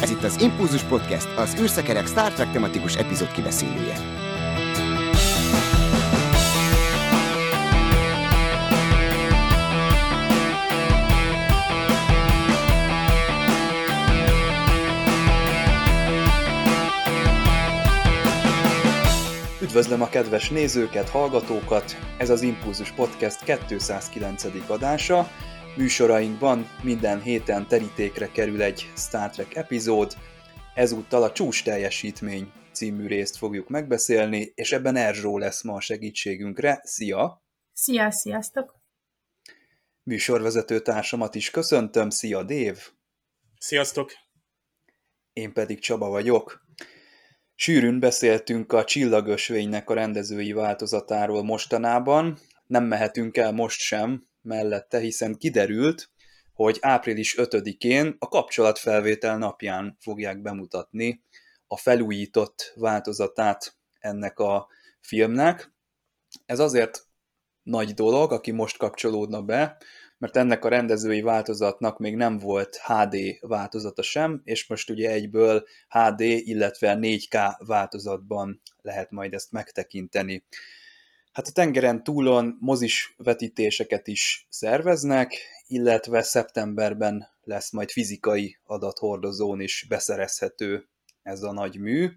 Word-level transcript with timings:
Ez 0.00 0.10
itt 0.10 0.22
az 0.22 0.40
Impulzus 0.40 0.82
Podcast, 0.82 1.28
az 1.36 1.56
űrszekerek 1.60 2.06
Star 2.06 2.32
Trek 2.32 2.52
tematikus 2.52 2.96
epizód 2.96 3.32
kibeszélője. 3.32 3.96
Üdvözlöm 19.62 20.02
a 20.02 20.08
kedves 20.08 20.50
nézőket, 20.50 21.08
hallgatókat! 21.08 21.96
Ez 22.16 22.30
az 22.30 22.42
Impulzus 22.42 22.92
Podcast 22.92 23.58
209. 23.68 24.44
adása. 24.66 25.28
Műsorainkban 25.78 26.66
minden 26.82 27.22
héten 27.22 27.66
terítékre 27.68 28.30
kerül 28.30 28.62
egy 28.62 28.92
Star 28.96 29.30
Trek 29.30 29.54
epizód, 29.54 30.16
ezúttal 30.74 31.22
a 31.22 31.32
Csúcs 31.32 31.64
teljesítmény 31.64 32.52
című 32.72 33.06
részt 33.06 33.36
fogjuk 33.36 33.68
megbeszélni, 33.68 34.52
és 34.54 34.72
ebben 34.72 34.96
Erzsó 34.96 35.38
lesz 35.38 35.62
ma 35.62 35.74
a 35.74 35.80
segítségünkre. 35.80 36.80
Szia! 36.84 37.42
Szia, 37.72 38.10
sziasztok! 38.10 38.80
Műsorvezető 40.02 40.80
társamat 40.80 41.34
is 41.34 41.50
köszöntöm. 41.50 42.10
Szia, 42.10 42.42
Dév! 42.42 42.78
Sziasztok! 43.58 44.12
Én 45.32 45.52
pedig 45.52 45.80
Csaba 45.80 46.08
vagyok. 46.08 46.66
Sűrűn 47.54 48.00
beszéltünk 48.00 48.72
a 48.72 48.84
Csillagösvénynek 48.84 49.90
a 49.90 49.94
rendezői 49.94 50.52
változatáról 50.52 51.42
mostanában, 51.42 52.38
nem 52.66 52.84
mehetünk 52.84 53.36
el 53.36 53.52
most 53.52 53.80
sem 53.80 54.28
mellette, 54.48 54.98
hiszen 54.98 55.36
kiderült, 55.36 56.10
hogy 56.52 56.78
április 56.80 57.34
5-én 57.38 58.16
a 58.18 58.28
kapcsolatfelvétel 58.28 59.38
napján 59.38 59.96
fogják 60.00 60.42
bemutatni 60.42 61.22
a 61.66 61.76
felújított 61.76 62.72
változatát 62.76 63.76
ennek 63.98 64.38
a 64.38 64.68
filmnek. 65.00 65.72
Ez 66.46 66.58
azért 66.58 67.06
nagy 67.62 67.94
dolog, 67.94 68.32
aki 68.32 68.50
most 68.50 68.76
kapcsolódna 68.76 69.42
be, 69.42 69.76
mert 70.18 70.36
ennek 70.36 70.64
a 70.64 70.68
rendezői 70.68 71.20
változatnak 71.20 71.98
még 71.98 72.16
nem 72.16 72.38
volt 72.38 72.80
HD 72.84 73.16
változata 73.40 74.02
sem, 74.02 74.40
és 74.44 74.68
most 74.68 74.90
ugye 74.90 75.10
egyből 75.10 75.64
HD, 75.88 76.20
illetve 76.20 76.96
4K 77.00 77.66
változatban 77.66 78.60
lehet 78.82 79.10
majd 79.10 79.34
ezt 79.34 79.52
megtekinteni. 79.52 80.44
Hát 81.38 81.46
a 81.46 81.52
tengeren 81.52 82.02
túlon 82.02 82.56
mozis 82.60 83.14
vetítéseket 83.16 84.06
is 84.06 84.46
szerveznek, 84.48 85.34
illetve 85.66 86.22
szeptemberben 86.22 87.28
lesz 87.42 87.70
majd 87.70 87.90
fizikai 87.90 88.58
adathordozón 88.64 89.60
is 89.60 89.86
beszerezhető 89.88 90.88
ez 91.22 91.42
a 91.42 91.52
nagy 91.52 91.78
mű. 91.78 92.08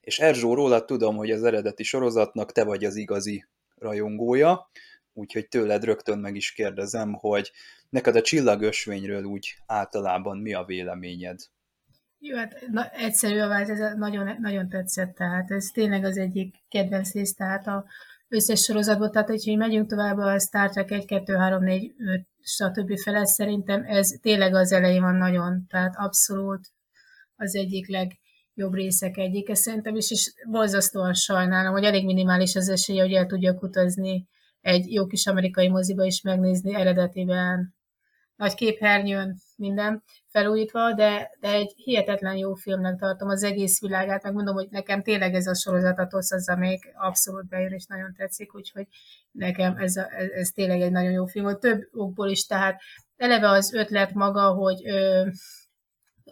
És 0.00 0.18
Erzsó, 0.18 0.54
róla 0.54 0.84
tudom, 0.84 1.16
hogy 1.16 1.30
az 1.30 1.44
eredeti 1.44 1.82
sorozatnak 1.82 2.52
te 2.52 2.64
vagy 2.64 2.84
az 2.84 2.96
igazi 2.96 3.46
rajongója, 3.74 4.70
úgyhogy 5.12 5.48
tőled 5.48 5.84
rögtön 5.84 6.18
meg 6.18 6.36
is 6.36 6.52
kérdezem, 6.52 7.12
hogy 7.12 7.52
neked 7.88 8.16
a 8.16 8.22
csillagösvényről 8.22 9.24
úgy 9.24 9.56
általában 9.66 10.38
mi 10.38 10.54
a 10.54 10.64
véleményed? 10.64 11.38
Jó, 12.18 12.36
hát 12.36 12.64
na, 12.70 12.88
egyszerű 12.88 13.38
a 13.38 13.48
vált, 13.48 13.68
ez 13.68 13.96
nagyon, 13.96 14.36
nagyon 14.40 14.68
tetszett, 14.68 15.14
tehát 15.14 15.50
ez 15.50 15.66
tényleg 15.72 16.04
az 16.04 16.16
egyik 16.16 16.54
kedvenc 16.68 17.12
rész, 17.12 17.34
tehát 17.34 17.66
a 17.66 17.84
összes 18.32 18.60
sorozatból, 18.60 19.10
tehát 19.10 19.28
hogyha 19.28 19.56
megyünk 19.56 19.88
tovább 19.88 20.16
a 20.16 20.38
Star 20.38 20.70
Trek 20.70 20.90
1, 20.90 21.04
2, 21.04 21.34
3, 21.34 21.62
4, 21.62 21.94
5, 21.98 22.26
stb. 22.40 22.98
felett, 22.98 23.26
szerintem 23.26 23.84
ez 23.86 24.08
tényleg 24.08 24.54
az 24.54 24.72
elején 24.72 25.02
van 25.02 25.14
nagyon, 25.14 25.66
tehát 25.68 25.94
abszolút 25.96 26.68
az 27.36 27.54
egyik 27.54 27.88
legjobb 27.88 28.74
részek 28.74 29.16
egyike 29.16 29.54
szerintem 29.54 29.96
is, 29.96 30.10
és 30.10 30.32
borzasztóan 30.50 31.14
sajnálom, 31.14 31.72
hogy 31.72 31.84
elég 31.84 32.04
minimális 32.04 32.56
az 32.56 32.68
esélye, 32.68 33.02
hogy 33.02 33.12
el 33.12 33.26
tudjak 33.26 33.62
utazni 33.62 34.26
egy 34.60 34.92
jó 34.92 35.06
kis 35.06 35.26
amerikai 35.26 35.68
moziba 35.68 36.04
is 36.04 36.22
megnézni 36.22 36.74
eredetiben, 36.74 37.74
nagy 38.42 38.54
képhernyőn, 38.54 39.36
minden 39.56 40.02
felújítva, 40.28 40.92
de, 40.92 41.30
de 41.40 41.48
egy 41.52 41.72
hihetetlen 41.76 42.36
jó 42.36 42.54
filmnek 42.54 42.98
tartom 42.98 43.28
az 43.28 43.42
egész 43.42 43.80
világát, 43.80 44.22
meg 44.22 44.32
mondom, 44.32 44.54
hogy 44.54 44.68
nekem 44.70 45.02
tényleg 45.02 45.34
ez 45.34 45.46
a 45.46 45.54
sorozat 45.54 45.98
a 45.98 46.06
TOSZ 46.06 46.32
az, 46.32 46.48
amelyik 46.48 46.92
abszolút 46.94 47.48
bejön, 47.48 47.72
és 47.72 47.86
nagyon 47.86 48.14
tetszik, 48.16 48.54
úgyhogy 48.54 48.86
nekem 49.30 49.76
ez, 49.76 49.96
a, 49.96 50.08
ez, 50.16 50.28
ez 50.28 50.48
tényleg 50.48 50.80
egy 50.80 50.90
nagyon 50.90 51.12
jó 51.12 51.26
film, 51.26 51.58
több 51.58 51.88
okból 51.92 52.28
is, 52.28 52.46
tehát 52.46 52.80
eleve 53.16 53.48
az 53.48 53.72
ötlet 53.72 54.12
maga, 54.12 54.52
hogy 54.52 54.88
ö, 54.88 55.28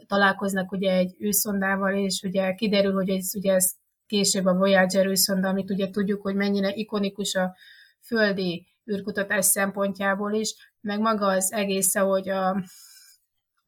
találkoznak 0.06 0.72
ugye 0.72 0.92
egy 0.92 1.16
űrszondával, 1.22 1.94
és 1.94 2.22
ugye 2.22 2.54
kiderül, 2.54 2.92
hogy 2.92 3.08
ez, 3.08 3.34
ugye 3.34 3.54
ez 3.54 3.72
később 4.06 4.44
a 4.44 4.54
Voyager 4.54 5.06
űrszonda, 5.06 5.48
amit 5.48 5.70
ugye 5.70 5.90
tudjuk, 5.90 6.22
hogy 6.22 6.34
mennyire 6.34 6.72
ikonikus 6.74 7.34
a 7.34 7.56
földi 8.06 8.66
űrkutatás 8.92 9.44
szempontjából 9.44 10.32
is, 10.32 10.54
meg 10.80 11.00
maga 11.00 11.26
az 11.26 11.52
egész, 11.52 11.96
hogy 11.96 12.28
a, 12.28 12.48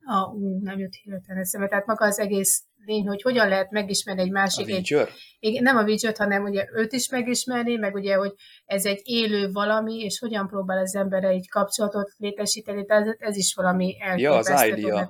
a 0.04 0.32
ú, 0.34 0.62
nem 0.62 0.78
jut 0.78 0.94
hirtelen 1.02 1.42
eszembe, 1.42 1.68
tehát 1.68 1.86
maga 1.86 2.04
az 2.04 2.18
egész 2.18 2.64
lény, 2.84 3.06
hogy 3.06 3.22
hogyan 3.22 3.48
lehet 3.48 3.70
megismerni 3.70 4.22
egy 4.22 4.30
másik... 4.30 4.68
A 4.68 4.72
egy, 4.72 4.96
igen, 5.38 5.62
nem 5.62 5.76
a 5.76 5.84
vidget, 5.84 6.16
hanem 6.16 6.44
ugye 6.44 6.66
őt 6.72 6.92
is 6.92 7.08
megismerni, 7.08 7.76
meg 7.76 7.94
ugye, 7.94 8.14
hogy 8.14 8.32
ez 8.64 8.84
egy 8.84 9.00
élő 9.04 9.50
valami, 9.52 9.98
és 9.98 10.18
hogyan 10.18 10.48
próbál 10.48 10.78
az 10.78 10.94
ember 10.94 11.24
egy 11.24 11.48
kapcsolatot 11.48 12.12
létesíteni, 12.16 12.84
tehát 12.84 13.16
ez 13.18 13.36
is 13.36 13.54
valami 13.54 13.96
elképesztő. 14.00 14.76
Ja, 14.76 14.96
az 14.96 15.08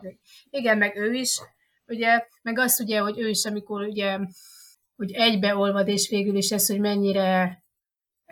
Igen, 0.50 0.78
meg 0.78 0.96
ő 0.96 1.12
is, 1.12 1.40
ugye, 1.86 2.26
meg 2.42 2.58
azt 2.58 2.80
ugye, 2.80 2.98
hogy 2.98 3.20
ő 3.20 3.28
is, 3.28 3.44
amikor 3.44 3.82
ugye, 3.82 4.18
hogy 4.96 5.12
egybeolvad, 5.12 5.88
és 5.88 6.08
végül 6.08 6.36
is 6.36 6.50
ez, 6.50 6.66
hogy 6.66 6.80
mennyire 6.80 7.61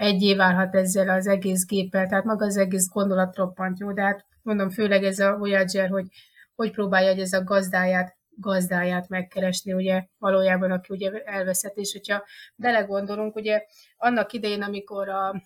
egyé 0.00 0.34
válhat 0.34 0.74
ezzel 0.74 1.08
az 1.08 1.26
egész 1.26 1.66
géppel, 1.66 2.06
tehát 2.08 2.24
maga 2.24 2.44
az 2.44 2.56
egész 2.56 2.88
gondolat 2.88 3.36
roppant 3.36 3.78
jó, 3.78 3.92
de 3.92 4.02
hát 4.02 4.26
mondom, 4.42 4.70
főleg 4.70 5.04
ez 5.04 5.18
a 5.18 5.36
Voyager, 5.36 5.88
hogy 5.88 6.06
hogy 6.54 6.70
próbálja 6.70 7.10
hogy 7.10 7.20
ez 7.20 7.32
a 7.32 7.44
gazdáját, 7.44 8.16
gazdáját 8.36 9.08
megkeresni, 9.08 9.72
ugye 9.72 10.06
valójában, 10.18 10.70
aki 10.70 10.94
ugye 10.94 11.10
elveszett, 11.24 11.76
és 11.76 11.92
hogyha 11.92 12.24
belegondolunk, 12.56 13.36
ugye 13.36 13.62
annak 13.96 14.32
idején, 14.32 14.62
amikor 14.62 15.08
a 15.08 15.42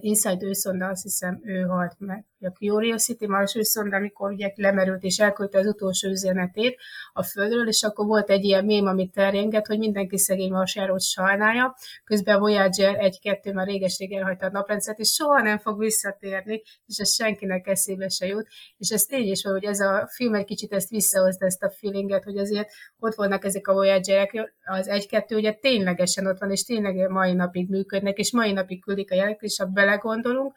Inside 0.00 0.46
őszonda, 0.46 0.86
azt 0.86 1.02
hiszem 1.02 1.40
ő 1.42 1.60
halt 1.60 1.94
meg, 1.98 2.24
a 2.40 2.50
Curiosity 2.50 3.26
Mars 3.26 3.54
őszonda, 3.54 3.96
amikor 3.96 4.30
ugye 4.32 4.52
lemerült 4.54 5.02
és 5.02 5.18
elküldte 5.18 5.58
az 5.58 5.66
utolsó 5.66 6.08
üzenetét 6.08 6.76
a 7.12 7.22
Földről, 7.22 7.68
és 7.68 7.82
akkor 7.82 8.06
volt 8.06 8.30
egy 8.30 8.44
ilyen 8.44 8.64
mém, 8.64 8.86
amit 8.86 9.12
terjengett, 9.12 9.66
hogy 9.66 9.78
mindenki 9.78 10.18
szegény 10.18 10.50
Marsjárót 10.50 11.02
sajnálja, 11.02 11.74
közben 12.04 12.38
Voyager 12.38 12.96
1-2 13.00 13.54
már 13.54 13.66
réges-régen 13.66 14.24
hagyta 14.24 14.46
a 14.46 14.50
naprendszert, 14.50 14.98
és 14.98 15.08
soha 15.08 15.42
nem 15.42 15.58
fog 15.58 15.78
visszatérni, 15.78 16.62
és 16.86 16.98
ez 16.98 17.14
senkinek 17.14 17.66
eszébe 17.66 18.08
se 18.08 18.26
jut, 18.26 18.46
és 18.76 18.90
ez 18.90 19.02
tény 19.02 19.30
is 19.30 19.42
van, 19.44 19.52
hogy 19.52 19.64
ez 19.64 19.80
a 19.80 20.08
film 20.14 20.34
egy 20.34 20.44
kicsit 20.44 20.72
ezt 20.72 20.88
visszahozta 20.88 21.44
ezt 21.44 21.62
a 21.62 21.70
feelinget, 21.70 22.24
hogy 22.24 22.38
azért 22.38 22.68
ott 22.98 23.14
vannak 23.14 23.44
ezek 23.44 23.66
a 23.66 23.72
Voyagerek, 23.72 24.52
az 24.64 24.88
1-2 24.90 25.34
ugye 25.34 25.52
ténylegesen 25.52 26.26
ott 26.26 26.38
van, 26.38 26.50
és 26.50 26.62
tényleg 26.62 27.08
mai 27.08 27.32
napig 27.32 27.68
működnek, 27.68 28.18
és 28.18 28.32
mai 28.32 28.52
napig 28.52 28.82
küldik 28.82 29.10
a 29.10 29.14
jelek, 29.14 29.40
és 29.40 29.58
ha 29.58 29.66
belegondolunk, 29.66 30.52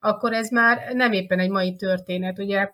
akkor 0.00 0.32
ez 0.32 0.50
már 0.50 0.92
nem 0.92 1.12
éppen 1.12 1.38
egy 1.38 1.50
mai 1.50 1.74
történet. 1.74 2.38
Ugye 2.38 2.70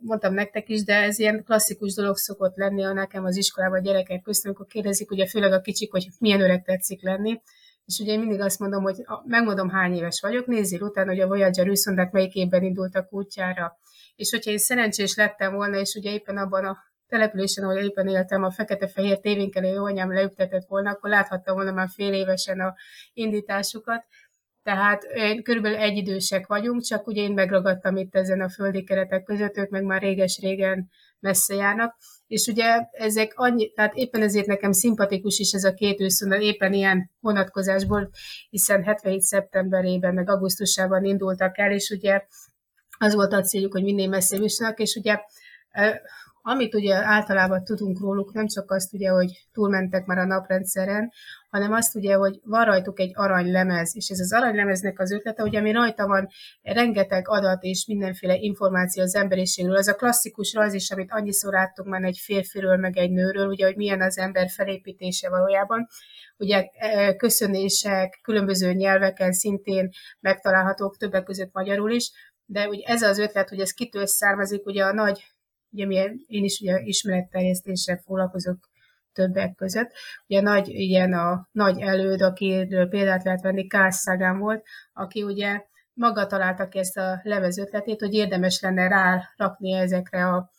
mondtam 0.00 0.34
nektek 0.34 0.68
is, 0.68 0.84
de 0.84 0.94
ez 0.94 1.18
ilyen 1.18 1.44
klasszikus 1.44 1.94
dolog 1.94 2.16
szokott 2.16 2.56
lenni, 2.56 2.82
ha 2.82 2.92
nekem 2.92 3.24
az 3.24 3.36
iskolában 3.36 3.78
a 3.78 3.82
gyerekek 3.82 4.22
közt, 4.22 4.44
amikor 4.44 4.66
kérdezik, 4.66 5.10
ugye 5.10 5.26
főleg 5.26 5.52
a 5.52 5.60
kicsik, 5.60 5.90
hogy 5.90 6.06
milyen 6.18 6.40
öreg 6.40 6.64
tetszik 6.64 7.02
lenni, 7.02 7.40
és 7.86 7.98
ugye 7.98 8.12
én 8.12 8.18
mindig 8.18 8.40
azt 8.40 8.58
mondom, 8.58 8.82
hogy 8.82 8.96
megmondom 9.24 9.68
hány 9.68 9.94
éves 9.94 10.20
vagyok, 10.20 10.46
nézzél 10.46 10.82
utána, 10.82 11.10
hogy 11.10 11.20
a 11.20 11.26
Voyager 11.26 11.66
űrszondák 11.66 12.12
melyik 12.12 12.34
évben 12.34 12.62
indultak 12.62 13.12
útjára. 13.12 13.76
És 14.16 14.30
hogyha 14.30 14.50
én 14.50 14.58
szerencsés 14.58 15.14
lettem 15.16 15.54
volna, 15.54 15.78
és 15.78 15.94
ugye 15.94 16.12
éppen 16.12 16.36
abban 16.36 16.64
a 16.64 16.76
településen, 17.06 17.64
ahol 17.64 17.78
éppen 17.78 18.08
éltem, 18.08 18.42
a 18.42 18.50
fekete-fehér 18.50 19.20
tévénk 19.20 19.56
elé 19.56 19.74
anyám 19.74 20.12
leüptetett 20.12 20.66
volna, 20.68 20.90
akkor 20.90 21.10
láthattam 21.10 21.54
volna 21.54 21.72
már 21.72 21.88
fél 21.94 22.12
évesen 22.12 22.60
a 22.60 22.74
indításukat, 23.12 24.04
tehát 24.64 25.02
körülbelül 25.42 25.78
egyidősek 25.78 26.46
vagyunk, 26.46 26.82
csak 26.82 27.06
ugye 27.06 27.22
én 27.22 27.32
megragadtam 27.32 27.96
itt 27.96 28.14
ezen 28.14 28.40
a 28.40 28.48
földi 28.48 28.84
keretek 28.84 29.22
között, 29.22 29.56
ők 29.56 29.70
meg 29.70 29.82
már 29.82 30.00
réges-régen 30.00 30.88
messze 31.20 31.54
járnak, 31.54 31.96
és 32.26 32.46
ugye 32.46 32.86
ezek 32.90 33.32
annyi, 33.34 33.72
tehát 33.72 33.94
éppen 33.94 34.22
ezért 34.22 34.46
nekem 34.46 34.72
szimpatikus 34.72 35.38
is 35.38 35.52
ez 35.52 35.64
a 35.64 35.74
két 35.74 36.00
őszonal, 36.00 36.40
éppen 36.40 36.72
ilyen 36.72 37.10
vonatkozásból, 37.20 38.10
hiszen 38.50 38.82
77. 38.82 39.20
szeptemberében, 39.20 40.14
meg 40.14 40.30
augusztusában 40.30 41.04
indultak 41.04 41.58
el, 41.58 41.72
és 41.72 41.90
ugye 41.90 42.22
az 42.98 43.14
volt 43.14 43.32
a 43.32 43.42
céljuk, 43.42 43.72
hogy 43.72 43.84
minél 43.84 44.08
messzebb 44.08 44.42
és 44.76 44.94
ugye 44.94 45.18
amit 46.46 46.74
ugye 46.74 46.94
általában 46.94 47.64
tudunk 47.64 48.00
róluk, 48.00 48.32
nem 48.32 48.46
csak 48.46 48.70
azt 48.70 48.94
ugye, 48.94 49.08
hogy 49.08 49.46
túlmentek 49.52 50.06
már 50.06 50.18
a 50.18 50.24
naprendszeren, 50.24 51.10
hanem 51.54 51.72
azt 51.72 51.94
ugye, 51.94 52.14
hogy 52.14 52.40
van 52.44 52.64
rajtuk 52.64 53.00
egy 53.00 53.10
aranylemez, 53.14 53.96
és 53.96 54.08
ez 54.08 54.20
az 54.20 54.32
aranylemeznek 54.32 55.00
az 55.00 55.12
ötlete, 55.12 55.42
hogy 55.42 55.56
ami 55.56 55.72
rajta 55.72 56.06
van 56.06 56.28
rengeteg 56.62 57.28
adat 57.28 57.62
és 57.62 57.86
mindenféle 57.86 58.36
információ 58.36 59.02
az 59.02 59.14
emberiségről, 59.14 59.76
az 59.76 59.88
a 59.88 59.94
klasszikus 59.94 60.52
rajz 60.52 60.74
is, 60.74 60.90
amit 60.90 61.12
annyiszor 61.12 61.52
láttunk 61.52 61.88
már 61.88 62.02
egy 62.02 62.18
férfiről, 62.18 62.76
meg 62.76 62.96
egy 62.96 63.10
nőről, 63.10 63.48
ugye, 63.48 63.66
hogy 63.66 63.76
milyen 63.76 64.00
az 64.02 64.18
ember 64.18 64.48
felépítése 64.50 65.28
valójában, 65.28 65.86
ugye 66.36 66.64
e, 66.72 67.16
köszönések, 67.16 68.18
különböző 68.22 68.72
nyelveken 68.72 69.32
szintén 69.32 69.88
megtalálhatók, 70.20 70.96
többek 70.96 71.24
között 71.24 71.52
magyarul 71.52 71.90
is, 71.90 72.10
de 72.44 72.68
ugye 72.68 72.86
ez 72.86 73.02
az 73.02 73.18
ötlet, 73.18 73.48
hogy 73.48 73.60
ez 73.60 73.70
kitől 73.70 74.06
származik, 74.06 74.66
ugye 74.66 74.84
a 74.84 74.92
nagy, 74.92 75.24
ugye 75.70 75.86
milyen, 75.86 76.24
én 76.26 76.44
is 76.44 76.60
ugye 76.60 76.80
ismeretterjesztéssel 76.80 78.00
foglalkozok 78.04 78.72
többek 79.14 79.54
között. 79.54 79.90
Ugye 80.26 80.40
nagy, 80.40 80.68
ilyen 80.68 81.12
a 81.12 81.48
nagy 81.52 81.80
előd, 81.80 82.22
akiről 82.22 82.88
példát 82.88 83.24
lehet 83.24 83.42
venni, 83.42 83.66
Szagán 83.88 84.38
volt, 84.38 84.64
aki 84.92 85.22
ugye 85.22 85.62
maga 85.92 86.26
találta 86.26 86.68
ki 86.68 86.78
ezt 86.78 86.96
a 86.96 87.20
lemez 87.22 87.58
ötletét, 87.58 88.00
hogy 88.00 88.14
érdemes 88.14 88.60
lenne 88.60 88.88
rárakni 88.88 89.72
ezekre 89.72 90.26
a 90.26 90.50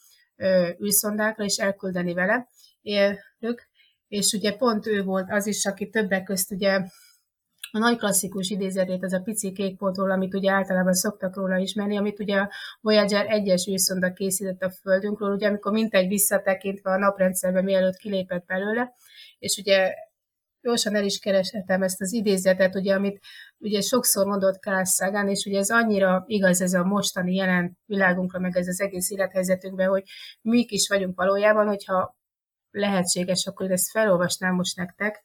űrszondákra, 0.84 1.44
és 1.44 1.58
elküldeni 1.58 2.14
vele. 2.14 2.48
Élők, 2.82 3.70
és 4.08 4.34
ugye 4.34 4.56
pont 4.56 4.88
ő 4.88 5.04
volt 5.04 5.32
az 5.32 5.48
is, 5.48 5.66
aki 5.66 5.90
többek 5.90 6.24
közt 6.24 6.52
ugye 6.52 6.82
a 7.76 7.78
nagy 7.78 7.98
klasszikus 7.98 8.50
idézetét, 8.50 9.04
az 9.04 9.14
a 9.14 9.20
pici 9.20 9.52
kék 9.52 9.78
pontról, 9.78 10.12
amit 10.12 10.34
ugye 10.34 10.52
általában 10.52 10.94
szoktak 10.94 11.36
róla 11.36 11.58
ismerni, 11.58 11.98
amit 11.98 12.20
ugye 12.20 12.38
a 12.38 12.52
Voyager 12.82 13.26
1-es 13.30 13.70
űrszonda 13.70 14.14
készített 14.14 14.62
a 14.62 14.70
Földünkről, 14.70 15.34
ugye 15.34 15.48
amikor 15.48 15.72
mintegy 15.72 16.08
visszatekintve 16.08 16.92
a 16.92 16.98
naprendszerbe 16.98 17.62
mielőtt 17.62 17.96
kilépett 17.96 18.46
belőle, 18.46 18.94
és 19.40 19.58
ugye 19.58 19.94
gyorsan 20.62 20.96
el 20.96 21.04
is 21.04 21.20
kereshetem 21.20 21.82
ezt 21.84 22.02
az 22.02 22.14
idézetet, 22.14 22.76
ugye, 22.76 22.94
amit 22.94 23.20
ugye 23.58 23.82
sokszor 23.82 24.26
mondott 24.26 24.62
Carl 24.62 24.84
Sagan, 24.84 25.30
és 25.30 25.46
ugye 25.46 25.58
ez 25.58 25.70
annyira 25.70 26.24
igaz 26.28 26.62
ez 26.62 26.74
a 26.74 26.84
mostani 26.84 27.36
jelen 27.36 27.78
világunkra, 27.86 28.40
meg 28.40 28.58
ez 28.58 28.68
az 28.68 28.82
egész 28.82 29.10
élethelyzetünkben, 29.10 29.88
hogy 29.88 30.04
mik 30.42 30.72
is 30.72 30.88
vagyunk 30.88 31.16
valójában, 31.18 31.68
hogyha 31.68 32.16
lehetséges, 32.72 33.46
akkor 33.46 33.72
ezt 33.72 33.92
felolvasnám 33.92 34.56
most 34.56 34.76
nektek, 34.76 35.24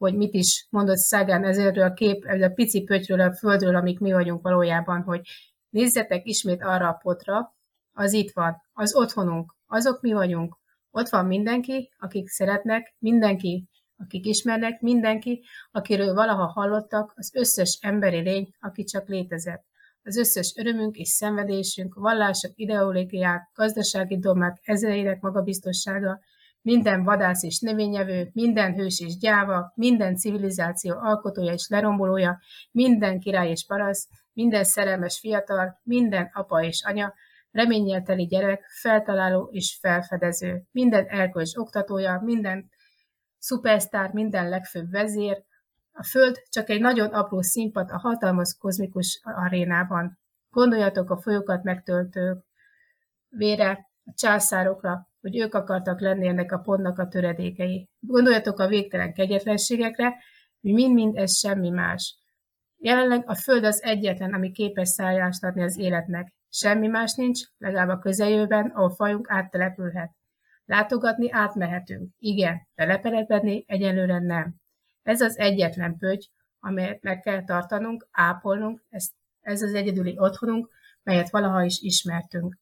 hogy 0.00 0.16
mit 0.16 0.34
is 0.34 0.66
mondott 0.70 0.96
Szágán 0.96 1.44
ezerről 1.44 1.84
a 1.84 1.92
kép, 1.92 2.24
ez 2.24 2.42
a 2.42 2.48
pici 2.48 2.82
pöttyről 2.82 3.20
a 3.20 3.32
földről, 3.32 3.74
amik 3.74 3.98
mi 3.98 4.12
vagyunk 4.12 4.42
valójában, 4.42 5.02
hogy 5.02 5.20
nézzetek 5.68 6.26
ismét 6.26 6.62
arra 6.62 6.88
a 6.88 6.98
potra, 7.02 7.56
az 7.92 8.12
itt 8.12 8.32
van, 8.32 8.56
az 8.72 8.94
otthonunk, 8.94 9.54
azok 9.66 10.00
mi 10.00 10.12
vagyunk. 10.12 10.56
Ott 10.90 11.08
van 11.08 11.26
mindenki, 11.26 11.90
akik 11.98 12.28
szeretnek, 12.28 12.94
mindenki, 12.98 13.68
akik 13.96 14.26
ismernek, 14.26 14.80
mindenki, 14.80 15.44
akiről 15.70 16.14
valaha 16.14 16.46
hallottak, 16.46 17.12
az 17.16 17.30
összes 17.34 17.78
emberi 17.80 18.20
lény, 18.20 18.54
aki 18.60 18.84
csak 18.84 19.08
létezett. 19.08 19.64
Az 20.02 20.16
összes 20.16 20.54
örömünk 20.56 20.96
és 20.96 21.08
szenvedésünk, 21.08 21.94
vallások, 21.94 22.52
ideológiák, 22.54 23.50
gazdasági 23.54 24.18
dogmák, 24.18 24.60
ezreinek 24.62 25.20
magabiztossága, 25.20 26.20
minden 26.62 27.04
vadász 27.04 27.42
és 27.42 27.60
növényevő, 27.60 28.30
minden 28.32 28.74
hős 28.74 29.00
és 29.00 29.16
gyáva, 29.16 29.72
minden 29.74 30.16
civilizáció 30.16 30.96
alkotója 30.98 31.52
és 31.52 31.68
lerombolója, 31.68 32.38
minden 32.70 33.18
király 33.20 33.50
és 33.50 33.64
parasz, 33.66 34.08
minden 34.32 34.64
szerelmes 34.64 35.18
fiatal, 35.18 35.80
minden 35.82 36.30
apa 36.32 36.62
és 36.62 36.84
anya, 36.86 37.14
reménnyel 37.50 38.02
gyerek, 38.28 38.64
feltaláló 38.80 39.48
és 39.52 39.78
felfedező, 39.80 40.62
minden 40.70 41.06
erkölcs 41.06 41.56
oktatója, 41.56 42.20
minden 42.24 42.70
szupersztár, 43.38 44.12
minden 44.12 44.48
legfőbb 44.48 44.90
vezér, 44.90 45.44
a 45.92 46.04
Föld 46.04 46.42
csak 46.48 46.68
egy 46.68 46.80
nagyon 46.80 47.08
apró 47.08 47.42
színpad 47.42 47.90
a 47.90 47.98
hatalmas 47.98 48.56
kozmikus 48.58 49.20
arénában. 49.22 50.18
Gondoljatok 50.50 51.10
a 51.10 51.20
folyókat 51.20 51.62
megtöltő 51.62 52.44
vére, 53.28 53.90
a 54.04 54.12
császárokra, 54.14 55.09
hogy 55.20 55.38
ők 55.38 55.54
akartak 55.54 56.00
lenni 56.00 56.26
ennek 56.26 56.52
a 56.52 56.58
pontnak 56.58 56.98
a 56.98 57.08
töredékei. 57.08 57.88
Gondoljatok 58.00 58.58
a 58.58 58.68
végtelen 58.68 59.12
kegyetlenségekre, 59.12 60.16
hogy 60.60 60.72
mind-mind 60.72 61.16
ez 61.16 61.38
semmi 61.38 61.70
más. 61.70 62.18
Jelenleg 62.76 63.22
a 63.26 63.34
Föld 63.34 63.64
az 63.64 63.82
egyetlen, 63.82 64.34
ami 64.34 64.50
képes 64.52 64.88
szállást 64.88 65.44
adni 65.44 65.62
az 65.62 65.78
életnek. 65.78 66.32
Semmi 66.48 66.86
más 66.86 67.14
nincs, 67.14 67.40
legalább 67.58 67.88
a 67.88 67.98
közeljövőben, 67.98 68.66
ahol 68.66 68.90
fajunk 68.90 69.30
áttelepülhet. 69.30 70.10
Látogatni 70.64 71.30
átmehetünk. 71.30 72.10
Igen, 72.18 72.68
telepedni 72.74 73.64
egyelőre 73.66 74.18
nem. 74.18 74.54
Ez 75.02 75.20
az 75.20 75.38
egyetlen 75.38 75.96
pöty, 75.96 76.30
amelyet 76.60 77.02
meg 77.02 77.20
kell 77.20 77.44
tartanunk, 77.44 78.08
ápolnunk, 78.10 78.84
ez, 78.88 79.08
ez 79.40 79.62
az 79.62 79.74
egyedüli 79.74 80.18
otthonunk, 80.18 80.68
melyet 81.02 81.30
valaha 81.30 81.64
is 81.64 81.80
ismertünk. 81.80 82.58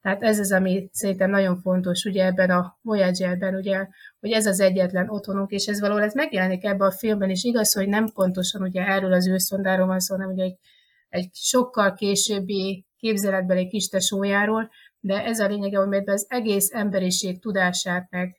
Tehát 0.00 0.22
ez 0.22 0.38
az, 0.38 0.52
ami 0.52 0.88
szerintem 0.92 1.30
nagyon 1.30 1.56
fontos 1.56 2.04
ugye 2.04 2.24
ebben 2.24 2.50
a 2.50 2.78
Voyager-ben, 2.82 3.54
ugye, 3.54 3.86
hogy 4.20 4.30
ez 4.30 4.46
az 4.46 4.60
egyetlen 4.60 5.08
otthonunk, 5.08 5.50
és 5.50 5.66
ez 5.66 5.82
ez 5.82 6.14
megjelenik 6.14 6.64
ebben 6.64 6.88
a 6.88 6.92
filmben 6.92 7.30
is. 7.30 7.44
Igaz, 7.44 7.74
hogy 7.74 7.88
nem 7.88 8.06
pontosan 8.14 8.62
ugye 8.62 8.82
erről 8.86 9.12
az 9.12 9.28
űrszondáról 9.28 9.86
van 9.86 10.00
szó, 10.00 10.14
hanem 10.14 10.30
ugye 10.30 10.44
egy, 10.44 10.56
egy 11.08 11.28
sokkal 11.32 11.94
későbbi 11.94 12.86
képzeletbeli 12.96 13.68
kis 13.68 13.88
tesójáról, 13.88 14.70
de 15.00 15.24
ez 15.24 15.38
a 15.38 15.46
lényege, 15.46 15.78
hogy 15.78 16.08
az 16.08 16.26
egész 16.28 16.72
emberiség 16.72 17.40
tudását 17.40 18.10
meg 18.10 18.36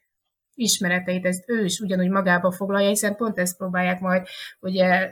ismereteit, 0.53 1.25
ezt 1.25 1.49
ő 1.49 1.63
is 1.63 1.79
ugyanúgy 1.79 2.09
magába 2.09 2.51
foglalja, 2.51 2.87
hiszen 2.87 3.15
pont 3.15 3.39
ezt 3.39 3.57
próbálják 3.57 3.99
majd 3.99 4.27
ugye 4.59 5.11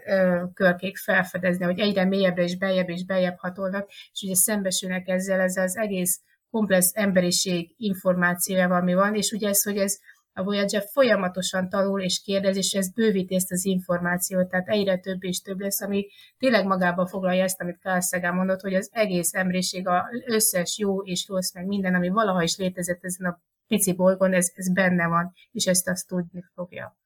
körkék 0.53 0.97
felfedezni, 0.97 1.65
hogy 1.65 1.79
egyre 1.79 2.05
mélyebbre 2.05 2.43
és 2.43 2.57
beljebb 2.57 2.89
és 2.89 3.05
beljebb 3.05 3.37
hatolnak, 3.37 3.89
és 3.89 4.21
ugye 4.23 4.35
szembesülnek 4.35 5.07
ezzel, 5.07 5.39
ezzel 5.39 5.63
az 5.63 5.77
egész 5.77 6.21
komplex 6.51 6.91
emberiség 6.93 7.73
információja, 7.77 8.75
ami 8.75 8.93
van, 8.93 9.15
és 9.15 9.31
ugye 9.31 9.47
ez, 9.47 9.63
hogy 9.63 9.77
ez 9.77 9.97
a 10.33 10.43
Voyager 10.43 10.83
folyamatosan 10.91 11.69
tanul 11.69 12.01
és 12.01 12.21
kérdez, 12.21 12.57
és 12.57 12.73
ez 12.73 12.93
bővíti 12.93 13.35
ezt 13.35 13.51
az 13.51 13.65
információt, 13.65 14.49
tehát 14.49 14.67
egyre 14.67 14.97
több 14.97 15.23
és 15.23 15.41
több 15.41 15.59
lesz, 15.59 15.81
ami 15.81 16.07
tényleg 16.37 16.65
magába 16.65 17.07
foglalja 17.07 17.43
ezt, 17.43 17.61
amit 17.61 17.79
Carl 17.81 18.33
mondott, 18.33 18.61
hogy 18.61 18.73
az 18.73 18.89
egész 18.91 19.33
emberiség, 19.33 19.87
az 19.87 20.01
összes 20.25 20.77
jó 20.77 21.01
és 21.03 21.27
rossz, 21.27 21.53
meg 21.53 21.65
minden, 21.65 21.95
ami 21.95 22.09
valaha 22.09 22.43
is 22.43 22.57
létezett 22.57 23.03
ezen 23.03 23.27
a 23.27 23.41
pici 23.67 23.93
bolygón, 23.93 24.33
ez, 24.33 24.51
ez 24.53 24.73
benne 24.73 25.07
van, 25.07 25.33
és 25.51 25.65
ezt 25.65 25.89
azt 25.89 26.07
tudni 26.07 26.43
fogja 26.53 26.97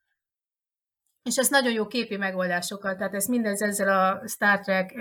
és 1.24 1.38
ez 1.38 1.50
nagyon 1.50 1.72
jó 1.72 1.88
képi 1.88 2.18
megoldásokkal, 2.18 2.96
tehát 2.96 3.14
ez 3.14 3.25
mindez 3.25 3.62
ezzel 3.62 4.00
a 4.00 4.28
Star 4.28 4.60
Trek 4.60 4.94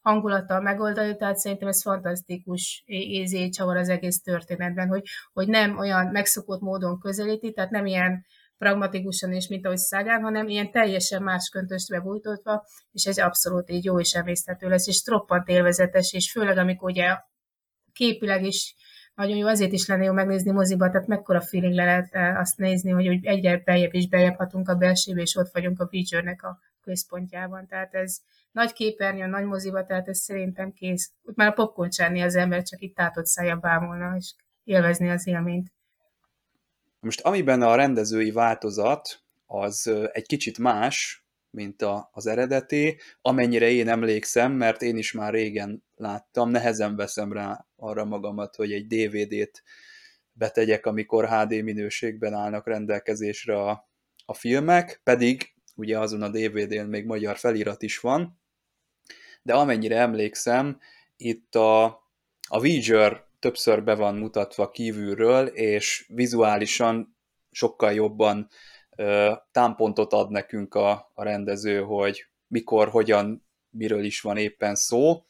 hangulattal 0.00 0.60
megoldani, 0.60 1.16
tehát 1.16 1.36
szerintem 1.36 1.68
ez 1.68 1.82
fantasztikus 1.82 2.82
ézé 2.86 3.48
csavar 3.48 3.76
az 3.76 3.88
egész 3.88 4.20
történetben, 4.20 4.88
hogy, 4.88 5.02
hogy 5.32 5.48
nem 5.48 5.78
olyan 5.78 6.06
megszokott 6.06 6.60
módon 6.60 6.98
közelíti, 6.98 7.52
tehát 7.52 7.70
nem 7.70 7.86
ilyen 7.86 8.24
pragmatikusan 8.58 9.32
és 9.32 9.48
mint 9.48 9.66
ahogy 9.66 9.78
Szágán, 9.78 10.22
hanem 10.22 10.48
ilyen 10.48 10.70
teljesen 10.70 11.22
más 11.22 11.48
köntöstbe 11.48 12.00
bújtotva, 12.00 12.64
és 12.92 13.06
ez 13.06 13.18
abszolút 13.18 13.70
így 13.70 13.84
jó 13.84 14.00
és 14.00 14.12
emészthető 14.12 14.68
lesz, 14.68 14.86
és 14.86 15.02
troppant 15.02 15.48
élvezetes, 15.48 16.12
és 16.12 16.30
főleg 16.30 16.56
amikor 16.56 16.90
ugye 16.90 17.16
képileg 17.92 18.44
is 18.44 18.74
nagyon 19.18 19.36
jó, 19.36 19.46
azért 19.46 19.72
is 19.72 19.86
lenne 19.86 20.04
jó 20.04 20.12
megnézni 20.12 20.50
moziba, 20.50 20.90
tehát 20.90 21.06
mekkora 21.06 21.40
feeling 21.40 21.74
le 21.74 21.84
lehet 21.84 22.14
eh, 22.14 22.38
azt 22.38 22.58
nézni, 22.58 22.90
hogy, 22.90 23.06
hogy 23.06 23.26
egyre 23.26 23.62
beljebb 23.64 23.94
és 23.94 24.08
beljebb 24.08 24.36
hatunk 24.36 24.68
a 24.68 24.74
belsébe, 24.74 25.20
és 25.20 25.36
ott 25.36 25.50
vagyunk 25.52 25.80
a 25.80 25.88
Voyagernek 25.90 26.42
a 26.42 26.58
központjában. 26.82 27.66
Tehát 27.66 27.94
ez 27.94 28.18
nagy 28.52 28.72
képernyő, 28.72 29.26
nagy 29.26 29.44
moziba, 29.44 29.84
tehát 29.84 30.08
ez 30.08 30.18
szerintem 30.18 30.72
kész. 30.72 31.10
Ott 31.24 31.36
már 31.36 31.48
a 31.48 31.52
popcorn 31.52 32.20
az 32.20 32.34
ember, 32.34 32.62
csak 32.62 32.80
itt 32.80 32.94
tátott 32.94 33.26
szája 33.26 33.56
bámulna, 33.56 34.16
és 34.16 34.34
élvezni 34.64 35.10
az 35.10 35.26
élményt. 35.26 35.72
Most 37.00 37.20
amiben 37.20 37.62
a 37.62 37.74
rendezői 37.74 38.30
változat 38.30 39.20
az 39.46 39.92
egy 40.12 40.26
kicsit 40.26 40.58
más, 40.58 41.24
mint 41.50 41.82
a, 41.82 42.08
az 42.12 42.26
eredeti, 42.26 43.00
amennyire 43.22 43.68
én 43.68 43.88
emlékszem, 43.88 44.52
mert 44.52 44.82
én 44.82 44.96
is 44.96 45.12
már 45.12 45.32
régen 45.32 45.84
láttam, 45.96 46.50
nehezen 46.50 46.96
veszem 46.96 47.32
rá 47.32 47.66
arra 47.76 48.04
magamat, 48.04 48.56
hogy 48.56 48.72
egy 48.72 48.86
DVD-t 48.86 49.62
betegyek, 50.32 50.86
amikor 50.86 51.28
HD 51.28 51.62
minőségben 51.62 52.34
állnak 52.34 52.66
rendelkezésre 52.66 53.62
a, 53.62 53.90
a 54.26 54.34
filmek, 54.34 55.00
pedig 55.04 55.54
ugye 55.74 55.98
azon 55.98 56.22
a 56.22 56.28
DVD-n 56.28 56.86
még 56.86 57.04
magyar 57.04 57.36
felirat 57.36 57.82
is 57.82 57.98
van, 57.98 58.40
de 59.42 59.54
amennyire 59.54 59.96
emlékszem, 59.96 60.80
itt 61.16 61.54
a, 61.54 61.84
a 62.48 62.58
Voyager 62.58 63.26
többször 63.38 63.84
be 63.84 63.94
van 63.94 64.16
mutatva 64.16 64.70
kívülről, 64.70 65.46
és 65.46 66.06
vizuálisan 66.08 67.16
sokkal 67.50 67.92
jobban 67.92 68.48
támpontot 69.50 70.12
ad 70.12 70.30
nekünk 70.30 70.74
a, 70.74 71.10
a 71.14 71.22
rendező, 71.22 71.80
hogy 71.80 72.26
mikor, 72.46 72.88
hogyan, 72.88 73.46
miről 73.70 74.04
is 74.04 74.20
van 74.20 74.36
éppen 74.36 74.74
szó. 74.74 75.24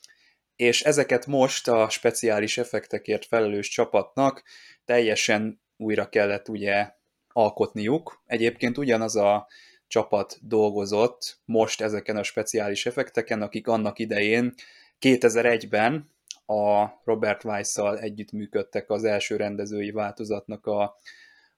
és 0.56 0.82
ezeket 0.82 1.26
most 1.26 1.68
a 1.68 1.88
speciális 1.88 2.58
effektekért 2.58 3.24
felelős 3.24 3.68
csapatnak 3.68 4.42
teljesen 4.84 5.62
újra 5.76 6.08
kellett 6.08 6.48
ugye 6.48 6.90
alkotniuk. 7.28 8.22
Egyébként 8.26 8.78
ugyanaz 8.78 9.16
a 9.16 9.46
csapat 9.86 10.38
dolgozott 10.40 11.40
most 11.44 11.80
ezeken 11.80 12.16
a 12.16 12.22
speciális 12.22 12.86
effekteken, 12.86 13.42
akik 13.42 13.66
annak 13.66 13.98
idején 13.98 14.54
2001-ben 15.00 16.08
a 16.46 16.86
Robert 17.04 17.44
Weiss-szal 17.44 17.98
együttműködtek 17.98 18.90
az 18.90 19.04
első 19.04 19.36
rendezői 19.36 19.90
változatnak 19.90 20.66
a, 20.66 20.96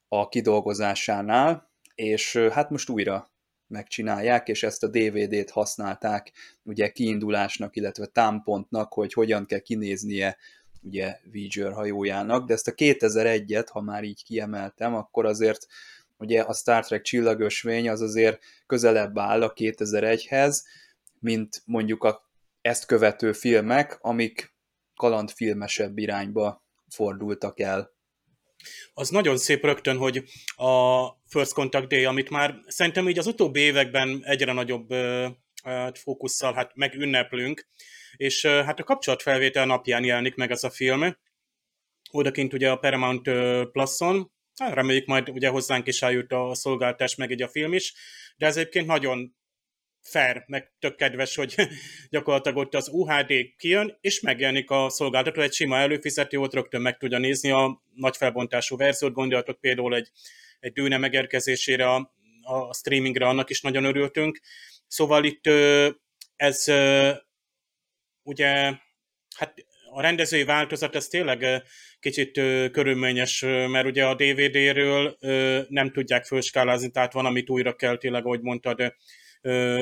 a 0.09 0.29
kidolgozásánál, 0.29 1.70
és 2.01 2.37
hát 2.37 2.71
most 2.71 2.89
újra 2.89 3.31
megcsinálják, 3.67 4.49
és 4.49 4.63
ezt 4.63 4.83
a 4.83 4.89
DVD-t 4.89 5.51
használták 5.51 6.33
ugye 6.63 6.89
kiindulásnak, 6.89 7.77
illetve 7.77 8.07
támpontnak, 8.07 8.93
hogy 8.93 9.13
hogyan 9.13 9.47
kell 9.47 9.59
kinéznie 9.59 10.37
ugye 10.83 11.19
Voyager 11.33 11.73
hajójának, 11.73 12.47
de 12.47 12.53
ezt 12.53 12.69
a 12.69 12.73
2001-et, 12.73 13.67
ha 13.71 13.81
már 13.81 14.05
így 14.05 14.25
kiemeltem, 14.25 14.95
akkor 14.95 15.27
azért 15.27 15.67
ugye 16.17 16.43
a 16.43 16.55
Star 16.55 16.87
Trek 16.87 17.03
csillagösvény 17.03 17.89
az 17.89 18.01
azért 18.01 18.43
közelebb 18.67 19.19
áll 19.19 19.43
a 19.43 19.53
2001-hez, 19.53 20.57
mint 21.19 21.63
mondjuk 21.65 22.05
a 22.05 22.31
ezt 22.61 22.87
követő 22.87 23.33
filmek, 23.33 23.99
amik 24.01 24.55
kalandfilmesebb 24.97 25.99
irányba 25.99 26.65
fordultak 26.89 27.61
el. 27.61 27.93
Az 28.95 29.09
nagyon 29.09 29.37
szép 29.37 29.65
rögtön, 29.65 29.97
hogy 29.97 30.23
a 30.57 31.07
First 31.29 31.53
Contact 31.53 31.89
Day, 31.89 32.05
amit 32.05 32.31
már 32.31 32.55
szerintem 32.67 33.09
így 33.09 33.19
az 33.19 33.27
utóbbi 33.27 33.61
években 33.61 34.21
egyre 34.25 34.53
nagyobb 34.53 34.95
fókusszal 35.93 36.55
hát 36.55 36.75
megünneplünk, 36.75 37.69
és 38.17 38.47
hát 38.47 38.81
a 38.81 38.85
kapcsolatfelvétel 38.85 39.67
napján 39.67 40.05
jelenik 40.05 40.35
meg 40.35 40.51
ez 40.51 40.65
a 40.65 40.71
film, 40.71 41.17
odakint 42.11 42.53
ugye 42.53 42.71
a 42.71 42.77
Paramount 42.77 43.31
Plus-on, 43.73 44.33
hát 44.57 44.75
reméljük 44.75 45.07
majd 45.07 45.29
ugye 45.29 45.49
hozzánk 45.49 45.87
is 45.87 46.03
eljut 46.03 46.33
a 46.33 46.55
szolgáltás, 46.55 47.15
meg 47.15 47.31
egy 47.31 47.43
a 47.43 47.49
film 47.49 47.73
is, 47.73 47.95
de 48.37 48.47
ez 48.47 48.57
egyébként 48.57 48.87
nagyon 48.87 49.37
fair, 50.03 50.45
meg 50.47 50.73
tök 50.79 50.97
kedves, 50.97 51.35
hogy 51.35 51.55
gyakorlatilag 52.11 52.57
ott 52.59 52.75
az 52.75 52.89
UHD 52.89 53.33
kijön, 53.57 53.99
és 54.01 54.21
megjelenik 54.21 54.71
a 54.71 54.89
szolgáltató 54.89 55.41
egy 55.41 55.53
sima 55.53 55.77
előfizető, 55.77 56.39
ott 56.39 56.55
rögtön 56.55 56.81
meg 56.81 56.97
tudja 56.97 57.19
nézni 57.19 57.51
a 57.51 57.83
nagy 57.95 58.17
felbontású 58.17 58.77
verziót, 58.77 59.13
gondolatok 59.13 59.61
például 59.61 59.95
egy, 59.95 60.11
egy 60.61 60.73
dőne 60.73 60.97
megérkezésére 60.97 61.91
a, 61.91 62.15
a 62.43 62.75
streamingre, 62.75 63.27
annak 63.27 63.51
is 63.51 63.61
nagyon 63.61 63.85
örültünk. 63.85 64.41
Szóval 64.87 65.25
itt 65.25 65.47
ez 66.37 66.65
ugye, 68.23 68.73
hát 69.37 69.55
a 69.93 70.01
rendezői 70.01 70.45
változat 70.45 70.97
ez 70.97 71.07
tényleg 71.07 71.63
kicsit 72.01 72.33
körülményes, 72.73 73.41
mert 73.47 73.87
ugye 73.87 74.07
a 74.07 74.15
DVD-ről 74.15 75.17
nem 75.69 75.93
tudják 75.93 76.25
fölskálázni, 76.25 76.91
tehát 76.91 77.13
van, 77.13 77.27
amit 77.27 77.51
újra 77.51 77.77
kell 77.77 77.97
tényleg, 77.97 78.25
ahogy 78.25 78.41
mondtad, 78.41 78.95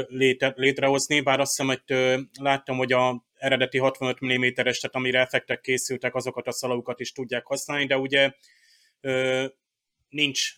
léte, 0.09 0.53
létrehozni, 0.57 1.21
bár 1.21 1.41
azt 1.41 1.57
hiszem, 1.57 1.67
hogy 1.67 2.19
láttam, 2.41 2.77
hogy 2.77 2.93
a 2.93 3.25
eredeti 3.35 3.79
65 3.79 4.25
mm-es, 4.25 4.79
tehát 4.79 4.95
amire 4.95 5.21
effektek 5.21 5.61
készültek, 5.61 6.15
azokat 6.15 6.47
a 6.47 6.53
szalagokat 6.53 7.01
is 7.01 7.13
tudják 7.13 7.47
használni, 7.47 7.87
de 7.87 7.97
ugye 7.97 8.31
nincs 10.09 10.55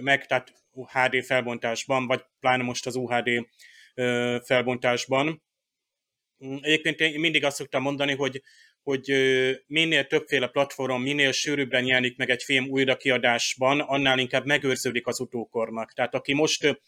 meg, 0.00 0.26
tehát 0.26 0.52
HD 0.72 1.24
felbontásban, 1.24 2.06
vagy 2.06 2.24
pláne 2.40 2.62
most 2.62 2.86
az 2.86 2.96
UHD 2.96 3.30
felbontásban. 4.44 5.42
Egyébként 6.60 7.00
én 7.00 7.20
mindig 7.20 7.44
azt 7.44 7.56
szoktam 7.56 7.82
mondani, 7.82 8.14
hogy, 8.14 8.42
hogy 8.82 9.12
minél 9.66 10.06
többféle 10.06 10.46
platformon, 10.46 11.00
minél 11.00 11.32
sűrűbben 11.32 11.86
jelenik 11.86 12.16
meg 12.16 12.30
egy 12.30 12.42
film 12.42 12.68
újrakiadásban, 12.68 13.80
annál 13.80 14.18
inkább 14.18 14.46
megőrződik 14.46 15.06
az 15.06 15.20
utókornak. 15.20 15.92
Tehát 15.92 16.14
aki 16.14 16.34
most 16.34 16.80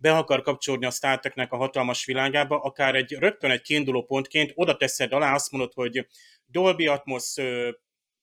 be 0.00 0.16
akar 0.16 0.42
kapcsolódni 0.42 0.86
a 0.86 0.90
Star 0.90 1.18
Trek-nek 1.18 1.52
a 1.52 1.56
hatalmas 1.56 2.04
világába, 2.04 2.60
akár 2.60 2.94
egy 2.94 3.12
rögtön 3.12 3.50
egy 3.50 3.60
kiinduló 3.60 4.04
pontként 4.04 4.52
oda 4.54 4.76
teszed 4.76 5.12
alá, 5.12 5.34
azt 5.34 5.50
mondod, 5.50 5.72
hogy 5.72 6.06
Dolby 6.46 6.86
Atmos, 6.86 7.34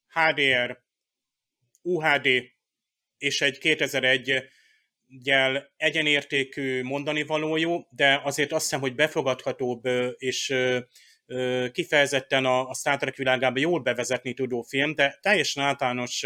HDR, 0.08 0.84
UHD 1.82 2.28
és 3.18 3.42
egy 3.42 3.58
2001 3.58 4.44
gyel 5.08 5.74
egyenértékű 5.78 6.84
mondani 6.84 7.24
való 7.24 7.58
jó, 7.58 7.88
de 7.90 8.22
azért 8.24 8.52
azt 8.52 8.64
hiszem, 8.64 8.80
hogy 8.80 8.96
befogadhatóbb 8.96 9.82
és 10.18 10.56
kifejezetten 11.72 12.46
a, 12.46 12.70
a 12.70 12.74
Star 12.74 12.98
Trek 12.98 13.16
világába 13.16 13.60
jól 13.60 13.80
bevezetni 13.80 14.34
tudó 14.34 14.62
film, 14.62 14.96
de 14.96 15.18
teljesen 15.22 15.64
általános 15.64 16.26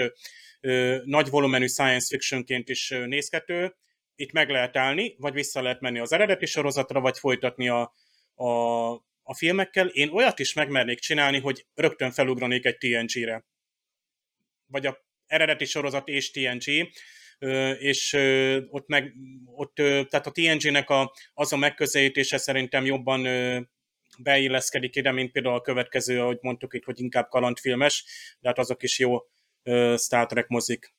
nagy 1.04 1.30
volumenű 1.30 1.68
science 1.68 2.08
fictionként 2.08 2.70
is 2.70 2.90
nézhető, 2.90 3.76
itt 4.20 4.32
meg 4.32 4.50
lehet 4.50 4.78
állni, 4.78 5.16
vagy 5.18 5.34
vissza 5.34 5.62
lehet 5.62 5.80
menni 5.80 6.00
az 6.00 6.12
eredeti 6.12 6.46
sorozatra, 6.46 7.00
vagy 7.00 7.18
folytatni 7.18 7.70
a, 7.70 7.94
a, 8.36 8.48
a 9.24 9.36
filmekkel. 9.36 9.88
Én 9.88 10.10
olyat 10.10 10.40
is 10.40 10.54
megmernék 10.54 11.00
csinálni, 11.00 11.40
hogy 11.40 11.66
rögtön 11.76 12.12
felugranék 12.12 12.66
egy 12.66 12.78
TNG-re. 12.78 13.46
Vagy 14.66 14.86
a 14.86 14.98
eredeti 15.28 15.66
sorozat 15.66 16.08
és 16.08 16.32
TNG, 16.32 16.90
és 17.80 18.14
ott 18.70 18.88
meg, 18.88 19.14
ott, 19.46 19.76
tehát 19.76 20.28
a 20.28 20.32
TNG-nek 20.32 20.90
a, 20.90 21.14
az 21.34 21.54
a 21.54 21.58
megközelítése 21.58 22.38
szerintem 22.38 22.86
jobban 22.86 23.28
beilleszkedik 24.18 24.96
ide, 24.96 25.12
mint 25.12 25.32
például 25.32 25.56
a 25.56 25.62
következő, 25.62 26.22
ahogy 26.22 26.38
mondtuk 26.42 26.74
itt, 26.74 26.84
hogy 26.84 27.00
inkább 27.02 27.30
kalandfilmes, 27.30 28.06
de 28.40 28.48
hát 28.48 28.58
azok 28.58 28.84
is 28.84 29.00
jó 29.00 29.18
Star 29.98 30.26
Trek 30.26 30.48
mozik. 30.48 30.94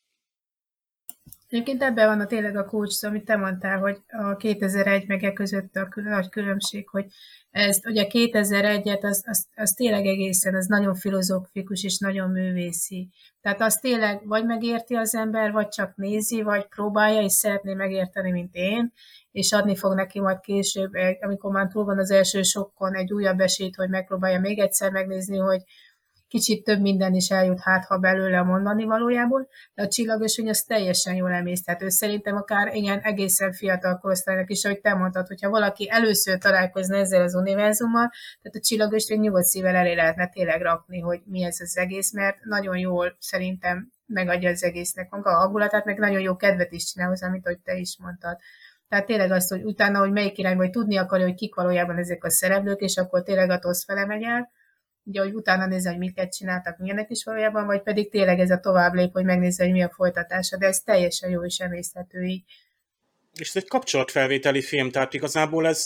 Egyébként 1.51 1.83
ebben 1.83 2.07
van 2.07 2.21
a 2.21 2.27
tényleg 2.27 2.57
a 2.57 2.65
kulcs, 2.65 3.03
amit 3.03 3.25
te 3.25 3.37
mondtál, 3.37 3.79
hogy 3.79 3.99
a 4.09 4.37
2001 4.37 5.07
meg 5.07 5.23
e 5.23 5.33
között 5.33 5.77
a 5.77 5.89
nagy 5.95 6.29
különbség, 6.29 6.89
hogy 6.89 7.05
ez, 7.51 7.81
ugye 7.85 8.07
2001-et, 8.09 9.03
az, 9.03 9.25
az, 9.27 9.47
az 9.55 9.73
tényleg 9.73 10.07
egészen, 10.07 10.55
az 10.55 10.67
nagyon 10.67 10.95
filozófikus 10.95 11.85
és 11.85 11.99
nagyon 11.99 12.31
művészi. 12.31 13.09
Tehát 13.41 13.61
az 13.61 13.75
tényleg 13.75 14.27
vagy 14.27 14.45
megérti 14.45 14.95
az 14.95 15.15
ember, 15.15 15.53
vagy 15.53 15.69
csak 15.69 15.97
nézi, 15.97 16.43
vagy 16.43 16.67
próbálja, 16.67 17.21
és 17.21 17.33
szeretné 17.33 17.75
megérteni, 17.75 18.31
mint 18.31 18.55
én, 18.55 18.93
és 19.31 19.53
adni 19.53 19.77
fog 19.77 19.95
neki 19.95 20.21
majd 20.21 20.41
később, 20.41 20.91
amikor 21.21 21.53
már 21.53 21.69
túl 21.69 21.85
van 21.85 21.99
az 21.99 22.11
első 22.11 22.43
sokkon, 22.43 22.95
egy 22.95 23.13
újabb 23.13 23.41
esélyt, 23.41 23.77
hogy 23.77 23.89
megpróbálja 23.89 24.41
még 24.41 24.59
egyszer 24.59 24.91
megnézni, 24.91 25.39
hogy, 25.39 25.63
kicsit 26.31 26.65
több 26.65 26.81
minden 26.81 27.15
is 27.15 27.29
eljut 27.29 27.61
hát, 27.61 27.85
ha 27.85 27.99
belőle 27.99 28.39
a 28.39 28.45
mondani 28.45 28.85
valójából, 28.85 29.49
de 29.75 29.83
a 29.83 29.89
csillagösvény 29.89 30.49
az 30.49 30.63
teljesen 30.63 31.15
jól 31.15 31.33
emészthető. 31.33 31.89
Szerintem 31.89 32.37
akár 32.37 32.75
igen, 32.75 32.99
egészen 32.99 33.53
fiatal 33.53 33.99
korosztálynak 33.99 34.51
is, 34.51 34.65
ahogy 34.65 34.81
te 34.81 34.95
mondtad, 34.95 35.27
hogyha 35.27 35.51
valaki 35.51 35.91
először 35.91 36.39
találkozna 36.39 36.97
ezzel 36.97 37.23
az 37.23 37.35
univerzummal, 37.35 38.11
tehát 38.43 38.57
a 38.57 38.61
csillagösvény 38.61 39.21
nyugodt 39.21 39.45
szívvel 39.45 39.75
elé 39.75 39.95
lehetne 39.95 40.29
tényleg 40.29 40.61
rakni, 40.61 41.01
hogy 41.01 41.21
mi 41.25 41.45
ez 41.45 41.57
az 41.61 41.77
egész, 41.77 42.13
mert 42.13 42.45
nagyon 42.45 42.79
jól 42.79 43.17
szerintem 43.19 43.91
megadja 44.07 44.51
az 44.51 44.65
egésznek 44.65 45.11
maga 45.11 45.31
a 45.31 45.39
hangulatát, 45.39 45.85
meg 45.85 45.99
nagyon 45.99 46.21
jó 46.21 46.37
kedvet 46.37 46.73
is 46.73 46.85
csinál 46.85 47.09
hozzá, 47.09 47.27
amit 47.27 47.47
hogy 47.47 47.59
te 47.59 47.75
is 47.75 47.97
mondtad. 48.01 48.37
Tehát 48.89 49.07
tényleg 49.07 49.31
azt, 49.31 49.49
hogy 49.49 49.63
utána, 49.63 49.99
hogy 49.99 50.13
melyik 50.13 50.39
irányba, 50.39 50.63
hogy 50.63 50.71
tudni 50.71 50.97
akarja, 50.97 51.27
hogy 51.27 51.35
kik 51.35 51.55
valójában 51.55 51.97
ezek 51.97 52.25
a 52.25 52.31
szereplők, 52.31 52.81
és 52.81 52.97
akkor 52.97 53.23
tényleg 53.23 53.51
a 53.51 53.59
TOSZ 53.59 53.85
fele 53.85 54.07
megy 54.07 54.23
el, 54.23 54.51
ugye, 55.05 55.21
hogy 55.21 55.35
utána 55.35 55.67
nézze, 55.67 55.91
hogy 55.91 55.99
miket 55.99 56.37
csináltak, 56.37 56.79
milyenek 56.79 57.11
is 57.11 57.25
valójában, 57.25 57.67
vagy 57.67 57.83
pedig 57.83 58.11
tényleg 58.11 58.41
ez 58.41 58.51
a 58.51 58.61
tovább 58.61 58.95
lép, 58.95 59.13
hogy 59.13 59.25
megnézze, 59.25 59.65
hogy 59.65 59.73
mi 59.73 59.83
a 59.83 59.89
folytatása, 59.89 60.57
de 60.57 60.67
ez 60.67 60.81
teljesen 60.81 61.31
jó 61.31 61.45
és 61.45 61.59
emészthető 61.59 62.23
így. 62.23 62.45
És 63.39 63.49
ez 63.49 63.57
egy 63.57 63.69
kapcsolatfelvételi 63.69 64.63
film, 64.63 64.91
tehát 64.91 65.15
igazából 65.15 65.67
ez 65.67 65.85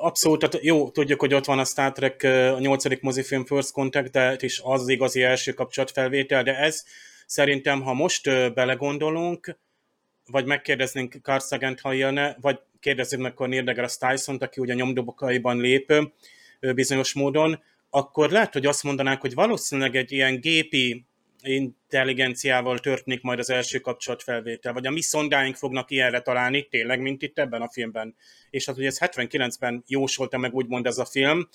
abszolút, 0.00 0.38
tehát 0.38 0.64
jó, 0.64 0.90
tudjuk, 0.90 1.20
hogy 1.20 1.34
ott 1.34 1.44
van 1.44 1.58
a 1.58 1.64
Star 1.64 1.92
Trek 1.92 2.22
a 2.22 2.58
nyolcadik 2.58 3.00
mozifilm 3.00 3.44
First 3.44 3.72
Contact, 3.72 4.10
de 4.10 4.36
is 4.40 4.60
az 4.64 4.80
az 4.80 4.88
igazi 4.88 5.22
első 5.22 5.52
kapcsolatfelvétel, 5.52 6.42
de 6.42 6.56
ez 6.56 6.84
szerintem, 7.26 7.82
ha 7.82 7.92
most 7.92 8.54
belegondolunk, 8.54 9.58
vagy 10.26 10.44
megkérdeznénk 10.44 11.14
Carl 11.22 11.74
ha 11.82 11.92
jönne, 11.92 12.36
vagy 12.40 12.60
kérdezzük 12.80 13.20
meg 13.20 13.32
a 13.36 13.46
Neil 13.46 13.62
deGrasse 13.62 14.08
tyson 14.08 14.36
aki 14.36 14.60
ugye 14.60 14.74
nyomdobokaiban 14.74 15.56
lép 15.56 15.92
bizonyos 16.60 17.12
módon, 17.12 17.62
akkor 17.94 18.30
lehet, 18.30 18.52
hogy 18.52 18.66
azt 18.66 18.82
mondanánk, 18.82 19.20
hogy 19.20 19.34
valószínűleg 19.34 19.96
egy 19.96 20.12
ilyen 20.12 20.40
gépi 20.40 21.06
intelligenciával 21.42 22.78
történik 22.78 23.22
majd 23.22 23.38
az 23.38 23.50
első 23.50 23.78
kapcsolatfelvétel, 23.78 24.72
vagy 24.72 24.86
a 24.86 24.90
mi 24.90 25.00
szondáink 25.00 25.56
fognak 25.56 25.90
ilyenre 25.90 26.20
találni, 26.20 26.68
tényleg, 26.68 27.00
mint 27.00 27.22
itt 27.22 27.38
ebben 27.38 27.62
a 27.62 27.70
filmben. 27.70 28.16
És 28.50 28.66
hát, 28.66 28.74
hogy 28.74 28.84
ez 28.84 28.98
79-ben 29.00 29.84
jósolta 29.86 30.38
meg 30.38 30.54
úgymond 30.54 30.86
ez 30.86 30.98
a 30.98 31.04
film, 31.04 31.48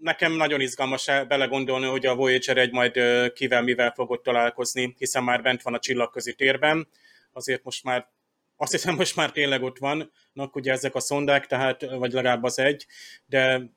nekem 0.00 0.32
nagyon 0.32 0.60
izgalmas 0.60 1.04
belegondolni, 1.28 1.86
hogy 1.86 2.06
a 2.06 2.14
Voyager 2.14 2.58
egy 2.58 2.72
majd 2.72 3.00
kivel, 3.32 3.62
mivel 3.62 3.90
fogott 3.90 4.22
találkozni, 4.22 4.94
hiszen 4.98 5.24
már 5.24 5.42
bent 5.42 5.62
van 5.62 5.74
a 5.74 5.78
csillagközi 5.78 6.34
térben, 6.34 6.88
azért 7.32 7.64
most 7.64 7.84
már 7.84 8.08
azt 8.56 8.72
hiszem, 8.72 8.94
most 8.94 9.16
már 9.16 9.30
tényleg 9.30 9.62
ott 9.62 9.78
vannak 9.78 10.56
ugye 10.56 10.72
ezek 10.72 10.94
a 10.94 11.00
szondák, 11.00 11.46
tehát, 11.46 11.90
vagy 11.90 12.12
legalább 12.12 12.42
az 12.42 12.58
egy, 12.58 12.86
de 13.26 13.70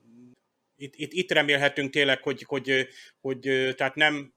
itt, 0.84 0.94
itt, 0.96 1.14
itt 1.14 1.32
remélhetünk 1.32 1.92
tényleg, 1.92 2.22
hogy, 2.22 2.44
hogy, 2.48 2.88
hogy 3.22 3.74
tehát 3.78 3.96
nem 3.96 4.34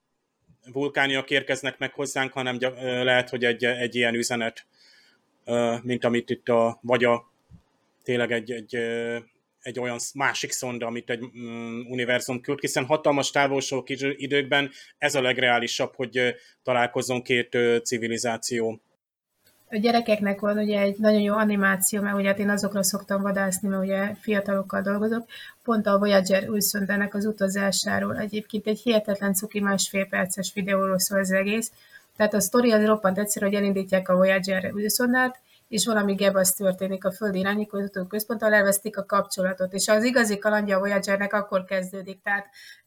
vulkániak 0.73 1.31
érkeznek 1.31 1.79
meg 1.79 1.93
hozzánk, 1.93 2.33
hanem 2.33 2.59
lehet, 2.81 3.29
hogy 3.29 3.45
egy, 3.45 3.65
egy 3.65 3.95
ilyen 3.95 4.15
üzenet, 4.15 4.67
mint 5.83 6.05
amit 6.05 6.31
itt 6.31 6.49
a, 6.49 6.79
vagy 6.83 7.05
a 7.05 7.33
tényleg 8.03 8.33
egy, 8.33 8.51
egy, 8.51 8.77
egy 9.61 9.81
olyan 9.81 9.99
másik 10.15 10.51
szonda, 10.51 10.87
amit 10.87 11.11
egy 11.11 11.25
mm, 11.39 11.81
univerzum 11.91 12.41
küld, 12.41 12.61
hiszen 12.61 12.85
hatalmas 12.85 13.31
távolságok 13.31 13.91
időkben 14.17 14.71
ez 14.99 15.15
a 15.15 15.21
legreálisabb, 15.23 15.95
hogy 15.95 16.35
találkozzon 16.63 17.23
két 17.23 17.59
civilizáció. 17.83 18.81
A 19.71 19.77
gyerekeknek 19.77 20.41
van 20.41 20.59
ugye 20.59 20.81
egy 20.81 20.97
nagyon 20.99 21.21
jó 21.21 21.35
animáció, 21.35 22.03
mert 22.03 22.17
ugye 22.17 22.29
hát 22.29 22.39
én 22.39 22.51
azokra 22.51 22.83
szoktam 22.83 23.23
vadászni, 23.23 23.69
mert 23.69 23.83
ugye 23.83 24.15
fiatalokkal 24.15 24.83
dolgozok, 24.83 25.25
pont 25.65 25.87
a 25.87 25.99
Voyager 25.99 26.49
újszondának 26.49 27.15
az 27.15 27.25
utazásáról. 27.25 28.19
Egyébként 28.19 28.67
egy 28.67 28.81
hihetetlen 28.81 29.35
cuki 29.35 29.61
másfél 29.61 30.07
perces 30.07 30.53
videóról 30.55 30.99
szól 30.99 31.19
az 31.19 31.31
egész. 31.31 31.73
Tehát 32.17 32.35
a 32.35 32.41
sztori 32.41 32.73
az 32.73 32.85
roppant 32.85 33.19
egyszerű, 33.19 33.47
hogy 33.47 33.55
elindítják 33.55 34.09
a 34.09 34.17
Voyager 34.17 34.73
űrszondát, 34.77 35.39
és 35.69 35.87
valami 35.87 36.15
gebasz 36.15 36.55
történik 36.55 37.05
a 37.05 37.13
földi 37.13 37.39
irányítózató 37.39 38.05
központtal, 38.05 38.55
elvesztik 38.55 38.99
a 38.99 39.05
kapcsolatot. 39.05 39.73
És 39.73 39.89
az 39.89 40.05
igazi 40.05 40.39
kalandja 40.39 40.77
a 40.77 40.81
Voyagernek 40.81 41.33
akkor 41.33 41.65
kezdődik. 41.65 42.23
Tehát 42.23 42.47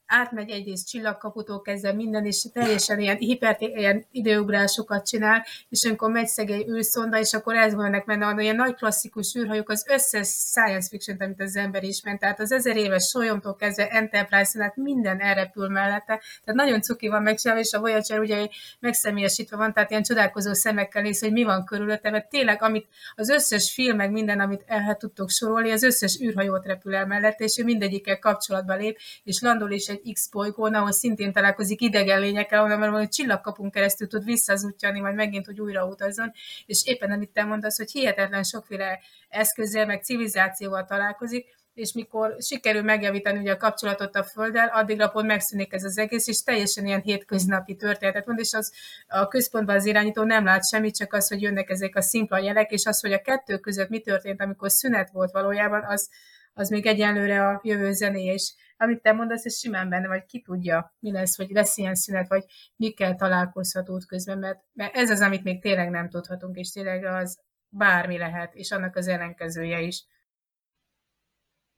átmegy 0.10 0.50
egyrészt 0.50 0.88
csillagkaputól 0.88 1.62
kezdve 1.62 1.94
minden, 1.94 2.26
és 2.26 2.46
teljesen 2.54 3.00
ilyen 3.00 3.18
hiper, 3.18 3.58
ilyen 3.60 4.06
időugrásokat 4.12 5.08
csinál, 5.08 5.46
és 5.70 5.84
amikor 5.86 6.12
megy 6.12 6.28
szegély 6.28 6.66
űrszonda, 6.70 7.20
és 7.20 7.34
akkor 7.34 7.56
ez 7.56 7.74
van 7.74 8.04
menne, 8.06 8.42
ilyen 8.42 8.56
nagy 8.56 8.76
klasszikus 8.76 9.36
űrhajók, 9.36 9.70
az 9.70 9.86
összes 9.90 10.28
science 10.28 10.88
fiction 10.90 11.18
amit 11.20 11.42
az 11.42 11.56
ember 11.56 11.84
ismer, 11.84 12.18
tehát 12.18 12.40
az 12.40 12.52
ezer 12.52 12.78
éves 12.78 13.08
solyomtól 13.08 13.56
kezdve 13.56 13.88
Enterprise, 13.88 14.62
hát 14.64 14.76
minden 14.76 15.20
elrepül 15.20 15.68
mellette, 15.68 16.22
tehát 16.44 16.62
nagyon 16.62 16.82
cuki 16.82 17.08
van 17.08 17.22
megcsinálva, 17.22 17.62
és 17.62 17.74
a 17.74 17.80
Voyager 17.80 18.20
ugye 18.20 18.48
megszemélyesítve 18.80 19.58
van, 19.58 19.74
tehát 19.74 19.90
ilyen 19.90 20.04
csodálkozó 20.04 20.54
szemekkel 20.54 21.02
néz, 21.02 21.20
hogy 21.20 21.32
mi 21.32 21.44
van 21.44 21.66
körülötte, 21.66 22.10
mert 22.10 22.30
tényleg, 22.30 22.62
amit 22.62 22.88
az 23.16 23.30
összes 23.30 23.74
film, 23.74 23.96
meg 23.96 24.12
minden, 24.12 24.40
amit 24.40 24.64
el 24.66 24.96
tudtok 24.96 25.30
sorolni, 25.30 25.72
az 25.72 25.84
összes 25.84 26.20
űrhajót 26.22 26.66
repül 26.66 26.96
el 26.96 27.06
mellette, 27.06 27.44
és 27.44 27.58
ő 27.58 27.64
mindegyikkel 27.64 28.20
kapcsolatba 28.20 28.76
lép, 28.76 28.98
és 29.24 29.42
landol 29.42 29.72
is 29.72 29.88
egy 29.88 29.99
egy 30.04 30.14
X 30.14 30.30
bolygón, 30.30 30.74
ahol 30.74 30.92
szintén 30.92 31.32
találkozik 31.32 31.82
idegen 31.82 32.20
lényekkel, 32.20 32.64
ahol 32.64 32.78
valami 32.78 33.08
csillagkapunk 33.08 33.72
keresztül 33.72 34.08
tud 34.08 34.24
visszazútjani, 34.24 35.00
majd 35.00 35.16
megint, 35.16 35.46
hogy 35.46 35.60
újra 35.60 35.86
utazzon, 35.86 36.32
és 36.66 36.82
éppen 36.86 37.12
amit 37.12 37.30
te 37.30 37.44
mondasz, 37.44 37.78
hogy 37.78 37.92
hihetetlen 37.92 38.44
sokféle 38.44 39.00
eszközzel, 39.30 39.86
meg 39.86 40.04
civilizációval 40.04 40.86
találkozik, 40.86 41.46
és 41.74 41.94
mikor 41.94 42.36
sikerül 42.40 42.82
megjavítani 42.82 43.40
ugye 43.40 43.52
a 43.52 43.58
kapcsolatot 43.58 44.16
a 44.16 44.24
Földdel, 44.24 44.68
addigra 44.68 45.08
pont 45.08 45.28
megszűnik 45.28 45.74
ez 45.74 45.84
az 45.84 45.98
egész, 45.98 46.28
és 46.28 46.44
teljesen 46.44 46.86
ilyen 46.86 47.02
hétköznapi 47.02 47.76
történetet 47.76 48.26
mond, 48.26 48.40
és 48.40 48.54
az 48.54 48.74
a 49.08 49.28
központban 49.28 49.76
az 49.76 49.86
irányító 49.86 50.24
nem 50.24 50.44
lát 50.44 50.68
semmit, 50.68 50.96
csak 50.96 51.14
az, 51.14 51.28
hogy 51.28 51.42
jönnek 51.42 51.70
ezek 51.70 51.96
a 51.96 52.02
szimpla 52.02 52.38
jelek, 52.38 52.72
és 52.72 52.86
az, 52.86 53.00
hogy 53.00 53.14
a 53.14 53.22
kettő 53.22 53.58
között 53.58 53.90
mi 53.90 54.00
történt, 54.00 54.42
amikor 54.42 54.72
szünet 54.72 55.10
volt 55.12 55.32
valójában, 55.32 55.84
az, 55.84 56.10
az 56.54 56.70
még 56.70 56.86
egyenlőre 56.86 57.48
a 57.48 57.60
jövő 57.64 57.92
zenéje 57.92 58.34
is 58.34 58.54
amit 58.82 59.02
te 59.02 59.12
mondasz, 59.12 59.46
ez 59.46 59.58
simán 59.58 59.90
benne, 59.90 60.08
vagy 60.08 60.26
ki 60.26 60.42
tudja, 60.42 60.96
mi 61.00 61.12
lesz, 61.12 61.38
hogy 61.38 61.50
lesz 61.50 61.78
ilyen 61.78 61.96
szünet, 61.96 62.28
vagy 62.28 62.44
mikkel 62.76 63.16
találkozhat 63.16 63.90
útközben, 63.90 64.38
mert, 64.38 64.60
mert 64.74 64.96
ez 64.96 65.10
az, 65.10 65.22
amit 65.22 65.44
még 65.44 65.62
tényleg 65.62 65.90
nem 65.90 66.10
tudhatunk, 66.10 66.58
és 66.58 66.72
tényleg 66.72 67.04
az 67.04 67.40
bármi 67.70 68.18
lehet, 68.18 68.54
és 68.54 68.72
annak 68.72 68.96
az 68.96 69.08
ellenkezője 69.08 69.80
is. 69.82 70.06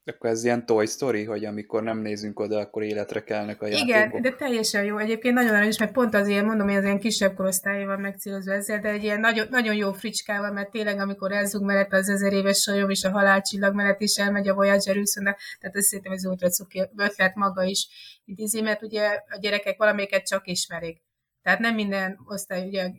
Akkor 0.06 0.30
ez 0.30 0.44
ilyen 0.44 0.66
Toy 0.66 0.86
Story, 0.86 1.24
hogy 1.24 1.46
amikor 1.46 1.84
nem 1.84 1.98
nézünk 1.98 2.40
oda, 2.40 2.60
akkor 2.60 2.84
életre 2.84 3.24
kelnek 3.24 3.62
a 3.62 3.68
játékok. 3.68 3.88
Igen, 3.88 4.22
de 4.22 4.32
teljesen 4.32 4.84
jó. 4.84 4.98
Egyébként 4.98 5.36
nagyon 5.36 5.56
aranyos, 5.56 5.80
mert 5.80 5.92
pont 5.92 6.14
az 6.14 6.28
ilyen, 6.28 6.46
mondom, 6.46 6.68
hogy 6.68 6.76
az 6.76 6.84
ilyen 6.84 7.00
kisebb 7.00 7.36
korosztály 7.36 7.86
van 7.86 8.00
megcélozva 8.00 8.54
ezzel, 8.54 8.80
de 8.80 8.90
egy 8.90 9.04
ilyen 9.04 9.20
nagyon, 9.20 9.48
nagyon 9.50 9.76
jó 9.76 9.92
fricskával, 9.92 10.52
mert 10.52 10.72
tényleg 10.72 11.00
amikor 11.00 11.32
elzug 11.32 11.64
mellett 11.64 11.94
az 11.94 12.10
ezer 12.10 12.34
éves 12.34 12.62
sajom 12.62 12.90
és 12.90 13.04
a 13.04 13.12
halálcsillag 13.12 13.76
mellett 13.76 14.02
is 14.02 14.16
elmegy 14.16 14.48
a 14.48 14.54
Voyager 14.54 14.96
de 14.96 15.36
tehát 15.60 15.76
ez 15.76 15.86
szerintem 15.86 16.14
az 16.14 16.26
ultra 16.26 16.50
cuki 16.50 16.90
ötlet 16.96 17.36
maga 17.36 17.64
is 17.64 17.88
idézi, 18.26 18.62
mert 18.62 18.82
ugye 18.82 19.08
a 19.30 19.38
gyerekek 19.40 19.78
valamelyiket 19.78 20.28
csak 20.28 20.48
ismerik. 20.48 21.02
Tehát 21.42 21.60
nem 21.60 21.76
minden 21.76 22.20
osztály, 22.26 22.68
ugye 22.68 22.90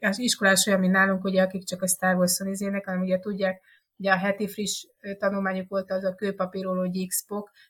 az 0.00 0.18
iskolás 0.18 0.66
olyan, 0.66 0.80
mint 0.80 0.92
nálunk, 0.92 1.24
ugye, 1.24 1.42
akik 1.42 1.64
csak 1.64 1.82
a 1.82 1.88
Star 1.88 2.14
Wars-on 2.14 2.48
izének, 2.48 2.84
hanem 2.84 3.00
ugye 3.00 3.18
tudják, 3.18 3.60
Ugye 3.98 4.10
a 4.10 4.16
heti 4.16 4.48
friss 4.48 4.84
tanulmányuk 5.18 5.68
volt 5.68 5.90
az 5.90 6.04
a 6.04 6.14
kőpapírológyi 6.14 7.06
x 7.06 7.24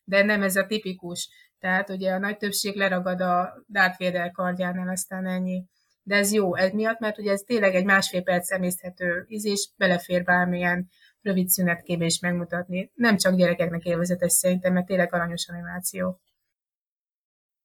de 0.04 0.22
nem 0.22 0.42
ez 0.42 0.56
a 0.56 0.66
tipikus. 0.66 1.28
Tehát 1.58 1.90
ugye 1.90 2.12
a 2.12 2.18
nagy 2.18 2.36
többség 2.36 2.76
leragad 2.76 3.20
a 3.20 3.64
Darth 3.68 3.98
Vader 3.98 4.30
kardjánál, 4.30 4.88
aztán 4.88 5.26
ennyi. 5.26 5.64
De 6.02 6.16
ez 6.16 6.32
jó, 6.32 6.56
ez 6.56 6.72
miatt, 6.72 6.98
mert 6.98 7.18
ugye 7.18 7.30
ez 7.30 7.40
tényleg 7.40 7.74
egy 7.74 7.84
másfél 7.84 8.22
perc 8.22 8.50
emészthető 8.50 9.24
ízés, 9.28 9.70
belefér 9.76 10.24
bármilyen 10.24 10.88
rövid 11.20 11.48
szünetkébé 11.48 12.04
is 12.04 12.20
megmutatni. 12.20 12.90
Nem 12.94 13.16
csak 13.16 13.34
gyerekeknek 13.34 13.84
élvezetes 13.84 14.32
szerintem, 14.32 14.72
mert 14.72 14.86
tényleg 14.86 15.14
aranyos 15.14 15.48
animáció. 15.48 16.20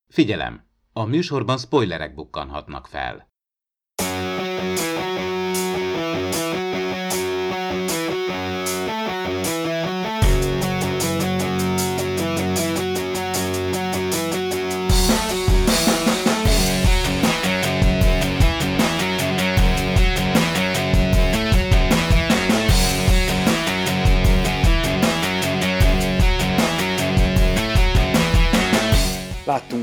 Figyelem! 0.08 0.72
A 0.94 1.06
műsorban 1.06 1.58
spoilerek 1.58 2.14
bukkanhatnak 2.14 2.88
fel. 2.88 3.33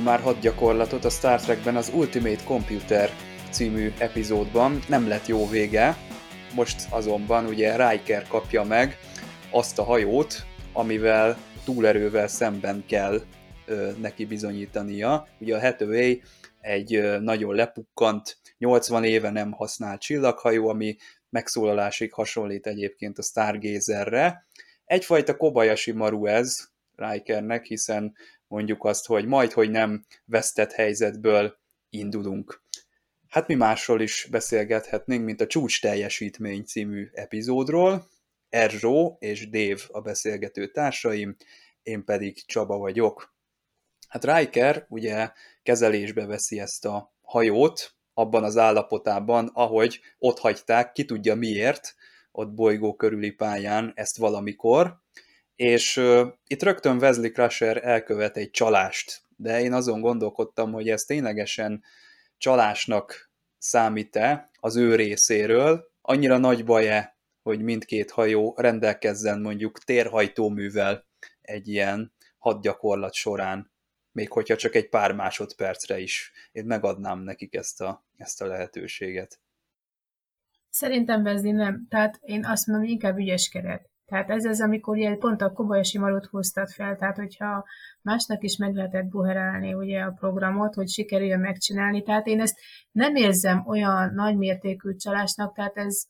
Láttunk 0.01 0.25
már 0.25 0.35
hadgyakorlatot 0.35 1.05
a 1.05 1.11
Star 1.11 1.41
Trekben 1.41 1.77
az 1.77 1.91
Ultimate 1.95 2.45
Computer 2.45 3.11
című 3.51 3.93
epizódban, 3.99 4.81
nem 4.89 5.09
lett 5.09 5.27
jó 5.27 5.49
vége, 5.49 5.97
most 6.55 6.87
azonban 6.91 7.47
ugye 7.47 7.91
Riker 7.91 8.27
kapja 8.29 8.65
meg 8.65 8.99
azt 9.51 9.79
a 9.79 9.83
hajót, 9.83 10.35
amivel 10.73 11.37
túlerővel 11.65 12.29
szemben 12.29 12.85
kell 12.87 13.21
ö, 13.67 13.91
neki 14.01 14.25
bizonyítania. 14.25 15.27
Ugye 15.39 15.57
a 15.57 15.61
Hathaway 15.61 16.19
egy 16.61 16.95
ö, 16.95 17.19
nagyon 17.19 17.55
lepukkant, 17.55 18.39
80 18.59 19.05
éve 19.05 19.31
nem 19.31 19.53
használt 19.53 20.01
csillaghajó, 20.01 20.69
ami 20.69 20.97
megszólalásig 21.31 22.13
hasonlít 22.13 22.67
egyébként 22.67 23.19
a 23.19 23.23
Stargazerre. 23.23 24.47
Egyfajta 24.85 25.37
Kobayashi 25.37 25.93
Maru 25.93 26.27
ez 26.27 26.69
Rikernek, 26.97 27.65
hiszen 27.65 28.15
mondjuk 28.51 28.85
azt, 28.85 29.07
hogy 29.07 29.27
majd, 29.27 29.53
hogy 29.53 29.71
nem 29.71 30.05
vesztett 30.25 30.73
helyzetből 30.73 31.59
indulunk. 31.91 32.63
Hát 33.29 33.47
mi 33.47 33.55
másról 33.55 34.01
is 34.01 34.29
beszélgethetnénk, 34.31 35.25
mint 35.25 35.41
a 35.41 35.47
Csúcs 35.47 35.81
teljesítmény 35.81 36.65
című 36.65 37.09
epizódról. 37.13 38.09
Erzsó 38.49 39.17
és 39.21 39.49
Dév 39.49 39.83
a 39.91 40.01
beszélgető 40.01 40.67
társaim, 40.67 41.37
én 41.83 42.05
pedig 42.05 42.47
Csaba 42.47 42.79
vagyok. 42.79 43.35
Hát 44.09 44.25
Riker 44.25 44.87
ugye 44.89 45.33
kezelésbe 45.63 46.27
veszi 46.27 46.61
ezt 46.61 46.85
a 46.85 47.15
hajót, 47.23 47.95
abban 48.15 48.45
az 48.45 48.57
állapotában, 48.57 49.51
ahogy 49.53 50.01
ott 50.19 50.39
hagyták, 50.39 50.93
ki 50.93 51.05
tudja 51.05 51.35
miért, 51.35 51.95
ott 52.33 52.55
bolygó 52.55 52.95
körüli 52.95 53.31
pályán 53.31 53.93
ezt 53.95 54.17
valamikor, 54.17 55.01
és 55.61 55.96
uh, 55.96 56.29
itt 56.46 56.62
rögtön 56.62 56.96
Wesley 56.96 57.31
Crusher 57.31 57.85
elkövet 57.85 58.37
egy 58.37 58.51
csalást, 58.51 59.23
de 59.37 59.61
én 59.61 59.73
azon 59.73 60.01
gondolkodtam, 60.01 60.73
hogy 60.73 60.88
ez 60.88 61.05
ténylegesen 61.05 61.85
csalásnak 62.38 63.31
számít-e 63.59 64.51
az 64.61 64.77
ő 64.77 64.94
részéről, 64.94 65.90
annyira 66.01 66.38
nagy 66.38 66.64
baj-e, 66.64 67.16
hogy 67.42 67.62
mindkét 67.62 68.11
hajó 68.11 68.55
rendelkezzen 68.57 69.40
mondjuk 69.40 69.79
térhajtóművel 69.79 71.07
egy 71.40 71.68
ilyen 71.68 72.12
hadgyakorlat 72.38 73.14
során, 73.14 73.73
még 74.12 74.33
hogyha 74.33 74.57
csak 74.57 74.75
egy 74.75 74.88
pár 74.88 75.12
másodpercre 75.12 75.99
is. 75.99 76.33
Én 76.53 76.64
megadnám 76.64 77.18
nekik 77.18 77.55
ezt 77.55 77.81
a, 77.81 78.05
ezt 78.16 78.42
a 78.42 78.46
lehetőséget. 78.46 79.40
Szerintem 80.70 81.23
Wesley 81.23 81.53
nem. 81.53 81.87
Tehát 81.88 82.18
én 82.23 82.44
azt 82.44 82.66
mondom, 82.66 82.85
hogy 82.85 82.94
inkább 82.94 83.18
ügyeskedett. 83.18 83.89
Tehát 84.11 84.31
ez 84.31 84.44
az, 84.44 84.61
amikor 84.61 84.96
ugye 84.96 85.16
pont 85.16 85.42
a 85.42 85.53
Kobayashi 85.53 85.99
Marut 85.99 86.27
hoztad 86.27 86.68
fel, 86.68 86.96
tehát 86.96 87.16
hogyha 87.16 87.64
másnak 88.03 88.42
is 88.42 88.57
meg 88.57 88.75
lehetett 88.75 89.05
buherálni 89.05 89.75
ugye 89.75 90.01
a 90.01 90.14
programot, 90.18 90.75
hogy 90.75 90.88
sikerüljön 90.88 91.40
megcsinálni, 91.40 92.03
tehát 92.03 92.27
én 92.27 92.40
ezt 92.40 92.59
nem 92.92 93.14
érzem 93.14 93.62
olyan 93.66 94.14
nagymértékű 94.14 94.94
csalásnak, 94.96 95.55
tehát 95.55 95.77
ez 95.77 96.03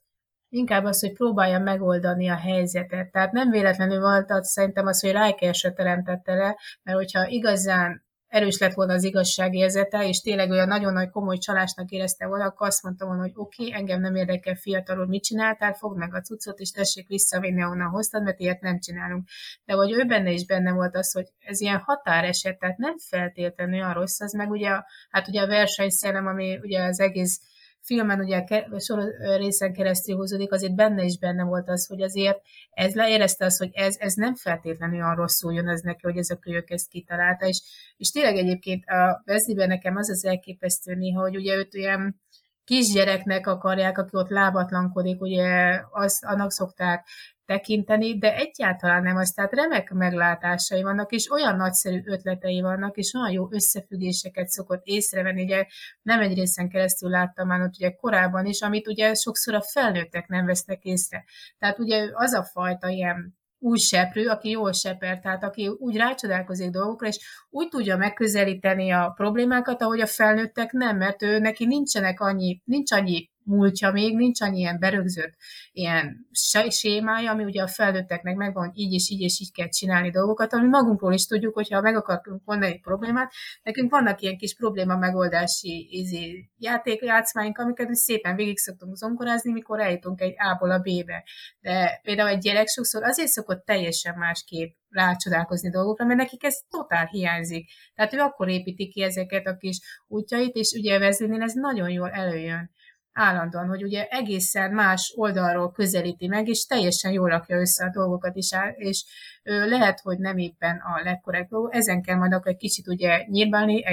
inkább 0.48 0.84
az, 0.84 1.00
hogy 1.00 1.12
próbálja 1.12 1.58
megoldani 1.58 2.28
a 2.28 2.36
helyzetet. 2.36 3.10
Tehát 3.10 3.32
nem 3.32 3.50
véletlenül 3.50 4.00
volt 4.00 4.30
az, 4.30 4.48
szerintem 4.48 4.86
az, 4.86 5.00
hogy 5.00 5.12
Riker 5.12 5.54
se 5.54 5.72
teremtette 5.72 6.34
le, 6.34 6.56
mert 6.82 6.98
hogyha 6.98 7.26
igazán 7.26 8.04
erős 8.30 8.58
lett 8.58 8.74
volna 8.74 8.92
az 8.92 9.04
igazságérzete, 9.04 10.08
és 10.08 10.20
tényleg 10.20 10.50
olyan 10.50 10.68
nagyon 10.68 10.92
nagy 10.92 11.10
komoly 11.10 11.38
csalásnak 11.38 11.90
érezte 11.90 12.26
volna, 12.26 12.44
akkor 12.44 12.66
azt 12.66 12.82
mondta 12.82 13.06
volna, 13.06 13.20
hogy 13.20 13.32
oké, 13.34 13.66
okay, 13.66 13.78
engem 13.78 14.00
nem 14.00 14.14
érdekel 14.14 14.54
fiatalul, 14.54 15.06
mit 15.06 15.22
csináltál, 15.22 15.72
fogd 15.72 15.96
meg 15.96 16.14
a 16.14 16.20
cuccot, 16.20 16.58
és 16.58 16.70
tessék 16.70 17.08
visszavinni, 17.08 17.62
ahonnan 17.62 17.88
hoztad, 17.88 18.22
mert 18.22 18.40
ilyet 18.40 18.60
nem 18.60 18.78
csinálunk. 18.78 19.28
De 19.64 19.72
hogy 19.72 19.92
ő 19.92 20.04
benne 20.04 20.30
is 20.30 20.46
benne 20.46 20.72
volt 20.72 20.96
az, 20.96 21.12
hogy 21.12 21.26
ez 21.38 21.60
ilyen 21.60 21.78
határeset, 21.78 22.58
tehát 22.58 22.76
nem 22.76 22.98
feltétlenül 22.98 23.74
olyan 23.74 23.92
rossz, 23.92 24.20
az 24.20 24.32
meg 24.32 24.50
ugye, 24.50 24.70
hát 25.10 25.28
ugye 25.28 25.40
a 25.40 25.46
versenyszellem, 25.46 26.26
ami 26.26 26.58
ugye 26.62 26.82
az 26.82 27.00
egész 27.00 27.40
filmen 27.82 28.20
ugye 28.20 28.44
sor 28.78 29.02
részen 29.36 29.72
keresztül 29.72 30.16
húzódik, 30.16 30.52
azért 30.52 30.74
benne 30.74 31.04
is 31.04 31.18
benne 31.18 31.44
volt 31.44 31.68
az, 31.68 31.86
hogy 31.86 32.02
azért 32.02 32.40
ez 32.70 32.94
leérezte 32.94 33.44
az, 33.44 33.58
hogy 33.58 33.70
ez, 33.72 33.96
ez 33.98 34.14
nem 34.14 34.34
feltétlenül 34.34 34.96
olyan 34.96 35.14
rosszul 35.14 35.54
jön 35.54 35.68
ez 35.68 35.80
neki, 35.80 36.00
hogy 36.02 36.16
ez 36.16 36.30
a 36.30 36.36
kölyök 36.36 36.70
ezt 36.70 36.88
kitalálta, 36.88 37.46
és, 37.46 37.62
és 37.96 38.10
tényleg 38.10 38.36
egyébként 38.36 38.84
a 38.86 39.22
Wesleyben 39.26 39.68
nekem 39.68 39.96
az 39.96 40.10
az 40.10 40.24
elképesztő 40.24 40.94
néha, 40.94 41.20
hogy 41.20 41.36
ugye 41.36 41.54
őt 41.54 41.74
olyan 41.74 42.20
kisgyereknek 42.64 43.46
akarják, 43.46 43.98
aki 43.98 44.16
ott 44.16 44.28
lábatlankodik, 44.28 45.20
ugye 45.20 45.80
az, 45.90 46.18
annak 46.26 46.50
szokták 46.50 47.06
tekinteni, 47.50 48.18
de 48.18 48.34
egyáltalán 48.34 49.02
nem 49.02 49.16
az, 49.16 49.30
tehát 49.30 49.52
remek 49.52 49.90
meglátásai 49.90 50.82
vannak, 50.82 51.12
és 51.12 51.30
olyan 51.30 51.56
nagyszerű 51.56 52.02
ötletei 52.04 52.60
vannak, 52.60 52.96
és 52.96 53.14
olyan 53.14 53.30
jó 53.30 53.46
összefüggéseket 53.50 54.48
szokott 54.48 54.84
észrevenni, 54.84 55.42
ugye 55.42 55.64
nem 56.02 56.20
egy 56.20 56.34
részen 56.34 56.68
keresztül 56.68 57.10
láttam 57.10 57.46
már 57.46 57.60
ott 57.60 57.74
ugye 57.78 57.90
korábban 57.90 58.46
is, 58.46 58.60
amit 58.60 58.88
ugye 58.88 59.14
sokszor 59.14 59.54
a 59.54 59.62
felnőttek 59.62 60.26
nem 60.26 60.46
vesznek 60.46 60.82
észre. 60.82 61.24
Tehát 61.58 61.78
ugye 61.78 62.08
az 62.12 62.32
a 62.32 62.44
fajta 62.44 62.88
ilyen 62.88 63.38
új 63.58 63.78
seprő, 63.78 64.28
aki 64.28 64.50
jól 64.50 64.72
seper, 64.72 65.20
tehát 65.20 65.44
aki 65.44 65.68
úgy 65.78 65.96
rácsodálkozik 65.96 66.70
dolgokra, 66.70 67.06
és 67.06 67.46
úgy 67.50 67.68
tudja 67.68 67.96
megközelíteni 67.96 68.90
a 68.90 69.12
problémákat, 69.16 69.82
ahogy 69.82 70.00
a 70.00 70.06
felnőttek 70.06 70.72
nem, 70.72 70.96
mert 70.96 71.22
ő 71.22 71.38
neki 71.38 71.66
nincsenek 71.66 72.20
annyi, 72.20 72.60
nincs 72.64 72.92
annyi 72.92 73.30
múltja 73.50 73.90
még, 73.90 74.16
nincs 74.16 74.40
annyi 74.40 74.58
ilyen 74.58 74.78
berögzött 74.78 75.34
ilyen 75.72 76.26
sémája, 76.68 77.30
ami 77.30 77.44
ugye 77.44 77.62
a 77.62 77.66
felnőtteknek 77.66 78.36
megvan, 78.36 78.66
hogy 78.68 78.78
így 78.78 78.92
és 78.92 79.10
így 79.10 79.20
és 79.20 79.40
így 79.40 79.52
kell 79.52 79.68
csinálni 79.68 80.10
dolgokat, 80.10 80.52
ami 80.52 80.68
magunkról 80.68 81.12
is 81.12 81.26
tudjuk, 81.26 81.54
hogyha 81.54 81.80
meg 81.80 81.96
akarunk 81.96 82.44
volna 82.44 82.66
egy 82.66 82.80
problémát, 82.80 83.32
nekünk 83.62 83.90
vannak 83.90 84.20
ilyen 84.20 84.36
kis 84.36 84.54
probléma 84.54 84.96
megoldási 84.96 85.88
izé, 85.90 86.50
játékjátszmáink, 86.56 87.58
amiket 87.58 87.94
szépen 87.94 88.36
végig 88.36 88.58
szoktunk 88.58 88.96
zongorázni, 88.96 89.52
mikor 89.52 89.80
eljutunk 89.80 90.20
egy 90.20 90.34
A-ból 90.36 90.70
a 90.70 90.78
B-be. 90.78 91.24
De 91.60 92.00
például 92.02 92.28
egy 92.28 92.38
gyerek 92.38 92.68
sokszor 92.68 93.02
azért 93.02 93.28
szokott 93.28 93.64
teljesen 93.64 94.18
másképp 94.18 94.74
rácsodálkozni 94.88 95.70
dolgokra, 95.70 96.04
mert 96.04 96.18
nekik 96.18 96.44
ez 96.44 96.54
totál 96.70 97.06
hiányzik. 97.06 97.70
Tehát 97.94 98.14
ő 98.14 98.18
akkor 98.18 98.48
építi 98.48 98.88
ki 98.88 99.02
ezeket 99.02 99.46
a 99.46 99.56
kis 99.56 99.80
útjait, 100.06 100.54
és 100.54 100.72
ugye 100.72 100.98
Vezlinél 100.98 101.42
ez 101.42 101.52
nagyon 101.52 101.90
jól 101.90 102.10
előjön 102.10 102.70
állandóan, 103.12 103.68
hogy 103.68 103.82
ugye 103.82 104.06
egészen 104.06 104.72
más 104.72 105.12
oldalról 105.16 105.72
közelíti 105.72 106.26
meg, 106.26 106.48
és 106.48 106.64
teljesen 106.64 107.12
jól 107.12 107.28
rakja 107.28 107.60
össze 107.60 107.84
a 107.84 107.90
dolgokat 107.90 108.36
is, 108.36 108.48
és 108.76 109.04
lehet, 109.42 110.00
hogy 110.00 110.18
nem 110.18 110.38
éppen 110.38 110.76
a 110.76 111.02
legkorrekt 111.02 111.48
dolog, 111.48 111.74
ezen 111.74 112.02
kell 112.02 112.16
majd 112.16 112.32
akkor 112.32 112.52
egy 112.52 112.56
kicsit 112.56 112.88
ugye 112.88 113.24
nyírbálni, 113.26 113.84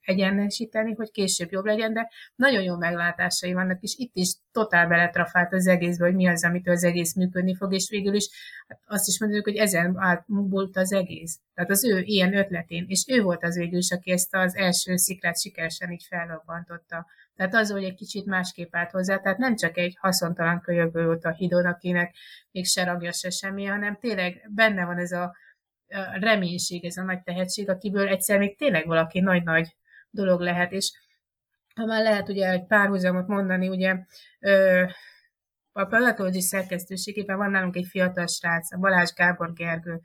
egyenesíteni, 0.00 0.94
hogy 0.94 1.10
később 1.10 1.50
jobb 1.50 1.64
legyen, 1.64 1.92
de 1.92 2.10
nagyon 2.34 2.62
jó 2.62 2.76
meglátásai 2.76 3.52
vannak, 3.52 3.80
és 3.80 3.94
itt 3.96 4.10
is 4.14 4.34
totál 4.52 4.88
beletrafált 4.88 5.52
az 5.52 5.66
egészbe, 5.66 6.04
hogy 6.04 6.14
mi 6.14 6.28
az, 6.28 6.44
amitől 6.44 6.74
az 6.74 6.84
egész 6.84 7.14
működni 7.14 7.54
fog, 7.56 7.72
és 7.72 7.90
végül 7.90 8.14
is 8.14 8.28
hát 8.68 8.80
azt 8.86 9.08
is 9.08 9.20
mondjuk, 9.20 9.44
hogy 9.44 9.56
ezen 9.56 9.94
átmúlt 9.98 10.76
az 10.76 10.92
egész. 10.92 11.38
Tehát 11.54 11.70
az 11.70 11.84
ő 11.84 12.00
ilyen 12.00 12.36
ötletén, 12.36 12.84
és 12.88 13.04
ő 13.08 13.22
volt 13.22 13.42
az 13.42 13.56
végül 13.56 13.78
is, 13.78 13.90
aki 13.90 14.10
ezt 14.10 14.34
az 14.34 14.56
első 14.56 14.96
szikrát 14.96 15.40
sikeresen 15.40 15.90
így 15.90 16.06
fellobbantotta. 16.08 17.06
Tehát 17.42 17.56
az, 17.56 17.70
hogy 17.70 17.84
egy 17.84 17.94
kicsit 17.94 18.26
másképp 18.26 18.74
állt 18.74 18.90
hozzá, 18.90 19.18
tehát 19.18 19.38
nem 19.38 19.56
csak 19.56 19.76
egy 19.76 19.96
haszontalan 20.00 20.60
kölyökből 20.60 21.04
volt 21.04 21.24
a 21.24 21.32
hidon, 21.32 21.66
akinek 21.66 22.14
még 22.50 22.66
se 22.66 22.84
ragja 22.84 23.12
se 23.12 23.30
semmi, 23.30 23.64
hanem 23.64 23.98
tényleg 24.00 24.50
benne 24.50 24.84
van 24.84 24.98
ez 24.98 25.12
a 25.12 25.36
reménység, 26.20 26.84
ez 26.84 26.96
a 26.96 27.02
nagy 27.02 27.22
tehetség, 27.22 27.68
akiből 27.68 28.08
egyszer 28.08 28.38
még 28.38 28.56
tényleg 28.56 28.86
valaki 28.86 29.20
nagy-nagy 29.20 29.76
dolog 30.10 30.40
lehet, 30.40 30.72
és 30.72 30.92
ha 31.74 31.84
már 31.84 32.02
lehet 32.02 32.28
ugye 32.28 32.50
egy 32.50 32.66
párhuzamot 32.66 33.26
mondani, 33.26 33.68
ugye 33.68 33.96
ö, 34.40 34.84
a 35.72 35.84
Palatológi 35.84 36.40
szerkesztőségében 36.40 37.36
van 37.36 37.50
nálunk 37.50 37.76
egy 37.76 37.86
fiatal 37.88 38.26
srác, 38.26 38.72
a 38.72 38.78
Balázs 38.78 39.12
Gábor 39.12 39.52
Gergő, 39.52 40.00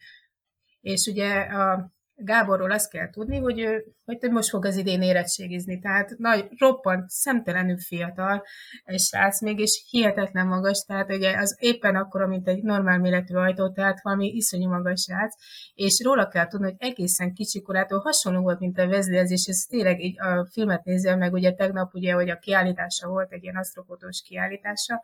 és 0.81 1.05
ugye 1.05 1.39
a 1.39 1.91
Gáborról 2.19 2.71
azt 2.71 2.89
kell 2.89 3.09
tudni, 3.09 3.37
hogy 3.37 3.59
ő, 3.59 3.85
hogy 4.05 4.31
most 4.31 4.49
fog 4.49 4.65
az 4.65 4.75
idén 4.75 5.01
érettségizni, 5.01 5.79
tehát 5.79 6.17
nagy, 6.17 6.47
roppant, 6.57 7.09
szemtelenül 7.09 7.77
fiatal 7.77 8.43
egy 8.83 8.99
srác 8.99 9.41
még, 9.41 9.59
és 9.59 9.85
hihetetlen 9.89 10.47
magas, 10.47 10.83
tehát 10.87 11.11
ugye 11.11 11.37
az 11.37 11.57
éppen 11.59 11.95
akkor, 11.95 12.27
mint 12.27 12.47
egy 12.47 12.63
normál 12.63 12.99
méretű 12.99 13.35
ajtó, 13.35 13.71
tehát 13.71 14.01
valami 14.01 14.27
iszonyú 14.27 14.69
magas 14.69 15.01
srác, 15.01 15.35
és 15.73 16.01
róla 16.03 16.27
kell 16.27 16.47
tudni, 16.47 16.65
hogy 16.65 16.89
egészen 16.89 17.33
kicsi 17.33 17.61
korától 17.61 17.99
hasonló 17.99 18.41
volt, 18.41 18.59
mint 18.59 18.77
a 18.77 18.85
Wesley, 18.85 19.25
és 19.27 19.45
ez 19.45 19.57
tényleg 19.69 19.99
így 20.03 20.21
a 20.21 20.47
filmet 20.51 20.83
nézve 20.83 21.15
meg, 21.15 21.33
ugye 21.33 21.53
tegnap 21.53 21.93
ugye, 21.93 22.13
hogy 22.13 22.29
a 22.29 22.39
kiállítása 22.39 23.07
volt, 23.07 23.31
egy 23.31 23.43
ilyen 23.43 23.55
asztrofotós 23.55 24.21
kiállítása, 24.21 25.03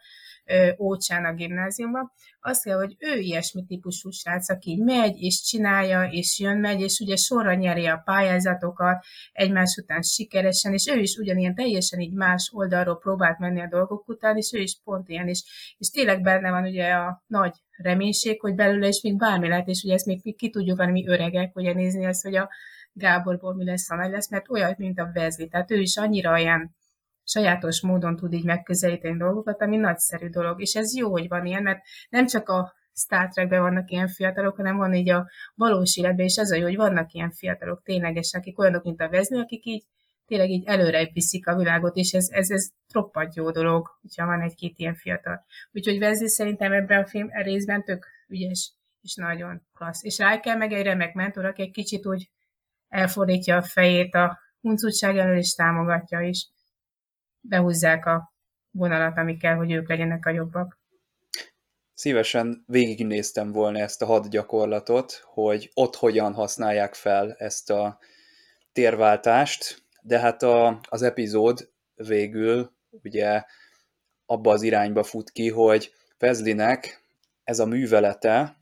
Ócsán 0.79 1.25
a 1.25 1.33
gimnáziumban, 1.33 2.11
azt 2.41 2.63
kell, 2.63 2.77
hogy 2.77 2.95
ő 2.99 3.19
ilyesmi 3.19 3.65
típusú 3.65 4.09
srác, 4.09 4.49
aki 4.49 4.81
megy, 4.85 5.21
és 5.21 5.41
csinálja, 5.41 6.03
és 6.03 6.39
jön, 6.39 6.57
megy, 6.57 6.81
és 6.81 7.01
ugye 7.03 7.15
sorra 7.15 7.53
nyeri 7.53 7.85
a 7.85 8.01
pályázatokat 8.05 9.05
egymás 9.31 9.77
után 9.81 10.01
sikeresen, 10.01 10.73
és 10.73 10.87
ő 10.87 10.99
is 10.99 11.15
ugyanilyen 11.15 11.55
teljesen 11.55 11.99
így 11.99 12.13
más 12.13 12.51
oldalról 12.53 12.97
próbált 12.97 13.39
menni 13.39 13.61
a 13.61 13.67
dolgok 13.67 14.07
után, 14.07 14.37
és 14.37 14.51
ő 14.53 14.59
is 14.59 14.79
pont 14.83 15.09
ilyen, 15.09 15.27
és, 15.27 15.43
és 15.77 15.89
tényleg 15.89 16.21
benne 16.21 16.51
van 16.51 16.63
ugye 16.63 16.91
a 16.91 17.23
nagy 17.27 17.53
reménység, 17.77 18.41
hogy 18.41 18.55
belőle 18.55 18.87
is 18.87 19.01
még 19.01 19.17
bármi 19.17 19.47
lehet, 19.47 19.67
és 19.67 19.83
ugye 19.83 19.93
ezt 19.93 20.05
még 20.05 20.35
ki 20.37 20.49
tudjuk 20.49 20.77
venni 20.77 20.91
mi 20.91 21.07
öregek, 21.07 21.55
ugye 21.55 21.73
nézni 21.73 22.05
azt, 22.05 22.23
hogy 22.23 22.35
a 22.35 22.49
Gáborból 22.93 23.55
mi 23.55 23.65
lesz, 23.65 23.89
a 23.89 23.95
nagy 23.95 24.11
lesz, 24.11 24.29
mert 24.29 24.49
olyan, 24.49 24.75
mint 24.77 24.99
a 24.99 25.09
Vezli, 25.13 25.47
tehát 25.47 25.71
ő 25.71 25.79
is 25.79 25.97
annyira 25.97 26.31
olyan 26.31 26.75
sajátos 27.23 27.81
módon 27.81 28.15
tud 28.15 28.33
így 28.33 28.45
megközelíteni 28.45 29.17
dolgokat, 29.17 29.61
ami 29.61 29.77
nagyszerű 29.77 30.29
dolog. 30.29 30.61
És 30.61 30.75
ez 30.75 30.95
jó, 30.95 31.11
hogy 31.11 31.27
van 31.27 31.45
ilyen, 31.45 31.63
mert 31.63 31.79
nem 32.09 32.25
csak 32.25 32.49
a 32.49 32.73
Star 32.95 33.29
Trekben 33.29 33.61
vannak 33.61 33.91
ilyen 33.91 34.07
fiatalok, 34.07 34.55
hanem 34.55 34.77
van 34.77 34.93
így 34.93 35.09
a 35.09 35.29
valós 35.55 35.97
életben, 35.97 36.25
és 36.25 36.35
ez 36.35 36.51
a 36.51 36.55
jó, 36.55 36.63
hogy 36.63 36.75
vannak 36.75 37.13
ilyen 37.13 37.31
fiatalok 37.31 37.81
ténylegesen, 37.83 38.39
akik 38.39 38.59
olyanok, 38.59 38.83
mint 38.83 39.01
a 39.01 39.09
Vezni, 39.09 39.39
akik 39.39 39.65
így 39.65 39.83
tényleg 40.25 40.49
így 40.49 40.65
előre 40.65 41.09
viszik 41.13 41.47
a 41.47 41.55
világot, 41.55 41.95
és 41.95 42.11
ez, 42.11 42.27
ez, 42.31 42.49
ez 42.49 42.69
troppant 42.87 43.35
jó 43.35 43.51
dolog, 43.51 43.87
hogyha 44.01 44.25
van 44.25 44.41
egy-két 44.41 44.77
ilyen 44.77 44.95
fiatal. 44.95 45.45
Úgyhogy 45.71 45.97
Wesley 45.97 46.27
szerintem 46.27 46.71
ebben 46.71 47.03
a 47.03 47.05
film 47.05 47.29
részben 47.31 47.83
tök 47.83 48.07
ügyes, 48.27 48.73
és 49.01 49.15
nagyon 49.15 49.61
klassz. 49.73 50.03
És 50.03 50.17
kell 50.41 50.57
meg 50.57 50.71
egy 50.71 50.83
remek 50.83 51.13
mentor, 51.13 51.45
aki 51.45 51.61
egy 51.61 51.71
kicsit 51.71 52.05
úgy 52.05 52.29
elfordítja 52.87 53.57
a 53.57 53.61
fejét 53.61 54.15
a 54.15 54.39
huncutság 54.61 55.17
elől, 55.17 55.37
és 55.37 55.53
támogatja 55.53 56.21
is 56.21 56.49
behúzzák 57.39 58.05
a 58.05 58.33
vonalat, 58.71 59.17
ami 59.17 59.37
kell, 59.37 59.55
hogy 59.55 59.71
ők 59.71 59.89
legyenek 59.89 60.25
a 60.25 60.29
jobbak. 60.29 60.81
Szívesen 62.03 62.63
végignéztem 62.67 63.51
volna 63.51 63.79
ezt 63.79 64.01
a 64.01 64.05
hadgyakorlatot, 64.05 65.21
hogy 65.25 65.71
ott 65.73 65.95
hogyan 65.95 66.33
használják 66.33 66.93
fel 66.93 67.33
ezt 67.33 67.69
a 67.69 67.99
térváltást, 68.73 69.83
de 70.01 70.19
hát 70.19 70.43
a, 70.43 70.79
az 70.89 71.01
epizód 71.01 71.69
végül 71.95 72.71
ugye 73.03 73.43
abba 74.25 74.51
az 74.51 74.61
irányba 74.61 75.03
fut 75.03 75.31
ki, 75.31 75.49
hogy 75.49 75.93
Fezlinek 76.17 77.03
ez 77.43 77.59
a 77.59 77.65
művelete, 77.65 78.57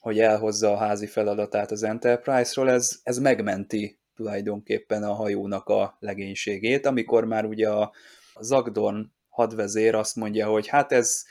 hogy 0.00 0.20
elhozza 0.20 0.72
a 0.72 0.78
házi 0.78 1.06
feladatát 1.06 1.70
az 1.70 1.82
Enterprise-ról, 1.82 2.70
ez, 2.70 3.00
ez 3.02 3.18
megmenti 3.18 3.98
tulajdonképpen 4.14 5.02
a 5.02 5.12
hajónak 5.12 5.68
a 5.68 5.96
legénységét, 6.00 6.86
amikor 6.86 7.24
már 7.24 7.44
ugye 7.44 7.68
a 7.68 7.92
Zagdorn 8.40 9.12
hadvezér 9.28 9.94
azt 9.94 10.16
mondja, 10.16 10.48
hogy 10.48 10.66
hát 10.66 10.92
ez 10.92 11.24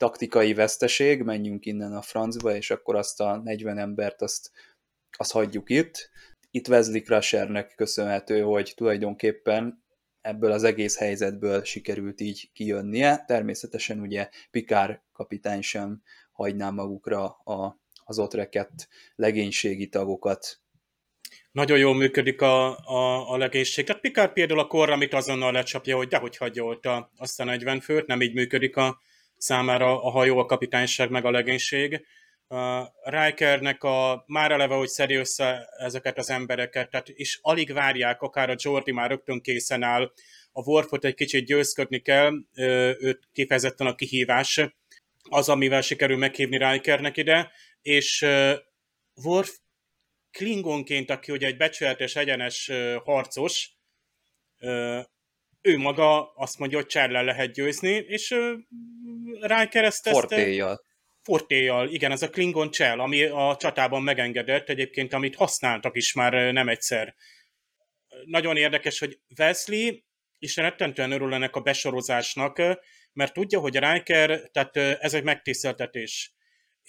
taktikai 0.00 0.54
veszteség, 0.54 1.22
menjünk 1.22 1.66
innen 1.66 1.92
a 1.92 2.02
francba, 2.02 2.54
és 2.54 2.70
akkor 2.70 2.96
azt 2.96 3.20
a 3.20 3.36
40 3.36 3.78
embert 3.78 4.22
azt, 4.22 4.50
azt 5.16 5.32
hagyjuk 5.32 5.70
itt. 5.70 6.10
Itt 6.50 6.68
Wesley 6.68 7.02
Crushernek 7.02 7.74
köszönhető, 7.76 8.40
hogy 8.40 8.72
tulajdonképpen 8.76 9.84
ebből 10.20 10.52
az 10.52 10.64
egész 10.64 10.98
helyzetből 10.98 11.64
sikerült 11.64 12.20
így 12.20 12.50
kijönnie. 12.52 13.24
Természetesen 13.26 14.00
ugye 14.00 14.28
Pikár 14.50 15.02
kapitány 15.12 15.62
sem 15.62 16.02
hagyná 16.32 16.70
magukra 16.70 17.24
a, 17.28 17.80
az 18.04 18.18
ott 18.18 18.34
rekett 18.34 18.88
legénységi 19.14 19.88
tagokat 19.88 20.60
nagyon 21.52 21.78
jól 21.78 21.94
működik 21.94 22.40
a, 22.40 22.78
a, 22.78 23.30
a 23.32 23.36
legénység. 23.36 23.86
Tehát 23.86 24.02
Picard 24.02 24.32
például 24.32 24.60
a 24.60 24.66
korra, 24.66 24.92
amit 24.92 25.14
azonnal 25.14 25.52
lecsapja, 25.52 25.96
hogy 25.96 26.08
dehogy 26.08 26.36
hagyja 26.36 26.64
ott 26.64 26.86
a, 26.86 27.10
azt 27.16 27.40
a 27.40 27.44
40 27.44 27.80
főt, 27.80 28.06
nem 28.06 28.20
így 28.20 28.34
működik 28.34 28.76
a 28.76 29.00
számára 29.40 30.02
a 30.02 30.10
hajó, 30.10 30.38
a 30.38 30.46
kapitányság, 30.46 31.10
meg 31.10 31.24
a 31.24 31.30
legénység. 31.30 32.06
Uh, 32.48 32.86
Rikernek 33.04 33.82
a, 33.82 34.24
már 34.26 34.50
eleve, 34.50 34.74
hogy 34.74 34.88
szedi 34.88 35.14
össze 35.14 35.68
ezeket 35.78 36.18
az 36.18 36.30
embereket, 36.30 36.90
tehát 36.90 37.08
is 37.08 37.38
alig 37.42 37.72
várják, 37.72 38.20
akár 38.22 38.50
a 38.50 38.54
Jordi 38.56 38.92
már 38.92 39.10
rögtön 39.10 39.40
készen 39.40 39.82
áll, 39.82 40.12
a 40.52 40.62
Worfot 40.62 41.04
egy 41.04 41.14
kicsit 41.14 41.46
győzködni 41.46 41.98
kell, 41.98 42.32
őt 42.98 43.28
kifejezetten 43.32 43.86
a 43.86 43.94
kihívás, 43.94 44.60
az, 45.28 45.48
amivel 45.48 45.80
sikerül 45.80 46.16
meghívni 46.16 46.70
Rikernek 46.70 47.16
ide, 47.16 47.50
és 47.82 48.26
Worf 49.24 49.58
Klingonként, 50.30 51.10
aki 51.10 51.32
ugye 51.32 51.46
egy 51.46 51.56
becsületes, 51.56 52.16
egyenes 52.16 52.70
harcos, 53.04 53.70
ő 55.62 55.78
maga 55.78 56.32
azt 56.32 56.58
mondja, 56.58 56.78
hogy 56.78 56.86
Csárlel 56.86 57.24
lehet 57.24 57.52
győzni, 57.52 57.90
és 57.90 58.36
Riker 59.40 59.84
ezt... 59.84 60.08
Fortéjjal. 60.08 60.80
Fortéjjal, 61.22 61.88
igen, 61.88 62.10
ez 62.10 62.22
a 62.22 62.30
Klingon 62.30 62.70
Csell, 62.70 63.00
ami 63.00 63.22
a 63.24 63.56
csatában 63.58 64.02
megengedett 64.02 64.68
egyébként, 64.68 65.12
amit 65.12 65.36
használtak 65.36 65.96
is 65.96 66.12
már 66.12 66.52
nem 66.52 66.68
egyszer. 66.68 67.14
Nagyon 68.24 68.56
érdekes, 68.56 68.98
hogy 68.98 69.18
Wesley 69.38 69.94
és 70.38 70.56
rettentően 70.56 71.12
örül 71.12 71.34
ennek 71.34 71.56
a 71.56 71.60
besorozásnak, 71.60 72.62
mert 73.12 73.32
tudja, 73.32 73.60
hogy 73.60 73.78
Riker, 73.78 74.40
tehát 74.50 74.76
ez 74.76 75.14
egy 75.14 75.24
megtiszteltetés 75.24 76.34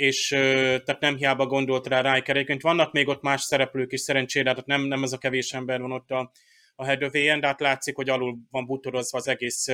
és 0.01 0.27
tehát 0.27 0.99
nem 0.99 1.17
hiába 1.17 1.45
gondolt 1.45 1.87
rá 1.87 2.13
Riker. 2.13 2.35
Egyébként 2.35 2.61
vannak 2.61 2.91
még 2.91 3.07
ott 3.07 3.21
más 3.21 3.41
szereplők 3.41 3.91
is 3.91 4.01
szerencsére, 4.01 4.49
tehát 4.49 4.65
nem, 4.65 4.81
nem 4.81 5.03
ez 5.03 5.11
a 5.11 5.17
kevés 5.17 5.53
ember 5.53 5.81
van 5.81 5.91
ott 5.91 6.11
a, 6.11 6.31
a 6.75 6.85
hedövéjen, 6.85 7.39
de 7.39 7.47
hát 7.47 7.59
látszik, 7.59 7.95
hogy 7.95 8.09
alul 8.09 8.37
van 8.49 8.65
butorozva 8.65 9.17
az 9.17 9.27
egész, 9.27 9.67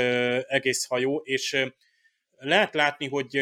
egész 0.47 0.86
hajó, 0.86 1.21
és 1.23 1.65
lehet 2.38 2.73
látni, 2.73 3.08
hogy 3.08 3.39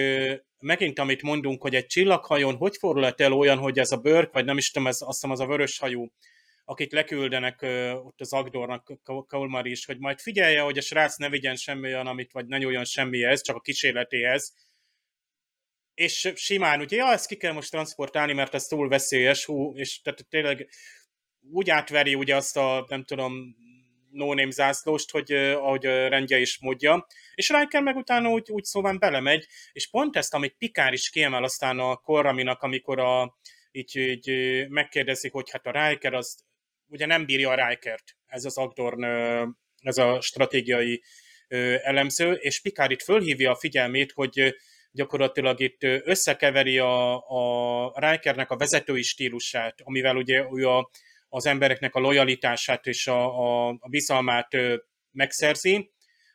megint 0.59 0.99
amit 0.99 1.21
mondunk, 1.21 1.61
hogy 1.61 1.75
egy 1.75 1.85
csillaghajón 1.85 2.55
hogy 2.55 2.77
fordulhat 2.77 3.21
el 3.21 3.33
olyan, 3.33 3.57
hogy 3.57 3.79
ez 3.79 3.91
a 3.91 3.97
bőrk, 3.97 4.33
vagy 4.33 4.45
nem 4.45 4.57
is 4.57 4.71
tudom, 4.71 4.87
ez, 4.87 5.01
azt 5.01 5.11
hiszem 5.11 5.31
az 5.31 5.39
a 5.39 5.45
vörös 5.45 5.77
hajú, 5.77 6.07
akit 6.65 6.91
leküldenek 6.91 7.61
ott 7.93 8.21
az 8.21 8.33
Agdornak, 8.33 8.91
Kaulmar 9.27 9.65
is, 9.65 9.85
hogy 9.85 9.99
majd 9.99 10.19
figyelje, 10.19 10.61
hogy 10.61 10.77
a 10.77 10.81
srác 10.81 11.17
ne 11.17 11.29
vigyen 11.29 11.55
semmi 11.55 11.87
olyan, 11.87 12.07
amit, 12.07 12.31
vagy 12.31 12.45
ne 12.45 12.57
nyúljon 12.57 12.85
semmihez, 12.85 13.41
csak 13.41 13.55
a 13.55 13.59
kísérletéhez, 13.59 14.53
és 15.93 16.31
simán 16.35 16.79
ugye, 16.79 16.95
ja, 16.95 17.11
ezt 17.11 17.27
ki 17.27 17.37
kell 17.37 17.53
most 17.53 17.71
transportálni, 17.71 18.33
mert 18.33 18.53
ez 18.53 18.63
túl 18.63 18.87
veszélyes, 18.87 19.45
hú, 19.45 19.77
és 19.77 20.01
tehát 20.01 20.25
tényleg 20.29 20.69
úgy 21.51 21.69
átveri 21.69 22.15
ugye 22.15 22.35
azt 22.35 22.57
a, 22.57 22.85
nem 22.87 23.03
tudom, 23.03 23.55
no 24.15 24.33
name 24.33 24.51
zászlóst, 24.51 25.11
hogy 25.11 25.31
ahogy 25.31 25.83
rendje 25.83 26.39
is 26.39 26.59
módja, 26.59 27.07
és 27.35 27.49
Riker 27.49 27.81
meg 27.81 27.95
utána 27.95 28.29
úgy, 28.29 28.51
úgy 28.51 28.63
szóval 28.63 28.97
belemegy, 28.97 29.47
és 29.71 29.89
pont 29.89 30.15
ezt, 30.15 30.33
amit 30.33 30.55
Pikár 30.57 30.93
is 30.93 31.09
kiemel 31.09 31.43
aztán 31.43 31.79
a 31.79 31.95
Korraminak, 31.95 32.61
amikor 32.61 32.99
a, 32.99 33.37
így, 33.71 33.95
így 33.95 34.65
megkérdezik, 34.69 35.31
hogy 35.31 35.49
hát 35.51 35.65
a 35.65 35.87
Riker 35.87 36.13
az 36.13 36.43
ugye 36.87 37.05
nem 37.05 37.25
bírja 37.25 37.49
a 37.49 37.67
Rikert, 37.67 38.15
ez 38.25 38.45
az 38.45 38.57
Agdorn, 38.57 39.03
ez 39.79 39.97
a 39.97 40.21
stratégiai 40.21 41.03
elemző, 41.83 42.31
és 42.31 42.61
Pikár 42.61 42.91
itt 42.91 43.01
fölhívja 43.01 43.51
a 43.51 43.55
figyelmét, 43.55 44.11
hogy 44.11 44.55
gyakorlatilag 44.91 45.59
itt 45.59 45.83
összekeveri 45.83 46.77
a, 46.77 47.15
a 47.15 48.09
Rikernek 48.09 48.51
a 48.51 48.57
vezetői 48.57 49.01
stílusát, 49.01 49.81
amivel 49.83 50.15
ugye 50.15 50.45
ő 50.53 50.67
a, 50.67 50.89
az 51.35 51.45
embereknek 51.45 51.95
a 51.95 51.99
lojalitását 51.99 52.87
és 52.87 53.07
a, 53.07 53.39
a, 53.39 53.67
a 53.79 53.89
bizalmát 53.89 54.47
megszerzi, 55.11 55.91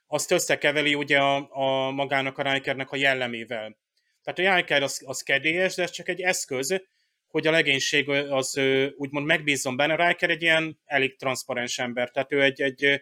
azt 0.06 0.30
összekeveri 0.30 0.94
ugye 0.94 1.18
a, 1.18 1.48
a 1.50 1.90
magának 1.90 2.38
a 2.38 2.52
Rikernek 2.52 2.90
a 2.90 2.96
jellemével. 2.96 3.78
Tehát 4.22 4.52
a 4.52 4.56
Riker 4.56 4.82
az, 4.82 5.02
az 5.04 5.22
kedélyes, 5.22 5.74
de 5.74 5.82
ez 5.82 5.90
csak 5.90 6.08
egy 6.08 6.20
eszköz, 6.20 6.82
hogy 7.26 7.46
a 7.46 7.50
legénység 7.50 8.08
az 8.08 8.60
úgymond 8.96 9.26
megbízzon 9.26 9.76
benne. 9.76 10.06
Riker 10.08 10.30
egy 10.30 10.42
ilyen 10.42 10.80
elég 10.84 11.16
transzparens 11.16 11.78
ember, 11.78 12.10
tehát 12.10 12.32
ő 12.32 12.42
egy, 12.42 12.60
egy, 12.60 13.00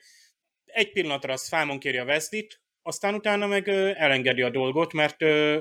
egy 0.65 0.93
pillanatra 0.93 1.33
az 1.33 1.49
fámon 1.49 1.79
kéri 1.79 1.99
a 1.99 2.05
Wesley-t, 2.05 2.61
aztán 2.83 3.15
utána 3.15 3.47
meg 3.47 3.69
elengedi 3.69 4.43
a 4.43 4.51
dolgot, 4.51 4.93
mert 4.93 5.17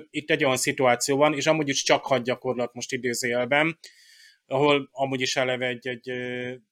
itt 0.09 0.29
egy 0.29 0.43
olyan 0.43 0.57
szituáció 0.57 1.17
van, 1.17 1.33
és 1.33 1.45
amúgy 1.45 1.69
is 1.69 1.83
csak 1.83 2.05
hagy 2.05 2.21
gyakorlat 2.21 2.73
most 2.73 2.91
idézőjelben, 2.91 3.79
ahol 4.47 4.89
amúgy 4.91 5.21
is 5.21 5.35
eleve 5.35 5.65
egy, 5.67 5.87
egy 5.87 6.09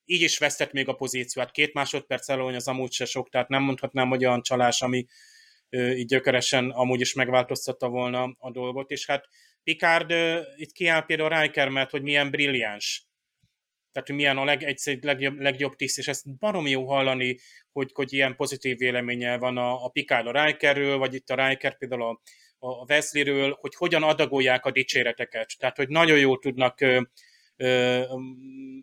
így 0.06 0.22
is 0.22 0.38
vesztett 0.38 0.72
még 0.72 0.88
a 0.88 0.94
pozíciót. 0.94 1.52
Két 1.52 1.74
másodperc 1.74 2.30
előny 2.30 2.56
az 2.56 2.68
amúgy 2.68 2.92
se 2.92 3.06
sok, 3.06 3.30
tehát 3.30 3.48
nem 3.48 3.64
mondhatnám, 3.64 4.10
hogy 4.10 4.26
olyan 4.26 4.42
csalás, 4.42 4.82
ami 4.82 5.06
így 5.70 6.06
gyökeresen 6.06 6.70
amúgy 6.70 7.02
is 7.02 7.14
megváltoztatta 7.14 7.90
volna 7.90 8.36
a 8.38 8.52
dolgot, 8.52 8.92
és 8.92 9.06
hát 9.06 9.26
Picard 9.64 10.14
itt 10.56 10.72
kiáll 10.72 11.06
például 11.06 11.42
Riker, 11.42 11.70
mert 11.70 11.92
hogy 11.92 12.02
milyen 12.02 12.32
brilliáns 12.32 13.08
tehát 13.96 14.10
hogy 14.10 14.18
milyen 14.18 14.38
a 14.38 14.44
leg, 14.44 14.76
legjobb, 15.02 15.40
legjobb 15.40 15.76
tiszt, 15.76 15.98
és 15.98 16.08
ezt 16.08 16.38
baromi 16.38 16.70
jó 16.70 16.88
hallani, 16.88 17.38
hogy, 17.72 17.92
hogy 17.94 18.14
ilyen 18.14 18.36
pozitív 18.36 18.78
véleménye 18.78 19.38
van 19.38 19.58
a, 19.58 19.86
a 19.86 19.90
Picard 19.90 20.28
a 20.28 20.46
Rikerről, 20.46 20.98
vagy 20.98 21.14
itt 21.14 21.30
a 21.30 21.48
Riker 21.48 21.78
például 21.78 22.02
a, 22.02 22.22
a 22.60 22.86
Wesleyről, 22.90 23.58
hogy 23.60 23.76
hogyan 23.76 24.04
adagolják 24.04 24.66
a 24.66 24.72
dicséreteket. 24.72 25.56
Tehát, 25.58 25.78
hogy 25.78 25.90
nagyon 25.90 26.18
jól 26.18 26.40
tudnak 26.40 26.80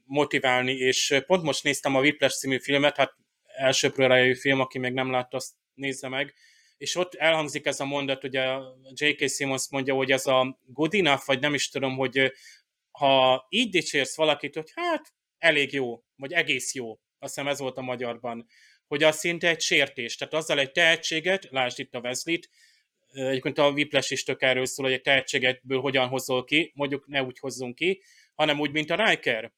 motiválni, 0.05 0.73
és 0.73 1.23
pont 1.27 1.43
most 1.43 1.63
néztem 1.63 1.95
a 1.95 2.01
Whiplash 2.01 2.39
című 2.39 2.59
filmet, 2.59 2.97
hát 2.97 3.17
elsőprő 3.57 4.07
rájöjjű 4.07 4.35
film, 4.35 4.61
aki 4.61 4.79
még 4.79 4.93
nem 4.93 5.11
látta, 5.11 5.37
azt 5.37 5.53
nézze 5.75 6.09
meg, 6.09 6.35
és 6.77 6.97
ott 6.97 7.15
elhangzik 7.15 7.67
ez 7.67 7.81
a 7.81 7.85
mondat, 7.85 8.25
a 8.25 8.77
J.K. 8.93 9.31
Simmons 9.31 9.71
mondja, 9.71 9.95
hogy 9.95 10.11
ez 10.11 10.27
a 10.27 10.59
good 10.67 10.95
enough, 10.95 11.27
vagy 11.27 11.41
nem 11.41 11.55
is 11.55 11.69
tudom, 11.69 11.97
hogy 11.97 12.33
ha 12.91 13.47
így 13.49 13.71
dicsérsz 13.71 14.17
valakit, 14.17 14.55
hogy 14.55 14.71
hát 14.75 15.13
elég 15.39 15.73
jó, 15.73 16.03
vagy 16.17 16.33
egész 16.33 16.75
jó, 16.75 16.91
azt 16.91 17.35
hiszem 17.35 17.49
ez 17.49 17.59
volt 17.59 17.77
a 17.77 17.83
magyarban, 17.83 18.47
hogy 18.87 19.03
az 19.03 19.19
szinte 19.19 19.49
egy 19.49 19.61
sértés, 19.61 20.17
tehát 20.17 20.35
azzal 20.35 20.59
egy 20.59 20.73
tehetséget, 20.73 21.49
lásd 21.51 21.79
itt 21.79 21.95
a 21.95 22.01
Wesley-t, 22.01 22.49
egyébként 23.13 23.59
a 23.59 23.71
Whiplash 23.71 24.13
is 24.13 24.23
tök 24.23 24.43
erről 24.43 24.67
szól, 24.67 24.85
hogy 24.85 24.95
egy 24.95 25.03
tehetségetből 25.03 25.81
hogyan 25.81 26.09
hozol 26.09 26.45
ki, 26.45 26.73
mondjuk 26.75 27.07
ne 27.07 27.23
úgy 27.23 27.39
hozzunk 27.39 27.75
ki, 27.75 28.03
hanem 28.35 28.61
úgy, 28.61 28.73
mint 28.73 28.91
a 28.91 29.07
Riker. 29.07 29.53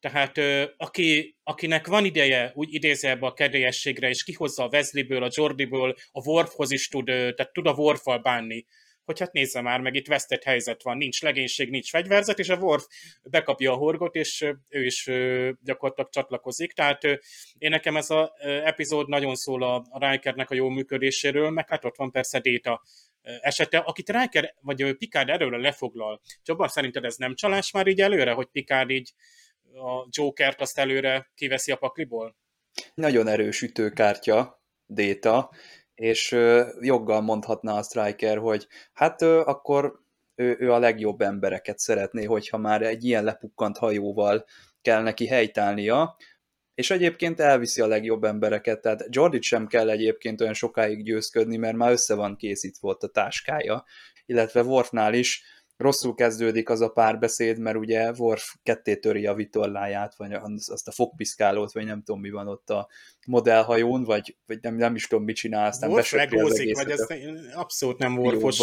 Tehát 0.00 0.38
aki, 0.76 1.36
akinek 1.42 1.86
van 1.86 2.04
ideje, 2.04 2.52
úgy 2.54 2.74
idézze 2.74 3.10
ebbe 3.10 3.26
a 3.26 3.32
kedélyességre, 3.32 4.08
és 4.08 4.24
kihozza 4.24 4.64
a 4.64 4.68
Wesley-ből, 4.72 5.22
a 5.22 5.30
Jordyből, 5.34 5.94
a 6.12 6.28
Worfhoz 6.28 6.70
is 6.70 6.88
tud, 6.88 7.04
tehát 7.04 7.52
tud 7.52 7.66
a 7.66 7.72
Worf-val 7.72 8.18
bánni, 8.18 8.66
hogy 9.04 9.18
hát 9.18 9.32
nézze 9.32 9.60
már, 9.60 9.80
meg 9.80 9.94
itt 9.94 10.06
vesztett 10.06 10.42
helyzet 10.42 10.82
van, 10.82 10.96
nincs 10.96 11.22
legénység, 11.22 11.70
nincs 11.70 11.90
fegyverzet, 11.90 12.38
és 12.38 12.48
a 12.48 12.56
Worf 12.56 12.84
bekapja 13.22 13.72
a 13.72 13.76
horgot, 13.76 14.14
és 14.14 14.42
ő 14.68 14.84
is 14.84 15.10
gyakorlatilag 15.62 16.10
csatlakozik. 16.10 16.72
Tehát 16.72 17.04
én 17.58 17.70
nekem 17.70 17.96
ez 17.96 18.10
az 18.10 18.30
epizód 18.40 19.08
nagyon 19.08 19.34
szól 19.34 19.62
a 19.62 20.10
Rikernek 20.10 20.50
a 20.50 20.54
jó 20.54 20.68
működéséről, 20.68 21.50
meg 21.50 21.68
hát 21.68 21.84
ott 21.84 21.96
van 21.96 22.10
persze 22.10 22.40
Déta 22.40 22.82
esete, 23.40 23.78
akit 23.78 24.10
Riker 24.10 24.54
vagy 24.60 24.96
Picard 24.96 25.28
erről 25.28 25.60
lefoglal. 25.60 26.20
Csaba, 26.42 26.68
szerinted 26.68 27.04
ez 27.04 27.16
nem 27.16 27.34
csalás 27.34 27.70
már 27.70 27.86
így 27.86 28.00
előre, 28.00 28.32
hogy 28.32 28.46
Picard 28.46 28.90
így 28.90 29.12
a 29.74 30.08
Jokert 30.10 30.60
azt 30.60 30.78
előre 30.78 31.30
kiveszi 31.34 31.72
a 31.72 31.76
pakliból? 31.76 32.36
Nagyon 32.94 33.28
erős 33.28 33.62
ütőkártya, 33.62 34.62
Déta, 34.86 35.50
és 35.94 36.30
joggal 36.80 37.20
mondhatná 37.20 37.76
a 37.76 37.82
Striker, 37.82 38.38
hogy 38.38 38.66
hát 38.92 39.22
akkor 39.22 40.00
ő, 40.34 40.56
ő 40.58 40.72
a 40.72 40.78
legjobb 40.78 41.20
embereket 41.20 41.78
szeretné, 41.78 42.24
hogyha 42.24 42.56
már 42.56 42.82
egy 42.82 43.04
ilyen 43.04 43.24
lepukkant 43.24 43.78
hajóval 43.78 44.44
kell 44.82 45.02
neki 45.02 45.26
helytálnia, 45.26 46.16
és 46.78 46.90
egyébként 46.90 47.40
elviszi 47.40 47.80
a 47.80 47.86
legjobb 47.86 48.24
embereket, 48.24 48.80
tehát 48.80 49.06
Jordit 49.10 49.42
sem 49.42 49.66
kell 49.66 49.90
egyébként 49.90 50.40
olyan 50.40 50.54
sokáig 50.54 51.04
győzködni, 51.04 51.56
mert 51.56 51.76
már 51.76 51.90
össze 51.90 52.14
van 52.14 52.36
készítve 52.36 52.78
volt 52.80 53.02
a 53.02 53.08
táskája, 53.08 53.84
illetve 54.26 54.62
Worfnál 54.62 55.14
is 55.14 55.42
rosszul 55.76 56.14
kezdődik 56.14 56.68
az 56.68 56.80
a 56.80 56.88
párbeszéd, 56.88 57.58
mert 57.58 57.76
ugye 57.76 58.10
Worf 58.10 58.54
ketté 58.62 58.96
töri 58.96 59.26
a 59.26 59.34
vitorláját, 59.34 60.16
vagy 60.16 60.32
azt 60.32 60.88
a 60.88 60.90
fogpiszkálót, 60.90 61.72
vagy 61.72 61.84
nem 61.84 62.02
tudom 62.02 62.20
mi 62.20 62.30
van 62.30 62.48
ott 62.48 62.70
a 62.70 62.88
modellhajón, 63.26 64.04
vagy, 64.04 64.36
vagy 64.46 64.58
nem, 64.60 64.76
nem 64.76 64.94
is 64.94 65.06
tudom 65.06 65.24
mit 65.24 65.36
csinál, 65.36 65.66
aztán 65.66 65.90
Worf 65.90 66.12
legózik, 66.12 66.76
vagy 66.76 66.90
ez 66.90 67.06
abszolút 67.54 67.98
nem 67.98 68.18
Worfos. 68.18 68.62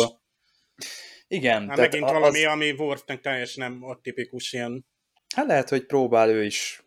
Igen. 1.28 1.70
Hát 1.70 1.78
megint 1.78 2.04
az... 2.04 2.12
valami, 2.12 2.46
ami 2.46 2.72
Worfnek 2.72 3.22
teljesen 3.22 3.72
nem 3.72 3.84
a 3.84 4.00
tipikus 4.02 4.54
ilyen. 4.54 4.86
Hát 5.36 5.48
lehet, 5.48 5.70
hogy 5.70 5.86
próbál 5.86 6.30
ő 6.30 6.44
is 6.44 6.85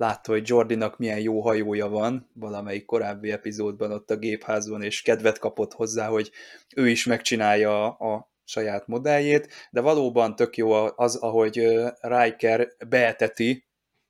látta, 0.00 0.32
hogy 0.32 0.48
Jordinak 0.48 0.98
milyen 0.98 1.20
jó 1.20 1.40
hajója 1.40 1.88
van, 1.88 2.30
valamelyik 2.34 2.84
korábbi 2.84 3.30
epizódban 3.30 3.92
ott 3.92 4.10
a 4.10 4.16
gépházban, 4.16 4.82
és 4.82 5.02
kedvet 5.02 5.38
kapott 5.38 5.72
hozzá, 5.72 6.08
hogy 6.08 6.30
ő 6.76 6.88
is 6.88 7.04
megcsinálja 7.04 7.88
a 7.90 8.30
saját 8.44 8.86
modelljét, 8.86 9.68
de 9.70 9.80
valóban 9.80 10.36
tök 10.36 10.56
jó 10.56 10.72
az, 10.96 11.16
ahogy 11.16 11.54
Riker 12.00 12.68
beeteti 12.88 13.66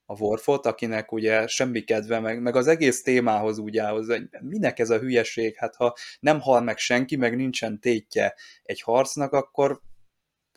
a 0.06 0.14
Worfot, 0.18 0.66
akinek 0.66 1.12
ugye 1.12 1.46
semmi 1.46 1.80
kedve, 1.80 2.20
meg, 2.20 2.42
meg 2.42 2.56
az 2.56 2.66
egész 2.66 3.02
témához 3.02 3.58
úgy 3.58 3.78
áll 3.78 3.92
hogy 3.92 4.28
minek 4.40 4.78
ez 4.78 4.90
a 4.90 4.98
hülyeség, 4.98 5.56
hát 5.56 5.74
ha 5.74 5.96
nem 6.20 6.40
hal 6.40 6.60
meg 6.60 6.78
senki, 6.78 7.16
meg 7.16 7.36
nincsen 7.36 7.80
tétje 7.80 8.34
egy 8.62 8.80
harcnak, 8.80 9.32
akkor 9.32 9.80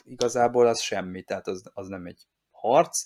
igazából 0.03 0.67
az 0.67 0.81
semmi, 0.81 1.21
tehát 1.21 1.47
az, 1.47 1.63
az 1.73 1.87
nem 1.87 2.05
egy 2.05 2.21
harc, 2.51 3.03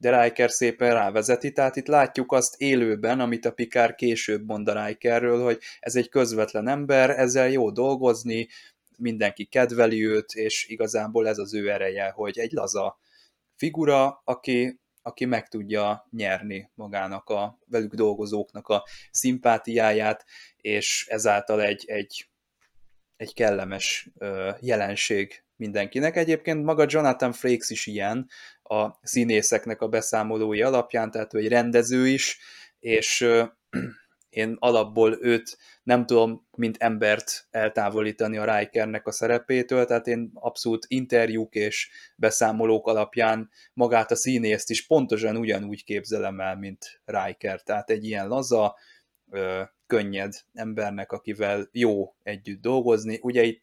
de 0.00 0.22
Riker 0.22 0.50
szépen 0.50 0.94
rávezeti, 0.94 1.52
tehát 1.52 1.76
itt 1.76 1.86
látjuk 1.86 2.32
azt 2.32 2.60
élőben, 2.60 3.20
amit 3.20 3.44
a 3.44 3.52
Pikár 3.52 3.94
később 3.94 4.46
mond 4.46 4.68
a 4.68 4.86
Rikerről, 4.86 5.42
hogy 5.42 5.58
ez 5.80 5.96
egy 5.96 6.08
közvetlen 6.08 6.68
ember, 6.68 7.10
ezzel 7.10 7.48
jó 7.48 7.70
dolgozni, 7.70 8.48
mindenki 8.98 9.44
kedveli 9.44 10.06
őt, 10.06 10.32
és 10.32 10.66
igazából 10.68 11.28
ez 11.28 11.38
az 11.38 11.54
ő 11.54 11.70
ereje, 11.70 12.10
hogy 12.10 12.38
egy 12.38 12.52
laza 12.52 12.98
figura, 13.56 14.20
aki, 14.24 14.80
aki 15.02 15.24
meg 15.24 15.48
tudja 15.48 16.08
nyerni 16.10 16.70
magának 16.74 17.28
a 17.28 17.58
velük 17.66 17.94
dolgozóknak 17.94 18.68
a 18.68 18.84
szimpátiáját, 19.10 20.24
és 20.56 21.06
ezáltal 21.10 21.62
egy, 21.62 21.84
egy, 21.86 22.28
egy 23.16 23.34
kellemes 23.34 24.10
jelenség 24.60 25.44
mindenkinek. 25.60 26.16
Egyébként 26.16 26.64
maga 26.64 26.84
Jonathan 26.88 27.32
Frakes 27.32 27.70
is 27.70 27.86
ilyen 27.86 28.28
a 28.62 28.88
színészeknek 29.02 29.80
a 29.80 29.88
beszámolói 29.88 30.62
alapján, 30.62 31.10
tehát 31.10 31.34
ő 31.34 31.38
egy 31.38 31.48
rendező 31.48 32.08
is, 32.08 32.38
és 32.78 33.26
én 34.28 34.56
alapból 34.58 35.18
őt 35.20 35.58
nem 35.82 36.06
tudom, 36.06 36.46
mint 36.56 36.76
embert 36.78 37.46
eltávolítani 37.50 38.36
a 38.36 38.56
Rikernek 38.56 39.06
a 39.06 39.12
szerepétől, 39.12 39.84
tehát 39.84 40.06
én 40.06 40.30
abszolút 40.34 40.84
interjúk 40.88 41.54
és 41.54 41.90
beszámolók 42.16 42.86
alapján 42.86 43.50
magát 43.74 44.10
a 44.10 44.16
színészt 44.16 44.70
is 44.70 44.86
pontosan 44.86 45.36
ugyanúgy 45.36 45.84
képzelem 45.84 46.40
el, 46.40 46.56
mint 46.56 47.00
Riker, 47.04 47.62
tehát 47.62 47.90
egy 47.90 48.04
ilyen 48.04 48.28
laza, 48.28 48.76
könnyed 49.86 50.32
embernek, 50.52 51.12
akivel 51.12 51.68
jó 51.72 52.14
együtt 52.22 52.60
dolgozni. 52.60 53.18
Ugye 53.22 53.42
itt 53.42 53.62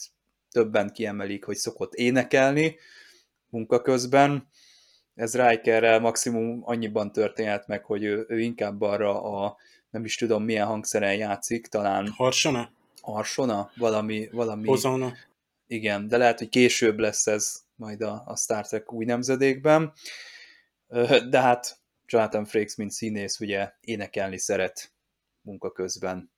többen 0.51 0.91
kiemelik, 0.91 1.43
hogy 1.43 1.55
szokott 1.55 1.93
énekelni 1.93 2.75
munka 3.49 3.81
közben, 3.81 4.49
ez 5.17 5.35
Rikerrel 5.35 5.99
maximum 5.99 6.61
annyiban 6.63 7.11
történhet 7.11 7.67
meg, 7.67 7.85
hogy 7.85 8.03
ő, 8.03 8.25
ő 8.27 8.39
inkább 8.39 8.81
arra 8.81 9.23
a 9.23 9.57
nem 9.89 10.05
is 10.05 10.15
tudom 10.15 10.43
milyen 10.43 10.67
hangszeren 10.67 11.15
játszik, 11.15 11.67
talán... 11.67 12.07
Harsona? 12.07 12.71
Harsona? 13.01 13.71
Valami... 13.75 14.29
valami 14.31 14.67
Hozona? 14.67 15.13
Igen, 15.67 16.07
de 16.07 16.17
lehet, 16.17 16.37
hogy 16.37 16.49
később 16.49 16.99
lesz 16.99 17.27
ez 17.27 17.61
majd 17.75 18.01
a, 18.01 18.23
a 18.25 18.35
Star 18.35 18.67
Trek 18.67 18.93
új 18.93 19.05
nemzedékben. 19.05 19.93
De 21.29 21.41
hát 21.41 21.79
Jonathan 22.05 22.45
Frakes, 22.45 22.75
mint 22.75 22.91
színész, 22.91 23.39
ugye 23.39 23.71
énekelni 23.79 24.37
szeret 24.39 24.91
munka 25.41 25.71
közben. 25.71 26.31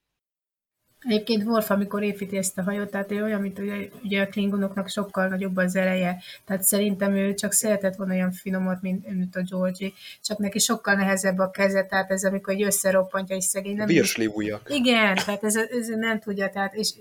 Egyébként 0.99 1.43
Worf, 1.43 1.69
amikor 1.69 2.03
építi 2.03 2.38
ezt 2.38 2.57
a 2.57 2.63
hajót, 2.63 2.91
tehát 2.91 3.12
ő 3.12 3.23
olyan, 3.23 3.41
mint 3.41 3.59
ugye, 3.59 3.89
ugye 4.03 4.21
a 4.21 4.27
klingonoknak 4.27 4.89
sokkal 4.89 5.27
nagyobb 5.27 5.57
az 5.57 5.75
ereje. 5.75 6.21
Tehát 6.45 6.63
szerintem 6.63 7.15
ő 7.15 7.33
csak 7.33 7.51
szeretett 7.51 7.95
volna 7.95 8.13
olyan 8.13 8.31
finomot, 8.31 8.81
mint, 8.81 9.15
mint 9.15 9.35
a 9.35 9.41
Georgie, 9.49 9.91
csak 10.21 10.38
neki 10.38 10.59
sokkal 10.59 10.95
nehezebb 10.95 11.38
a 11.38 11.49
keze, 11.49 11.85
tehát 11.85 12.12
ez 12.12 12.23
amikor 12.23 12.53
egy 12.53 12.63
összeroppantja, 12.63 13.35
és 13.35 13.43
szegény 13.43 13.75
nem... 13.75 13.88
Virsli 13.88 14.25
ujjak. 14.25 14.69
Igen, 14.73 15.15
tehát 15.15 15.43
ez, 15.43 15.55
ez, 15.55 15.88
nem 15.88 16.19
tudja, 16.19 16.49
tehát 16.49 16.73
és 16.73 16.93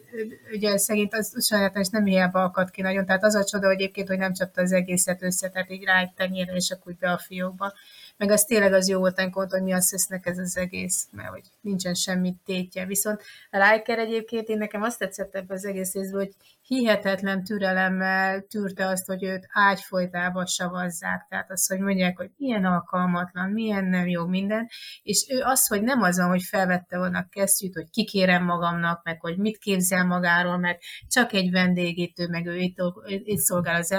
ugye 0.53 0.77
szegény 0.77 1.09
az 1.11 1.47
sajátos 1.47 1.89
nem 1.89 2.05
hiába 2.05 2.43
akad 2.43 2.71
ki 2.71 2.83
nagyon, 2.83 3.07
tehát 3.07 3.25
az 3.25 3.35
a 3.35 3.45
csoda, 3.45 3.67
hogy 3.67 3.75
egyébként, 3.75 4.09
hogy 4.09 4.19
nem 4.19 4.33
csapta 4.33 4.63
az 4.63 4.73
egészet 4.73 5.23
össze, 5.23 5.49
tehát 5.49 5.71
így 5.71 5.85
rá 5.85 6.01
egy 6.01 6.13
tenyérre, 6.17 6.55
és 6.55 6.71
akkor 6.71 6.95
be 7.01 7.11
a 7.11 7.19
fiókba 7.19 7.73
meg 8.19 8.31
az 8.31 8.45
tényleg 8.45 8.73
az 8.73 8.89
jó 8.89 8.99
volt 8.99 9.19
amikor, 9.19 9.47
hogy 9.51 9.63
mi 9.63 9.73
azt 9.73 9.91
hisznek 9.91 10.27
ez 10.27 10.39
az 10.39 10.57
egész, 10.57 11.09
mert 11.11 11.29
hogy 11.29 11.43
nincsen 11.61 11.95
semmi 11.95 12.35
tétje. 12.45 12.87
Viszont 12.87 13.23
a 13.51 13.71
Riker 13.71 13.99
egyébként 13.99 14.49
én 14.49 14.59
nekem 14.59 14.83
azt 14.83 14.99
tetszett 14.99 15.35
ebben 15.35 15.57
az 15.57 15.65
egész 15.65 15.93
részből, 15.93 16.21
hogy 16.21 16.35
hihetetlen 16.69 17.45
türelemmel 17.45 18.41
tűrte 18.41 18.87
azt, 18.87 19.07
hogy 19.07 19.25
őt 19.25 19.47
ágyfolytába 19.53 20.47
savazzák. 20.47 21.27
Tehát 21.29 21.51
azt, 21.51 21.69
hogy 21.69 21.79
mondják, 21.79 22.17
hogy 22.17 22.31
milyen 22.37 22.65
alkalmatlan, 22.65 23.51
milyen 23.51 23.85
nem 23.85 24.09
jó 24.09 24.27
minden. 24.27 24.69
És 25.03 25.27
ő 25.31 25.41
az, 25.43 25.67
hogy 25.67 25.83
nem 25.83 26.03
azon, 26.03 26.29
hogy 26.29 26.43
felvette 26.43 26.99
volna 26.99 27.19
a 27.19 27.27
kesztyűt, 27.31 27.75
hogy 27.75 27.91
kikérem 27.91 28.45
magamnak, 28.45 29.05
meg 29.05 29.21
hogy 29.21 29.37
mit 29.37 29.59
képzel 29.59 30.05
magáról, 30.05 30.59
meg 30.59 30.79
csak 31.09 31.33
egy 31.33 31.51
vendégítő, 31.51 32.29
meg 32.29 32.47
ő 32.47 32.57
itt, 32.57 32.77
itt 33.07 33.39
szolgál 33.39 33.81
az, 33.81 33.91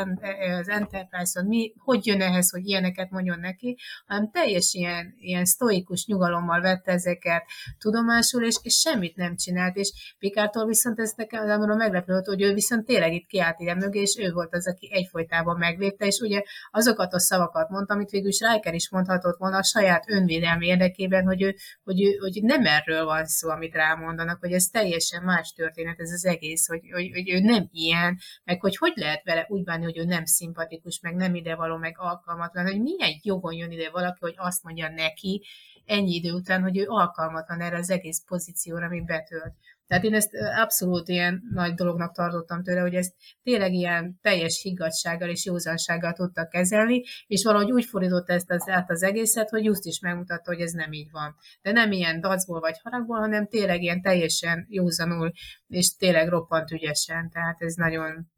az 0.59 0.69
Enterprise-on, 0.69 1.45
mi, 1.45 1.73
hogy 1.77 2.05
jön 2.05 2.21
ehhez, 2.21 2.51
hogy 2.51 2.67
ilyeneket 2.67 3.09
mondjon 3.09 3.39
neki, 3.39 3.77
hanem 4.07 4.31
teljes 4.31 4.73
ilyen, 4.73 5.13
ilyen 5.17 5.45
sztoikus 5.45 6.05
nyugalommal 6.05 6.61
vette 6.61 6.91
ezeket 6.91 7.43
tudomásul, 7.77 8.43
és, 8.43 8.55
és 8.61 8.79
semmit 8.79 9.15
nem 9.15 9.35
csinált. 9.35 9.75
És 9.75 10.15
Pikártól 10.19 10.65
viszont 10.65 10.99
ez 10.99 11.13
nekem 11.15 11.67
meglepő 11.77 12.21
hogy 12.25 12.41
ő 12.41 12.53
viszont 12.59 12.85
tényleg 12.85 13.13
itt 13.13 13.27
kiállt 13.27 13.59
ide 13.59 13.75
mögé, 13.75 14.01
és 14.01 14.17
ő 14.19 14.31
volt 14.31 14.53
az, 14.53 14.67
aki 14.67 14.89
egyfolytában 14.93 15.57
megvédte, 15.57 16.05
és 16.05 16.19
ugye 16.19 16.41
azokat 16.71 17.13
a 17.13 17.19
szavakat 17.19 17.69
mondta, 17.69 17.93
amit 17.93 18.09
végül 18.09 18.27
is 18.27 18.39
Riker 18.39 18.73
is 18.73 18.89
mondhatott 18.89 19.37
volna 19.37 19.57
a 19.57 19.63
saját 19.63 20.09
önvédelmi 20.09 20.67
érdekében, 20.67 21.25
hogy, 21.25 21.41
ő, 21.41 21.55
hogy, 21.83 22.01
ő, 22.01 22.17
hogy 22.17 22.43
nem 22.43 22.65
erről 22.65 23.05
van 23.05 23.25
szó, 23.25 23.49
amit 23.49 23.73
rámondanak, 23.73 24.39
hogy 24.39 24.51
ez 24.51 24.65
teljesen 24.65 25.23
más 25.23 25.51
történet, 25.51 25.99
ez 25.99 26.11
az 26.11 26.25
egész, 26.25 26.67
hogy, 26.67 26.81
hogy, 26.91 27.09
hogy 27.13 27.29
ő 27.29 27.39
nem 27.39 27.67
ilyen, 27.71 28.17
meg 28.43 28.61
hogy 28.61 28.77
hogy 28.77 28.93
lehet 28.95 29.23
vele 29.23 29.45
úgy 29.49 29.63
bánni, 29.63 29.83
hogy 29.83 29.97
ő 29.97 30.03
nem 30.03 30.25
szimpatikus, 30.25 30.99
meg 30.99 31.15
nem 31.15 31.35
idevaló, 31.35 31.77
meg 31.77 31.95
alkalmatlan, 31.97 32.65
hogy 32.65 32.81
milyen 32.81 33.19
jogon 33.23 33.53
jön 33.53 33.71
ide 33.71 33.89
valaki, 33.89 34.17
hogy 34.19 34.35
azt 34.37 34.63
mondja 34.63 34.89
neki 34.89 35.45
ennyi 35.85 36.13
idő 36.15 36.31
után, 36.31 36.61
hogy 36.61 36.77
ő 36.77 36.85
alkalmatlan 36.87 37.61
erre 37.61 37.77
az 37.77 37.89
egész 37.89 38.23
pozícióra, 38.25 38.85
amit 38.85 39.05
betölt. 39.05 39.53
Tehát 39.89 40.03
én 40.03 40.13
ezt 40.13 40.29
abszolút 40.61 41.07
ilyen 41.07 41.41
nagy 41.51 41.73
dolognak 41.73 42.15
tartottam 42.15 42.63
tőle, 42.63 42.81
hogy 42.81 42.95
ezt 42.95 43.13
tényleg 43.43 43.73
ilyen 43.73 44.19
teljes 44.21 44.61
higgadsággal 44.61 45.29
és 45.29 45.45
józansággal 45.45 46.13
tudtak 46.13 46.49
kezelni, 46.49 47.03
és 47.27 47.43
valahogy 47.43 47.71
úgy 47.71 47.85
fordított 47.85 48.29
ezt 48.29 48.51
az, 48.51 48.69
át 48.69 48.89
az 48.89 49.03
egészet, 49.03 49.49
hogy 49.49 49.63
just 49.63 49.85
is 49.85 49.99
megmutatta, 49.99 50.51
hogy 50.51 50.61
ez 50.61 50.71
nem 50.71 50.91
így 50.91 51.11
van. 51.11 51.35
De 51.61 51.71
nem 51.71 51.91
ilyen 51.91 52.21
dacból 52.21 52.59
vagy 52.59 52.79
haragból, 52.83 53.19
hanem 53.19 53.47
tényleg 53.47 53.81
ilyen 53.81 54.01
teljesen 54.01 54.65
józanul, 54.69 55.31
és 55.67 55.95
tényleg 55.95 56.27
roppant 56.27 56.71
ügyesen. 56.71 57.29
Tehát 57.29 57.61
ez 57.61 57.73
nagyon 57.73 58.31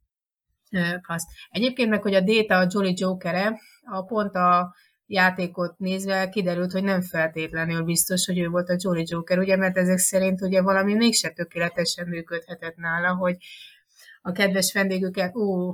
klassz. 1.02 1.28
Egyébként 1.50 1.90
meg, 1.90 2.02
hogy 2.02 2.14
a 2.14 2.22
Data 2.22 2.58
a 2.58 2.68
Jolly 2.70 2.94
Jokere, 2.98 3.60
a 3.82 4.04
pont 4.04 4.36
a 4.36 4.76
játékot 5.12 5.78
nézve 5.78 6.30
kiderült, 6.30 6.72
hogy 6.72 6.84
nem 6.84 7.02
feltétlenül 7.02 7.84
biztos, 7.84 8.26
hogy 8.26 8.40
ő 8.40 8.48
volt 8.48 8.70
a 8.70 8.76
Jolly 8.78 9.04
Joker, 9.06 9.40
ugye, 9.40 9.56
mert 9.56 9.78
ezek 9.78 9.98
szerint 9.98 10.42
ugye 10.42 10.62
valami 10.62 10.94
mégse 10.94 11.30
tökéletesen 11.30 12.08
működhetett 12.08 12.76
nála, 12.76 13.16
hogy 13.16 13.38
a 14.22 14.32
kedves 14.32 14.74
vendégüket, 14.74 15.36
ó, 15.36 15.74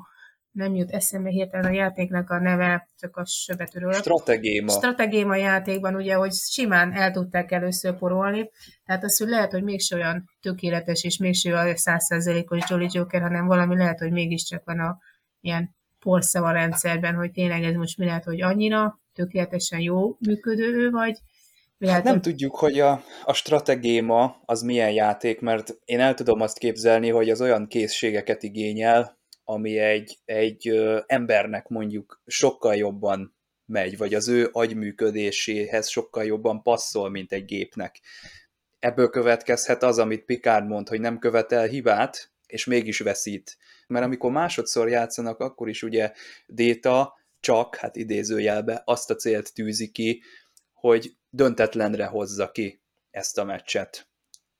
nem 0.51 0.75
jut 0.75 0.91
eszembe 0.91 1.29
hirtelen 1.29 1.71
a 1.71 1.75
játéknak 1.75 2.29
a 2.29 2.39
neve, 2.39 2.89
csak 2.99 3.17
a 3.17 3.25
söbetűről. 3.25 3.93
Stratégéma. 3.93 4.71
Stratégéma 4.71 5.35
játékban, 5.35 5.95
ugye, 5.95 6.13
hogy 6.13 6.33
simán 6.33 6.93
el 6.93 7.11
tudták 7.11 7.51
először 7.51 7.97
porolni, 7.97 8.49
tehát 8.85 9.03
az, 9.03 9.17
hogy 9.17 9.27
lehet, 9.27 9.51
hogy 9.51 9.63
mégse 9.63 9.95
olyan 9.95 10.29
tökéletes, 10.41 11.03
és 11.03 11.17
mégse 11.17 11.53
olyan 11.53 11.75
százszerzelékos 11.75 12.69
Jolly 12.69 12.87
Joker, 12.91 13.21
hanem 13.21 13.45
valami 13.45 13.75
lehet, 13.75 13.99
hogy 13.99 14.11
mégiscsak 14.11 14.65
van 14.65 14.79
a 14.79 14.97
ilyen 15.41 15.75
porszava 15.99 16.51
rendszerben, 16.51 17.15
hogy 17.15 17.31
tényleg 17.31 17.63
ez 17.63 17.75
most 17.75 17.97
mi 17.97 18.05
lehet, 18.05 18.23
hogy 18.23 18.41
annyira 18.41 18.99
tökéletesen 19.17 19.79
jó 19.79 20.17
működő, 20.19 20.89
vagy 20.89 21.17
Hát 21.85 22.03
nem 22.03 22.21
tudjuk, 22.21 22.55
hogy 22.55 22.79
a, 22.79 23.03
a 23.23 23.33
stratégéma 23.33 24.41
az 24.45 24.61
milyen 24.61 24.91
játék, 24.91 25.39
mert 25.39 25.77
én 25.85 25.99
el 25.99 26.13
tudom 26.13 26.41
azt 26.41 26.57
képzelni, 26.57 27.09
hogy 27.09 27.29
az 27.29 27.41
olyan 27.41 27.67
készségeket 27.67 28.43
igényel, 28.43 29.17
ami 29.43 29.77
egy, 29.77 30.17
egy 30.25 30.79
embernek 31.05 31.67
mondjuk 31.67 32.21
sokkal 32.25 32.75
jobban 32.75 33.35
megy, 33.65 33.97
vagy 33.97 34.13
az 34.13 34.27
ő 34.27 34.49
agyműködéséhez 34.51 35.87
sokkal 35.87 36.25
jobban 36.25 36.61
passzol, 36.61 37.09
mint 37.09 37.31
egy 37.31 37.45
gépnek. 37.45 37.99
Ebből 38.79 39.09
következhet 39.09 39.83
az, 39.83 39.99
amit 39.99 40.25
Picard 40.25 40.67
mond, 40.67 40.87
hogy 40.87 40.99
nem 40.99 41.19
követel 41.19 41.65
hibát, 41.65 42.31
és 42.47 42.65
mégis 42.65 42.99
veszít. 42.99 43.57
Mert 43.87 44.05
amikor 44.05 44.31
másodszor 44.31 44.89
játszanak, 44.89 45.39
akkor 45.39 45.69
is 45.69 45.83
ugye 45.83 46.11
Déta 46.45 47.17
csak, 47.47 47.75
hát 47.75 47.95
idézőjelbe, 47.95 48.81
azt 48.85 49.09
a 49.09 49.15
célt 49.15 49.53
tűzi 49.53 49.91
ki, 49.91 50.23
hogy 50.73 51.17
döntetlenre 51.29 52.05
hozza 52.05 52.51
ki 52.51 52.81
ezt 53.11 53.37
a 53.37 53.43
meccset. 53.43 54.09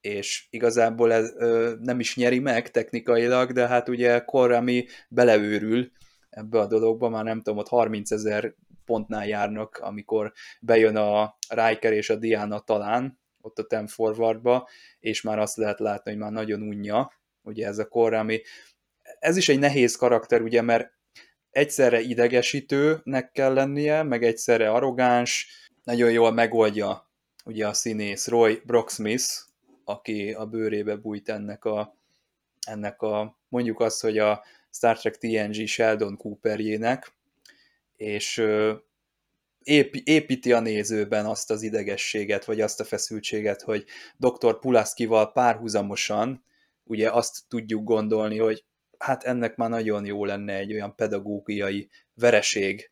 És 0.01 0.47
igazából 0.49 1.13
ez 1.13 1.33
ö, 1.35 1.73
nem 1.79 1.99
is 1.99 2.15
nyeri 2.15 2.39
meg 2.39 2.71
technikailag, 2.71 3.51
de 3.51 3.67
hát 3.67 3.89
ugye 3.89 4.19
Korami 4.19 4.85
beleőrül 5.09 5.91
ebbe 6.29 6.59
a 6.59 6.67
dologba, 6.67 7.09
már 7.09 7.23
nem 7.23 7.41
tudom, 7.41 7.59
ott 7.59 7.67
30 7.67 8.11
ezer 8.11 8.55
pontnál 8.85 9.27
járnak, 9.27 9.77
amikor 9.77 10.33
bejön 10.61 10.95
a 10.95 11.37
Riker 11.47 11.93
és 11.93 12.09
a 12.09 12.15
Diana 12.15 12.59
talán, 12.59 13.19
ott 13.41 13.59
a 13.59 13.65
Ten 13.65 13.87
Forwardba, 13.87 14.69
és 14.99 15.21
már 15.21 15.39
azt 15.39 15.57
lehet 15.57 15.79
látni, 15.79 16.11
hogy 16.11 16.19
már 16.19 16.31
nagyon 16.31 16.61
unja, 16.61 17.11
ugye 17.41 17.67
ez 17.67 17.77
a 17.77 17.87
Korami. 17.87 18.41
Ez 19.19 19.37
is 19.37 19.49
egy 19.49 19.59
nehéz 19.59 19.95
karakter, 19.95 20.41
ugye, 20.41 20.61
mert 20.61 20.96
egyszerre 21.57 21.99
idegesítőnek 21.99 23.31
kell 23.31 23.53
lennie, 23.53 24.03
meg 24.03 24.23
egyszerre 24.23 24.71
arrogáns, 24.71 25.47
nagyon 25.83 26.11
jól 26.11 26.31
megoldja 26.31 27.09
ugye 27.45 27.67
a 27.67 27.73
színész 27.73 28.27
Roy 28.27 28.61
Brocksmith, 28.65 29.25
aki 29.83 30.31
a 30.31 30.45
bőrébe 30.45 30.95
bújt 30.95 31.29
ennek 31.29 31.65
a, 31.65 31.95
ennek 32.67 33.01
a 33.01 33.37
mondjuk 33.49 33.79
azt, 33.79 34.01
hogy 34.01 34.17
a 34.17 34.43
Star 34.71 34.97
Trek 34.97 35.17
TNG 35.17 35.67
Sheldon 35.67 36.17
Cooperjének, 36.17 37.13
és 37.95 38.43
építi 40.03 40.53
a 40.53 40.59
nézőben 40.59 41.25
azt 41.25 41.51
az 41.51 41.61
idegességet, 41.61 42.45
vagy 42.45 42.61
azt 42.61 42.79
a 42.79 42.83
feszültséget, 42.83 43.61
hogy 43.61 43.85
dr. 44.17 44.59
Pulaszkival 44.59 45.31
párhuzamosan 45.31 46.43
ugye 46.83 47.09
azt 47.09 47.39
tudjuk 47.47 47.83
gondolni, 47.83 48.37
hogy 48.37 48.63
hát 48.99 49.23
ennek 49.23 49.55
már 49.55 49.69
nagyon 49.69 50.05
jó 50.05 50.25
lenne 50.25 50.53
egy 50.53 50.73
olyan 50.73 50.95
pedagógiai 50.95 51.89
vereség. 52.13 52.89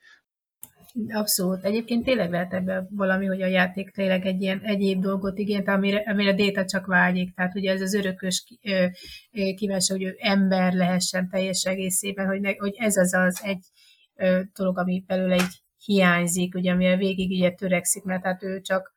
Abszolút. 1.10 1.64
Egyébként 1.64 2.04
tényleg 2.04 2.30
lehet 2.32 2.54
ebben 2.54 2.88
valami, 2.92 3.26
hogy 3.26 3.42
a 3.42 3.46
játék 3.46 3.92
tényleg 3.92 4.26
egy 4.26 4.42
ilyen 4.42 4.60
egyéb 4.60 5.02
dolgot 5.02 5.38
igényt, 5.38 5.68
amire, 5.68 6.04
amire 6.06 6.34
Déta 6.34 6.66
csak 6.66 6.86
vágyik. 6.86 7.34
Tehát 7.34 7.56
ugye 7.56 7.72
ez 7.72 7.82
az 7.82 7.94
örökös 7.94 8.44
kíváncsi, 9.56 9.92
hogy 9.92 10.04
ő 10.04 10.16
ember 10.20 10.74
lehessen 10.74 11.30
teljes 11.30 11.64
egészében, 11.64 12.28
hogy, 12.28 12.40
ne, 12.40 12.52
hogy 12.58 12.76
ez 12.78 12.96
az 12.96 13.14
az 13.14 13.42
egy 13.44 13.66
dolog, 14.58 14.78
ami 14.78 15.04
belőle 15.08 15.34
egy 15.34 15.64
hiányzik, 15.86 16.56
ugye, 16.56 16.72
amire 16.72 16.98
végig 16.98 17.30
ugye 17.30 17.52
törekszik, 17.52 18.04
mert 18.04 18.24
hát 18.24 18.44
ő 18.44 18.62
csak 18.62 18.94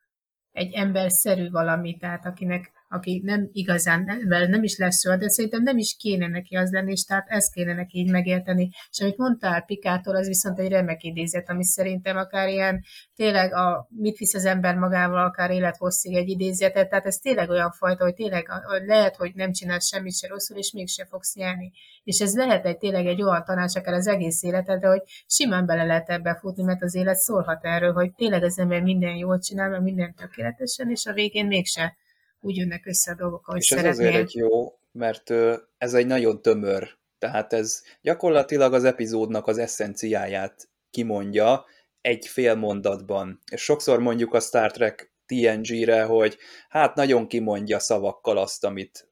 egy 0.52 0.72
emberszerű 0.72 1.50
valami, 1.50 1.96
tehát 1.96 2.26
akinek 2.26 2.72
aki 2.88 3.22
nem 3.24 3.48
igazán, 3.52 4.04
nem, 4.04 4.50
nem 4.50 4.62
is 4.62 4.76
lesz 4.76 5.00
soha, 5.00 5.16
de 5.16 5.28
szerintem 5.28 5.62
nem 5.62 5.78
is 5.78 5.96
kéne 5.96 6.28
neki 6.28 6.56
az 6.56 6.70
lenni, 6.70 6.90
és 6.90 7.04
tehát 7.04 7.28
ezt 7.28 7.52
kéne 7.52 7.74
neki 7.74 7.98
így 7.98 8.10
megérteni. 8.10 8.70
És 8.90 9.00
amit 9.00 9.16
mondtál 9.16 9.62
Pikától, 9.62 10.16
az 10.16 10.26
viszont 10.26 10.58
egy 10.58 10.68
remek 10.68 11.02
idézet, 11.02 11.48
ami 11.48 11.64
szerintem 11.64 12.16
akár 12.16 12.48
ilyen, 12.48 12.80
tényleg 13.14 13.54
a, 13.54 13.88
mit 13.90 14.16
visz 14.16 14.34
az 14.34 14.44
ember 14.44 14.74
magával, 14.76 15.24
akár 15.24 15.50
élethosszig 15.50 16.14
egy 16.14 16.28
idézetet, 16.28 16.88
tehát 16.88 17.06
ez 17.06 17.16
tényleg 17.16 17.50
olyan 17.50 17.70
fajta, 17.70 18.04
hogy 18.04 18.14
tényleg 18.14 18.46
lehet, 18.86 19.16
hogy 19.16 19.32
nem 19.34 19.52
csinál 19.52 19.78
semmit 19.78 20.16
se 20.16 20.28
rosszul, 20.28 20.56
és 20.56 20.72
mégse 20.72 21.06
fogsz 21.10 21.34
nyerni. 21.34 21.72
És 22.04 22.20
ez 22.20 22.34
lehet 22.34 22.66
egy 22.66 22.78
tényleg 22.78 23.06
egy 23.06 23.22
olyan 23.22 23.44
tanács 23.44 23.76
akár 23.76 23.94
az 23.94 24.06
egész 24.06 24.42
életedre, 24.42 24.88
hogy 24.88 25.02
simán 25.26 25.66
bele 25.66 25.84
lehet 25.84 26.08
ebbe 26.08 26.38
futni, 26.40 26.62
mert 26.62 26.82
az 26.82 26.94
élet 26.94 27.16
szólhat 27.16 27.64
erről, 27.64 27.92
hogy 27.92 28.12
tényleg 28.14 28.42
az 28.42 28.58
ember 28.58 28.82
minden 28.82 29.16
jól 29.16 29.38
csinál, 29.38 29.68
mert 29.68 29.82
minden 29.82 30.14
tökéletesen, 30.14 30.90
és 30.90 31.06
a 31.06 31.12
végén 31.12 31.46
mégse 31.46 31.96
úgy 32.40 32.56
jönnek 32.56 32.86
össze 32.86 33.12
a 33.12 33.14
dolgok, 33.14 33.48
ahogy 33.48 33.60
És 33.60 33.66
szeretnél. 33.66 33.90
ez 33.90 33.98
azért 33.98 34.14
egy 34.14 34.34
jó, 34.34 34.78
mert 34.92 35.30
ez 35.78 35.94
egy 35.94 36.06
nagyon 36.06 36.42
tömör, 36.42 36.98
tehát 37.18 37.52
ez 37.52 37.82
gyakorlatilag 38.00 38.74
az 38.74 38.84
epizódnak 38.84 39.46
az 39.46 39.58
eszenciáját 39.58 40.68
kimondja 40.90 41.64
egy 42.00 42.26
fél 42.26 42.54
mondatban. 42.54 43.40
És 43.50 43.62
sokszor 43.62 43.98
mondjuk 43.98 44.34
a 44.34 44.40
Star 44.40 44.70
Trek 44.70 45.12
TNG-re, 45.26 46.02
hogy 46.02 46.36
hát 46.68 46.94
nagyon 46.94 47.26
kimondja 47.26 47.78
szavakkal 47.78 48.38
azt, 48.38 48.64
amit 48.64 49.08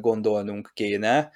gondolnunk 0.00 0.70
kéne, 0.74 1.30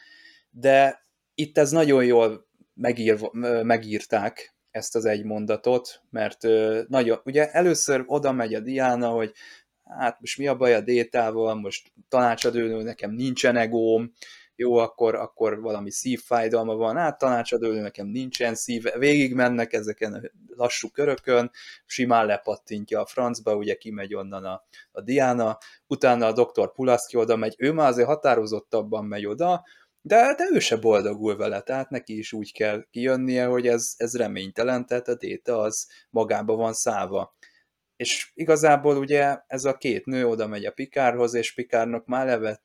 de 0.51 1.07
itt 1.35 1.59
ez 1.59 1.71
nagyon 1.71 2.05
jól 2.05 2.49
megír, 2.75 3.31
megírták 3.63 4.57
ezt 4.71 4.97
az 4.97 5.05
egy 5.05 5.25
mondatot, 5.25 6.03
mert 6.11 6.43
nagyon, 6.89 7.21
ugye 7.25 7.51
először 7.51 8.05
oda 8.07 8.33
megy 8.33 8.55
a 8.55 8.61
Diana, 8.61 9.09
hogy 9.09 9.33
hát 9.99 10.21
most 10.21 10.39
mi 10.39 10.47
a 10.47 10.57
baj 10.57 10.75
a 10.75 10.81
détával, 10.81 11.55
most 11.55 11.93
tanácsadőnő, 12.09 12.83
nekem 12.83 13.11
nincsen 13.11 13.57
egóm, 13.57 14.13
jó, 14.57 14.77
akkor, 14.77 15.15
akkor 15.15 15.61
valami 15.61 15.91
szívfájdalma 15.91 16.75
van, 16.75 16.97
hát 16.97 17.19
tanácsadőnő, 17.19 17.81
nekem 17.81 18.07
nincsen 18.07 18.55
szív, 18.55 18.85
végig 18.99 19.35
mennek 19.35 19.73
ezeken 19.73 20.13
a 20.13 20.21
lassú 20.57 20.89
körökön, 20.89 21.51
simán 21.87 22.27
lepattintja 22.27 23.01
a 23.01 23.07
francba, 23.07 23.57
ugye 23.57 23.75
kimegy 23.75 24.15
onnan 24.15 24.45
a, 24.45 24.63
a 24.93 25.01
Diana, 25.01 25.59
utána 25.87 26.27
a 26.27 26.33
doktor 26.33 26.73
Pulaszki 26.73 27.17
oda 27.17 27.37
megy, 27.37 27.55
ő 27.59 27.73
már 27.73 27.89
azért 27.89 28.09
határozottabban 28.09 29.05
megy 29.05 29.27
oda, 29.27 29.65
de, 30.01 30.35
de 30.37 30.49
ő 30.53 30.59
se 30.59 30.77
boldogul 30.77 31.37
vele, 31.37 31.61
tehát 31.61 31.91
neki 31.91 32.19
is 32.19 32.33
úgy 32.33 32.53
kell 32.53 32.85
kijönnie, 32.91 33.45
hogy 33.45 33.67
ez, 33.67 33.95
ez 33.97 34.17
reménytelen, 34.17 34.87
tehát 34.87 35.09
a 35.09 35.15
déta 35.15 35.59
az 35.59 35.89
magába 36.11 36.55
van 36.55 36.73
száva 36.73 37.37
és 37.99 38.31
igazából 38.35 38.97
ugye 38.97 39.39
ez 39.47 39.65
a 39.65 39.77
két 39.77 40.07
nő 40.07 40.27
oda 40.27 40.47
megy 40.47 40.65
a 40.65 40.73
Pikárhoz, 40.73 41.35
és 41.35 41.55
Pikárnak 41.55 42.07
már 42.07 42.27
leve 42.27 42.61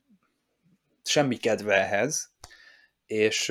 semmi 1.03 1.38
kedve 1.38 1.73
ehhez, 1.73 2.34
és 3.05 3.49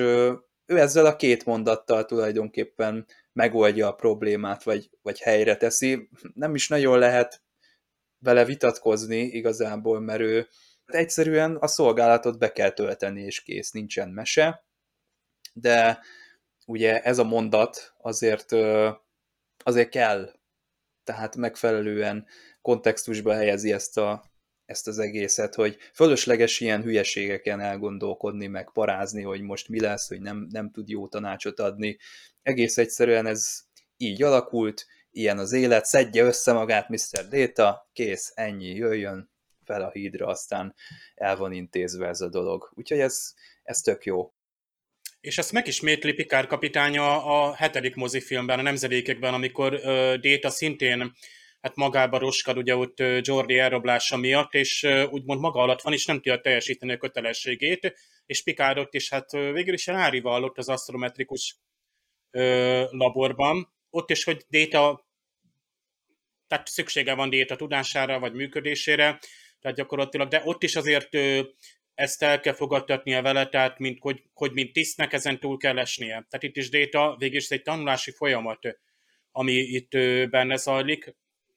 ő 0.65 0.79
ezzel 0.79 1.05
a 1.05 1.15
két 1.15 1.45
mondattal 1.45 2.05
tulajdonképpen 2.05 3.07
megoldja 3.33 3.87
a 3.87 3.95
problémát, 3.95 4.63
vagy, 4.63 4.89
vagy 5.01 5.19
helyre 5.19 5.57
teszi. 5.57 6.09
Nem 6.33 6.55
is 6.55 6.67
nagyon 6.67 6.99
lehet 6.99 7.41
vele 8.19 8.45
vitatkozni 8.45 9.19
igazából, 9.19 9.99
mert 9.99 10.21
ő 10.21 10.47
egyszerűen 10.85 11.55
a 11.55 11.67
szolgálatot 11.67 12.39
be 12.39 12.51
kell 12.51 12.71
tölteni, 12.71 13.21
és 13.21 13.41
kész, 13.41 13.71
nincsen 13.71 14.09
mese, 14.09 14.65
de 15.53 15.99
ugye 16.65 17.01
ez 17.01 17.17
a 17.17 17.23
mondat 17.23 17.93
azért, 17.97 18.51
azért 19.57 19.89
kell 19.89 20.41
tehát 21.03 21.35
megfelelően 21.35 22.25
kontextusba 22.61 23.33
helyezi 23.33 23.71
ezt, 23.71 23.97
a, 23.97 24.23
ezt 24.65 24.87
az 24.87 24.99
egészet, 24.99 25.55
hogy 25.55 25.77
fölösleges 25.93 26.59
ilyen 26.59 26.83
hülyeségeken 26.83 27.59
elgondolkodni, 27.59 28.47
meg 28.47 28.69
parázni, 28.73 29.21
hogy 29.21 29.41
most 29.41 29.69
mi 29.69 29.79
lesz, 29.79 30.07
hogy 30.07 30.21
nem, 30.21 30.47
nem 30.49 30.71
tud 30.71 30.89
jó 30.89 31.07
tanácsot 31.07 31.59
adni. 31.59 31.97
Egész 32.41 32.77
egyszerűen 32.77 33.25
ez 33.25 33.59
így 33.97 34.23
alakult, 34.23 34.85
ilyen 35.11 35.37
az 35.37 35.51
élet, 35.51 35.85
szedje 35.85 36.23
össze 36.23 36.53
magát 36.53 36.89
Mr. 36.89 37.27
Data, 37.29 37.89
kész, 37.93 38.31
ennyi, 38.35 38.75
jöjjön 38.75 39.31
fel 39.65 39.81
a 39.81 39.91
hídra, 39.91 40.27
aztán 40.27 40.75
el 41.15 41.37
van 41.37 41.51
intézve 41.51 42.07
ez 42.07 42.21
a 42.21 42.29
dolog. 42.29 42.71
Úgyhogy 42.73 42.99
ez, 42.99 43.33
ez 43.63 43.79
tök 43.79 44.05
jó. 44.05 44.33
És 45.23 45.37
ezt 45.37 45.51
megismétli 45.51 46.13
Pikár 46.13 46.47
kapitánya 46.47 47.25
a 47.25 47.55
hetedik 47.55 47.95
mozifilmben, 47.95 48.59
a 48.59 48.61
nemzedékekben, 48.61 49.33
amikor 49.33 49.73
uh, 49.73 50.13
Déta 50.13 50.49
szintén 50.49 51.13
hát 51.61 51.75
magába 51.75 52.17
roskad 52.17 52.57
ugye 52.57 52.75
ott 52.75 52.97
Jordi 53.21 53.57
elrablása 53.57 54.17
miatt, 54.17 54.53
és 54.53 54.87
úgymond 55.09 55.39
maga 55.39 55.61
alatt 55.61 55.81
van, 55.81 55.93
és 55.93 56.05
nem 56.05 56.15
tudja 56.15 56.41
teljesíteni 56.41 56.91
a 56.91 56.97
kötelességét, 56.97 57.93
és 58.25 58.43
Pikár 58.43 58.77
ott 58.77 58.93
is 58.93 59.09
hát 59.09 59.31
végül 59.31 59.73
is 59.73 59.87
rárival 59.87 60.43
ott 60.43 60.57
az 60.57 60.69
asztrometrikus 60.69 61.57
laborban, 62.89 63.73
ott 63.89 64.09
is, 64.09 64.23
hogy 64.23 64.45
Déta 64.47 65.07
tehát 66.47 66.67
szüksége 66.67 67.13
van 67.13 67.29
Déta 67.29 67.55
tudására, 67.55 68.19
vagy 68.19 68.33
működésére, 68.33 69.19
tehát 69.59 69.77
gyakorlatilag, 69.77 70.27
de 70.27 70.41
ott 70.45 70.63
is 70.63 70.75
azért 70.75 71.09
ezt 71.93 72.23
el 72.23 72.39
kell 72.39 72.53
fogadtatnia 72.53 73.21
vele, 73.21 73.49
tehát 73.49 73.79
mint, 73.79 73.97
hogy, 74.01 74.23
hogy 74.33 74.51
mint 74.51 74.73
tisztnek 74.73 75.13
ezen 75.13 75.39
túl 75.39 75.57
kell 75.57 75.79
esnie. 75.79 76.25
Tehát 76.29 76.43
itt 76.43 76.57
is 76.57 76.69
déta, 76.69 77.15
végül 77.17 77.37
is 77.37 77.49
egy 77.49 77.61
tanulási 77.61 78.11
folyamat, 78.11 78.79
ami 79.31 79.53
itt 79.53 79.89
benne 80.29 80.55
zajlik. 80.55 81.15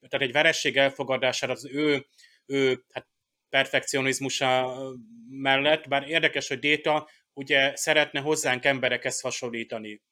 Tehát 0.09 0.27
egy 0.27 0.33
veresség 0.33 0.77
elfogadására 0.77 1.53
az 1.53 1.67
ő, 1.67 2.07
ő 2.47 2.85
hát 2.93 3.09
perfekcionizmusa 3.49 4.77
mellett, 5.29 5.89
bár 5.89 6.09
érdekes, 6.09 6.49
hogy 6.49 6.59
déta 6.59 7.09
ugye 7.33 7.77
szeretne 7.77 8.21
hozzánk 8.21 8.65
emberekhez 8.65 9.21
hasonlítani. 9.21 10.03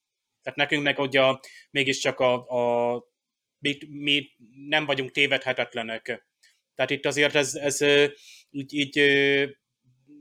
Tehát 0.42 0.58
nekünk 0.58 0.82
meg 0.82 0.98
ugye 0.98 1.22
mégiscsak 1.70 2.20
a, 2.20 2.32
a 2.48 3.04
mi, 3.58 3.78
mi 3.88 4.30
nem 4.68 4.84
vagyunk 4.84 5.10
tévedhetetlenek. 5.10 6.26
Tehát 6.74 6.90
itt 6.90 7.06
azért 7.06 7.34
ez, 7.34 7.54
ez 7.54 7.80
így, 8.50 8.74
így 8.74 8.98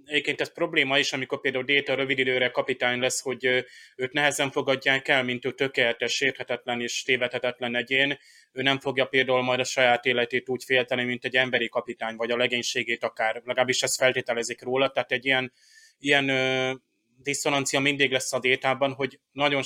egyébként 0.05 0.41
ez 0.41 0.53
probléma 0.53 0.99
is, 0.99 1.13
amikor 1.13 1.41
például 1.41 1.63
Déta 1.63 1.95
rövid 1.95 2.19
időre 2.19 2.49
kapitány 2.49 2.99
lesz, 2.99 3.21
hogy 3.21 3.65
őt 3.95 4.13
nehezen 4.13 4.51
fogadják 4.51 5.07
el, 5.07 5.23
mint 5.23 5.45
ő 5.45 5.51
tökéletes, 5.51 6.13
sérthetetlen 6.13 6.81
és 6.81 7.03
tévedhetetlen 7.03 7.75
egyén. 7.75 8.19
Ő 8.51 8.61
nem 8.61 8.79
fogja 8.79 9.05
például 9.05 9.41
majd 9.41 9.59
a 9.59 9.63
saját 9.63 10.05
életét 10.05 10.49
úgy 10.49 10.63
félteni, 10.63 11.03
mint 11.03 11.25
egy 11.25 11.35
emberi 11.35 11.69
kapitány, 11.69 12.15
vagy 12.15 12.31
a 12.31 12.37
legénységét 12.37 13.03
akár. 13.03 13.41
Legalábbis 13.45 13.81
ezt 13.81 13.97
feltételezik 13.97 14.61
róla. 14.61 14.89
Tehát 14.89 15.11
egy 15.11 15.25
ilyen, 15.25 15.53
ilyen 15.99 16.29
ö, 16.29 16.71
diszonancia 17.17 17.79
mindig 17.79 18.11
lesz 18.11 18.33
a 18.33 18.39
Détában, 18.39 18.93
hogy 18.93 19.19
nagyon 19.31 19.61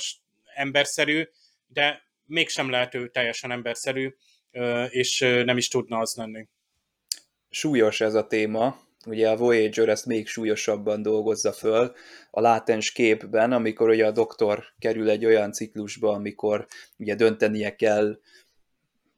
emberszerű, 0.54 1.28
de 1.66 2.02
mégsem 2.24 2.70
lehet 2.70 2.94
ő 2.94 3.08
teljesen 3.08 3.50
emberszerű, 3.50 4.14
és 4.88 5.18
nem 5.18 5.56
is 5.56 5.68
tudna 5.68 5.98
az 5.98 6.14
lenni. 6.16 6.48
Súlyos 7.50 8.00
ez 8.00 8.14
a 8.14 8.26
téma, 8.26 8.80
ugye 9.06 9.30
a 9.30 9.36
Voyager 9.36 9.88
ezt 9.88 10.06
még 10.06 10.26
súlyosabban 10.26 11.02
dolgozza 11.02 11.52
föl 11.52 11.92
a 12.30 12.40
látens 12.40 12.92
képben, 12.92 13.52
amikor 13.52 13.88
ugye 13.88 14.06
a 14.06 14.10
doktor 14.10 14.64
kerül 14.78 15.10
egy 15.10 15.24
olyan 15.24 15.52
ciklusba, 15.52 16.12
amikor 16.12 16.66
ugye 16.96 17.14
döntenie 17.14 17.76
kell 17.76 18.18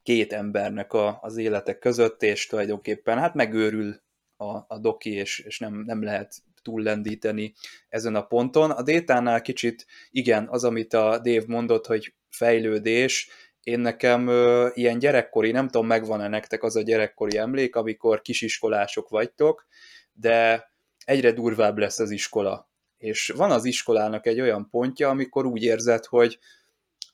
két 0.02 0.32
embernek 0.32 0.92
a, 0.92 1.18
az 1.22 1.36
életek 1.36 1.78
között, 1.78 2.22
és 2.22 2.46
tulajdonképpen 2.46 3.18
hát 3.18 3.34
megőrül 3.34 4.00
a, 4.36 4.58
a 4.68 4.78
doki, 4.80 5.10
és, 5.10 5.38
és 5.38 5.58
nem, 5.58 5.74
nem 5.74 6.02
lehet 6.02 6.34
túllendíteni 6.62 7.54
ezen 7.88 8.14
a 8.14 8.26
ponton. 8.26 8.70
A 8.70 8.82
détánál 8.82 9.40
kicsit, 9.40 9.86
igen, 10.10 10.48
az, 10.48 10.64
amit 10.64 10.94
a 10.94 11.18
Dave 11.18 11.44
mondott, 11.46 11.86
hogy 11.86 12.14
fejlődés, 12.28 13.28
én 13.70 13.80
nekem 13.80 14.26
ö, 14.26 14.68
ilyen 14.74 14.98
gyerekkori, 14.98 15.50
nem 15.50 15.68
tudom, 15.68 15.86
megvan-e 15.86 16.28
nektek 16.28 16.62
az 16.62 16.76
a 16.76 16.82
gyerekkori 16.82 17.36
emlék, 17.36 17.76
amikor 17.76 18.20
kisiskolások 18.20 19.08
vagytok, 19.08 19.66
de 20.12 20.68
egyre 21.04 21.32
durvább 21.32 21.78
lesz 21.78 21.98
az 21.98 22.10
iskola. 22.10 22.68
És 22.98 23.32
van 23.36 23.50
az 23.50 23.64
iskolának 23.64 24.26
egy 24.26 24.40
olyan 24.40 24.68
pontja, 24.70 25.08
amikor 25.08 25.46
úgy 25.46 25.62
érzed, 25.62 26.04
hogy 26.04 26.38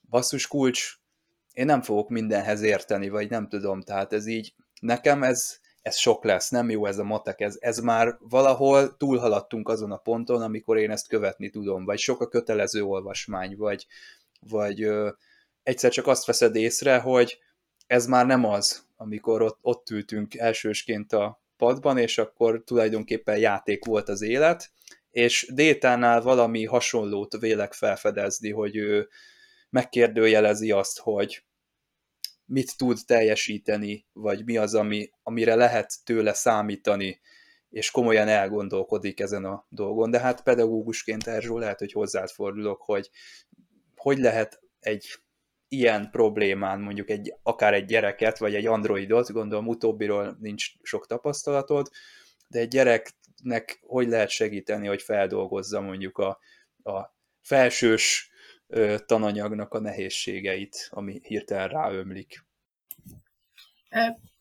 basszus 0.09 0.47
kulcs, 0.47 0.95
én 1.53 1.65
nem 1.65 1.81
fogok 1.81 2.09
mindenhez 2.09 2.61
érteni, 2.61 3.09
vagy 3.09 3.29
nem 3.29 3.47
tudom, 3.47 3.81
tehát 3.81 4.13
ez 4.13 4.25
így, 4.25 4.53
nekem 4.79 5.23
ez, 5.23 5.57
ez 5.81 5.97
sok 5.97 6.23
lesz, 6.23 6.49
nem 6.49 6.69
jó 6.69 6.85
ez 6.85 6.97
a 6.97 7.03
matek, 7.03 7.41
ez, 7.41 7.57
ez 7.59 7.77
már 7.77 8.17
valahol 8.19 8.97
túlhaladtunk 8.97 9.69
azon 9.69 9.91
a 9.91 9.97
ponton, 9.97 10.41
amikor 10.41 10.77
én 10.77 10.91
ezt 10.91 11.07
követni 11.07 11.49
tudom, 11.49 11.85
vagy 11.85 11.97
sok 11.97 12.21
a 12.21 12.27
kötelező 12.27 12.83
olvasmány, 12.83 13.55
vagy, 13.57 13.87
vagy 14.39 14.83
ö, 14.83 15.09
egyszer 15.67 15.91
csak 15.91 16.07
azt 16.07 16.25
veszed 16.25 16.55
észre, 16.55 16.97
hogy 16.97 17.39
ez 17.87 18.05
már 18.05 18.25
nem 18.25 18.45
az, 18.45 18.85
amikor 18.95 19.41
ott, 19.41 19.57
ott 19.61 19.89
ültünk 19.89 20.35
elsősként 20.35 21.13
a 21.13 21.41
padban, 21.57 21.97
és 21.97 22.17
akkor 22.17 22.63
tulajdonképpen 22.63 23.37
játék 23.37 23.85
volt 23.85 24.09
az 24.09 24.21
élet, 24.21 24.71
és 25.11 25.51
Détánál 25.53 26.21
valami 26.21 26.65
hasonlót 26.65 27.37
vélek 27.39 27.73
felfedezni, 27.73 28.51
hogy 28.51 28.75
ő 28.75 29.09
megkérdőjelezi 29.69 30.71
azt, 30.71 30.99
hogy 30.99 31.43
mit 32.45 32.77
tud 32.77 32.97
teljesíteni, 33.05 34.05
vagy 34.13 34.45
mi 34.45 34.57
az, 34.57 34.75
ami, 34.75 35.09
amire 35.23 35.55
lehet 35.55 35.93
tőle 36.03 36.33
számítani, 36.33 37.19
és 37.69 37.91
komolyan 37.91 38.27
elgondolkodik 38.27 39.19
ezen 39.19 39.45
a 39.45 39.65
dolgon. 39.69 40.11
De 40.11 40.19
hát 40.19 40.43
pedagógusként 40.43 41.27
Erzsó 41.27 41.57
lehet, 41.57 41.79
hogy 41.79 41.91
hozzád 41.91 42.29
fordulok, 42.29 42.81
hogy 42.81 43.09
hogy 43.95 44.17
lehet 44.17 44.61
egy 44.79 45.19
ilyen 45.67 46.09
problémán 46.11 46.79
mondjuk 46.79 47.09
egy, 47.09 47.33
akár 47.43 47.73
egy 47.73 47.85
gyereket, 47.85 48.37
vagy 48.37 48.55
egy 48.55 48.65
androidot, 48.65 49.31
gondolom 49.31 49.67
utóbbiról 49.67 50.37
nincs 50.39 50.71
sok 50.81 51.07
tapasztalatod, 51.07 51.89
de 52.47 52.59
egy 52.59 52.67
gyereknek 52.67 53.79
hogy 53.81 54.07
lehet 54.07 54.29
segíteni, 54.29 54.87
hogy 54.87 55.01
feldolgozza 55.01 55.81
mondjuk 55.81 56.17
a, 56.17 56.39
a 56.83 57.15
felsős 57.41 58.31
ö, 58.67 58.95
tananyagnak 59.05 59.73
a 59.73 59.79
nehézségeit, 59.79 60.87
ami 60.89 61.19
hirtelen 61.23 61.67
ráömlik. 61.67 62.45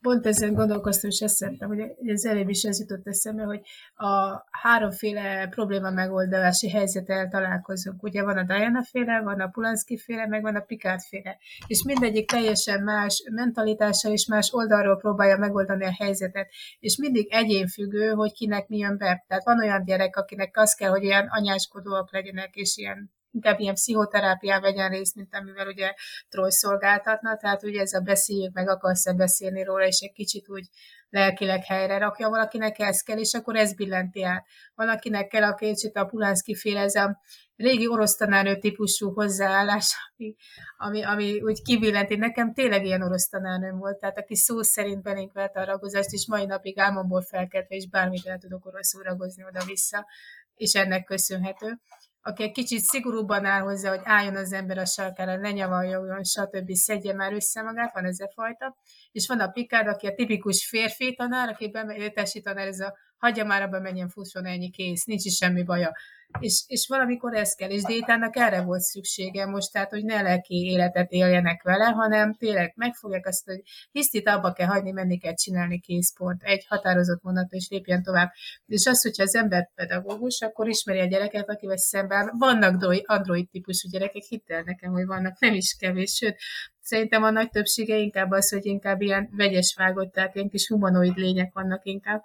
Pont 0.06 0.26
ezen 0.26 0.54
gondolkoztam, 0.54 1.10
és 1.10 1.16
szerettem, 1.16 1.68
hogy 1.68 1.80
az 2.12 2.26
előbb 2.26 2.48
is 2.48 2.62
ez 2.62 2.80
jutott 2.80 3.06
eszembe, 3.06 3.42
hogy 3.42 3.60
a 3.94 4.44
háromféle 4.50 5.48
probléma 5.48 5.90
megoldási 5.90 6.70
helyzettel 6.70 7.28
találkozunk. 7.28 8.02
Ugye 8.02 8.22
van 8.22 8.36
a 8.36 8.42
Diana 8.42 8.82
féle, 8.84 9.20
van 9.20 9.40
a 9.40 9.48
Pulanski 9.48 9.98
féle, 9.98 10.26
meg 10.26 10.42
van 10.42 10.56
a 10.56 10.60
Picard 10.60 11.00
féle. 11.00 11.38
És 11.66 11.82
mindegyik 11.82 12.28
teljesen 12.28 12.82
más 12.82 13.22
mentalitással 13.30 14.12
és 14.12 14.26
más 14.26 14.52
oldalról 14.52 14.96
próbálja 14.96 15.36
megoldani 15.36 15.84
a 15.84 15.94
helyzetet. 15.98 16.48
És 16.78 16.96
mindig 16.96 17.28
egyénfüggő, 17.30 18.08
hogy 18.08 18.32
kinek 18.32 18.68
mi 18.68 18.78
jön 18.78 18.96
be. 18.96 19.24
Tehát 19.28 19.44
van 19.44 19.58
olyan 19.58 19.84
gyerek, 19.84 20.16
akinek 20.16 20.56
az 20.56 20.74
kell, 20.74 20.90
hogy 20.90 21.02
ilyen 21.02 21.26
anyáskodóak 21.30 22.12
legyenek, 22.12 22.54
és 22.54 22.76
ilyen 22.76 23.15
inkább 23.36 23.60
ilyen 23.60 23.74
pszichoterápián 23.74 24.60
vegyen 24.60 24.90
részt, 24.90 25.14
mint 25.14 25.34
amivel 25.34 25.66
ugye 25.66 25.94
Troy 26.28 26.50
szolgáltatna, 26.50 27.36
tehát 27.36 27.62
ugye 27.62 27.80
ez 27.80 27.92
a 27.92 28.00
beszéljük 28.00 28.52
meg, 28.52 28.68
akarsz-e 28.68 29.12
beszélni 29.12 29.62
róla, 29.62 29.86
és 29.86 29.98
egy 29.98 30.12
kicsit 30.12 30.48
úgy 30.48 30.68
lelkileg 31.08 31.64
helyre 31.64 31.98
rakja, 31.98 32.28
valakinek 32.28 32.78
ez 32.78 33.00
kell, 33.00 33.18
és 33.18 33.34
akkor 33.34 33.56
ez 33.56 33.74
billenti 33.74 34.22
át. 34.22 34.46
Valakinek 34.74 35.26
kell 35.26 35.42
a 35.42 35.54
kicsit 35.54 35.96
a 35.96 36.04
Pulánszki 36.04 36.54
féle, 36.54 36.80
ez 36.80 36.94
a 36.94 37.20
régi 37.56 37.88
orosz 37.88 38.16
tanárnő 38.16 38.58
típusú 38.58 39.12
hozzáállás, 39.12 39.96
ami, 40.16 40.34
ami, 40.76 41.02
ami 41.02 41.40
úgy 41.40 41.62
kibillenti. 41.62 42.16
Nekem 42.16 42.52
tényleg 42.52 42.84
ilyen 42.84 43.02
orosz 43.02 43.28
tanárnőm 43.28 43.78
volt, 43.78 43.98
tehát 43.98 44.18
aki 44.18 44.36
szó 44.36 44.62
szerint 44.62 45.02
belénk 45.02 45.32
vett 45.32 45.54
a 45.54 45.64
ragozást, 45.64 46.12
és 46.12 46.26
mai 46.26 46.46
napig 46.46 46.78
álmomból 46.78 47.22
felkeltve, 47.22 47.74
és 47.74 47.88
bármit 47.88 48.26
el 48.26 48.38
tudok 48.38 48.66
oroszul 48.66 49.02
ragozni 49.02 49.44
oda-vissza, 49.44 50.06
és 50.54 50.74
ennek 50.74 51.04
köszönhető 51.04 51.80
aki 52.26 52.42
egy 52.42 52.52
kicsit 52.52 52.80
szigorúban 52.80 53.44
áll 53.44 53.60
hozzá, 53.60 53.88
hogy 53.88 54.00
álljon 54.04 54.36
az 54.36 54.52
ember 54.52 54.78
a 54.78 54.86
sarkára, 54.86 55.36
ne 55.36 55.50
nyavaljon, 55.50 56.24
stb. 56.24 56.72
szedje 56.72 57.14
már 57.14 57.32
össze 57.32 57.62
magát, 57.62 57.94
van 57.94 58.04
ez 58.04 58.20
a 58.20 58.30
fajta. 58.34 58.76
És 59.12 59.26
van 59.28 59.40
a 59.40 59.48
Picard, 59.48 59.86
aki 59.86 60.06
a 60.06 60.14
tipikus 60.14 60.66
férfi 60.68 61.14
tanár, 61.14 61.48
aki 61.48 61.70
bemegy, 61.70 62.12
tanár, 62.42 62.66
ez 62.66 62.80
a 62.80 62.94
hagyja 63.18 63.44
már 63.44 63.62
abba 63.62 63.80
menjen, 63.80 64.08
fusson 64.08 64.46
ennyi 64.46 64.70
kész, 64.70 65.04
nincs 65.04 65.24
is 65.24 65.36
semmi 65.36 65.62
baja 65.62 65.92
és, 66.40 66.64
és 66.66 66.86
valamikor 66.88 67.34
ez 67.34 67.54
kell, 67.54 67.70
és 67.70 67.82
Détának 67.82 68.36
erre 68.36 68.62
volt 68.62 68.80
szüksége 68.80 69.46
most, 69.46 69.72
tehát, 69.72 69.90
hogy 69.90 70.04
ne 70.04 70.22
lelki 70.22 70.54
életet 70.54 71.10
éljenek 71.10 71.62
vele, 71.62 71.84
hanem 71.84 72.34
tényleg 72.34 72.72
megfogják 72.76 73.26
azt, 73.26 73.44
hogy 73.44 73.60
hisztit 73.90 74.28
abba 74.28 74.52
kell 74.52 74.66
hagyni, 74.66 74.90
menni 74.90 75.18
kell 75.18 75.34
csinálni 75.34 75.80
készpont, 75.80 76.42
egy 76.42 76.66
határozott 76.68 77.22
mondat, 77.22 77.52
és 77.52 77.68
lépjen 77.70 78.02
tovább. 78.02 78.30
És 78.66 78.86
az, 78.86 79.02
hogyha 79.02 79.22
az 79.22 79.34
ember 79.34 79.70
pedagógus, 79.74 80.40
akkor 80.40 80.68
ismeri 80.68 81.00
a 81.00 81.06
gyereket, 81.06 81.50
akivel 81.50 81.76
szemben 81.76 82.30
vannak 82.38 83.02
android 83.06 83.48
típusú 83.48 83.88
gyerekek, 83.88 84.22
hidd 84.22 84.52
el 84.52 84.62
nekem, 84.62 84.92
hogy 84.92 85.06
vannak, 85.06 85.38
nem 85.38 85.54
is 85.54 85.76
kevés, 85.78 86.14
sőt, 86.14 86.36
szerintem 86.80 87.22
a 87.22 87.30
nagy 87.30 87.50
többsége 87.50 87.96
inkább 87.96 88.30
az, 88.30 88.50
hogy 88.50 88.66
inkább 88.66 89.00
ilyen 89.00 89.28
vegyes 89.32 89.74
vágott, 89.76 90.20
ilyen 90.32 90.48
kis 90.48 90.68
humanoid 90.68 91.16
lények 91.16 91.52
vannak 91.52 91.84
inkább, 91.84 92.22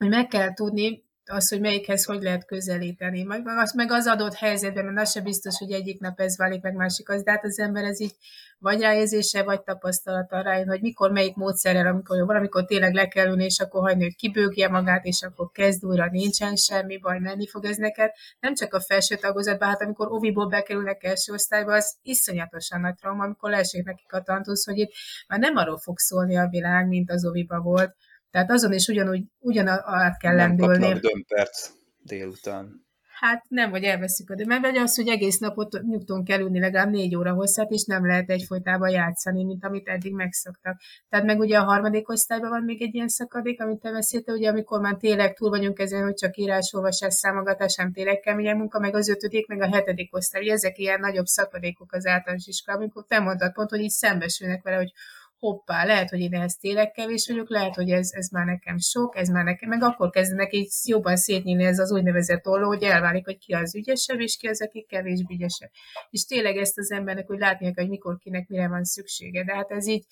hogy 0.00 0.08
meg 0.08 0.26
kell 0.26 0.54
tudni 0.54 1.08
az, 1.24 1.48
hogy 1.48 1.60
melyikhez 1.60 2.04
hogy 2.04 2.22
lehet 2.22 2.46
közelíteni. 2.46 3.22
Meg 3.22 3.42
az, 3.46 3.74
meg 3.74 3.92
az 3.92 4.06
adott 4.06 4.34
helyzetben, 4.34 4.84
mert 4.84 5.06
az 5.06 5.10
sem 5.10 5.24
biztos, 5.24 5.58
hogy 5.58 5.72
egyik 5.72 6.00
nap 6.00 6.20
ez 6.20 6.36
válik, 6.36 6.62
meg 6.62 6.74
másik 6.74 7.08
az, 7.08 7.22
de 7.22 7.30
hát 7.30 7.44
az 7.44 7.58
ember 7.58 7.84
ez 7.84 8.00
így 8.00 8.14
vagy 8.58 8.80
ráérzése, 8.80 9.42
vagy 9.42 9.62
tapasztalata 9.62 10.40
rájön, 10.40 10.68
hogy 10.68 10.80
mikor, 10.80 11.10
melyik 11.10 11.34
módszerrel, 11.34 11.86
amikor 11.86 12.16
jó, 12.16 12.26
valamikor 12.26 12.64
tényleg 12.64 12.94
le 12.94 13.08
kell 13.08 13.26
ülni, 13.26 13.44
és 13.44 13.58
akkor 13.58 13.82
hagyni, 13.82 14.02
hogy 14.02 14.16
kibőgje 14.16 14.68
magát, 14.68 15.04
és 15.04 15.22
akkor 15.22 15.50
kezd 15.52 15.84
újra, 15.84 16.08
nincsen 16.10 16.56
semmi 16.56 16.98
baj, 16.98 17.18
menni 17.18 17.48
fog 17.48 17.64
ez 17.64 17.76
neked. 17.76 18.10
Nem 18.40 18.54
csak 18.54 18.74
a 18.74 18.80
felső 18.80 19.16
tagozatban, 19.16 19.68
hát 19.68 19.82
amikor 19.82 20.12
oviból 20.12 20.48
bekerülnek 20.48 21.04
első 21.04 21.32
osztályba, 21.32 21.74
az 21.74 21.96
iszonyatosan 22.02 22.80
nagy 22.80 22.94
trauma, 22.94 23.24
amikor 23.24 23.50
leesik 23.50 23.84
nekik 23.84 24.12
a 24.12 24.22
tantusz, 24.22 24.64
hogy 24.66 24.78
itt 24.78 24.92
már 25.28 25.38
nem 25.38 25.56
arról 25.56 25.78
fog 25.78 25.98
szólni 25.98 26.36
a 26.36 26.48
világ, 26.48 26.88
mint 26.88 27.10
az 27.10 27.26
oviba 27.26 27.60
volt, 27.60 27.94
tehát 28.30 28.50
azon 28.50 28.72
is 28.72 28.88
ugyanúgy, 28.88 29.24
ugyanát 29.38 30.18
kell 30.18 30.34
nem 30.34 30.48
lendülni. 30.48 30.88
Nem 30.88 31.00
dömpert 31.00 31.72
délután. 32.02 32.88
Hát 33.20 33.44
nem, 33.48 33.70
vagy 33.70 33.82
elveszik 33.82 34.30
a 34.30 34.34
dömpert, 34.34 34.60
vagy 34.60 34.76
az, 34.76 34.96
hogy 34.96 35.08
egész 35.08 35.38
napot 35.38 35.82
nyugton 35.82 36.24
kell 36.24 36.40
ülni 36.40 36.60
legalább 36.60 36.90
négy 36.90 37.16
óra 37.16 37.32
hosszat, 37.32 37.70
és 37.70 37.84
nem 37.84 38.06
lehet 38.06 38.30
egyfolytában 38.30 38.90
játszani, 38.90 39.44
mint 39.44 39.64
amit 39.64 39.88
eddig 39.88 40.12
megszoktak. 40.12 40.80
Tehát 41.08 41.26
meg 41.26 41.38
ugye 41.38 41.58
a 41.58 41.64
harmadik 41.64 42.08
osztályban 42.08 42.50
van 42.50 42.62
még 42.62 42.82
egy 42.82 42.94
ilyen 42.94 43.08
szakadék, 43.08 43.60
amit 43.60 43.80
te 43.80 43.92
beszéltél, 43.92 44.34
ugye 44.34 44.48
amikor 44.48 44.80
már 44.80 44.96
tényleg 44.96 45.34
túl 45.34 45.50
vagyunk 45.50 45.78
ezen, 45.78 46.02
hogy 46.02 46.14
csak 46.14 46.36
írás, 46.36 46.72
olvasás, 46.72 47.14
számogatás, 47.14 47.74
nem 47.74 47.92
tényleg 47.92 48.20
keményen 48.20 48.56
munka, 48.56 48.78
meg 48.78 48.94
az 48.94 49.08
ötödik, 49.08 49.46
meg 49.46 49.60
a 49.62 49.74
hetedik 49.74 50.16
osztály. 50.16 50.50
Ezek 50.50 50.78
ilyen 50.78 51.00
nagyobb 51.00 51.26
szakadékok 51.26 51.92
az 51.92 52.06
általános 52.06 52.46
iskolában, 52.46 52.84
amikor 52.84 53.04
te 53.08 53.20
mondtad 53.20 53.52
pont, 53.52 53.70
hogy 53.70 53.80
így 53.80 53.90
szembesülnek 53.90 54.62
vele, 54.62 54.76
hogy 54.76 54.92
hoppá, 55.40 55.84
lehet, 55.84 56.10
hogy 56.10 56.20
én 56.20 56.34
ehhez 56.34 56.56
tényleg 56.56 56.90
kevés 56.90 57.28
vagyok, 57.28 57.50
lehet, 57.50 57.74
hogy 57.74 57.90
ez, 57.90 58.10
ez 58.12 58.28
már 58.28 58.46
nekem 58.46 58.78
sok, 58.78 59.16
ez 59.16 59.28
már 59.28 59.44
nekem, 59.44 59.68
meg 59.68 59.82
akkor 59.82 60.10
kezdenek 60.10 60.52
így 60.52 60.70
jobban 60.84 61.16
szétnyílni 61.16 61.64
ez 61.64 61.78
az 61.78 61.92
úgynevezett 61.92 62.46
olló, 62.46 62.66
hogy 62.66 62.82
elválik, 62.82 63.24
hogy 63.24 63.38
ki 63.38 63.52
az 63.52 63.74
ügyesebb, 63.74 64.20
és 64.20 64.36
ki 64.36 64.46
az, 64.46 64.62
aki 64.62 64.86
kevésbé 64.88 65.34
ügyesebb. 65.34 65.70
És 66.10 66.24
tényleg 66.24 66.56
ezt 66.56 66.78
az 66.78 66.90
embernek, 66.90 67.26
hogy 67.26 67.38
látnia 67.38 67.72
hogy 67.74 67.88
mikor 67.88 68.18
kinek 68.18 68.48
mire 68.48 68.68
van 68.68 68.84
szüksége. 68.84 69.44
De 69.44 69.54
hát 69.54 69.70
ez 69.70 69.86
így 69.86 70.04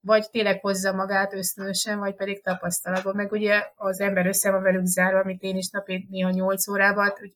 vagy 0.00 0.30
tényleg 0.30 0.60
hozza 0.60 0.92
magát 0.92 1.32
ösztönösen, 1.32 1.98
vagy 1.98 2.14
pedig 2.14 2.42
tapasztalatban. 2.42 3.16
Meg 3.16 3.32
ugye 3.32 3.62
az 3.74 4.00
ember 4.00 4.26
össze 4.26 4.50
van 4.50 4.62
velük 4.62 4.84
zárva, 4.84 5.20
amit 5.20 5.42
én 5.42 5.56
is 5.56 5.70
napi 5.70 6.06
néha 6.10 6.30
8 6.30 6.68
órában, 6.68 7.12
hogy 7.18 7.34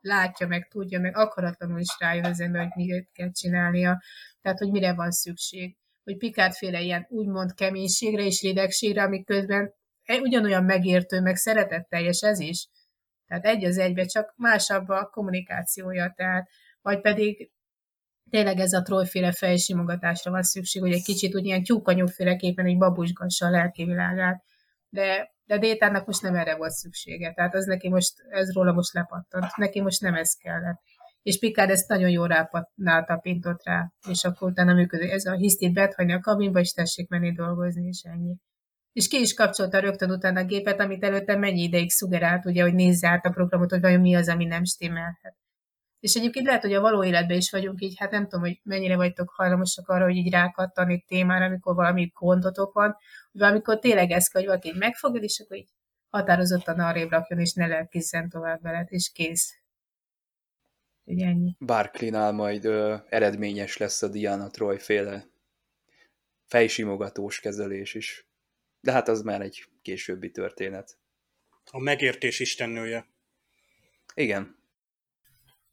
látja 0.00 0.46
meg, 0.46 0.68
tudja 0.68 1.00
meg, 1.00 1.16
akaratlanul 1.16 1.80
is 1.80 1.96
rájön 1.98 2.24
az 2.24 2.40
ember, 2.40 2.60
hogy 2.62 2.84
miért 2.84 3.12
kell 3.12 3.30
csinálnia, 3.30 4.02
tehát 4.40 4.58
hogy 4.58 4.70
mire 4.70 4.94
van 4.94 5.10
szükség 5.10 5.76
hogy 6.04 6.16
Picard 6.16 6.52
féle 6.52 6.80
ilyen 6.80 7.06
úgymond 7.08 7.54
keménységre 7.54 8.24
és 8.24 8.42
ridegségre, 8.42 9.02
amik 9.02 9.26
közben 9.26 9.74
e, 10.02 10.16
ugyanolyan 10.16 10.64
megértő, 10.64 11.20
meg 11.20 11.36
szeretetteljes 11.36 12.20
ez 12.20 12.38
is. 12.38 12.68
Tehát 13.26 13.44
egy 13.44 13.64
az 13.64 13.78
egybe, 13.78 14.04
csak 14.04 14.34
másabb 14.36 14.88
a 14.88 15.08
kommunikációja, 15.12 16.12
tehát, 16.16 16.48
vagy 16.80 17.00
pedig 17.00 17.50
tényleg 18.30 18.58
ez 18.58 18.72
a 18.72 18.82
trojféle 18.82 19.32
fejsimogatásra 19.32 20.30
van 20.30 20.42
szükség, 20.42 20.82
hogy 20.82 20.92
egy 20.92 21.04
kicsit 21.04 21.34
úgy 21.34 21.44
ilyen 21.44 21.62
tyúkanyúféleképpen 21.62 22.66
egy 22.66 22.78
babusgassa 22.78 23.46
a 23.46 23.50
lelki 23.50 23.84
világát. 23.84 24.44
De, 24.88 25.34
de 25.44 25.58
Détának 25.58 26.06
most 26.06 26.22
nem 26.22 26.34
erre 26.34 26.56
volt 26.56 26.72
szüksége. 26.72 27.32
Tehát 27.32 27.54
az 27.54 27.64
neki 27.64 27.88
most, 27.88 28.12
ez 28.28 28.52
róla 28.52 28.72
most 28.72 28.92
lepattant. 28.92 29.56
Neki 29.56 29.80
most 29.80 30.00
nem 30.00 30.14
ez 30.14 30.34
kellett 30.34 30.80
és 31.22 31.38
Picard 31.38 31.70
ezt 31.70 31.88
nagyon 31.88 32.10
jól 32.10 32.46
rátapintott 32.76 33.64
rá, 33.64 33.92
és 34.08 34.24
akkor 34.24 34.50
utána 34.50 34.74
működik. 34.74 35.10
Ez 35.10 35.24
a 35.24 35.32
hisztit 35.32 35.72
bethagyni 35.72 36.12
a 36.12 36.20
kabinba, 36.20 36.60
és 36.60 36.72
tessék 36.72 37.08
menni 37.08 37.32
dolgozni, 37.32 37.86
és 37.86 38.02
ennyi. 38.02 38.36
És 38.92 39.08
ki 39.08 39.20
is 39.20 39.34
kapcsolta 39.34 39.78
rögtön 39.78 40.10
utána 40.10 40.40
a 40.40 40.44
gépet, 40.44 40.80
amit 40.80 41.04
előtte 41.04 41.36
mennyi 41.36 41.62
ideig 41.62 41.90
szugerált, 41.90 42.44
ugye, 42.44 42.62
hogy 42.62 42.74
nézze 42.74 43.08
át 43.08 43.24
a 43.26 43.30
programot, 43.30 43.70
hogy 43.70 43.80
vajon 43.80 44.00
mi 44.00 44.14
az, 44.14 44.28
ami 44.28 44.44
nem 44.44 44.64
stimmelhet. 44.64 45.36
És 46.00 46.14
egyébként 46.14 46.46
lehet, 46.46 46.62
hogy 46.62 46.72
a 46.72 46.80
való 46.80 47.04
életben 47.04 47.36
is 47.36 47.50
vagyunk 47.50 47.82
így, 47.82 47.94
hát 47.98 48.10
nem 48.10 48.22
tudom, 48.22 48.40
hogy 48.40 48.60
mennyire 48.62 48.96
vagytok 48.96 49.30
hajlamosak 49.30 49.88
arra, 49.88 50.04
hogy 50.04 50.16
így 50.16 50.32
rákattani 50.32 51.04
témára, 51.06 51.44
amikor 51.44 51.74
valami 51.74 52.10
gondotok 52.14 52.72
van, 52.72 52.96
vagy 53.32 53.40
valamikor 53.40 53.78
tényleg 53.78 54.10
ez, 54.10 54.30
hogy 54.30 54.44
valaki 54.44 54.72
megfogja, 54.78 55.20
és 55.20 55.40
akkor 55.44 55.56
így 55.56 55.70
határozottan 56.08 56.80
arrébb 56.80 57.10
rakjon, 57.10 57.38
és 57.38 57.52
ne 57.52 57.66
lelkizzen 57.66 58.28
tovább 58.28 58.62
veled, 58.62 58.86
és 58.90 59.10
kész. 59.14 59.61
Ugye 61.04 61.26
ennyi. 61.26 61.56
Barclaynál 61.58 62.32
majd 62.32 62.64
ö, 62.64 62.96
eredményes 63.08 63.76
lesz 63.76 64.02
a 64.02 64.08
Diana 64.08 64.50
Troy 64.50 64.78
féle 64.78 65.26
fejsimogatós 66.46 67.40
kezelés 67.40 67.94
is. 67.94 68.26
De 68.80 68.92
hát 68.92 69.08
az 69.08 69.22
már 69.22 69.40
egy 69.40 69.64
későbbi 69.82 70.30
történet. 70.30 70.98
A 71.70 71.78
megértés 71.78 72.40
istennője. 72.40 73.06
Igen. 74.14 74.56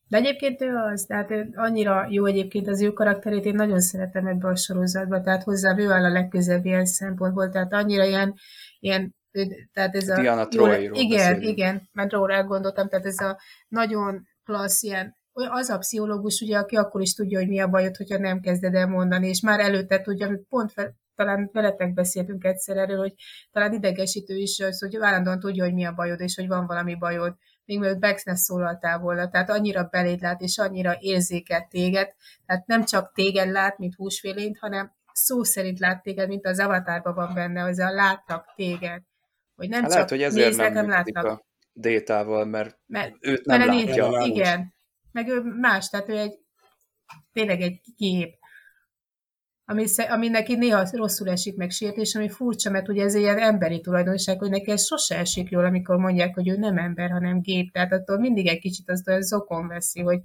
De 0.07 0.17
egyébként 0.17 0.61
ő 0.61 0.75
az, 0.75 1.03
tehát 1.03 1.32
ő 1.32 1.49
annyira 1.55 2.07
jó 2.09 2.25
egyébként 2.25 2.67
az 2.67 2.82
ő 2.82 2.91
karakterét, 2.91 3.45
én 3.45 3.55
nagyon 3.55 3.80
szeretem 3.80 4.27
ebbe 4.27 4.47
a 4.47 4.55
sorozatba, 4.55 5.21
tehát 5.21 5.43
hozzám 5.43 5.77
ő 5.77 5.91
áll 5.91 6.03
a 6.03 6.11
legközebb 6.11 6.65
ilyen 6.65 6.86
szempontból, 6.86 7.49
tehát 7.49 7.73
annyira 7.73 8.03
ilyen, 8.05 8.36
ilyen 8.80 9.15
tehát 9.73 9.95
ez 9.95 10.09
a... 10.09 10.21
Diana 10.21 10.47
Troy-ról 10.47 10.97
Igen, 10.97 11.17
beszélünk. 11.17 11.57
igen, 11.57 11.89
mert 11.91 12.11
róla 12.11 12.34
elgondoltam, 12.34 12.89
tehát 12.89 13.05
ez 13.05 13.19
a 13.19 13.39
nagyon 13.67 14.27
klassz 14.43 14.84
ilyen, 14.84 15.17
az 15.50 15.70
a 15.70 15.78
pszichológus, 15.78 16.42
ugye, 16.42 16.58
aki 16.58 16.76
akkor 16.76 17.02
is 17.02 17.14
tudja, 17.14 17.40
hogy 17.40 17.48
mi 17.48 17.60
a 17.60 17.68
bajod, 17.68 17.96
hogyha 17.96 18.18
nem 18.18 18.40
kezded 18.40 18.76
el 18.76 18.88
mondani, 18.88 19.28
és 19.28 19.42
már 19.42 19.60
előtte 19.60 20.02
tudja, 20.02 20.28
amit 20.28 20.46
pont 20.50 20.72
fel, 20.72 20.96
talán 21.16 21.50
veletek 21.54 21.94
beszéltünk 21.94 22.44
egyszer 22.44 22.78
erről, 22.78 22.98
hogy 22.98 23.14
talán 23.52 23.74
idegesítő 23.74 24.36
is 24.36 24.60
az, 24.60 24.80
hogy 24.80 24.98
állandóan 25.02 25.40
tudja, 25.40 25.64
hogy 25.64 25.74
mi 25.74 25.86
a 25.86 25.94
bajod, 25.94 26.20
és 26.20 26.36
hogy 26.36 26.48
van 26.48 26.66
valami 26.66 26.96
bajod, 26.96 27.36
még 27.66 27.80
mielőtt 27.80 28.00
Bex 28.00 28.24
ne 28.24 28.36
szólaltál 28.36 29.00
volna. 29.00 29.30
Tehát 29.30 29.50
annyira 29.50 29.88
beléd 29.92 30.22
lát, 30.22 30.42
és 30.42 30.58
annyira 30.58 30.96
érzékel 31.00 31.68
téged, 31.70 32.10
tehát 32.46 32.68
nem 32.68 32.84
csak 32.86 33.12
téged 33.14 33.50
lát, 33.52 33.78
mint 33.78 33.96
húsfélényt, 33.96 34.58
hanem 34.60 34.92
szó 35.14 35.44
szerint 35.44 35.80
lát 35.80 36.04
téged, 36.04 36.28
mint 36.28 36.46
az 36.46 36.60
avatárban 36.60 37.14
van 37.14 37.34
benne, 37.34 37.64
az 37.64 37.80
a 37.80 37.92
látnak 37.92 38.54
téged. 38.56 39.02
Hogy 39.56 39.70
nem 39.70 39.82
Hát 39.82 39.90
csak 39.90 39.94
lehet, 39.94 40.10
hogy 40.10 40.22
ezért 40.22 40.46
néznek, 40.48 40.74
nem 40.74 40.86
nem 40.86 40.90
látnak. 40.96 41.26
a 41.26 41.46
détával, 41.74 42.46
mert 42.46 42.80
Mert, 42.86 43.16
őt 43.20 43.46
nem 43.46 43.60
mert 43.60 43.72
látja. 43.72 44.08
úgy. 44.10 44.28
Igen. 44.28 44.74
Meg 45.12 45.28
ő 45.28 45.41
más, 45.41 45.89
tehát 45.89 46.10
ő 46.10 46.18
egy 46.18 46.39
tényleg 47.34 47.62
egy 47.62 47.82
gép. 47.97 48.38
Ami, 49.66 49.86
ami 50.10 50.28
neki 50.28 50.55
néha 50.55 50.88
rosszul 50.91 51.30
esik 51.30 51.55
meg 51.55 51.70
sértés, 51.70 52.16
ami 52.16 52.30
furcsa, 52.30 52.70
mert 52.70 52.88
ugye 52.88 53.03
ez 53.03 53.16
egy 53.16 53.22
ilyen 53.22 53.39
emberi 53.39 53.82
tulajdonság, 53.82 54.39
hogy 54.39 54.49
neki 54.49 54.72
ez 54.72 54.86
sose 54.86 55.18
esik 55.18 55.49
jól, 55.49 55.66
amikor 55.66 55.97
mondják, 55.97 56.36
hogy 56.36 56.47
ő 56.47 56.57
nem 56.57 56.78
ember, 56.78 57.10
hanem 57.10 57.41
gép. 57.41 57.72
Tehát 57.72 57.91
attól 57.91 58.20
mindig 58.20 58.47
egy 58.47 58.60
kicsit 58.60 58.89
azt 58.89 59.07
olyan 59.07 59.22
zokon 59.22 59.68
veszi, 59.68 60.01
hogy 60.01 60.20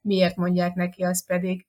miért 0.00 0.36
mondják 0.36 0.74
neki, 0.74 1.02
az 1.02 1.26
pedig. 1.26 1.66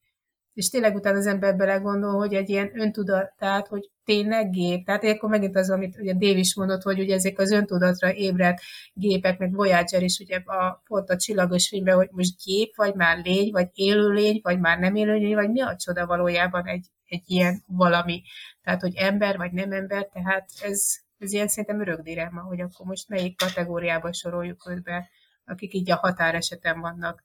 És 0.55 0.69
tényleg 0.69 0.95
utána 0.95 1.17
az 1.17 1.27
ember 1.27 1.55
belegondol, 1.55 2.17
hogy 2.17 2.33
egy 2.33 2.49
ilyen 2.49 2.71
öntudat, 2.73 3.33
tehát, 3.37 3.67
hogy 3.67 3.89
tényleg 4.03 4.49
gép. 4.49 4.85
Tehát 4.85 5.03
akkor 5.03 5.29
megint 5.29 5.55
az, 5.55 5.69
amit 5.69 5.97
ugye 5.97 6.13
Dave 6.13 6.37
is 6.37 6.55
mondott, 6.55 6.81
hogy 6.81 6.99
ugye 6.99 7.13
ezek 7.13 7.39
az 7.39 7.51
öntudatra 7.51 8.13
ébredt 8.13 8.61
gépek, 8.93 9.37
meg 9.37 9.53
Voyager 9.53 10.03
is 10.03 10.19
ugye 10.19 10.37
a, 10.37 10.83
pont 10.87 11.09
a 11.09 11.17
csillagos 11.17 11.67
filmben, 11.67 11.95
hogy 11.95 12.09
most 12.11 12.43
gép, 12.43 12.75
vagy 12.75 12.93
már 12.93 13.17
lény, 13.23 13.51
vagy 13.51 13.69
élőlény, 13.73 14.39
vagy 14.43 14.59
már 14.59 14.79
nem 14.79 14.95
élőlény, 14.95 15.33
vagy 15.33 15.51
mi 15.51 15.61
a 15.61 15.75
csoda 15.75 16.05
valójában 16.05 16.67
egy, 16.67 16.85
egy 17.05 17.23
ilyen 17.25 17.63
valami. 17.67 18.21
Tehát, 18.61 18.81
hogy 18.81 18.95
ember, 18.95 19.37
vagy 19.37 19.51
nem 19.51 19.71
ember, 19.71 20.07
tehát 20.07 20.49
ez, 20.61 20.95
ez 21.17 21.31
ilyen 21.31 21.47
szerintem 21.47 21.81
örök 21.81 22.01
dilemma, 22.01 22.41
hogy 22.41 22.61
akkor 22.61 22.85
most 22.85 23.09
melyik 23.09 23.37
kategóriába 23.37 24.13
soroljuk 24.13 24.69
őt 24.69 24.83
be, 24.83 25.09
akik 25.45 25.73
így 25.73 25.91
a 25.91 25.95
határeseten 25.95 26.79
vannak. 26.79 27.23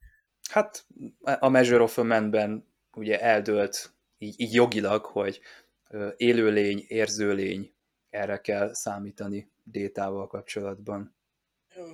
Hát 0.51 0.87
a 1.39 1.49
Measure 1.49 1.83
of 1.83 1.99
a 1.99 2.03
Man-ben 2.03 2.70
ugye 3.01 3.21
eldőlt 3.21 3.93
így, 4.19 4.41
így 4.41 4.55
jogilag, 4.55 5.05
hogy 5.05 5.41
élőlény, 6.17 6.85
érzőlény, 6.89 7.73
erre 8.11 8.41
kell 8.41 8.75
számítani 8.75 9.51
détával 9.63 10.27
kapcsolatban. 10.27 11.15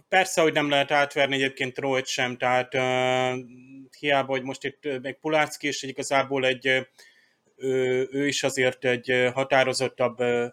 Persze, 0.09 0.43
hogy 0.43 0.53
nem 0.53 0.69
lehet 0.69 0.91
átverni 0.91 1.35
egyébként 1.35 1.79
Royt 1.79 2.07
sem, 2.07 2.37
tehát 2.37 2.75
uh, 2.75 3.45
hiába, 3.99 4.31
hogy 4.31 4.43
most 4.43 4.65
itt 4.65 5.01
meg 5.03 5.19
Pulácki 5.19 5.69
is 5.69 5.83
igazából 5.83 6.45
egy, 6.47 6.67
ő, 7.57 8.09
ő 8.11 8.27
is 8.27 8.43
azért 8.43 8.85
egy 8.85 9.31
határozottabb 9.35 10.21
uh, 10.21 10.53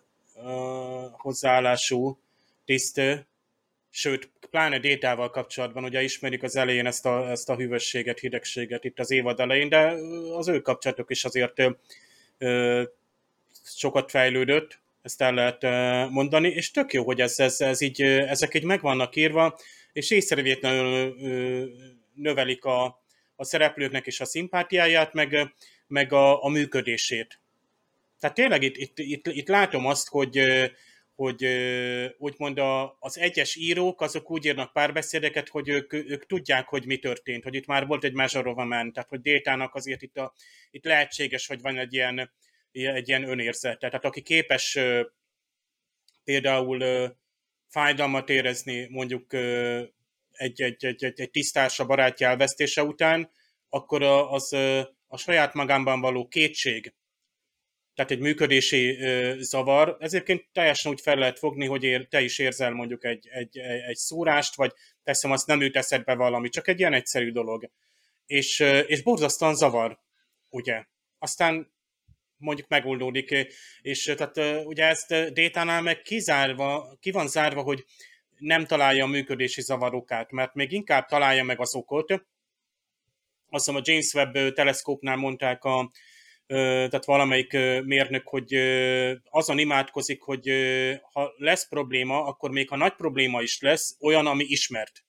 hozzáállású 1.11 2.19
tiszt, 2.65 3.01
sőt, 3.95 4.29
pláne 4.49 4.79
détával 4.79 5.29
kapcsolatban, 5.29 5.83
ugye 5.83 6.03
ismerik 6.03 6.43
az 6.43 6.55
elején 6.55 6.85
ezt 6.85 7.05
a, 7.05 7.29
ezt 7.29 7.49
a 7.49 7.55
hűvösséget, 7.55 8.19
hidegséget 8.19 8.83
itt 8.83 8.99
az 8.99 9.11
évad 9.11 9.39
elején, 9.39 9.69
de 9.69 9.95
az 10.37 10.47
ő 10.47 10.61
kapcsolatok 10.61 11.09
is 11.09 11.25
azért 11.25 11.61
uh, 12.39 12.81
sokat 13.65 14.09
fejlődött, 14.09 14.79
ezt 15.01 15.21
el 15.21 15.33
lehet 15.33 15.61
mondani, 16.09 16.47
és 16.47 16.71
tök 16.71 16.93
jó, 16.93 17.03
hogy 17.03 17.21
ez, 17.21 17.39
ez, 17.39 17.61
ez 17.61 17.81
így, 17.81 18.01
ezek 18.01 18.53
így 18.53 18.63
meg 18.63 18.81
vannak 18.81 19.15
írva, 19.15 19.59
és 19.93 20.11
észrevétlenül 20.11 21.15
növelik 22.15 22.65
a, 22.65 23.01
a 23.35 23.43
szereplőknek 23.43 24.07
is 24.07 24.19
a 24.19 24.25
szimpátiáját, 24.25 25.13
meg, 25.13 25.53
meg 25.87 26.13
a, 26.13 26.43
a 26.43 26.49
működését. 26.49 27.39
Tehát 28.19 28.35
tényleg 28.35 28.63
itt, 28.63 28.77
itt, 28.77 28.99
itt, 28.99 29.27
itt 29.27 29.47
látom 29.47 29.85
azt, 29.85 30.09
hogy, 30.09 30.39
hogy 31.15 31.45
úgymond 32.17 32.57
a, 32.57 32.97
az 32.99 33.17
egyes 33.17 33.55
írók, 33.55 34.01
azok 34.01 34.31
úgy 34.31 34.45
írnak 34.45 34.73
párbeszédeket, 34.73 35.49
hogy 35.49 35.69
ők, 35.69 35.93
ők 35.93 36.25
tudják, 36.25 36.67
hogy 36.67 36.85
mi 36.85 36.97
történt, 36.97 37.43
hogy 37.43 37.55
itt 37.55 37.65
már 37.65 37.87
volt 37.87 38.03
egy 38.03 38.13
Man, 38.13 38.93
tehát 38.93 39.09
hogy 39.09 39.21
Détának 39.21 39.75
azért 39.75 40.01
itt, 40.01 40.17
a, 40.17 40.33
itt 40.71 40.85
lehetséges, 40.85 41.47
hogy 41.47 41.61
van 41.61 41.77
egy 41.77 41.93
ilyen, 41.93 42.31
egy 42.71 43.07
ilyen 43.07 43.29
önérzete. 43.29 43.89
Tehát 43.89 44.05
aki 44.05 44.21
képes 44.21 44.79
például 46.23 46.83
fájdalmat 47.67 48.29
érezni 48.29 48.87
mondjuk 48.89 49.33
egy, 49.33 50.61
egy, 50.61 50.85
egy, 50.85 51.03
egy, 51.03 51.21
egy 51.21 51.31
tisztársa 51.31 51.85
barátja 51.85 52.27
elvesztése 52.27 52.83
után, 52.83 53.31
akkor 53.69 54.03
az 54.03 54.53
a 55.07 55.17
saját 55.17 55.53
magában 55.53 56.01
való 56.01 56.27
kétség, 56.27 56.93
tehát 57.95 58.11
egy 58.11 58.19
működési 58.19 58.97
zavar, 59.39 59.97
ezért 59.99 60.31
teljesen 60.51 60.91
úgy 60.91 61.01
fel 61.01 61.15
lehet 61.15 61.39
fogni, 61.39 61.65
hogy 61.65 61.83
ér, 61.83 62.07
te 62.07 62.21
is 62.21 62.39
érzel 62.39 62.71
mondjuk 62.71 63.05
egy, 63.05 63.27
egy, 63.31 63.57
egy 63.57 63.95
szórást, 63.95 64.55
vagy 64.55 64.71
teszem 65.03 65.31
azt 65.31 65.47
nem 65.47 65.61
jut 65.61 65.75
eszedbe 65.75 66.15
valami, 66.15 66.49
csak 66.49 66.67
egy 66.67 66.79
ilyen 66.79 66.93
egyszerű 66.93 67.31
dolog. 67.31 67.69
És, 68.25 68.59
és 68.87 69.01
borzasztóan 69.01 69.55
zavar, 69.55 69.99
ugye? 70.49 70.85
Aztán 71.19 71.73
mondjuk 72.37 72.67
megoldódik, 72.67 73.47
és 73.81 74.13
tehát 74.17 74.65
ugye 74.65 74.85
ezt 74.85 75.33
Détánál 75.33 75.81
meg 75.81 76.01
kizárva, 76.01 76.97
ki 76.99 77.11
van 77.11 77.27
zárva, 77.27 77.61
hogy 77.61 77.85
nem 78.37 78.65
találja 78.65 79.03
a 79.03 79.07
működési 79.07 79.61
zavarokát, 79.61 80.31
mert 80.31 80.53
még 80.53 80.71
inkább 80.71 81.05
találja 81.05 81.43
meg 81.43 81.59
az 81.59 81.75
okot. 81.75 82.11
Azt 83.49 83.65
hiszem 83.65 83.75
a 83.75 83.81
James 83.83 84.13
Webb 84.13 84.53
teleszkópnál 84.53 85.15
mondták 85.15 85.63
a, 85.63 85.91
tehát 86.47 87.05
valamelyik 87.05 87.51
mérnök, 87.85 88.27
hogy 88.27 88.53
azon 89.29 89.59
imádkozik, 89.59 90.21
hogy 90.21 90.49
ha 91.11 91.33
lesz 91.37 91.67
probléma, 91.67 92.25
akkor 92.25 92.51
még 92.51 92.69
ha 92.69 92.75
nagy 92.75 92.93
probléma 92.93 93.41
is 93.41 93.61
lesz, 93.61 93.97
olyan, 93.99 94.27
ami 94.27 94.43
ismert 94.43 95.03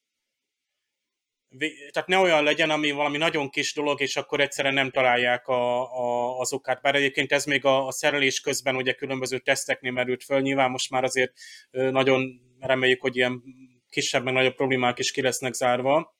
tehát 1.90 2.08
ne 2.08 2.18
olyan 2.18 2.42
legyen, 2.42 2.70
ami 2.70 2.90
valami 2.90 3.16
nagyon 3.16 3.50
kis 3.50 3.74
dolog, 3.74 4.00
és 4.00 4.16
akkor 4.16 4.40
egyszerűen 4.40 4.74
nem 4.74 4.90
találják 4.90 5.46
a, 5.46 5.92
a, 5.92 6.38
az 6.38 6.52
okát. 6.52 6.80
Bár 6.80 6.94
egyébként 6.94 7.32
ez 7.32 7.44
még 7.44 7.64
a, 7.64 7.86
a 7.86 7.92
szerelés 7.92 8.40
közben 8.40 8.76
ugye 8.76 8.92
különböző 8.92 9.38
teszteknél 9.38 9.92
merült 9.92 10.24
föl, 10.24 10.40
nyilván 10.40 10.70
most 10.70 10.90
már 10.90 11.04
azért 11.04 11.32
nagyon 11.70 12.40
reméljük, 12.60 13.00
hogy 13.00 13.16
ilyen 13.16 13.42
kisebb, 13.88 14.24
meg 14.24 14.34
nagyobb 14.34 14.54
problémák 14.54 14.98
is 14.98 15.10
ki 15.10 15.22
lesznek 15.22 15.52
zárva. 15.52 16.16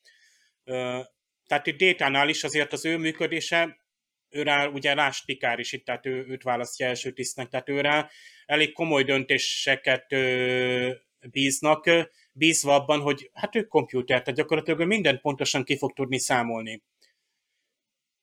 Tehát 1.46 1.66
itt 1.66 1.78
Détánál 1.78 2.28
is 2.28 2.44
azért 2.44 2.72
az 2.72 2.84
ő 2.84 2.96
működése, 2.96 3.83
őrá 4.34 4.66
ugye 4.66 4.94
Lás 4.94 5.24
Pikár 5.24 5.58
is 5.58 5.72
itt, 5.72 5.84
tehát 5.84 6.06
ő, 6.06 6.24
őt 6.28 6.42
választja 6.42 6.86
első 6.86 7.10
tisztnek, 7.10 7.48
tehát 7.48 7.68
őrá 7.68 8.10
elég 8.46 8.72
komoly 8.72 9.02
döntéseket 9.02 10.06
bíznak, 11.30 11.90
bízva 12.32 12.74
abban, 12.74 13.00
hogy 13.00 13.30
hát 13.32 13.54
ő 13.56 13.62
komputer, 13.62 14.22
tehát 14.22 14.38
gyakorlatilag 14.38 14.86
mindent 14.86 15.20
pontosan 15.20 15.64
ki 15.64 15.76
fog 15.76 15.92
tudni 15.92 16.18
számolni. 16.18 16.82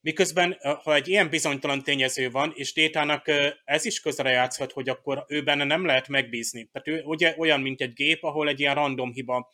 Miközben, 0.02 0.58
ha 0.84 0.96
egy 0.96 1.08
ilyen 1.08 1.30
bizonytalan 1.30 1.84
tényező 1.84 2.32
van, 2.32 2.52
és 2.56 2.74
Détának 2.74 3.26
ez 3.64 3.86
is 3.86 4.00
közre 4.00 4.30
játszhat, 4.30 4.72
hogy 4.72 4.90
akkor 4.90 5.26
ő 5.28 5.44
benne 5.44 5.64
nem 5.64 5.86
lehet 5.86 6.08
megbízni. 6.08 6.70
Tehát 6.72 6.88
ő 6.88 7.04
ugye 7.04 7.36
olyan, 7.38 7.62
mint 7.62 7.82
egy 7.82 7.94
gép, 7.94 8.24
ahol 8.24 8.48
egy 8.48 8.60
ilyen 8.60 8.76
random 8.76 9.12
hiba 9.12 9.50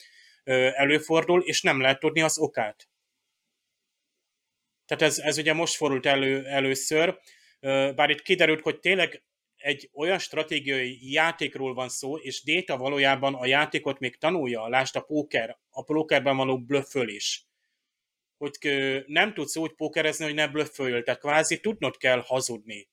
előfordul, 0.73 1.41
és 1.41 1.61
nem 1.61 1.81
lehet 1.81 1.99
tudni 1.99 2.21
az 2.21 2.37
okát. 2.37 2.87
Tehát 4.87 5.03
ez, 5.03 5.17
ez 5.17 5.37
ugye 5.37 5.53
most 5.53 5.75
fordult 5.75 6.05
elő, 6.05 6.45
először, 6.45 7.19
bár 7.95 8.09
itt 8.09 8.21
kiderült, 8.21 8.61
hogy 8.61 8.79
tényleg 8.79 9.23
egy 9.57 9.89
olyan 9.93 10.19
stratégiai 10.19 11.11
játékról 11.11 11.73
van 11.73 11.89
szó, 11.89 12.17
és 12.17 12.43
Déta 12.43 12.77
valójában 12.77 13.33
a 13.33 13.45
játékot 13.45 13.99
még 13.99 14.17
tanulja, 14.17 14.67
lásd 14.67 14.95
a 14.95 15.01
póker, 15.01 15.57
a 15.69 15.83
pókerben 15.83 16.37
való 16.37 16.59
blöffölés. 16.59 17.45
hogy 18.37 19.03
nem 19.07 19.33
tudsz 19.33 19.55
úgy 19.55 19.73
pókerezni, 19.73 20.25
hogy 20.25 20.33
ne 20.33 20.47
blöfföljél, 20.47 21.03
tehát 21.03 21.19
kvázi 21.19 21.59
tudnod 21.59 21.97
kell 21.97 22.23
hazudni. 22.25 22.89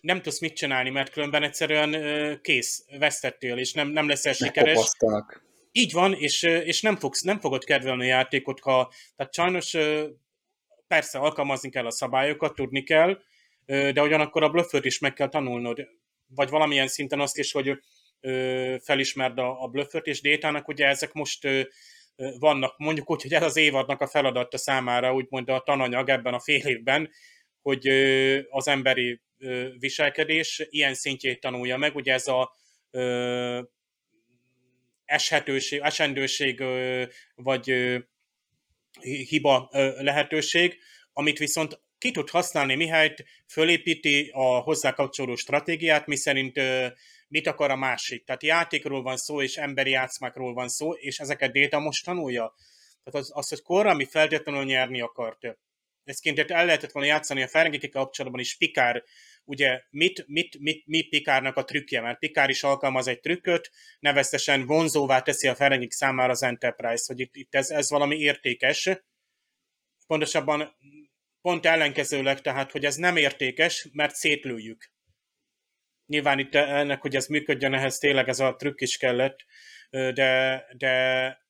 Nem 0.00 0.22
tudsz 0.22 0.40
mit 0.40 0.56
csinálni, 0.56 0.90
mert 0.90 1.10
különben 1.12 1.42
egyszerűen 1.42 2.40
kész, 2.40 2.84
vesztettél, 2.98 3.58
és 3.58 3.72
nem, 3.72 3.88
nem 3.88 4.08
leszel 4.08 4.32
sikeres. 4.32 4.90
Így 5.72 5.92
van, 5.92 6.14
és, 6.14 6.42
és 6.42 6.82
nem, 6.82 6.96
fogsz, 6.96 7.22
nem 7.22 7.40
fogod 7.40 7.64
kedvelni 7.64 8.02
a 8.04 8.14
játékot, 8.14 8.60
ha, 8.60 8.92
tehát 9.16 9.34
sajnos 9.34 9.76
persze 10.88 11.18
alkalmazni 11.18 11.70
kell 11.70 11.86
a 11.86 11.90
szabályokat, 11.90 12.54
tudni 12.54 12.82
kell, 12.82 13.18
de 13.66 14.02
ugyanakkor 14.02 14.42
a 14.42 14.50
blöfföt 14.50 14.84
is 14.84 14.98
meg 14.98 15.12
kell 15.12 15.28
tanulnod, 15.28 15.88
vagy 16.26 16.48
valamilyen 16.48 16.88
szinten 16.88 17.20
azt 17.20 17.38
is, 17.38 17.52
hogy 17.52 17.82
felismerd 18.82 19.38
a, 19.38 19.62
a 19.62 19.66
blöfföt, 19.66 20.06
és 20.06 20.20
détának 20.20 20.68
ugye 20.68 20.86
ezek 20.86 21.12
most 21.12 21.48
vannak, 22.38 22.78
mondjuk 22.78 23.10
úgy, 23.10 23.22
hogy 23.22 23.34
ez 23.34 23.42
az 23.42 23.56
évadnak 23.56 24.00
a 24.00 24.06
feladata 24.06 24.58
számára, 24.58 25.14
úgymond 25.14 25.48
a 25.48 25.60
tananyag 25.60 26.08
ebben 26.08 26.34
a 26.34 26.40
fél 26.40 26.66
évben, 26.66 27.10
hogy 27.62 27.88
az 28.50 28.68
emberi 28.68 29.20
viselkedés 29.78 30.66
ilyen 30.70 30.94
szintjét 30.94 31.40
tanulja 31.40 31.76
meg, 31.76 31.94
ugye 31.94 32.12
ez 32.12 32.26
a 32.26 32.52
eshetőség, 35.04 35.80
esendőség 35.80 36.64
vagy 37.34 37.96
hiba 39.00 39.68
lehetőség, 39.98 40.78
amit 41.12 41.38
viszont 41.38 41.80
ki 41.98 42.10
tud 42.10 42.30
használni, 42.30 42.74
mihelyt 42.74 43.24
fölépíti 43.46 44.30
a 44.32 44.58
hozzá 44.58 44.92
kapcsolódó 44.92 45.36
stratégiát, 45.36 46.06
miszerint 46.06 46.60
mit 47.28 47.46
akar 47.46 47.70
a 47.70 47.76
másik. 47.76 48.24
Tehát 48.24 48.42
játékról 48.42 49.02
van 49.02 49.16
szó, 49.16 49.42
és 49.42 49.56
emberi 49.56 49.90
játszmákról 49.90 50.54
van 50.54 50.68
szó, 50.68 50.92
és 50.92 51.18
ezeket 51.18 51.52
Déta 51.52 51.78
most 51.78 52.04
tanulja. 52.04 52.54
Tehát 53.04 53.20
az, 53.20 53.30
az 53.34 53.48
hogy 53.48 53.62
korra 53.62 53.94
mi 53.94 54.04
feltétlenül 54.04 54.64
nyerni 54.64 55.00
akart. 55.00 55.58
Ezként 56.04 56.38
el 56.38 56.64
lehetett 56.64 56.92
volna 56.92 57.08
játszani 57.08 57.42
a 57.42 57.48
Ferengéki 57.48 57.88
kapcsolatban 57.88 58.40
is 58.40 58.56
Pikár, 58.56 59.04
ugye 59.48 59.82
mit, 59.90 60.24
mit, 60.26 60.58
mit, 60.58 60.86
mit 60.86 61.08
Pikárnak 61.08 61.56
a 61.56 61.64
trükkje, 61.64 62.00
mert 62.00 62.18
Pikár 62.18 62.48
is 62.50 62.62
alkalmaz 62.62 63.06
egy 63.06 63.20
trükköt, 63.20 63.70
neveztesen 64.00 64.66
vonzóvá 64.66 65.20
teszi 65.20 65.48
a 65.48 65.54
Ferengik 65.54 65.90
számára 65.90 66.30
az 66.30 66.42
Enterprise, 66.42 67.04
hogy 67.06 67.20
itt, 67.20 67.36
itt 67.36 67.54
ez, 67.54 67.70
ez 67.70 67.90
valami 67.90 68.16
értékes. 68.16 68.90
Pontosabban 70.06 70.76
pont 71.40 71.66
ellenkezőleg, 71.66 72.40
tehát, 72.40 72.70
hogy 72.70 72.84
ez 72.84 72.96
nem 72.96 73.16
értékes, 73.16 73.88
mert 73.92 74.14
szétlőjük. 74.14 74.92
Nyilván 76.06 76.38
itt 76.38 76.54
ennek, 76.54 77.00
hogy 77.00 77.16
ez 77.16 77.26
működjön, 77.26 77.74
ehhez 77.74 77.98
tényleg 77.98 78.28
ez 78.28 78.40
a 78.40 78.56
trükk 78.56 78.80
is 78.80 78.96
kellett, 78.96 79.44
de, 79.90 80.64
de 80.76 80.92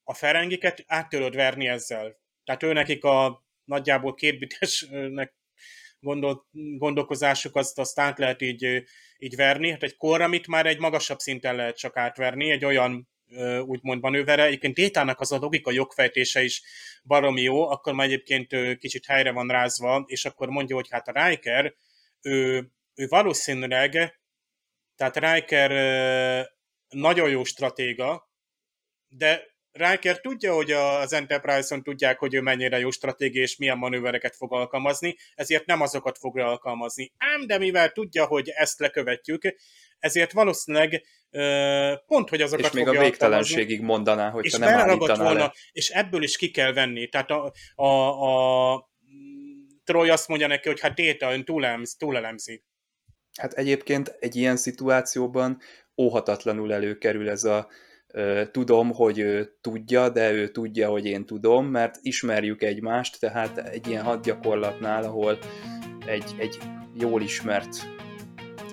a 0.05 0.14
ferengiket 0.14 0.84
át 0.86 1.09
tudod 1.09 1.34
verni 1.34 1.68
ezzel. 1.68 2.16
Tehát 2.44 2.62
ő 2.62 2.72
nekik 2.72 3.05
a 3.05 3.46
nagyjából 3.64 4.14
kétbitesnek 4.14 5.38
gondol, 6.01 6.46
gondolkozásuk, 6.76 7.57
azt, 7.57 7.78
azt 7.78 7.99
át 7.99 8.18
lehet 8.18 8.42
így, 8.42 8.84
így 9.18 9.36
verni. 9.36 9.70
Hát 9.70 9.82
egy 9.82 9.96
kor, 9.96 10.20
amit 10.20 10.46
már 10.46 10.66
egy 10.66 10.78
magasabb 10.78 11.18
szinten 11.18 11.57
lehet 11.57 11.76
csak 11.76 11.96
átverni, 11.96 12.51
egy 12.51 12.64
olyan 12.64 13.09
úgymond 13.64 14.03
manővere. 14.03 14.44
Egyébként 14.44 14.74
Détának 14.74 15.20
az 15.20 15.32
a 15.32 15.38
logika 15.38 15.70
jogfejtése 15.70 16.42
is 16.42 16.62
baromi 17.05 17.42
jó, 17.42 17.70
akkor 17.70 17.92
már 17.92 18.07
egyébként 18.07 18.78
kicsit 18.78 19.07
helyre 19.07 19.32
van 19.32 19.49
rázva, 19.49 20.05
és 20.07 20.24
akkor 20.24 20.49
mondja, 20.49 20.74
hogy 20.76 20.88
hát 20.90 21.09
a 21.09 21.26
Riker, 21.26 21.74
ő, 22.22 22.68
ő 22.94 23.07
valószínűleg, 23.07 24.20
tehát 24.96 25.16
Riker 25.16 25.70
nagyon 26.88 27.30
jó 27.30 27.44
stratéga, 27.44 28.30
de 29.09 29.57
Riker 29.78 30.20
tudja, 30.20 30.54
hogy 30.54 30.70
az 30.70 31.12
Enterprise-on 31.12 31.82
tudják, 31.82 32.18
hogy 32.18 32.34
ő 32.34 32.40
mennyire 32.40 32.78
jó 32.78 32.90
stratégia 32.90 33.42
és 33.42 33.56
milyen 33.56 33.78
manővereket 33.78 34.36
fog 34.36 34.52
alkalmazni, 34.52 35.16
ezért 35.34 35.66
nem 35.66 35.80
azokat 35.80 36.18
fogja 36.18 36.46
alkalmazni. 36.46 37.12
Ám 37.16 37.46
de 37.46 37.58
mivel 37.58 37.90
tudja, 37.90 38.26
hogy 38.26 38.48
ezt 38.48 38.78
lekövetjük, 38.78 39.42
ezért 39.98 40.32
valószínűleg 40.32 41.02
pont, 42.06 42.28
hogy 42.28 42.42
azokat 42.42 42.66
És 42.66 42.72
még 42.72 42.88
a 42.88 43.00
végtelenségig 43.00 43.80
mondaná, 43.80 44.30
hogy 44.30 44.44
és 44.44 44.52
nem 44.52 44.78
állítaná 44.78 45.22
volna, 45.24 45.38
le. 45.38 45.54
És 45.72 45.88
ebből 45.88 46.22
is 46.22 46.36
ki 46.36 46.50
kell 46.50 46.72
venni. 46.72 47.08
Tehát 47.08 47.30
a, 47.30 47.52
a, 47.74 47.86
a 48.72 48.90
Troy 49.84 50.08
azt 50.10 50.28
mondja 50.28 50.46
neki, 50.46 50.68
hogy 50.68 50.80
hát 50.80 50.94
Déta, 50.94 51.32
ön 51.32 51.44
túlelemz, 51.44 51.96
túlelemzi. 51.96 52.64
Hát 53.38 53.52
egyébként 53.52 54.16
egy 54.20 54.36
ilyen 54.36 54.56
szituációban 54.56 55.60
óhatatlanul 55.96 56.72
előkerül 56.72 57.28
ez 57.28 57.44
a 57.44 57.68
tudom, 58.50 58.92
hogy 58.92 59.18
ő 59.18 59.56
tudja, 59.61 60.09
de 60.09 60.32
ő 60.32 60.48
tudja, 60.48 60.88
hogy 60.88 61.04
én 61.04 61.26
tudom, 61.26 61.66
mert 61.66 61.98
ismerjük 62.02 62.62
egymást, 62.62 63.20
tehát 63.20 63.59
egy 63.59 63.88
ilyen 63.88 64.04
hadgyakorlatnál, 64.04 65.02
ahol 65.02 65.38
egy, 66.06 66.34
egy 66.38 66.59
jól 66.94 67.22
ismert 67.22 67.76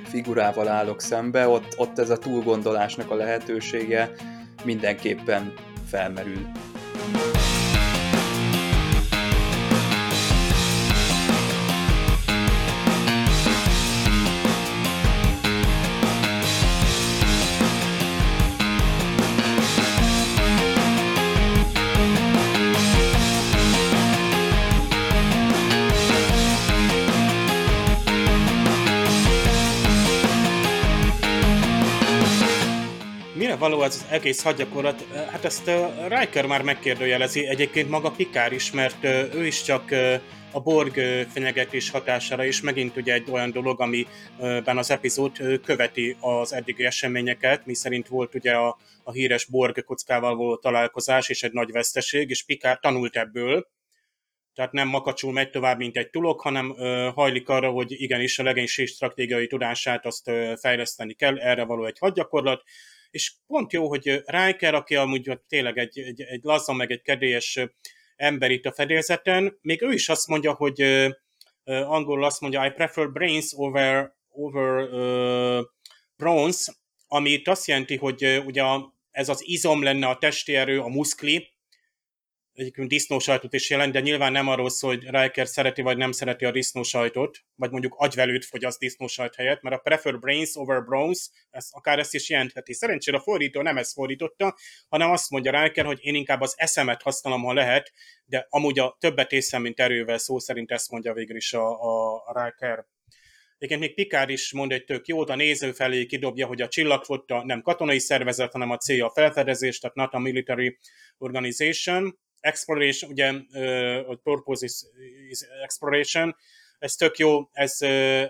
figurával 0.03 0.67
állok 0.67 1.01
szembe, 1.01 1.47
ott, 1.47 1.73
ott 1.77 1.99
ez 1.99 2.09
a 2.09 2.17
túlgondolásnak 2.17 3.11
a 3.11 3.15
lehetősége 3.15 4.11
mindenképpen 4.63 5.53
felmerül. 5.87 6.51
Való 33.69 33.83
ez 33.83 33.95
az 33.95 34.05
egész 34.09 34.41
hadgyakorlat, 34.41 35.05
hát 35.31 35.45
ezt 35.45 35.71
Riker 36.07 36.45
már 36.45 36.61
megkérdőjelezi, 36.61 37.45
egyébként 37.47 37.89
maga 37.89 38.11
Pikár 38.11 38.51
is, 38.51 38.71
mert 38.71 39.03
ő 39.33 39.45
is 39.45 39.61
csak 39.61 39.91
a 40.51 40.59
Borg 40.59 40.93
fenyegetés 41.33 41.89
hatására, 41.89 42.45
és 42.45 42.61
megint 42.61 42.97
ugye 42.97 43.13
egy 43.13 43.29
olyan 43.31 43.51
dolog, 43.51 43.81
amiben 43.81 44.77
az 44.77 44.91
epizód 44.91 45.61
követi 45.63 46.17
az 46.19 46.53
eddigi 46.53 46.85
eseményeket, 46.85 47.65
mi 47.65 47.73
szerint 47.73 48.07
volt 48.07 48.35
ugye 48.35 48.53
a, 48.53 48.77
a 49.03 49.11
híres 49.11 49.45
Borg 49.45 49.83
kockával 49.83 50.35
való 50.35 50.55
találkozás, 50.55 51.29
és 51.29 51.43
egy 51.43 51.53
nagy 51.53 51.71
veszteség, 51.71 52.29
és 52.29 52.43
Pikár 52.43 52.79
tanult 52.79 53.15
ebből, 53.15 53.67
tehát 54.53 54.71
nem 54.71 54.87
makacsul 54.87 55.31
megy 55.31 55.49
tovább, 55.49 55.77
mint 55.77 55.97
egy 55.97 56.09
tulok, 56.09 56.41
hanem 56.41 56.75
ö, 56.77 57.09
hajlik 57.15 57.49
arra, 57.49 57.69
hogy 57.69 58.01
igenis 58.01 58.39
a 58.39 58.43
legénység 58.43 58.87
stratégiai 58.87 59.47
tudását 59.47 60.05
azt 60.05 60.27
ö, 60.27 60.53
fejleszteni 60.59 61.13
kell, 61.13 61.37
erre 61.37 61.63
való 61.63 61.85
egy 61.85 61.97
hadgyakorlat, 61.99 62.63
és 63.15 63.33
pont 63.47 63.73
jó, 63.73 63.87
hogy 63.87 64.23
Riker, 64.25 64.73
aki 64.73 64.95
amúgy 64.95 65.39
tényleg 65.47 65.77
egy, 65.77 65.99
egy, 65.99 66.21
egy 66.21 66.43
laza, 66.43 66.73
meg 66.73 66.91
egy 66.91 67.01
kedélyes 67.01 67.59
ember 68.15 68.51
itt 68.51 68.65
a 68.65 68.71
fedélzeten, 68.71 69.57
még 69.61 69.81
ő 69.81 69.91
is 69.91 70.09
azt 70.09 70.27
mondja, 70.27 70.53
hogy 70.53 70.81
uh, 70.81 71.11
angolul 71.63 72.23
azt 72.23 72.41
mondja, 72.41 72.65
I 72.65 72.69
prefer 72.69 73.11
brains 73.11 73.53
over, 73.55 74.13
over 74.29 74.93
uh, 74.93 75.65
bronze, 76.15 76.73
ami 77.07 77.29
itt 77.29 77.47
azt 77.47 77.67
jelenti, 77.67 77.95
hogy 77.95 78.41
ugye 78.45 78.63
ez 79.11 79.29
az 79.29 79.47
izom 79.47 79.83
lenne 79.83 80.07
a 80.07 80.17
testi 80.17 80.55
erő, 80.55 80.79
a 80.79 80.87
muszkli, 80.87 81.54
egyébként 82.55 82.87
disznósajtot 82.87 83.53
is 83.53 83.69
jelent, 83.69 83.91
de 83.91 83.99
nyilván 83.99 84.31
nem 84.31 84.47
arról 84.47 84.69
szól, 84.69 84.95
hogy 84.95 85.09
Riker 85.09 85.47
szereti 85.47 85.81
vagy 85.81 85.97
nem 85.97 86.11
szereti 86.11 86.45
a 86.45 86.51
disznósajtot, 86.51 87.39
vagy 87.55 87.71
mondjuk 87.71 87.95
agyvelőt 87.97 88.45
fogyaszt 88.45 88.79
disznósajt 88.79 89.35
helyett, 89.35 89.61
mert 89.61 89.75
a 89.75 89.79
prefer 89.79 90.19
brains 90.19 90.55
over 90.55 90.83
bronze, 90.83 91.29
ez, 91.49 91.67
akár 91.71 91.99
ezt 91.99 92.13
is 92.13 92.29
jelentheti. 92.29 92.73
Szerencsére 92.73 93.17
a 93.17 93.19
fordító 93.19 93.61
nem 93.61 93.77
ezt 93.77 93.93
fordította, 93.93 94.57
hanem 94.89 95.11
azt 95.11 95.29
mondja 95.29 95.63
Riker, 95.63 95.85
hogy 95.85 95.99
én 96.01 96.15
inkább 96.15 96.41
az 96.41 96.53
eszemet 96.57 97.01
használom, 97.01 97.43
ha 97.43 97.53
lehet, 97.53 97.91
de 98.25 98.47
amúgy 98.49 98.79
a 98.79 98.97
többet 98.99 99.31
észem, 99.31 99.61
mint 99.61 99.79
erővel, 99.79 100.17
szó 100.17 100.39
szerint 100.39 100.71
ezt 100.71 100.91
mondja 100.91 101.13
végül 101.13 101.35
is 101.35 101.53
a, 101.53 101.81
a, 101.81 102.15
a 102.25 102.43
Riker. 102.43 102.85
Egyébként 103.57 103.79
még 103.79 103.93
Pikár 103.93 104.29
is 104.29 104.53
mond 104.53 104.71
egy 104.71 104.83
tök 104.83 105.07
jót, 105.07 105.29
a 105.29 105.35
néző 105.35 105.71
felé 105.71 106.05
kidobja, 106.05 106.47
hogy 106.47 106.61
a 106.61 106.67
csillagfotta 106.67 107.43
nem 107.45 107.61
katonai 107.61 107.99
szervezet, 107.99 108.51
hanem 108.51 108.69
a 108.69 108.77
célja 108.77 109.05
a 109.05 109.11
felfedezés, 109.11 109.79
tehát 109.79 109.95
not 109.95 110.13
a 110.13 110.19
military 110.19 110.77
organization 111.17 112.19
exploration, 112.45 113.11
ugye 113.11 113.27
a 114.07 114.15
purpose 114.23 114.65
is, 114.65 115.39
exploration, 115.63 116.35
ez 116.79 116.95
tök 116.95 117.17
jó, 117.17 117.49
ez, 117.51 117.81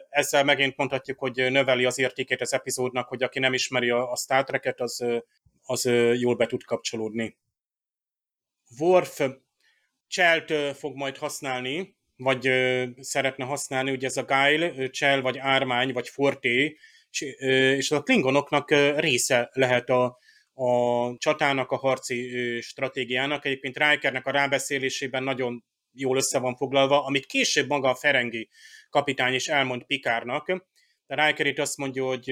ezzel 0.10 0.44
megint 0.44 0.78
mondhatjuk, 0.78 1.20
hogy 1.20 1.52
növeli 1.52 1.86
az 1.86 2.00
értékét 2.00 2.42
az 2.42 2.54
epizódnak, 2.54 3.08
hogy 3.08 3.24
aki 3.24 3.40
nem 3.40 3.54
ismeri 3.54 3.90
a, 3.90 4.12
a 4.12 4.16
Star 4.16 4.44
Trek-et, 4.44 4.80
az, 4.80 5.06
az 5.62 5.84
jól 6.14 6.36
be 6.36 6.46
tud 6.46 6.64
kapcsolódni. 6.64 7.38
Worf 8.80 9.22
Chelt 10.08 10.78
fog 10.78 10.96
majd 10.96 11.18
használni, 11.18 11.96
vagy 12.16 12.50
szeretne 13.00 13.46
használni, 13.46 13.92
ugye 13.92 14.08
ez 14.08 14.18
a 14.18 14.24
Guile, 14.24 14.90
Chell, 14.90 15.22
vagy 15.22 15.38
Ármány, 15.38 15.94
vagy 15.94 16.10
Forté, 16.10 16.78
és 17.78 17.92
a 17.92 18.02
klingonoknak 18.02 18.70
része 18.96 19.50
lehet 19.54 19.90
a, 19.90 20.18
a 20.56 21.18
csatának, 21.18 21.72
a 21.72 21.78
harci 21.78 22.62
stratégiának. 22.62 23.46
Egyébként 23.46 23.78
Rikernek 23.78 24.26
a 24.26 24.32
rábeszélésében 24.32 25.24
nagyon 25.24 25.64
jól 25.92 26.18
össze 26.18 26.40
van 26.40 26.56
foglalva, 26.56 27.06
amit 27.06 27.26
később 27.26 27.68
maga 27.68 27.90
a 27.90 27.96
Ferengi 27.96 28.50
kapitány 28.90 29.34
is 29.34 29.48
elmond 29.48 29.84
Pikárnak. 29.84 30.46
De 31.08 31.26
Riker 31.26 31.46
itt 31.46 31.60
azt 31.60 31.78
mondja, 31.78 32.06
hogy 32.06 32.26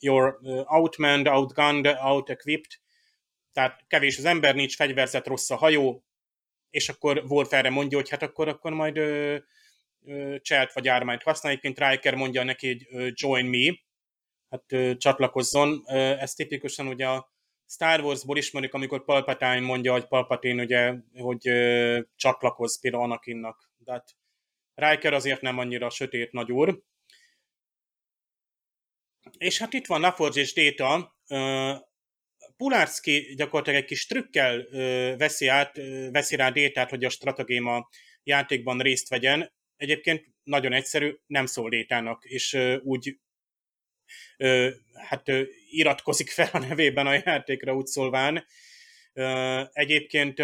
you're 0.00 0.34
outmanned, 0.66 1.26
outgunned, 1.26 1.86
out-equipped, 1.86 2.70
tehát 3.52 3.84
kevés 3.86 4.18
az 4.18 4.24
ember, 4.24 4.54
nincs 4.54 4.76
fegyverzet, 4.76 5.26
rossz 5.26 5.50
a 5.50 5.56
hajó, 5.56 6.04
és 6.70 6.88
akkor 6.88 7.24
Wolf 7.28 7.52
erre 7.52 7.70
mondja, 7.70 7.98
hogy 7.98 8.10
hát 8.10 8.22
akkor, 8.22 8.48
akkor 8.48 8.72
majd 8.72 8.96
ö, 8.96 9.36
cselt 10.40 10.72
vagy 10.72 10.88
ármányt 10.88 11.22
használjuk, 11.22 11.62
mint 11.62 11.78
Riker 11.78 12.14
mondja 12.14 12.42
neki, 12.42 12.86
hogy 12.90 13.12
join 13.14 13.46
me, 13.46 13.78
hát 14.54 14.72
ö, 14.72 14.96
csatlakozzon. 14.96 15.84
Ö, 15.86 15.94
ez 15.94 16.34
tipikusan 16.34 16.86
ugye 16.86 17.08
a 17.08 17.32
Star 17.66 18.00
Wars-ból 18.00 18.36
ismerik, 18.36 18.74
amikor 18.74 19.04
Palpatine 19.04 19.60
mondja, 19.60 19.92
hogy 19.92 20.06
Palpatine 20.06 20.62
ugye, 20.62 20.94
hogy 21.14 21.48
ö, 21.48 22.00
csatlakoz 22.16 22.80
például 22.80 23.02
Anakinnak. 23.02 23.70
De 23.76 23.92
hát 23.92 24.10
Riker 24.74 25.12
azért 25.12 25.40
nem 25.40 25.58
annyira 25.58 25.90
sötét 25.90 26.32
nagy 26.32 26.52
úr. 26.52 26.82
És 29.38 29.58
hát 29.58 29.72
itt 29.72 29.86
van 29.86 30.00
LaForge 30.00 30.40
és 30.40 30.54
Data, 30.54 31.16
Pulárszki 32.56 33.34
gyakorlatilag 33.36 33.80
egy 33.80 33.86
kis 33.88 34.06
trükkel 34.06 34.66
veszi, 35.16 35.46
át, 35.46 35.76
veszi 36.10 36.36
rá 36.36 36.50
Détát, 36.50 36.90
hogy 36.90 37.04
a 37.04 37.08
stratagéma 37.08 37.88
játékban 38.22 38.78
részt 38.78 39.08
vegyen. 39.08 39.52
Egyébként 39.76 40.26
nagyon 40.42 40.72
egyszerű, 40.72 41.16
nem 41.26 41.46
szól 41.46 41.68
Détának, 41.68 42.24
és 42.24 42.58
úgy 42.82 43.18
hát 45.08 45.22
iratkozik 45.70 46.30
fel 46.30 46.48
a 46.52 46.58
nevében 46.58 47.06
a 47.06 47.12
játékra 47.24 47.74
úgy 47.74 47.86
szólván. 47.86 48.44
Egyébként 49.72 50.38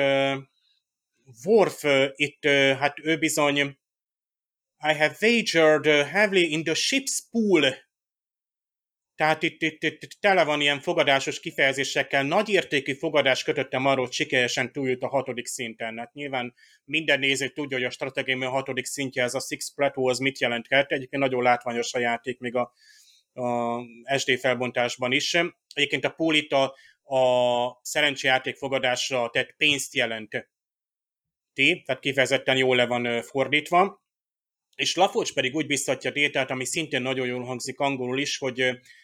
Worf 1.44 1.84
itt, 2.14 2.46
hát 2.78 2.98
ő 3.02 3.18
bizony 3.18 3.58
I 4.82 4.94
have 4.94 5.16
wagered 5.20 6.06
heavily 6.06 6.50
in 6.52 6.64
the 6.64 6.74
ship's 6.74 7.18
pool 7.30 7.74
tehát 9.20 9.42
itt, 9.42 9.62
itt, 9.62 9.82
itt, 9.82 10.02
itt 10.02 10.16
tele 10.20 10.44
van 10.44 10.60
ilyen 10.60 10.80
fogadásos 10.80 11.40
kifejezésekkel, 11.40 12.22
nagy 12.22 12.48
értékű 12.48 12.92
fogadás 12.92 13.42
kötöttem 13.42 13.86
arról, 13.86 14.04
hogy 14.04 14.14
sikeresen 14.14 14.72
túljut 14.72 15.02
a 15.02 15.08
hatodik 15.08 15.46
szinten. 15.46 15.98
Hát 15.98 16.12
nyilván 16.12 16.54
minden 16.84 17.18
néző 17.18 17.48
tudja, 17.48 17.76
hogy 17.76 17.86
a 17.86 17.90
stratégiai 17.90 18.42
a 18.42 18.50
hatodik 18.50 18.84
szintje, 18.84 19.22
ez 19.22 19.34
a 19.34 19.40
Six 19.40 19.74
Plateau, 19.74 20.08
az 20.08 20.18
mit 20.18 20.40
jelenthet. 20.40 20.90
Egyébként 20.92 21.22
nagyon 21.22 21.42
látványos 21.42 21.94
a 21.94 21.98
játék, 21.98 22.38
még 22.38 22.54
a, 22.54 22.72
a 23.32 23.80
SD 24.16 24.38
felbontásban 24.38 25.12
is. 25.12 25.34
Egyébként 25.74 26.04
a 26.04 26.10
pool 26.10 26.34
itt 26.34 26.52
a, 26.52 26.76
szerencsejáték 27.82 28.56
fogadásra 28.56 29.30
tett 29.30 29.54
pénzt 29.56 29.94
jelent. 29.94 30.48
Tehát 31.54 32.00
kifejezetten 32.00 32.56
jól 32.56 32.76
le 32.76 32.86
van 32.86 33.22
fordítva 33.22 34.00
és 34.80 34.94
Lafocs 34.94 35.32
pedig 35.32 35.54
úgy 35.54 35.66
biztatja 35.66 36.10
Détát, 36.10 36.50
ami 36.50 36.64
szintén 36.64 37.02
nagyon 37.02 37.26
jól 37.26 37.44
hangzik 37.44 37.78
angolul 37.78 38.18
is, 38.18 38.38
hogy 38.38 38.58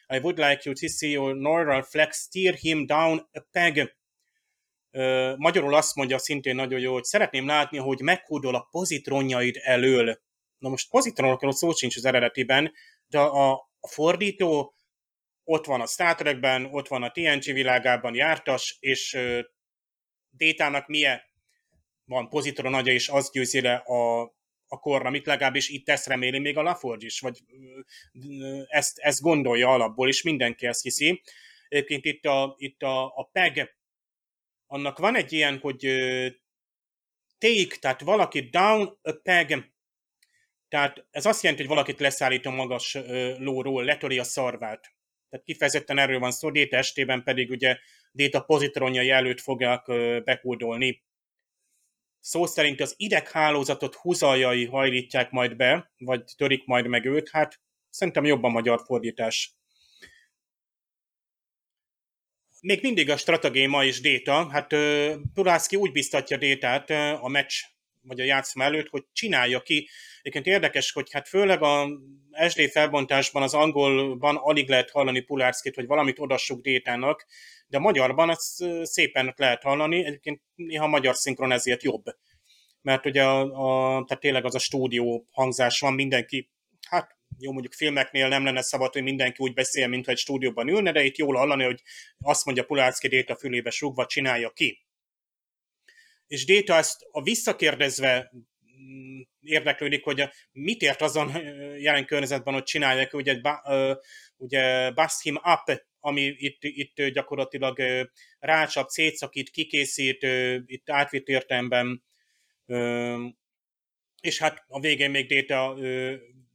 I 0.08 0.18
would 0.22 0.38
like 0.38 0.60
you 0.64 0.74
to 0.74 0.88
see 0.88 1.10
your 1.10 1.34
neural 1.34 1.82
flex 1.82 2.22
steer 2.22 2.54
him 2.54 2.86
down 2.86 3.28
a 3.32 3.40
peg. 3.50 3.96
Magyarul 5.36 5.74
azt 5.74 5.94
mondja 5.94 6.18
szintén 6.18 6.54
nagyon 6.54 6.80
jó, 6.80 6.92
hogy 6.92 7.04
szeretném 7.04 7.46
látni, 7.46 7.78
hogy 7.78 8.00
meghódol 8.00 8.54
a 8.54 8.68
pozitronjaid 8.70 9.58
elől. 9.62 10.20
Na 10.58 10.68
most 10.68 10.90
pozitronokról 10.90 11.52
szó 11.52 11.72
sincs 11.72 11.96
az 11.96 12.04
eredetiben, 12.04 12.72
de 13.06 13.18
a, 13.18 13.65
a 13.80 13.88
fordító 13.88 14.74
ott 15.44 15.66
van 15.66 15.80
a 15.80 15.86
Star 15.86 16.14
Trekben, 16.14 16.64
ott 16.64 16.88
van 16.88 17.02
a 17.02 17.10
TNG 17.10 17.42
világában 17.42 18.14
jártas, 18.14 18.76
és 18.80 19.18
Détának 20.30 20.86
milyen 20.86 21.20
van 22.04 22.28
pozitron 22.28 22.74
agya, 22.74 22.92
és 22.92 23.08
az 23.08 23.30
győzi 23.32 23.60
le 23.60 23.74
a 23.74 24.34
a 24.68 24.78
korra, 24.78 25.06
amit 25.06 25.26
legalábbis 25.26 25.68
itt 25.68 25.88
ezt 25.88 26.06
reméli 26.06 26.38
még 26.38 26.56
a 26.56 26.62
Laforge 26.62 27.06
is, 27.06 27.20
vagy 27.20 27.38
ezt, 28.66 28.98
ezt 28.98 29.20
gondolja 29.20 29.68
alapból, 29.68 30.08
és 30.08 30.22
mindenki 30.22 30.66
ezt 30.66 30.82
hiszi. 30.82 31.22
Egyébként 31.68 32.04
itt 32.04 32.24
a, 32.24 32.54
itt 32.58 32.82
a, 32.82 33.04
a 33.04 33.28
PEG, 33.32 33.76
annak 34.66 34.98
van 34.98 35.16
egy 35.16 35.32
ilyen, 35.32 35.58
hogy 35.58 35.78
take, 37.38 37.76
tehát 37.80 38.00
valaki 38.00 38.40
down 38.40 38.98
a 39.02 39.12
peg, 39.12 39.74
tehát 40.76 41.06
ez 41.10 41.26
azt 41.26 41.42
jelenti, 41.42 41.64
hogy 41.64 41.74
valakit 41.74 42.00
leszállít 42.00 42.46
a 42.46 42.50
magas 42.50 42.98
lóról, 43.38 43.84
letöri 43.84 44.18
a 44.18 44.24
szarvát. 44.24 44.94
Tehát 45.30 45.46
kifejezetten 45.46 45.98
erről 45.98 46.18
van 46.18 46.30
szó, 46.30 46.50
Déta 46.50 46.76
estében 46.76 47.22
pedig 47.22 47.50
ugye 47.50 47.78
Déta 48.12 48.40
pozitronjai 48.40 49.10
előtt 49.10 49.40
fogják 49.40 49.84
bekódolni 50.24 51.04
szó 52.20 52.46
szerint 52.46 52.80
az 52.80 52.94
ideghálózatot 52.96 53.94
húzaljai 53.94 54.64
hajlítják 54.64 55.30
majd 55.30 55.56
be, 55.56 55.92
vagy 55.98 56.22
törik 56.36 56.64
majd 56.64 56.86
meg 56.86 57.04
őt, 57.04 57.28
hát 57.28 57.60
szerintem 57.90 58.24
jobb 58.24 58.42
a 58.42 58.48
magyar 58.48 58.80
fordítás. 58.84 59.56
Még 62.60 62.82
mindig 62.82 63.10
a 63.10 63.16
stratagéma 63.16 63.84
és 63.84 64.00
Déta, 64.00 64.48
hát 64.48 64.74
Pulászki 65.34 65.76
úgy 65.76 65.92
biztatja 65.92 66.36
Détát 66.36 66.90
a 67.20 67.28
meccs 67.28 67.54
vagy 68.06 68.20
a 68.20 68.24
játszma 68.24 68.64
előtt, 68.64 68.88
hogy 68.88 69.04
csinálja 69.12 69.60
ki. 69.60 69.88
Egyébként 70.18 70.46
érdekes, 70.46 70.92
hogy 70.92 71.12
hát 71.12 71.28
főleg 71.28 71.62
a 71.62 71.88
SD 72.48 72.70
felbontásban, 72.70 73.42
az 73.42 73.54
angolban 73.54 74.36
alig 74.36 74.68
lehet 74.68 74.90
hallani 74.90 75.20
Pulárszkit, 75.20 75.74
hogy 75.74 75.86
valamit 75.86 76.18
odassuk 76.18 76.60
Détának, 76.60 77.26
de 77.66 77.78
magyarban 77.78 78.30
ezt 78.30 78.64
szépen 78.82 79.34
lehet 79.36 79.62
hallani, 79.62 80.04
egyébként 80.04 80.40
néha 80.54 80.84
a 80.84 80.88
magyar 80.88 81.14
szinkron 81.14 81.52
ezért 81.52 81.82
jobb. 81.82 82.04
Mert 82.82 83.06
ugye 83.06 83.22
a, 83.24 83.40
a, 83.40 84.04
tehát 84.04 84.22
tényleg 84.22 84.44
az 84.44 84.54
a 84.54 84.58
stúdió 84.58 85.26
hangzás 85.30 85.80
van, 85.80 85.94
mindenki, 85.94 86.50
hát 86.88 87.16
jó, 87.38 87.52
mondjuk 87.52 87.72
filmeknél 87.72 88.28
nem 88.28 88.44
lenne 88.44 88.62
szabad, 88.62 88.92
hogy 88.92 89.02
mindenki 89.02 89.36
úgy 89.42 89.52
beszél, 89.52 89.86
mintha 89.88 90.12
egy 90.12 90.18
stúdióban 90.18 90.68
ülne, 90.68 90.92
de 90.92 91.04
itt 91.04 91.16
jól 91.16 91.36
hallani, 91.36 91.64
hogy 91.64 91.82
azt 92.18 92.44
mondja 92.44 92.64
Pulárszki 92.64 93.08
Déta 93.08 93.36
fülébe 93.36 93.70
súgva, 93.70 94.06
csinálja 94.06 94.50
ki. 94.50 94.85
És 96.26 96.44
Déta 96.44 96.74
ezt 96.74 97.06
a 97.10 97.22
visszakérdezve 97.22 98.32
mm, 98.32 99.20
érdeklődik, 99.40 100.04
hogy 100.04 100.28
mit 100.52 100.82
ért 100.82 101.02
azon 101.02 101.30
jelen 101.78 102.06
környezetben, 102.06 102.54
hogy 102.54 102.62
csinálják, 102.62 103.14
ugye, 103.14 103.40
ugye 104.36 104.90
Bust 104.90 105.22
Him 105.22 105.36
Up 105.36 105.84
ami 106.06 106.22
itt, 106.22 106.58
itt 106.60 107.06
gyakorlatilag 107.06 107.78
rácsap, 108.38 108.88
szétszakít, 108.88 109.50
kikészít, 109.50 110.22
itt 110.66 110.90
átvitt 110.90 111.26
értelemben, 111.26 112.04
és 114.20 114.38
hát 114.38 114.64
a 114.68 114.80
végén 114.80 115.10
még 115.10 115.26
Déta 115.26 115.78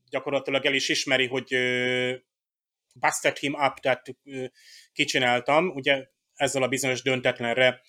gyakorlatilag 0.10 0.66
el 0.66 0.74
is 0.74 0.90
ismeri, 0.90 1.28
hogy 1.28 1.48
busted 2.94 3.38
him 3.38 3.54
up, 3.54 3.80
tehát 3.80 4.06
kicsináltam, 4.92 5.70
ugye 5.70 6.08
ezzel 6.34 6.64
a 6.64 6.68
bizonyos 6.68 7.02
döntetlenre 7.02 7.82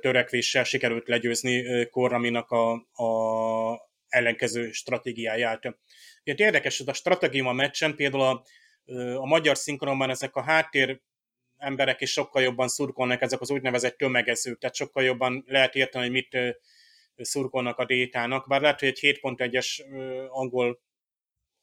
törekvéssel 0.00 0.64
sikerült 0.64 1.08
legyőzni 1.08 1.86
Korraminak 1.90 2.50
a, 2.50 2.72
a 2.72 3.92
ellenkező 4.08 4.72
stratégiáját. 4.72 5.64
Ugye 6.24 6.44
érdekes, 6.44 6.78
hogy 6.78 6.88
a 6.88 6.92
stratégia 6.92 7.52
meccsen 7.52 7.94
például 7.94 8.22
a 8.22 8.44
a 9.16 9.26
magyar 9.26 9.56
szinkronban 9.56 10.10
ezek 10.10 10.36
a 10.36 10.42
háttér 10.42 11.00
emberek 11.56 12.00
is 12.00 12.10
sokkal 12.10 12.42
jobban 12.42 12.68
szurkolnak, 12.68 13.22
ezek 13.22 13.40
az 13.40 13.50
úgynevezett 13.50 13.96
tömegezők, 13.96 14.58
tehát 14.58 14.76
sokkal 14.76 15.02
jobban 15.02 15.44
lehet 15.46 15.74
érteni, 15.74 16.04
hogy 16.04 16.12
mit 16.12 16.56
szurkolnak 17.16 17.78
a 17.78 17.84
détának, 17.84 18.48
bár 18.48 18.60
lehet, 18.60 18.80
hogy 18.80 18.88
egy 18.88 19.18
7.1-es 19.22 19.80
angol 20.28 20.80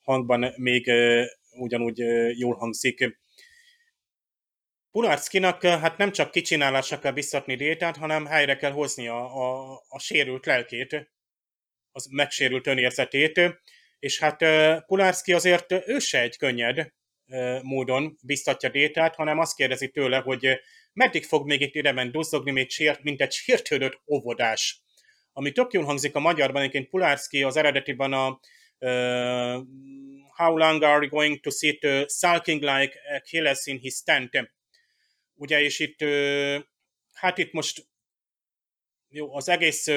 hangban 0.01 0.53
még 0.55 0.91
ugyanúgy 1.51 1.97
jól 2.37 2.55
hangzik. 2.55 3.20
Pularckinak 4.91 5.63
hát 5.63 5.97
nem 5.97 6.11
csak 6.11 6.31
kicsinálásra 6.31 6.99
kell 6.99 7.11
biztatni 7.11 7.55
détát, 7.55 7.97
hanem 7.97 8.25
helyre 8.25 8.55
kell 8.55 8.71
hozni 8.71 9.07
a, 9.07 9.35
a, 9.35 9.73
a 9.87 9.99
sérült 9.99 10.45
lelkét, 10.45 11.11
az 11.91 12.05
megsérült 12.05 12.67
önérzetét, 12.67 13.41
és 13.99 14.19
hát 14.19 14.37
Pulárszki 14.85 15.33
azért 15.33 15.71
ő 15.71 15.99
se 15.99 16.21
egy 16.21 16.37
könnyed, 16.37 16.93
módon 17.61 18.17
biztatja 18.23 18.69
Détát, 18.69 19.15
hanem 19.15 19.39
azt 19.39 19.55
kérdezi 19.55 19.89
tőle, 19.89 20.17
hogy 20.17 20.59
meddig 20.93 21.25
fog 21.25 21.45
még 21.45 21.61
itt 21.61 21.75
ideben 21.75 22.11
duzzogni, 22.11 22.51
mint, 22.51 22.69
sért, 22.69 23.03
mint 23.03 23.21
egy 23.21 23.31
sértődött 23.31 24.01
óvodás. 24.07 24.81
Ami 25.33 25.51
tök 25.51 25.73
jól 25.73 25.83
hangzik 25.83 26.15
a 26.15 26.19
magyarban, 26.19 26.61
egyébként 26.61 26.89
Pulárszki 26.89 27.43
az 27.43 27.55
eredetiben 27.55 28.13
a 28.13 28.39
uh, 28.79 29.63
How 30.35 30.57
long 30.57 30.83
are 30.83 31.01
you 31.01 31.09
going 31.09 31.39
to 31.39 31.49
sit 31.49 31.83
uh, 31.83 32.03
sulking 32.07 32.61
like 32.61 32.99
Achilles 33.15 33.65
in 33.65 33.77
his 33.77 34.01
tent? 34.01 34.31
Ugye, 35.41 35.61
és 35.61 35.79
itt 35.79 36.03
hát 37.13 37.37
itt 37.37 37.51
most 37.51 37.85
jó, 39.09 39.35
az 39.35 39.49
egész 39.49 39.87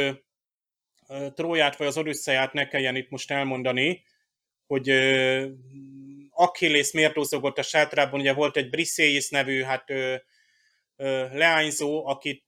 Tróját 1.34 1.76
vagy 1.76 1.86
az 1.86 1.96
Odüsszeját 1.96 2.52
ne 2.52 2.68
kelljen 2.68 2.96
itt 2.96 3.10
most 3.10 3.30
elmondani, 3.30 4.04
hogy 4.66 4.88
Achilles 6.30 6.92
miért 6.92 7.16
a 7.16 7.62
sátrában, 7.62 8.20
ugye 8.20 8.32
volt 8.32 8.56
egy 8.56 8.70
Briseis 8.70 9.28
nevű, 9.28 9.62
hát 9.62 9.92
leányzó, 11.32 12.06
akit 12.06 12.44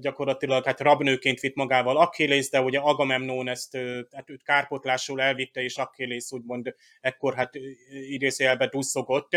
gyakorlatilag 0.00 0.64
hát 0.64 0.80
rabnőként 0.80 1.40
vitt 1.40 1.54
magával 1.54 1.96
Achilles, 1.96 2.48
de 2.48 2.60
ugye 2.60 2.78
Agamemnon 2.78 3.48
ezt 3.48 3.76
hát 4.12 4.30
őt 4.30 4.42
kárpotlásul 4.42 5.20
elvitte, 5.20 5.62
és 5.62 5.76
Achilles 5.76 6.32
úgymond 6.32 6.74
ekkor 7.00 7.34
hát 7.34 7.54
idézőjelbe 8.08 8.66
dusszogott, 8.66 9.32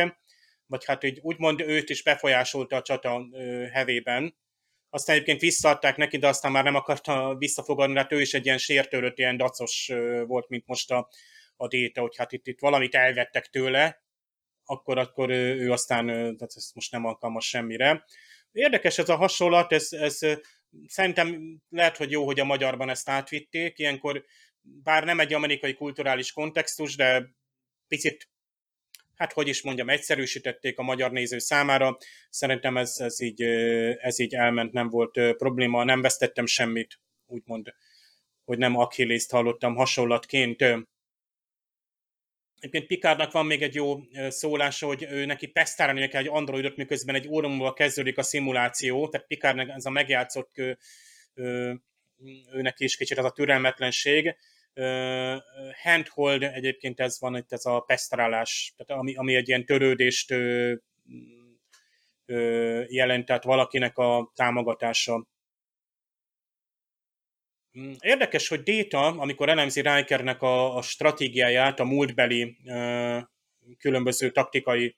vagy 0.72 0.86
hát 0.86 1.04
így 1.04 1.20
úgymond 1.22 1.62
őt 1.62 1.90
is 1.90 2.04
befolyásolta 2.04 2.76
a 2.76 2.82
csata 2.82 3.28
hevében. 3.72 4.38
Aztán 4.90 5.16
egyébként 5.16 5.42
visszaadták 5.42 5.98
neki, 5.98 6.18
de 6.18 6.28
aztán 6.28 6.52
már 6.52 6.64
nem 6.64 6.76
akarta 6.76 7.36
visszafogadni, 7.38 7.98
hát 7.98 8.12
ő 8.12 8.22
is 8.22 8.34
egy 8.34 8.46
ilyen 8.46 8.58
sértőrött, 8.58 9.18
ilyen 9.18 9.38
dacos 9.38 9.92
volt, 10.26 10.50
mint 10.50 10.68
most 10.68 10.92
a, 10.92 11.10
a 11.56 11.68
Déta, 11.68 12.02
hogy 12.02 12.18
hát 12.18 12.32
itt, 12.32 12.48
itt 12.48 12.60
valamit 12.60 12.96
elvettek 12.96 13.46
tőle, 13.46 14.04
akkor, 14.66 14.98
akkor 14.98 15.30
ő, 15.30 15.56
ő 15.60 15.72
aztán, 15.72 16.06
tehát 16.06 16.54
ez 16.56 16.72
most 16.74 16.92
nem 16.92 17.06
alkalmas 17.06 17.48
semmire. 17.48 18.06
Érdekes 18.52 18.98
ez 18.98 19.10
a 19.10 19.16
hasonlat, 19.16 19.72
ez, 19.72 19.88
ez 19.92 20.20
szerintem 20.88 21.58
lehet, 21.70 21.98
hogy 21.98 22.12
jó, 22.12 22.26
hogy 22.26 22.40
a 22.40 22.46
magyarban 22.46 22.90
ezt 22.90 23.10
átvitték, 23.10 23.80
ilyenkor 23.80 24.26
bár 24.62 25.04
nem 25.04 25.20
egy 25.20 25.34
amerikai 25.34 25.74
kulturális 25.74 26.32
kontextus, 26.32 26.96
de 26.96 27.36
picit, 27.88 28.30
hát 29.22 29.34
hogy 29.34 29.48
is 29.48 29.62
mondjam, 29.62 29.90
egyszerűsítették 29.90 30.78
a 30.78 30.84
magyar 30.84 31.12
néző 31.12 31.40
számára. 31.40 31.98
Szerintem 32.30 32.78
ez, 32.78 32.96
ez, 32.98 33.22
így, 33.22 33.42
ez 34.00 34.20
így 34.20 34.36
elment, 34.36 34.72
nem 34.72 34.90
volt 34.90 35.36
probléma, 35.38 35.84
nem 35.84 36.02
vesztettem 36.02 36.46
semmit, 36.46 37.00
úgymond, 37.26 37.74
hogy 38.44 38.58
nem 38.58 38.78
achilles 38.78 39.26
hallottam 39.30 39.76
hasonlatként. 39.76 40.62
Egyébként 42.60 42.88
Picardnak 42.88 43.32
van 43.32 43.46
még 43.46 43.62
egy 43.62 43.76
jó 43.76 44.00
szólása, 44.28 44.86
hogy 44.86 45.08
ő 45.10 45.26
neki 45.26 45.48
pesztálnia 45.48 46.08
kell 46.08 46.22
egy 46.22 46.28
androidot, 46.28 46.76
miközben 46.76 47.16
egy 47.16 47.28
óra 47.28 47.48
múlva 47.48 47.74
kezdődik 47.74 48.18
a 48.18 48.24
szimuláció, 48.24 49.10
tehát 49.10 49.28
Picardnak 49.28 49.70
ez 49.70 49.86
a 49.86 49.90
megjátszott 49.90 50.56
őnek 52.54 52.80
is 52.80 52.98
kicsit 52.98 53.18
az 53.18 53.26
a 53.26 53.32
türelmetlenség. 53.32 54.36
Handhold 55.84 56.44
egyébként 56.44 57.00
ez 57.00 57.20
van, 57.20 57.36
itt 57.36 57.52
ez 57.52 57.66
a 57.66 57.80
pesztrálás, 57.80 58.74
tehát 58.78 59.02
ami, 59.02 59.16
ami 59.16 59.36
egy 59.36 59.48
ilyen 59.48 59.66
törődést 59.66 60.34
jelent, 62.88 63.26
tehát 63.26 63.44
valakinek 63.44 63.98
a 63.98 64.32
támogatása. 64.36 65.28
Mm, 67.80 67.92
érdekes, 68.00 68.48
hogy 68.48 68.64
Data, 68.64 69.06
amikor 69.06 69.50
elemzi 69.50 69.82
Rikernek 69.82 70.42
a, 70.42 70.76
a 70.76 70.82
stratégiáját, 70.82 71.80
a 71.80 71.84
múltbeli 71.84 72.58
ö, 72.66 73.20
különböző 73.78 74.32
taktikai 74.32 74.98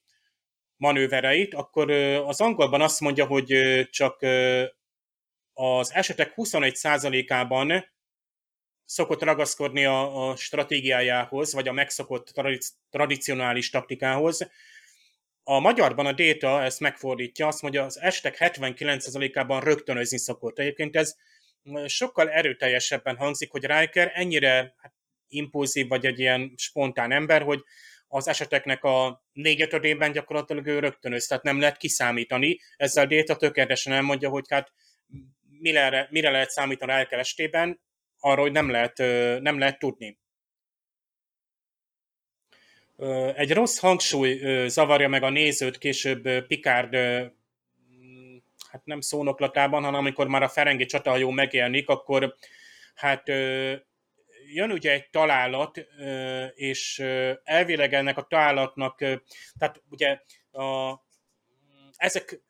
manővereit, 0.75 1.53
akkor 1.53 1.89
ö, 1.89 2.15
az 2.15 2.41
angolban 2.41 2.81
azt 2.81 2.99
mondja, 2.99 3.25
hogy 3.25 3.53
ö, 3.53 3.83
csak 3.89 4.21
ö, 4.21 4.63
az 5.53 5.93
esetek 5.93 6.33
21%-ában 6.35 7.92
szokott 8.85 9.23
ragaszkodni 9.23 9.85
a, 9.85 10.29
a 10.29 10.35
stratégiájához, 10.35 11.53
vagy 11.53 11.67
a 11.67 11.71
megszokott 11.71 12.27
tradic- 12.27 12.73
tradicionális 12.89 13.69
taktikához. 13.69 14.49
A 15.43 15.59
magyarban 15.59 16.05
a 16.05 16.11
Data 16.11 16.63
ezt 16.63 16.79
megfordítja, 16.79 17.47
azt 17.47 17.61
mondja, 17.61 17.83
az 17.83 17.99
esetek 17.99 18.35
79%-ában 18.39 19.61
rögtönözni 19.61 20.17
szokott. 20.17 20.59
Egyébként 20.59 20.95
ez 20.95 21.15
sokkal 21.85 22.29
erőteljesebben 22.29 23.15
hangzik, 23.17 23.51
hogy 23.51 23.65
Riker 23.65 24.11
ennyire 24.13 24.73
hát, 24.77 24.93
impulzív 25.27 25.87
vagy 25.87 26.05
egy 26.05 26.19
ilyen 26.19 26.53
spontán 26.57 27.11
ember, 27.11 27.41
hogy 27.41 27.63
az 28.07 28.27
eseteknek 28.27 28.83
a 28.83 29.23
négyötödében 29.31 30.11
gyakorlatilag 30.11 30.67
ő 30.67 30.79
rögtönöz, 30.79 31.27
tehát 31.27 31.43
nem 31.43 31.59
lehet 31.59 31.77
kiszámítani. 31.77 32.59
Ezzel 32.75 33.07
Déta 33.07 33.35
tökéletesen 33.35 33.93
elmondja, 33.93 34.29
hogy 34.29 34.45
hát 34.49 34.71
mire, 35.59 36.07
mire 36.11 36.29
lehet 36.29 36.49
számítani 36.49 36.97
Riker 36.97 37.19
estében, 37.19 37.81
arra, 38.23 38.41
hogy 38.41 38.51
nem 38.51 38.69
lehet, 38.69 38.97
nem 39.41 39.59
lehet 39.59 39.79
tudni. 39.79 40.17
Egy 43.35 43.53
rossz 43.53 43.79
hangsúly 43.79 44.67
zavarja 44.67 45.07
meg 45.07 45.23
a 45.23 45.29
nézőt 45.29 45.77
később 45.77 46.47
Picard 46.47 46.95
hát 48.69 48.85
nem 48.85 49.01
szónoklatában, 49.01 49.83
hanem 49.83 49.99
amikor 49.99 50.27
már 50.27 50.43
a 50.43 50.49
Ferengi 50.49 50.85
csatahajó 50.85 51.29
megjelenik, 51.29 51.89
akkor 51.89 52.35
hát 52.95 53.27
jön 54.53 54.71
ugye 54.71 54.91
egy 54.91 55.09
találat, 55.09 55.87
és 56.53 56.99
elvileg 57.43 57.93
ennek 57.93 58.17
a 58.17 58.27
találatnak, 58.27 58.97
tehát 59.57 59.81
ugye 59.89 60.19
a, 60.51 60.99
ezek 61.95 62.41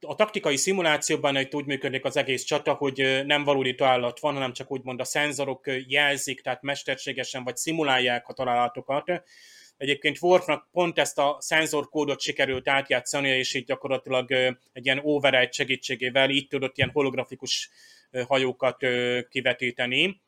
a 0.00 0.14
taktikai 0.14 0.56
szimulációban 0.56 1.36
egy 1.36 1.54
úgy 1.54 1.64
működik 1.64 2.04
az 2.04 2.16
egész 2.16 2.42
csata, 2.42 2.72
hogy 2.72 3.22
nem 3.26 3.44
valódi 3.44 3.74
találat 3.74 4.20
van, 4.20 4.34
hanem 4.34 4.52
csak 4.52 4.70
úgymond 4.70 5.00
a 5.00 5.04
szenzorok 5.04 5.64
jelzik, 5.86 6.40
tehát 6.40 6.62
mesterségesen 6.62 7.44
vagy 7.44 7.56
szimulálják 7.56 8.28
a 8.28 8.32
találatokat, 8.32 9.22
Egyébként 9.78 10.18
Worfnak 10.20 10.68
pont 10.72 10.98
ezt 10.98 11.18
a 11.18 11.36
szenzorkódot 11.40 12.20
sikerült 12.20 12.68
átjátszani, 12.68 13.28
és 13.28 13.54
így 13.54 13.64
gyakorlatilag 13.64 14.32
egy 14.72 14.84
ilyen 14.84 15.00
override 15.02 15.50
segítségével 15.50 16.30
így 16.30 16.48
tudott 16.48 16.76
ilyen 16.76 16.90
holografikus 16.90 17.70
hajókat 18.26 18.76
kivetíteni. 19.28 20.20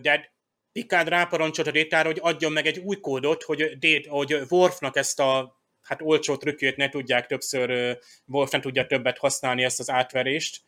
De 0.00 0.32
Picard 0.72 1.08
ráparancsolt 1.08 1.68
a 1.68 1.70
Détára, 1.70 2.08
hogy 2.08 2.18
adjon 2.20 2.52
meg 2.52 2.66
egy 2.66 2.78
új 2.78 3.00
kódot, 3.00 3.42
hogy, 3.42 3.78
Dét, 3.78 4.06
hogy 4.06 4.36
Worfnak 4.48 4.96
ezt 4.96 5.20
a 5.20 5.60
hát 5.86 6.02
olcsó 6.02 6.36
trükkét 6.36 6.76
ne 6.76 6.88
tudják 6.88 7.26
többször, 7.26 7.98
Worf 8.26 8.50
nem 8.50 8.60
tudja 8.60 8.86
többet 8.86 9.18
használni 9.18 9.64
ezt 9.64 9.80
az 9.80 9.90
átverést. 9.90 10.60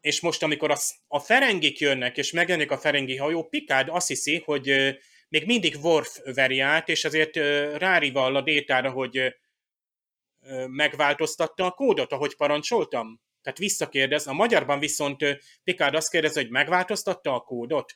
És 0.00 0.20
most, 0.20 0.42
amikor 0.42 0.70
a, 0.70 0.76
a 1.08 1.20
Ferengik 1.20 1.78
jönnek, 1.78 2.16
és 2.16 2.32
megjelenik 2.32 2.70
a 2.70 2.78
Ferengi 2.78 3.16
hajó, 3.16 3.48
Picard 3.48 3.88
azt 3.90 4.08
hiszi, 4.08 4.42
hogy 4.44 4.96
még 5.28 5.46
mindig 5.46 5.76
Worf 5.82 6.18
veri 6.24 6.60
át, 6.60 6.88
és 6.88 7.04
azért 7.04 7.36
rárivall 7.76 8.36
a 8.36 8.42
détára, 8.42 8.90
hogy 8.90 9.34
megváltoztatta 10.66 11.64
a 11.64 11.70
kódot, 11.70 12.12
ahogy 12.12 12.36
parancsoltam. 12.36 13.20
Tehát 13.42 13.58
visszakérdez. 13.58 14.26
A 14.26 14.32
magyarban 14.32 14.78
viszont 14.78 15.24
Picard 15.64 15.94
azt 15.94 16.10
kérdezi, 16.10 16.40
hogy 16.40 16.50
megváltoztatta 16.50 17.34
a 17.34 17.40
kódot. 17.40 17.86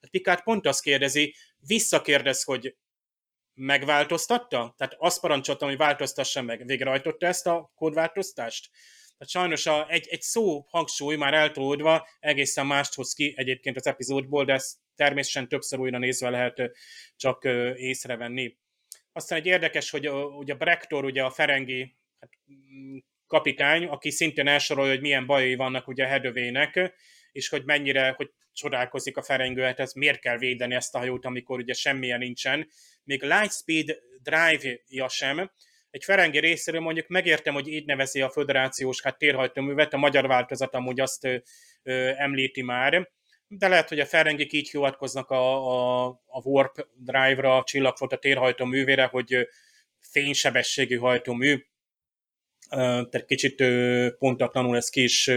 Tehát 0.00 0.10
Picard 0.10 0.42
pont 0.42 0.66
azt 0.66 0.82
kérdezi, 0.82 1.34
visszakérdez, 1.58 2.42
hogy 2.42 2.76
megváltoztatta? 3.58 4.74
Tehát 4.76 4.94
azt 4.98 5.20
parancsoltam, 5.20 5.68
hogy 5.68 5.76
változtassa 5.76 6.42
meg. 6.42 6.66
Végrehajtotta 6.66 7.26
ezt 7.26 7.46
a 7.46 7.72
kódváltoztást? 7.74 8.70
Tehát 9.18 9.32
sajnos 9.32 9.66
a, 9.66 9.90
egy, 9.90 10.06
egy 10.10 10.22
szó 10.22 10.66
hangsúly 10.68 11.16
már 11.16 11.34
eltolódva 11.34 12.08
egészen 12.20 12.66
mást 12.66 12.94
hoz 12.94 13.12
ki 13.12 13.34
egyébként 13.36 13.76
az 13.76 13.86
epizódból, 13.86 14.44
de 14.44 14.52
ezt 14.52 14.76
természetesen 14.94 15.48
többször 15.48 15.78
újra 15.78 15.98
nézve 15.98 16.30
lehet 16.30 16.70
csak 17.16 17.44
észrevenni. 17.76 18.56
Aztán 19.12 19.38
egy 19.38 19.46
érdekes, 19.46 19.90
hogy 19.90 20.06
a, 20.06 20.24
ugye 20.24 20.52
a 20.52 20.56
Brektor, 20.56 21.04
ugye 21.04 21.22
a 21.22 21.30
Ferengi 21.30 21.96
hát, 22.20 22.30
mm, 22.52 22.96
kapitány, 23.26 23.84
aki 23.84 24.10
szintén 24.10 24.48
elsorolja, 24.48 24.92
hogy 24.92 25.00
milyen 25.00 25.26
bajai 25.26 25.54
vannak 25.54 25.88
ugye 25.88 26.04
a 26.04 26.08
Hedövének, 26.08 26.94
és 27.32 27.48
hogy 27.48 27.64
mennyire, 27.64 28.14
hogy 28.16 28.30
csodálkozik 28.58 29.16
a 29.16 29.22
Ferengő, 29.22 29.62
hát 29.62 29.80
ez 29.80 29.92
miért 29.92 30.20
kell 30.20 30.38
védeni 30.38 30.74
ezt 30.74 30.94
a 30.94 30.98
hajót, 30.98 31.24
amikor 31.24 31.58
ugye 31.58 31.72
semmilyen 31.72 32.18
nincsen. 32.18 32.68
Még 33.04 33.22
Lightspeed 33.22 33.98
Drive-ja 34.22 35.08
sem, 35.08 35.50
egy 35.90 36.04
Ferengi 36.04 36.38
részéről 36.38 36.80
mondjuk 36.80 37.08
megértem, 37.08 37.54
hogy 37.54 37.68
így 37.68 37.84
nevezi 37.84 38.20
a 38.20 38.30
föderációs 38.30 39.02
hát 39.02 39.18
térhajtóművet, 39.18 39.92
a 39.92 39.96
magyar 39.96 40.26
változat 40.26 40.74
amúgy 40.74 41.00
azt 41.00 41.24
ö, 41.24 41.36
ö, 41.82 42.12
említi 42.16 42.62
már, 42.62 43.10
de 43.46 43.68
lehet, 43.68 43.88
hogy 43.88 44.00
a 44.00 44.06
Ferengik 44.06 44.52
így 44.52 44.70
hivatkoznak 44.70 45.30
a, 45.30 45.66
a, 45.66 46.06
a 46.26 46.40
Warp 46.42 46.88
Drive-ra, 46.94 47.56
a 47.56 47.64
csillagfota 47.64 48.18
térhajtóművére, 48.18 49.04
hogy 49.04 49.48
fénysebességű 50.00 50.96
hajtómű, 50.96 51.66
tehát 52.70 53.24
kicsit 53.26 53.64
pontatlanul 54.18 54.76
ezt 54.76 54.90
ki 54.90 55.02
is 55.02 55.30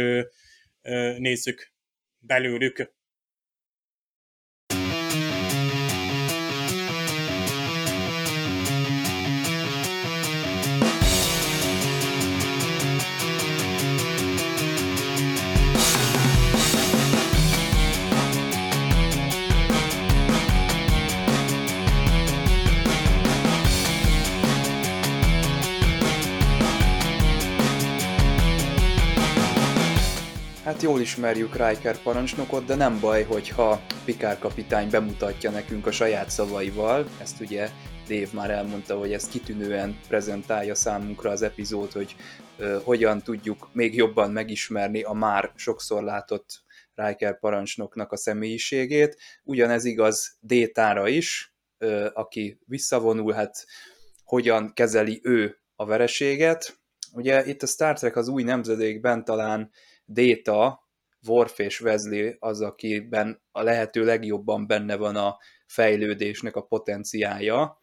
nézzük 1.17 1.71
belőlük. 2.19 2.93
Hát 30.71 30.81
jól 30.81 31.01
ismerjük 31.01 31.55
Riker 31.55 31.97
parancsnokot, 31.97 32.65
de 32.65 32.75
nem 32.75 32.99
baj, 32.99 33.23
hogyha 33.23 33.81
Pikár 34.05 34.39
kapitány 34.39 34.89
bemutatja 34.89 35.49
nekünk 35.49 35.85
a 35.85 35.91
saját 35.91 36.29
szavaival. 36.29 37.09
Ezt 37.21 37.39
ugye 37.39 37.69
Dave 38.07 38.27
már 38.33 38.49
elmondta, 38.49 38.97
hogy 38.97 39.13
ezt 39.13 39.31
kitűnően 39.31 39.99
prezentálja 40.07 40.75
számunkra 40.75 41.29
az 41.29 41.41
epizód, 41.41 41.91
hogy 41.91 42.15
uh, 42.59 42.81
hogyan 42.83 43.21
tudjuk 43.21 43.69
még 43.73 43.95
jobban 43.95 44.31
megismerni 44.31 45.01
a 45.01 45.13
már 45.13 45.51
sokszor 45.55 46.03
látott 46.03 46.63
Riker 46.95 47.39
parancsnoknak 47.39 48.11
a 48.11 48.17
személyiségét. 48.17 49.17
Ugyanez 49.43 49.85
igaz 49.85 50.37
Détára 50.39 51.07
is, 51.07 51.55
uh, 51.79 52.05
aki 52.13 52.59
visszavonul, 52.65 53.33
hát 53.33 53.65
hogyan 54.23 54.71
kezeli 54.73 55.19
ő 55.23 55.61
a 55.75 55.85
vereséget. 55.85 56.79
Ugye 57.13 57.45
itt 57.45 57.61
a 57.61 57.67
Star 57.67 57.99
Trek 57.99 58.15
az 58.15 58.27
új 58.27 58.43
nemzedékben 58.43 59.25
talán 59.25 59.71
Déta, 60.13 60.89
Worf 61.27 61.59
és 61.59 61.81
Wesley 61.81 62.31
az, 62.39 62.61
akiben 62.61 63.41
a 63.51 63.61
lehető 63.61 64.05
legjobban 64.05 64.67
benne 64.67 64.95
van 64.95 65.15
a 65.15 65.37
fejlődésnek 65.65 66.55
a 66.55 66.61
potenciája. 66.61 67.81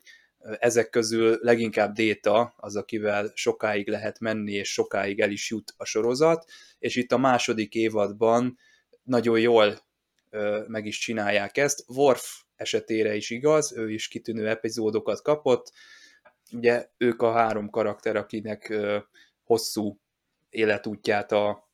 Ezek 0.59 0.91
közül 0.91 1.39
leginkább 1.41 1.95
Déta 1.95 2.55
az, 2.57 2.77
akivel 2.77 3.31
sokáig 3.35 3.89
lehet 3.89 4.21
menni, 4.21 4.53
és 4.53 4.73
sokáig 4.73 5.21
el 5.21 5.31
is 5.31 5.51
jut 5.51 5.75
a 5.77 5.85
sorozat, 5.85 6.51
és 6.79 6.97
itt 6.97 7.13
a 7.13 7.19
második 7.19 7.75
évadban 7.75 8.59
nagyon 9.03 9.41
jól 9.41 9.79
meg 10.67 10.87
is 10.87 10.99
csinálják 10.99 11.57
ezt. 11.57 11.85
Worf 11.87 12.43
esetére 12.57 13.15
is 13.15 13.31
igaz, 13.31 13.77
ő 13.77 13.91
is 13.91 14.09
kitűnő 14.09 14.49
epizódokat 14.49 15.23
kapott. 15.23 15.73
Ugye 16.53 16.89
ők 16.97 17.23
a 17.23 17.33
három 17.33 17.71
karakter, 17.71 18.17
akinek 18.17 18.75
hosszú 19.43 20.01
életútját 20.51 21.33
a, 21.33 21.68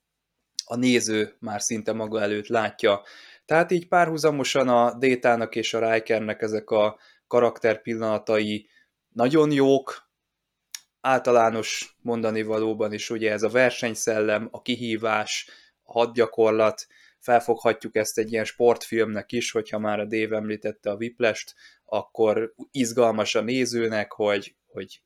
a 0.65 0.75
néző 0.75 1.35
már 1.39 1.61
szinte 1.61 1.93
maga 1.93 2.21
előtt 2.21 2.47
látja. 2.47 3.01
Tehát 3.45 3.71
így 3.71 3.87
párhuzamosan 3.87 4.67
a 4.67 4.97
Détának 4.97 5.55
és 5.55 5.73
a 5.73 5.91
Rikernek 5.91 6.41
ezek 6.41 6.69
a 6.69 6.99
karakter 7.27 7.81
pillanatai 7.81 8.69
nagyon 9.09 9.51
jók, 9.51 10.09
általános 11.01 11.95
mondani 12.01 12.41
valóban 12.41 12.93
is 12.93 13.09
ugye 13.09 13.31
ez 13.31 13.43
a 13.43 13.49
versenyszellem, 13.49 14.47
a 14.51 14.61
kihívás, 14.61 15.49
a 15.83 15.91
hadgyakorlat, 15.91 16.87
felfoghatjuk 17.19 17.95
ezt 17.95 18.17
egy 18.17 18.31
ilyen 18.31 18.45
sportfilmnek 18.45 19.31
is, 19.31 19.51
hogyha 19.51 19.79
már 19.79 19.99
a 19.99 20.05
Dave 20.05 20.35
említette 20.35 20.89
a 20.89 20.97
Viplest, 20.97 21.55
akkor 21.85 22.53
izgalmas 22.71 23.35
a 23.35 23.41
nézőnek, 23.41 24.11
hogy, 24.11 24.55
hogy 24.65 25.01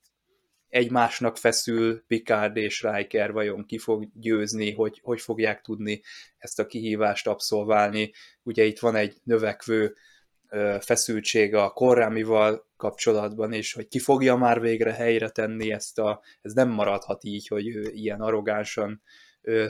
egymásnak 0.69 1.37
feszül 1.37 2.03
Picard 2.07 2.57
és 2.57 2.81
Riker, 2.81 3.31
vajon 3.31 3.65
ki 3.65 3.77
fog 3.77 4.07
győzni, 4.13 4.73
hogy, 4.73 4.99
hogy 5.03 5.21
fogják 5.21 5.61
tudni 5.61 6.01
ezt 6.37 6.59
a 6.59 6.65
kihívást 6.65 7.27
abszolválni. 7.27 8.11
Ugye 8.43 8.63
itt 8.63 8.79
van 8.79 8.95
egy 8.95 9.17
növekvő 9.23 9.95
feszültség 10.79 11.55
a 11.55 11.69
korrámival 11.69 12.67
kapcsolatban, 12.77 13.53
és 13.53 13.73
hogy 13.73 13.87
ki 13.87 13.99
fogja 13.99 14.35
már 14.35 14.59
végre 14.59 14.93
helyre 14.93 15.29
tenni 15.29 15.71
ezt 15.71 15.99
a, 15.99 16.21
ez 16.41 16.53
nem 16.53 16.69
maradhat 16.69 17.23
így, 17.23 17.47
hogy 17.47 17.67
ő 17.67 17.89
ilyen 17.93 18.21
arrogánsan 18.21 19.01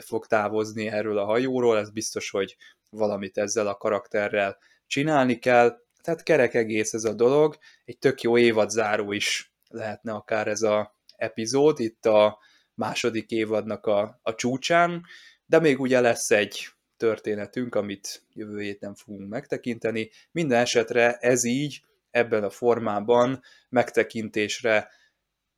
fog 0.00 0.26
távozni 0.26 0.88
erről 0.88 1.18
a 1.18 1.24
hajóról, 1.24 1.78
ez 1.78 1.90
biztos, 1.90 2.30
hogy 2.30 2.56
valamit 2.90 3.38
ezzel 3.38 3.66
a 3.66 3.76
karakterrel 3.76 4.58
csinálni 4.86 5.38
kell, 5.38 5.76
tehát 6.02 6.22
kerek 6.22 6.54
egész 6.54 6.92
ez 6.92 7.04
a 7.04 7.12
dolog, 7.12 7.56
egy 7.84 7.98
tök 7.98 8.20
jó 8.20 8.38
évadzáró 8.38 9.12
is 9.12 9.49
lehetne 9.70 10.12
akár 10.12 10.48
ez 10.48 10.62
a 10.62 10.98
epizód 11.16 11.80
itt 11.80 12.06
a 12.06 12.38
második 12.74 13.30
évadnak 13.30 13.86
a, 13.86 14.20
a 14.22 14.34
csúcsán, 14.34 15.04
de 15.46 15.58
még 15.58 15.80
ugye 15.80 16.00
lesz 16.00 16.30
egy 16.30 16.66
történetünk, 16.96 17.74
amit 17.74 18.26
jövő 18.32 18.60
héten 18.60 18.94
fogunk 18.94 19.28
megtekinteni. 19.28 20.10
Minden 20.32 20.60
esetre 20.60 21.16
ez 21.16 21.44
így, 21.44 21.84
ebben 22.10 22.44
a 22.44 22.50
formában 22.50 23.42
megtekintésre 23.68 24.90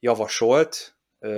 javasolt 0.00 0.96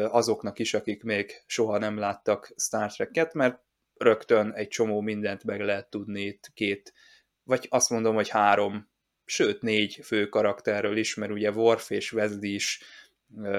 azoknak 0.08 0.58
is, 0.58 0.74
akik 0.74 1.02
még 1.02 1.42
soha 1.46 1.78
nem 1.78 1.98
láttak 1.98 2.52
Star 2.56 2.92
Trek-et, 2.92 3.34
mert 3.34 3.62
rögtön 3.94 4.52
egy 4.52 4.68
csomó 4.68 5.00
mindent 5.00 5.44
meg 5.44 5.60
lehet 5.60 5.90
tudni 5.90 6.20
itt 6.20 6.50
két, 6.54 6.92
vagy 7.42 7.66
azt 7.70 7.90
mondom, 7.90 8.14
hogy 8.14 8.28
három 8.28 8.92
sőt 9.24 9.62
négy 9.62 10.00
fő 10.02 10.28
karakterről 10.28 10.96
is, 10.96 11.14
mert 11.14 11.32
ugye 11.32 11.50
Worf 11.50 11.90
és 11.90 12.12
Wesley 12.12 12.54
is 12.54 12.82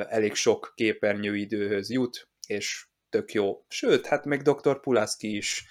elég 0.09 0.33
sok 0.33 0.73
képernyőidőhöz 0.75 1.89
jut, 1.89 2.27
és 2.47 2.85
tök 3.09 3.31
jó. 3.31 3.65
Sőt, 3.67 4.05
hát 4.05 4.25
meg 4.25 4.41
Dr. 4.41 4.79
Pulaski 4.79 5.35
is 5.35 5.65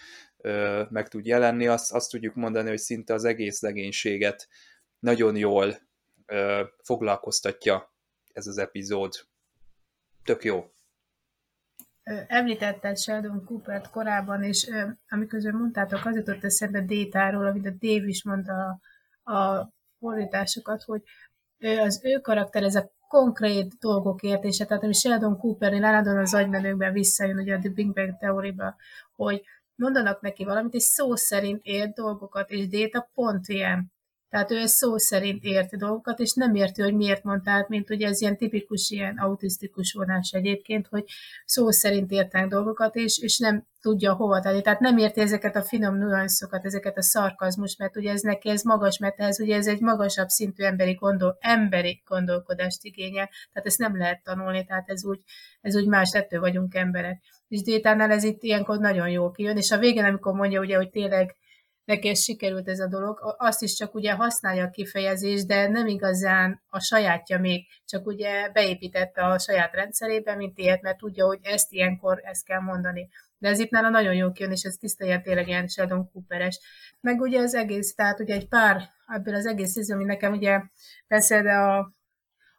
meg 0.89 1.09
tud 1.09 1.27
jelenni, 1.27 1.67
azt, 1.67 1.93
azt 1.93 2.11
tudjuk 2.11 2.35
mondani, 2.35 2.69
hogy 2.69 2.79
szinte 2.79 3.15
az 3.15 3.25
egész 3.25 3.61
legénységet 3.61 4.49
nagyon 4.99 5.37
jól 5.37 5.77
foglalkoztatja 6.83 7.95
ez 8.33 8.47
az 8.47 8.59
epizód. 8.59 9.15
Tök 10.25 10.45
jó. 10.45 10.73
Említetted 12.27 12.99
Sheldon 12.99 13.45
Coopert 13.45 13.91
korábban, 13.91 14.43
és 14.43 14.71
amikor 15.09 15.41
mondtátok, 15.41 16.05
az 16.05 16.17
jutott 16.17 16.45
eszembe 16.45 16.81
Détáról, 16.81 17.47
amit 17.47 17.67
a 17.67 17.71
Dave 17.71 18.07
is 18.07 18.25
mondta 18.25 18.81
a 19.23 19.73
fordításokat, 20.05 20.83
hogy 20.83 21.03
az 21.79 22.01
ő 22.05 22.19
karakter, 22.19 22.63
a 22.63 22.91
konkrét 23.09 23.79
dolgok 23.79 24.23
értése, 24.23 24.65
tehát 24.65 24.83
ami 24.83 24.93
Sheldon 24.93 25.39
Coopernél 25.39 25.85
állandóan 25.85 26.19
az 26.19 26.35
agymenőkben 26.35 26.93
visszajön, 26.93 27.39
ugye 27.39 27.55
a 27.55 27.59
The 27.59 27.71
Big 27.71 27.93
Bang 27.93 28.17
teóriba, 28.19 28.77
hogy 29.17 29.43
mondanak 29.75 30.21
neki 30.21 30.45
valamit, 30.45 30.75
és 30.75 30.83
szó 30.83 31.17
szerint 31.17 31.65
ért 31.65 31.95
dolgokat, 31.95 32.51
és 32.51 32.69
Déta 32.69 33.11
pont 33.15 33.49
ilyen. 33.49 33.93
Tehát 34.35 34.51
ő 34.51 34.67
szó 34.67 34.99
szerint 34.99 35.45
ért 35.45 35.77
dolgokat, 35.77 36.19
és 36.19 36.33
nem 36.33 36.55
érti, 36.55 36.83
hogy 36.83 36.95
miért 36.95 37.23
mondta 37.23 37.65
mint 37.69 37.91
ugye 37.91 38.07
ez 38.07 38.21
ilyen 38.21 38.37
tipikus, 38.37 38.91
ilyen 38.91 39.17
autisztikus 39.19 39.93
vonás 39.93 40.31
egyébként, 40.33 40.87
hogy 40.87 41.05
szó 41.45 41.71
szerint 41.71 42.11
értenek 42.11 42.49
dolgokat, 42.49 42.97
és, 42.97 43.19
és 43.19 43.39
nem 43.39 43.67
tudja 43.81 44.15
hova 44.15 44.41
tenni. 44.41 44.63
Tehát 44.63 44.81
nem 44.81 44.99
érti 44.99 45.21
ezeket 45.21 45.57
a 45.57 45.63
finom 45.63 45.97
nüanszokat, 45.97 46.65
ezeket 46.65 46.97
a 46.97 47.03
szarkazmus, 47.03 47.77
mert 47.77 47.97
ugye 47.97 48.11
ez 48.11 48.21
neki 48.21 48.49
ez 48.49 48.63
magas, 48.63 48.99
mert 48.99 49.21
ez 49.21 49.41
ugye 49.41 49.57
ez 49.57 49.67
egy 49.67 49.81
magasabb 49.81 50.29
szintű 50.29 50.65
emberi, 50.65 50.93
gondol, 50.93 51.37
emberi 51.41 52.03
gondolkodást 52.07 52.85
igényel, 52.85 53.31
tehát 53.53 53.69
ezt 53.69 53.79
nem 53.79 53.97
lehet 53.97 54.23
tanulni, 54.23 54.65
tehát 54.65 54.89
ez 54.89 55.05
úgy, 55.05 55.21
ez 55.61 55.77
úgy 55.77 55.87
más, 55.87 56.13
ettől 56.13 56.41
vagyunk 56.41 56.75
emberek. 56.75 57.23
És 57.49 57.63
Détánál 57.63 58.11
ez 58.11 58.25
itt 58.25 58.43
ilyenkor 58.43 58.79
nagyon 58.79 59.09
jó 59.09 59.31
kijön, 59.31 59.57
és 59.57 59.71
a 59.71 59.79
végén, 59.79 60.05
amikor 60.05 60.33
mondja 60.33 60.61
ugye, 60.61 60.77
hogy 60.77 60.91
tényleg 60.91 61.37
neki 61.85 62.09
ez 62.09 62.23
sikerült 62.23 62.69
ez 62.69 62.79
a 62.79 62.89
dolog, 62.89 63.35
azt 63.39 63.63
is 63.63 63.75
csak 63.75 63.95
ugye 63.95 64.13
használja 64.13 64.65
a 64.65 64.71
kifejezés, 64.71 65.45
de 65.45 65.69
nem 65.69 65.87
igazán 65.87 66.63
a 66.69 66.81
sajátja 66.81 67.39
még, 67.39 67.67
csak 67.85 68.07
ugye 68.07 68.49
beépítette 68.49 69.25
a 69.25 69.39
saját 69.39 69.75
rendszerébe, 69.75 70.35
mint 70.35 70.59
ilyet, 70.59 70.83
mert 70.83 70.99
tudja, 70.99 71.27
hogy 71.27 71.39
ezt 71.43 71.73
ilyenkor 71.73 72.21
ezt 72.23 72.45
kell 72.45 72.61
mondani. 72.61 73.09
De 73.39 73.49
ez 73.49 73.59
itt 73.59 73.71
nála 73.71 73.89
nagyon 73.89 74.15
jó 74.15 74.33
kijön, 74.33 74.53
és 74.53 74.63
ez 74.63 74.75
tiszta 74.75 75.05
ilyen 75.05 75.23
tényleg 75.23 75.49
ilyen 75.49 75.67
Sheldon 75.67 76.11
Cooperes. 76.13 76.61
Meg 77.01 77.21
ugye 77.21 77.41
az 77.41 77.55
egész, 77.55 77.95
tehát 77.95 78.21
ugye 78.21 78.35
egy 78.35 78.49
pár 78.49 78.83
ebből 79.07 79.35
az 79.35 79.47
egész 79.47 79.77
izom, 79.77 79.97
ami 79.97 80.07
nekem 80.07 80.33
ugye 80.33 80.61
persze, 81.07 81.43
de 81.43 81.53
a, 81.53 81.93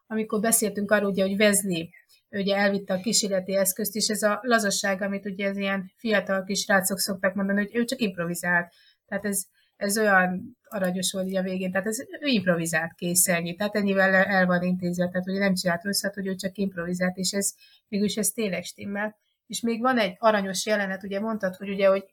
amikor 0.07 0.39
beszéltünk 0.39 0.91
arról, 0.91 1.09
ugye, 1.09 1.23
hogy 1.23 1.41
Wesley 1.41 1.87
ugye 2.29 2.55
elvitte 2.55 2.93
a 2.93 2.99
kísérleti 2.99 3.55
eszközt, 3.55 3.95
és 3.95 4.07
ez 4.07 4.21
a 4.21 4.39
lazasság, 4.41 5.01
amit 5.01 5.25
ugye 5.25 5.49
az 5.49 5.57
ilyen 5.57 5.91
fiatal 5.97 6.43
kis 6.43 6.67
rácok 6.67 6.99
szoktak 6.99 7.33
mondani, 7.33 7.59
hogy 7.59 7.75
ő 7.75 7.85
csak 7.85 8.01
improvizált. 8.01 8.73
Tehát 9.07 9.25
ez, 9.25 9.43
ez 9.75 9.97
olyan 9.97 10.57
aranyos 10.63 11.11
volt 11.11 11.35
a 11.35 11.41
végén, 11.41 11.71
tehát 11.71 11.87
ez, 11.87 11.99
ő 11.99 12.27
improvizált 12.27 12.93
kész 12.93 13.27
ennyi, 13.27 13.55
tehát 13.55 13.75
ennyivel 13.75 14.13
el 14.13 14.45
van 14.45 14.63
intézve, 14.63 15.07
tehát 15.07 15.25
hogy 15.25 15.39
nem 15.39 15.53
csinált 15.53 15.83
rosszat, 15.83 16.13
hogy 16.13 16.27
ő 16.27 16.35
csak 16.35 16.57
improvizált, 16.57 17.17
és 17.17 17.31
ez 17.31 17.53
mégis 17.87 18.15
ez 18.15 18.29
tényleg 18.29 18.63
stimmel. 18.63 19.15
És 19.47 19.61
még 19.61 19.81
van 19.81 19.97
egy 19.97 20.15
aranyos 20.17 20.65
jelenet, 20.65 21.03
ugye 21.03 21.19
mondtad, 21.19 21.55
hogy 21.55 21.69
ugye, 21.69 21.87
hogy 21.87 22.05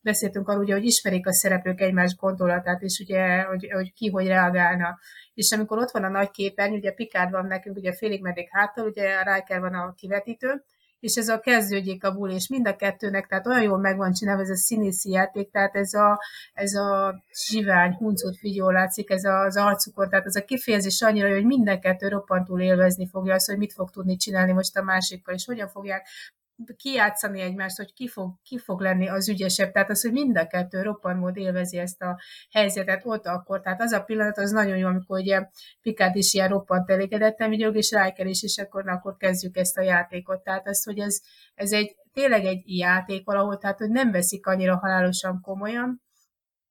beszéltünk 0.00 0.48
arról, 0.48 0.62
ugye, 0.62 0.74
hogy 0.74 0.84
ismerik 0.84 1.26
a 1.26 1.32
szereplők 1.32 1.80
egymás 1.80 2.16
gondolatát, 2.16 2.82
és 2.82 2.98
ugye, 2.98 3.42
hogy, 3.42 3.70
hogy 3.72 3.92
ki 3.92 4.08
hogy 4.08 4.26
reagálna. 4.26 4.98
És 5.34 5.52
amikor 5.52 5.78
ott 5.78 5.90
van 5.90 6.04
a 6.04 6.08
nagy 6.08 6.30
képernyő, 6.30 6.76
ugye 6.76 6.92
Picard 6.92 7.30
van 7.30 7.46
nekünk, 7.46 7.76
ugye 7.76 7.92
félig 7.92 8.22
meddig 8.22 8.48
háttal, 8.50 8.86
ugye 8.86 9.22
Riker 9.22 9.60
van 9.60 9.74
a 9.74 9.92
kivetítő, 9.92 10.64
és 11.04 11.14
ez 11.14 11.28
a 11.28 11.40
kezdődjék 11.40 12.04
a 12.04 12.12
bul, 12.12 12.30
és 12.30 12.48
mind 12.48 12.66
a 12.66 12.76
kettőnek, 12.76 13.26
tehát 13.26 13.46
olyan 13.46 13.62
jól 13.62 13.78
meg 13.78 13.96
van 13.96 14.12
csinálva 14.12 14.42
ez 14.42 14.50
a 14.50 14.56
színészi 14.56 15.10
játék, 15.10 15.50
tehát 15.50 15.74
ez 15.74 15.92
a, 15.92 16.20
ez 16.52 16.74
a 16.74 17.22
zsivány, 17.46 17.92
huncut 17.92 18.36
figyó 18.36 18.70
látszik, 18.70 19.10
ez 19.10 19.24
az 19.24 19.56
arcukon, 19.56 20.08
tehát 20.08 20.26
ez 20.26 20.36
a 20.36 20.44
kifejezés 20.44 21.02
annyira, 21.02 21.32
hogy 21.32 21.44
minden 21.44 21.80
kettő 21.80 22.08
roppantul 22.08 22.60
élvezni 22.60 23.08
fogja 23.08 23.34
azt, 23.34 23.46
hogy 23.46 23.58
mit 23.58 23.72
fog 23.72 23.90
tudni 23.90 24.16
csinálni 24.16 24.52
most 24.52 24.76
a 24.76 24.82
másikkal, 24.82 25.34
és 25.34 25.44
hogyan 25.44 25.68
fogják 25.68 26.06
kijátszani 26.76 27.40
egymást, 27.40 27.76
hogy 27.76 27.92
ki 27.92 28.08
fog, 28.08 28.34
ki 28.42 28.58
fog 28.58 28.80
lenni 28.80 29.08
az 29.08 29.28
ügyesebb. 29.28 29.72
Tehát 29.72 29.90
az, 29.90 30.02
hogy 30.02 30.12
mind 30.12 30.36
a 30.36 30.46
kettő 30.46 30.82
roppan 30.82 31.16
mód 31.16 31.36
élvezi 31.36 31.78
ezt 31.78 32.02
a 32.02 32.20
helyzetet 32.50 33.02
ott 33.04 33.26
akkor. 33.26 33.60
Tehát 33.60 33.80
az 33.80 33.92
a 33.92 34.02
pillanat 34.02 34.38
az 34.38 34.50
nagyon 34.50 34.76
jó, 34.76 34.86
amikor 34.86 35.18
ugye 35.18 35.48
Pikát 35.82 36.14
is 36.14 36.34
ilyen 36.34 36.48
roppant 36.48 36.90
elégedettem 36.90 37.50
vigyog, 37.50 37.76
és 37.76 37.90
Riker 37.90 38.26
is, 38.26 38.42
és 38.42 38.58
akkor, 38.58 38.88
akkor 38.88 39.16
kezdjük 39.16 39.56
ezt 39.56 39.78
a 39.78 39.82
játékot. 39.82 40.42
Tehát 40.42 40.68
az, 40.68 40.84
hogy 40.84 40.98
ez, 40.98 41.20
ez 41.54 41.72
egy 41.72 41.96
tényleg 42.12 42.44
egy 42.44 42.62
játék 42.64 43.24
valahol, 43.24 43.58
tehát 43.58 43.78
hogy 43.78 43.90
nem 43.90 44.10
veszik 44.10 44.46
annyira 44.46 44.76
halálosan 44.76 45.40
komolyan, 45.40 46.03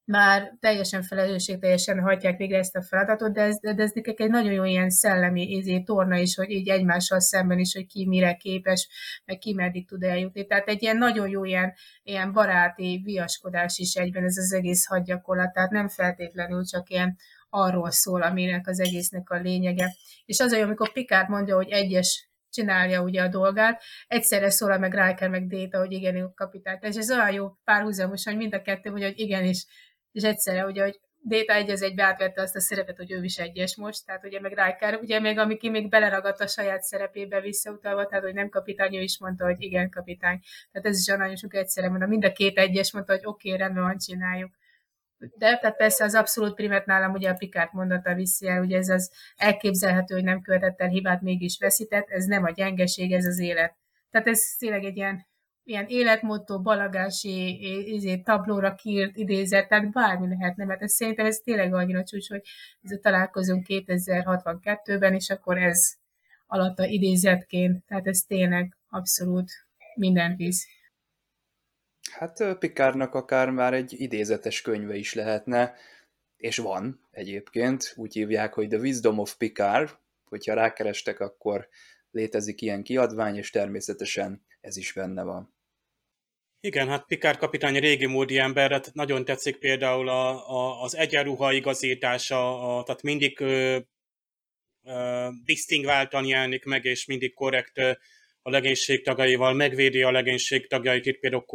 már 0.06 0.54
teljesen 0.60 1.02
felelősségteljesen 1.02 2.00
hagyják 2.00 2.38
végre 2.38 2.58
ezt 2.58 2.76
a 2.76 2.84
feladatot, 2.84 3.34
de 3.34 3.42
ez, 3.42 3.60
de 3.60 3.84
ez 3.84 3.92
nekik 3.92 4.20
egy 4.20 4.30
nagyon 4.30 4.52
jó 4.52 4.64
ilyen 4.64 4.90
szellemi 4.90 5.42
izé, 5.42 5.82
torna 5.82 6.18
is, 6.18 6.36
hogy 6.36 6.50
így 6.50 6.70
egymással 6.70 7.20
szemben 7.20 7.60
is, 7.60 7.74
hogy 7.74 7.88
ki 7.88 8.08
mire 8.08 8.34
képes, 8.34 8.88
meg 9.26 9.38
ki 9.38 9.54
meddig 9.54 9.88
tud 9.88 10.04
eljutni. 10.04 10.46
Tehát 10.46 10.68
egy 10.68 10.82
ilyen 10.82 10.98
nagyon 10.98 11.30
jó 11.30 11.44
ilyen, 11.44 11.74
ilyen 12.04 12.32
baráti 12.32 13.02
viaskodás 13.04 13.78
is 13.78 13.94
egyben 13.94 14.24
ez 14.24 14.38
az 14.38 14.54
egész 14.54 14.86
hadgyakorlat, 14.86 15.54
tehát 15.54 15.72
nem 15.72 15.88
feltétlenül 15.88 16.66
csak 16.66 16.90
ilyen 16.90 17.18
arról 17.50 17.92
szól, 17.92 18.22
aminek 18.22 18.68
az 18.68 18.80
egésznek 18.80 19.30
a 19.30 19.40
lényege. 19.40 19.94
És 20.26 20.40
az, 20.40 20.52
hogy 20.52 20.62
amikor 20.62 20.92
Picard 20.92 21.30
mondja, 21.30 21.56
hogy 21.56 21.70
egyes 21.70 22.32
csinálja 22.50 23.02
ugye 23.02 23.22
a 23.22 23.28
dolgát, 23.28 23.84
egyszerre 24.08 24.50
szól 24.50 24.78
meg 24.78 24.94
Riker, 24.94 25.30
meg 25.30 25.48
Data, 25.48 25.78
hogy 25.78 25.92
igen, 25.92 26.34
kapitány. 26.36 26.78
És 26.82 26.96
ez 26.96 27.12
olyan 27.12 27.32
jó 27.32 27.48
párhuzamos, 27.64 28.24
hogy 28.24 28.36
mind 28.36 28.54
a 28.54 28.62
kettő 28.62 28.90
mondja, 28.90 29.08
hogy 29.08 29.20
igen, 29.20 29.44
és 30.14 30.24
egyszerre 30.24 30.66
ugye, 30.66 30.84
hogy 30.84 31.00
Déta 31.26 31.54
egy 31.54 31.70
az 31.70 31.82
egybe 31.82 32.04
átvette 32.04 32.42
azt 32.42 32.56
a 32.56 32.60
szerepet, 32.60 32.98
hogy 32.98 33.12
ő 33.12 33.24
is 33.24 33.38
egyes 33.38 33.76
most, 33.76 34.06
tehát 34.06 34.26
ugye 34.26 34.40
meg 34.40 34.52
Riker, 34.52 34.96
ugye 34.96 35.20
még 35.20 35.38
amiki 35.38 35.70
még 35.70 35.90
beleragadt 35.90 36.40
a 36.40 36.48
saját 36.48 36.82
szerepébe 36.82 37.42
visszautalva, 37.42 38.06
tehát 38.06 38.24
hogy 38.24 38.34
nem 38.34 38.50
kapitány, 38.50 38.96
ő 38.96 39.02
is 39.02 39.20
mondta, 39.20 39.46
hogy 39.46 39.62
igen, 39.62 39.90
kapitány. 39.90 40.40
Tehát 40.72 40.88
ez 40.88 41.00
is 41.00 41.06
nagyon 41.06 41.36
sok 41.36 41.56
egyszerre 41.56 41.88
mondta, 41.90 42.08
mind 42.08 42.26
a 42.26 42.32
két 42.32 42.58
egyes 42.58 42.92
mondta, 42.92 43.14
hogy 43.14 43.26
oké, 43.26 43.48
okay, 43.48 43.60
rendben 43.60 43.84
van, 43.84 43.98
csináljuk. 43.98 44.52
De 45.18 45.58
tehát 45.58 45.78
persze 45.78 46.04
az 46.04 46.16
abszolút 46.16 46.56
primet 46.56 46.86
nálam 46.86 47.14
ugye 47.14 47.30
a 47.30 47.36
Picard 47.36 47.74
mondata 47.74 48.14
viszi 48.14 48.48
el, 48.48 48.62
ugye 48.62 48.78
ez 48.78 48.90
az 48.90 49.12
elképzelhető, 49.36 50.14
hogy 50.14 50.24
nem 50.24 50.42
követett 50.42 50.82
el 50.82 50.88
hibát, 50.88 51.22
mégis 51.22 51.58
veszített, 51.60 52.10
ez 52.10 52.26
nem 52.26 52.44
a 52.44 52.52
gyengeség, 52.52 53.12
ez 53.12 53.26
az 53.26 53.40
élet. 53.40 53.76
Tehát 54.12 54.28
ez 54.28 54.56
tényleg 54.60 54.84
egy 54.84 54.98
ilyen 54.98 55.26
ilyen 55.64 55.86
életmotto, 55.88 56.62
balagási 56.62 57.58
izé, 57.94 58.18
tablóra 58.18 58.76
kírt 58.76 59.18
idézet, 59.18 59.68
tehát 59.68 59.92
bármi 59.92 60.28
lehetne, 60.28 60.66
mert 60.66 60.82
ez 60.82 60.92
szerintem 60.92 61.26
ez 61.26 61.38
tényleg 61.38 61.74
annyira 61.74 62.04
csúcs, 62.04 62.30
hogy 62.30 62.42
ez 62.82 62.92
a 62.92 63.00
találkozunk 63.00 63.66
2062-ben, 63.70 65.14
és 65.14 65.30
akkor 65.30 65.58
ez 65.58 65.94
alatt 66.48 66.80
a 66.80 66.86
idézetként, 66.86 67.86
tehát 67.86 68.08
ez 68.08 68.20
tényleg 68.20 68.78
abszolút 68.90 69.52
minden 69.96 70.36
visz. 70.36 70.68
Hát 72.12 72.58
Pikárnak 72.60 73.14
akár 73.14 73.50
már 73.50 73.74
egy 73.74 73.94
idézetes 73.98 74.62
könyve 74.62 74.96
is 74.96 75.14
lehetne, 75.14 75.74
és 76.38 76.58
van 76.58 77.08
egyébként, 77.12 77.94
úgy 77.96 78.14
hívják, 78.14 78.54
hogy 78.54 78.68
The 78.68 78.78
Wisdom 78.78 79.20
of 79.20 79.36
Picard, 79.36 79.90
hogyha 80.24 80.54
rákerestek, 80.54 81.20
akkor 81.20 81.68
létezik 82.12 82.62
ilyen 82.62 82.84
kiadvány, 82.84 83.36
és 83.36 83.50
természetesen 83.50 84.46
ez 84.64 84.78
is 84.78 84.94
benne 84.94 85.24
van. 85.24 85.54
Igen, 86.60 86.88
hát 86.88 87.06
Pikár 87.06 87.38
kapitány 87.38 87.80
régi 87.80 88.06
módi 88.06 88.38
ember, 88.38 88.72
hát 88.72 88.94
nagyon 88.94 89.26
tetszik 89.26 89.58
például 89.58 90.10
a, 90.10 90.50
a, 90.50 90.82
az 90.82 90.96
egyenruha 90.96 91.54
igazítása, 91.54 92.78
a, 92.78 92.84
tehát 92.84 93.02
mindig 93.02 93.40
ö, 93.40 93.80
ö, 94.84 95.28
disztingváltan 95.44 96.26
jelenik 96.26 96.66
meg, 96.66 96.86
és 96.86 97.06
mindig 97.06 97.34
korrekt 97.34 97.78
a 98.42 98.50
legénység 98.50 99.04
tagjaival, 99.04 99.54
megvédi 99.54 100.02
a 100.02 100.12
legénység 100.12 100.68
tagjait, 100.68 101.06
itt 101.06 101.20
például 101.20 101.46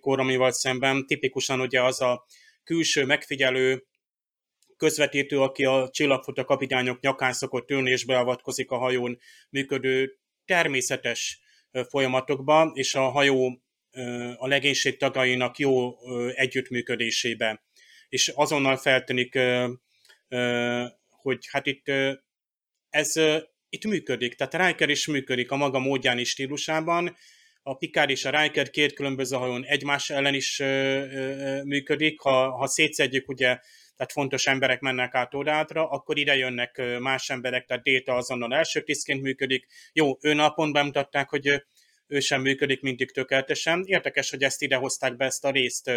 Kóramival 0.00 0.52
szemben. 0.52 1.06
Tipikusan 1.06 1.60
ugye 1.60 1.82
az 1.82 2.00
a 2.00 2.26
külső 2.64 3.04
megfigyelő 3.04 3.86
közvetítő, 4.76 5.40
aki 5.40 5.64
a 5.64 5.88
csillagfutó 5.90 6.44
kapitányok 6.44 7.00
nyakán 7.00 7.32
szokott 7.32 7.70
ülni 7.70 7.90
és 7.90 8.04
beavatkozik 8.04 8.70
a 8.70 8.76
hajón 8.76 9.18
működő 9.50 10.18
természetes 10.44 11.40
folyamatokba, 11.88 12.70
és 12.74 12.94
a 12.94 13.08
hajó 13.08 13.62
a 14.36 14.46
legénység 14.46 14.96
tagjainak 14.96 15.58
jó 15.58 15.94
együttműködésébe. 16.34 17.64
És 18.08 18.28
azonnal 18.28 18.76
feltűnik, 18.76 19.38
hogy 21.08 21.46
hát 21.50 21.66
itt 21.66 21.86
ez 22.90 23.12
itt 23.68 23.84
működik. 23.84 24.34
Tehát 24.34 24.66
Riker 24.66 24.88
is 24.88 25.06
működik 25.06 25.50
a 25.50 25.56
maga 25.56 25.78
módján 25.78 26.18
és 26.18 26.28
stílusában, 26.28 27.16
a 27.62 27.76
Picard 27.76 28.10
és 28.10 28.24
a 28.24 28.40
Riker 28.40 28.70
két 28.70 28.92
különböző 28.92 29.36
hajón 29.36 29.64
egymás 29.64 30.10
ellen 30.10 30.34
is 30.34 30.58
működik. 31.64 32.20
Ha, 32.20 32.56
ha 32.56 32.66
szétszedjük, 32.66 33.28
ugye, 33.28 33.58
tehát 33.96 34.12
fontos 34.12 34.46
emberek 34.46 34.80
mennek 34.80 35.14
át 35.14 35.34
odátra, 35.34 35.88
akkor 35.88 36.18
ide 36.18 36.36
jönnek 36.36 36.82
más 36.98 37.30
emberek, 37.30 37.64
tehát 37.64 37.82
Data 37.82 38.14
azonnal 38.14 38.54
első 38.54 38.82
tisztként 38.82 39.22
működik. 39.22 39.66
Jó, 39.92 40.16
ő 40.20 40.34
napon 40.34 40.72
bemutatták, 40.72 41.28
hogy 41.28 41.64
ő 42.06 42.20
sem 42.20 42.40
működik 42.40 42.80
mindig 42.80 43.10
tökéletesen. 43.10 43.82
Érdekes, 43.86 44.30
hogy 44.30 44.42
ezt 44.42 44.62
idehozták 44.62 45.16
be, 45.16 45.24
ezt 45.24 45.44
a 45.44 45.50
részt, 45.50 45.90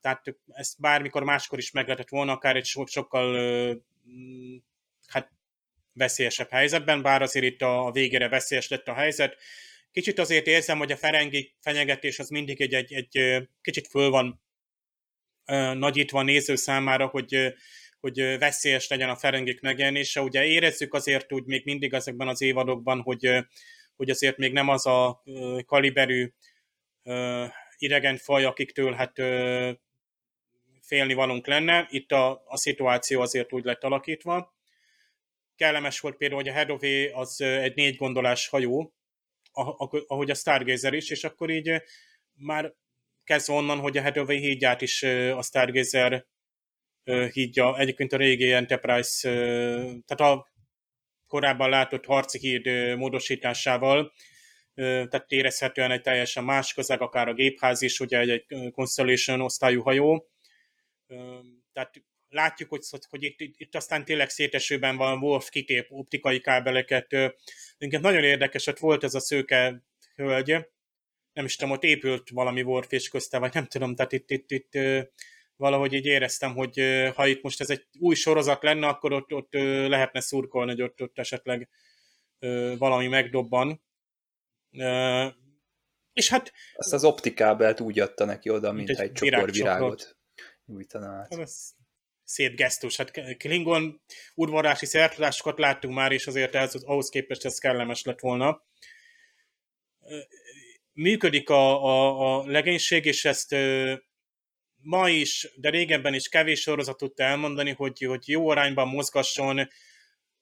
tehát 0.00 0.22
ezt 0.46 0.80
bármikor 0.80 1.22
máskor 1.22 1.58
is 1.58 1.70
meg 1.70 1.84
lehetett 1.84 2.08
volna, 2.08 2.32
akár 2.32 2.56
egy 2.56 2.64
so- 2.64 2.90
sokkal 2.90 3.36
hát 5.06 5.32
veszélyesebb 5.92 6.50
helyzetben, 6.50 7.02
bár 7.02 7.22
azért 7.22 7.44
itt 7.44 7.62
a 7.62 7.90
végére 7.92 8.28
veszélyes 8.28 8.68
lett 8.68 8.88
a 8.88 8.94
helyzet. 8.94 9.36
Kicsit 9.92 10.18
azért 10.18 10.46
érzem, 10.46 10.78
hogy 10.78 10.92
a 10.92 10.96
ferengi 10.96 11.54
fenyegetés 11.60 12.18
az 12.18 12.28
mindig 12.28 12.60
egy, 12.60 12.74
egy, 12.74 12.92
egy 12.92 13.48
kicsit 13.62 13.86
föl 13.86 14.10
van 14.10 14.40
nagyítva 15.74 16.18
a 16.18 16.22
néző 16.22 16.54
számára, 16.54 17.06
hogy, 17.06 17.54
hogy 18.00 18.38
veszélyes 18.38 18.88
legyen 18.88 19.08
a 19.08 19.16
ferengik 19.16 19.60
megjelenése. 19.60 20.20
Ugye 20.20 20.44
érezzük 20.44 20.94
azért 20.94 21.32
úgy 21.32 21.44
még 21.44 21.64
mindig 21.64 21.92
ezekben 21.92 22.28
az 22.28 22.42
évadokban, 22.42 23.00
hogy 23.00 23.44
hogy 24.00 24.10
azért 24.10 24.36
még 24.36 24.52
nem 24.52 24.68
az 24.68 24.86
a 24.86 25.22
kaliberű 25.66 26.32
idegen 27.76 28.16
faj, 28.16 28.44
akiktől 28.44 28.92
hát 28.92 29.12
félni 30.82 31.14
valunk 31.14 31.46
lenne. 31.46 31.86
Itt 31.90 32.12
a, 32.12 32.42
a 32.46 32.56
szituáció 32.56 33.20
azért 33.20 33.52
úgy 33.52 33.64
lett 33.64 33.84
alakítva. 33.84 34.54
Kellemes 35.56 36.00
volt 36.00 36.16
például, 36.16 36.40
hogy 36.40 36.50
a 36.50 36.54
Hedové 36.54 37.10
az 37.10 37.40
egy 37.40 37.74
négy 37.74 37.96
gondolás 37.96 38.48
hajó, 38.48 38.94
ahogy 40.06 40.30
a 40.30 40.34
Stargazer 40.34 40.92
is, 40.92 41.10
és 41.10 41.24
akkor 41.24 41.50
így 41.50 41.82
már 42.32 42.74
kezdve 43.30 43.54
onnan, 43.54 43.78
hogy 43.78 43.96
a 43.96 44.02
Hedové 44.02 44.36
hídját 44.36 44.80
is 44.80 45.02
a 45.36 45.42
Stargazer 45.42 46.26
hídja, 47.32 47.78
egyébként 47.78 48.12
a 48.12 48.16
régi 48.16 48.52
Enterprise, 48.52 49.28
tehát 50.06 50.20
a 50.20 50.48
korábban 51.26 51.68
látott 51.68 52.04
harci 52.04 52.38
híd 52.38 52.96
módosításával, 52.96 54.12
tehát 54.74 55.24
érezhetően 55.28 55.90
egy 55.90 56.00
teljesen 56.00 56.44
más 56.44 56.74
közeg, 56.74 57.00
akár 57.00 57.28
a 57.28 57.34
gépház 57.34 57.82
is, 57.82 58.00
ugye 58.00 58.18
egy, 58.18 58.30
egy 58.30 58.70
Constellation 58.70 59.40
osztályú 59.40 59.82
hajó. 59.82 60.30
Tehát 61.72 62.02
látjuk, 62.28 62.68
hogy, 62.68 62.82
hogy 63.08 63.22
itt, 63.22 63.36
itt 63.38 63.74
aztán 63.74 64.04
tényleg 64.04 64.28
szétesőben 64.28 64.96
van, 64.96 65.22
Wolf 65.22 65.48
kitép 65.48 65.86
optikai 65.90 66.40
kábeleket. 66.40 67.06
Minket 67.78 68.00
nagyon 68.00 68.24
érdekes, 68.24 68.64
hogy 68.64 68.78
volt 68.78 69.04
ez 69.04 69.14
a 69.14 69.20
szőke 69.20 69.82
hölgy, 70.14 70.56
nem 71.32 71.44
is 71.44 71.56
tudom, 71.56 71.72
ott 71.72 71.84
épült 71.84 72.30
valami 72.30 72.64
és 72.88 73.08
közte, 73.08 73.38
vagy 73.38 73.54
nem 73.54 73.66
tudom, 73.66 73.94
tehát 73.94 74.12
itt, 74.12 74.30
itt, 74.30 74.50
itt 74.50 74.78
valahogy 75.56 75.92
így 75.92 76.06
éreztem, 76.06 76.54
hogy 76.54 76.80
ha 77.14 77.26
itt 77.26 77.42
most 77.42 77.60
ez 77.60 77.70
egy 77.70 77.86
új 77.98 78.14
sorozat 78.14 78.62
lenne, 78.62 78.86
akkor 78.86 79.12
ott, 79.12 79.32
ott 79.32 79.52
lehetne 79.88 80.20
szurkolni, 80.20 80.70
hogy 80.70 80.82
ott, 80.82 81.02
ott 81.02 81.18
esetleg 81.18 81.68
valami 82.78 83.06
megdobban. 83.06 83.82
És 86.12 86.28
hát... 86.28 86.52
Azt 86.74 86.92
az 86.92 87.04
optikábelt 87.04 87.80
úgy 87.80 88.00
adta 88.00 88.24
neki 88.24 88.50
oda, 88.50 88.72
mint, 88.72 88.86
mint 88.86 89.00
egy, 89.00 89.06
egy 89.06 89.12
csokor 89.12 89.50
virágot 89.50 90.16
nyújtana 90.66 91.06
át. 91.06 91.34
Ez 91.34 91.74
szép 92.24 92.56
gesztus. 92.56 92.96
Hát 92.96 93.36
Klingon 93.36 94.00
udvarási 94.34 94.86
szertudásokat 94.86 95.58
láttunk 95.58 95.94
már, 95.94 96.12
és 96.12 96.26
azért 96.26 96.54
ez, 96.54 96.74
ahhoz 96.74 97.08
képest 97.08 97.44
ez 97.44 97.58
kellemes 97.58 98.02
lett 98.02 98.20
volna. 98.20 98.64
Működik 100.92 101.50
a, 101.50 101.84
a, 101.84 102.38
a 102.38 102.46
legénység, 102.46 103.04
és 103.04 103.24
ezt 103.24 103.56
ma 104.82 105.08
is, 105.08 105.52
de 105.56 105.70
régebben 105.70 106.14
is 106.14 106.28
kevés 106.28 106.60
sorozat 106.60 106.96
tudta 106.96 107.22
elmondani, 107.22 107.70
hogy, 107.70 108.00
hogy 108.00 108.28
jó 108.28 108.48
arányban 108.48 108.88
mozgasson, 108.88 109.68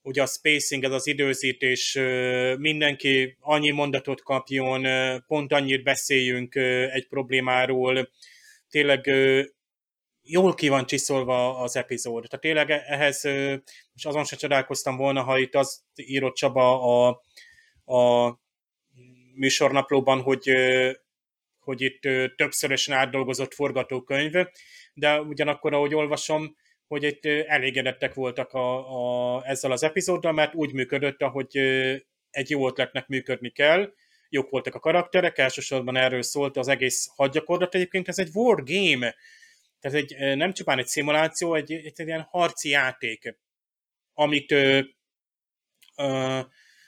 ugye 0.03 0.23
a 0.23 0.27
spacing, 0.27 0.85
ez 0.85 0.93
az 0.93 1.07
időzítés, 1.07 1.99
mindenki 2.59 3.37
annyi 3.41 3.71
mondatot 3.71 4.23
kapjon, 4.23 4.87
pont 5.27 5.53
annyit 5.53 5.83
beszéljünk 5.83 6.55
egy 6.93 7.09
problémáról, 7.09 8.11
tényleg 8.71 9.11
jól 10.23 10.55
ki 10.55 10.69
van 10.69 10.87
csiszolva 10.87 11.59
az 11.59 11.77
epizód. 11.77 12.25
Tehát 12.29 12.41
tényleg 12.41 12.71
ehhez, 12.71 13.25
és 13.95 14.05
azon 14.05 14.25
se 14.25 14.37
csodálkoztam 14.37 14.97
volna, 14.97 15.23
ha 15.23 15.39
itt 15.39 15.55
azt 15.55 15.81
írott 15.95 16.35
Csaba 16.35 16.83
a, 16.83 17.23
a 17.95 18.39
műsornaplóban, 19.39 20.21
hogy, 20.21 20.53
hogy 21.59 21.81
itt 21.81 22.01
többszörösen 22.37 22.97
átdolgozott 22.97 23.55
forgatókönyv, 23.55 24.33
de 24.95 25.21
ugyanakkor, 25.21 25.75
ahogy 25.75 25.95
olvasom, 25.95 26.57
hogy 26.87 27.03
itt 27.03 27.25
elégedettek 27.25 28.15
voltak 28.15 28.53
a, 28.53 29.37
a, 29.37 29.43
ezzel 29.47 29.71
az 29.71 29.83
epizóddal, 29.83 30.33
mert 30.33 30.55
úgy 30.55 30.73
működött, 30.73 31.23
ahogy 31.23 31.57
egy 32.31 32.51
jó 32.51 32.69
ötletnek 32.69 33.07
működni 33.07 33.51
kell, 33.51 33.93
jók 34.29 34.51
voltak 34.51 34.75
a 34.75 34.79
karakterek, 34.79 35.39
elsősorban 35.39 35.97
erről 35.97 36.23
szólt 36.23 36.57
az 36.57 36.69
egész 36.69 37.09
hadgyakorlat. 37.15 37.75
Egyébként 37.75 38.09
ez 38.09 38.19
egy 38.19 38.31
war 38.33 38.63
game, 38.65 39.15
tehát 39.81 39.97
egy, 39.97 40.37
nem 40.37 40.53
csupán 40.53 40.79
egy 40.79 40.87
szimuláció, 40.87 41.55
egy, 41.55 41.73
egy, 41.73 41.93
egy 41.95 42.07
ilyen 42.07 42.27
harci 42.31 42.69
játék, 42.69 43.37
amit 44.15 44.53
ö, 44.53 44.81
ö, 45.97 46.41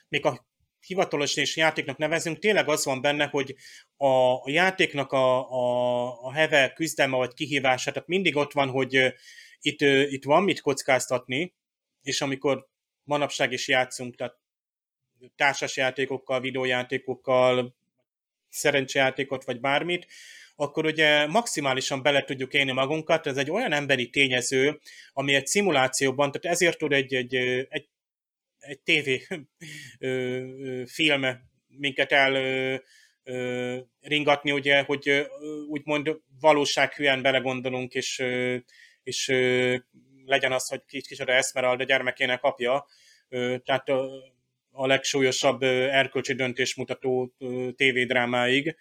még 0.09 0.27
a 0.27 0.49
hivatalos 0.91 1.37
és 1.37 1.57
játéknak 1.57 1.97
nevezünk, 1.97 2.39
tényleg 2.39 2.69
az 2.69 2.85
van 2.85 3.01
benne, 3.01 3.27
hogy 3.27 3.55
a, 3.97 4.51
játéknak 4.51 5.13
a, 5.13 5.51
a, 5.51 6.25
a 6.25 6.33
heve, 6.33 6.73
küzdelme 6.73 7.17
vagy 7.17 7.35
kihívása, 7.35 7.93
tehát 7.93 8.09
mindig 8.09 8.37
ott 8.37 8.53
van, 8.53 8.69
hogy 8.69 9.15
itt, 9.61 9.81
itt 10.11 10.25
van 10.25 10.43
mit 10.43 10.61
kockáztatni, 10.61 11.55
és 12.03 12.21
amikor 12.21 12.69
manapság 13.05 13.53
is 13.53 13.69
játszunk, 13.69 14.17
tehát 14.17 14.39
társas 15.37 15.77
játékokkal, 15.77 16.41
videójátékokkal, 16.41 17.75
szerencsejátékot, 18.49 19.45
vagy 19.45 19.61
bármit, 19.61 20.07
akkor 20.57 20.85
ugye 20.85 21.27
maximálisan 21.27 22.03
bele 22.03 22.25
tudjuk 22.25 22.55
élni 22.55 22.73
magunkat, 22.73 23.27
ez 23.27 23.37
egy 23.37 23.51
olyan 23.51 23.73
emberi 23.73 24.11
tényező, 24.11 24.81
ami 25.13 25.35
egy 25.35 25.47
szimulációban, 25.47 26.33
tehát 26.33 26.57
ezért 26.57 26.79
tud 26.79 26.93
egy, 26.93 27.15
egy, 27.15 27.35
egy, 27.69 27.89
egy 28.61 28.81
tévé 28.81 29.27
film 30.87 31.27
minket 31.69 32.13
el 32.13 32.33
ringatni, 34.01 34.51
ugye, 34.51 34.83
hogy 34.83 35.27
úgymond 35.69 36.21
valósághűen 36.41 37.23
belegondolunk, 37.23 37.95
és, 37.95 38.23
és 39.03 39.29
legyen 40.25 40.53
az, 40.53 40.69
hogy 40.69 40.85
kicsoda 40.87 41.33
Esmeralda 41.33 41.85
gyermekének 41.85 42.43
apja, 42.43 42.87
tehát 43.65 43.89
a 44.71 44.87
legsúlyosabb 44.87 45.63
erkölcsi 45.63 46.35
döntésmutató 46.35 47.35
tévédrámáig, 47.77 48.77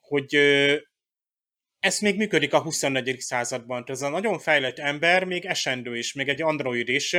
hogy 0.00 0.34
ez 1.78 1.98
még 1.98 2.16
működik 2.16 2.52
a 2.52 2.60
24. 2.60 3.20
században. 3.20 3.84
Ez 3.86 4.02
a 4.02 4.08
nagyon 4.08 4.38
fejlett 4.38 4.78
ember 4.78 5.24
még 5.24 5.44
esendő 5.44 5.96
is, 5.96 6.12
még 6.12 6.28
egy 6.28 6.42
android 6.42 6.88
is, 6.88 7.16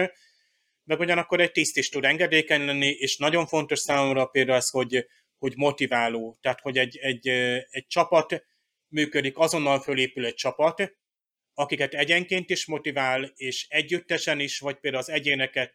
meg 0.89 0.99
ugyanakkor 0.99 1.39
egy 1.39 1.51
tiszt 1.51 1.77
is 1.77 1.89
tud 1.89 2.05
engedékeny 2.05 2.65
lenni, 2.65 2.87
és 2.87 3.17
nagyon 3.17 3.45
fontos 3.45 3.79
számomra 3.79 4.25
például 4.25 4.57
az, 4.57 4.69
hogy, 4.69 5.07
hogy 5.37 5.53
motiváló, 5.55 6.37
tehát 6.41 6.59
hogy 6.59 6.77
egy, 6.77 6.97
egy, 6.97 7.27
egy 7.69 7.87
csapat 7.87 8.45
működik, 8.87 9.37
azonnal 9.37 9.79
fölépül 9.79 10.25
egy 10.25 10.33
csapat, 10.33 10.93
akiket 11.53 11.93
egyenként 11.93 12.49
is 12.49 12.65
motivál, 12.65 13.31
és 13.35 13.65
együttesen 13.69 14.39
is, 14.39 14.59
vagy 14.59 14.75
például 14.75 15.03
az 15.03 15.09
egyéneket 15.09 15.73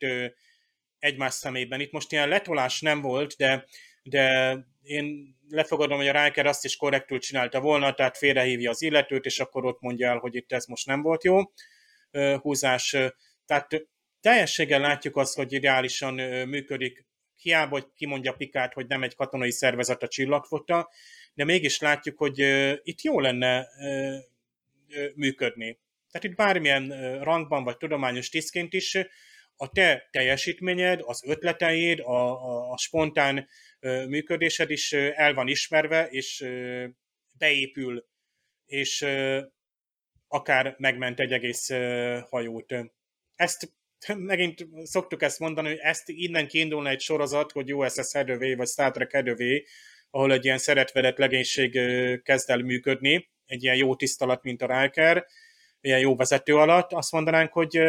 egymás 0.98 1.34
szemében. 1.34 1.80
Itt 1.80 1.92
most 1.92 2.12
ilyen 2.12 2.28
letolás 2.28 2.80
nem 2.80 3.00
volt, 3.00 3.36
de, 3.36 3.66
de 4.02 4.56
én 4.82 5.36
lefogadom, 5.48 5.96
hogy 5.96 6.08
a 6.08 6.24
Riker 6.24 6.46
azt 6.46 6.64
is 6.64 6.76
korrektül 6.76 7.18
csinálta 7.18 7.60
volna, 7.60 7.94
tehát 7.94 8.16
félrehívja 8.16 8.70
az 8.70 8.82
illetőt, 8.82 9.24
és 9.24 9.40
akkor 9.40 9.64
ott 9.64 9.80
mondja 9.80 10.08
el, 10.08 10.18
hogy 10.18 10.34
itt 10.34 10.52
ez 10.52 10.66
most 10.66 10.86
nem 10.86 11.02
volt 11.02 11.24
jó 11.24 11.40
húzás. 12.40 12.96
Tehát 13.46 13.86
teljességgel 14.24 14.80
látjuk 14.80 15.16
azt, 15.16 15.34
hogy 15.34 15.52
ideálisan 15.52 16.14
működik, 16.48 17.06
hiába, 17.36 17.70
hogy 17.70 17.86
kimondja 17.96 18.32
Pikát, 18.32 18.72
hogy 18.72 18.86
nem 18.86 19.02
egy 19.02 19.14
katonai 19.14 19.50
szervezet 19.50 20.02
a 20.02 20.08
csillagfota, 20.08 20.90
de 21.34 21.44
mégis 21.44 21.78
látjuk, 21.80 22.18
hogy 22.18 22.38
itt 22.82 23.02
jó 23.02 23.20
lenne 23.20 23.66
működni. 25.14 25.78
Tehát 26.10 26.26
itt 26.26 26.34
bármilyen 26.34 26.88
rangban 27.22 27.64
vagy 27.64 27.76
tudományos 27.76 28.28
tisztként 28.28 28.72
is 28.72 28.98
a 29.56 29.68
te 29.68 30.08
teljesítményed, 30.10 31.00
az 31.02 31.22
ötleteid, 31.26 32.00
a, 32.00 32.46
a, 32.48 32.70
a 32.70 32.78
spontán 32.78 33.48
működésed 34.08 34.70
is 34.70 34.92
el 34.92 35.34
van 35.34 35.48
ismerve, 35.48 36.06
és 36.08 36.46
beépül, 37.38 38.06
és 38.66 39.06
akár 40.28 40.74
megment 40.78 41.20
egy 41.20 41.32
egész 41.32 41.68
hajót. 42.28 42.74
Ezt 43.34 43.72
megint 44.16 44.66
szoktuk 44.82 45.22
ezt 45.22 45.38
mondani, 45.38 45.68
hogy 45.68 45.78
ezt 45.78 46.08
innen 46.08 46.46
kiindulna 46.46 46.88
egy 46.88 47.00
sorozat, 47.00 47.52
hogy 47.52 47.74
USS 47.74 48.12
Hathaway 48.12 48.56
vagy 48.56 48.68
Star 48.68 48.90
Trek 48.90 49.12
Hathaway, 49.12 49.62
ahol 50.10 50.32
egy 50.32 50.44
ilyen 50.44 50.58
szeretvedett 50.58 51.18
legénység 51.18 51.78
kezd 52.22 52.50
el 52.50 52.58
működni, 52.58 53.30
egy 53.46 53.62
ilyen 53.62 53.76
jó 53.76 53.96
tisztalat, 53.96 54.42
mint 54.42 54.62
a 54.62 54.80
Riker, 54.80 55.26
ilyen 55.80 55.98
jó 55.98 56.16
vezető 56.16 56.56
alatt, 56.56 56.92
azt 56.92 57.12
mondanánk, 57.12 57.52
hogy 57.52 57.80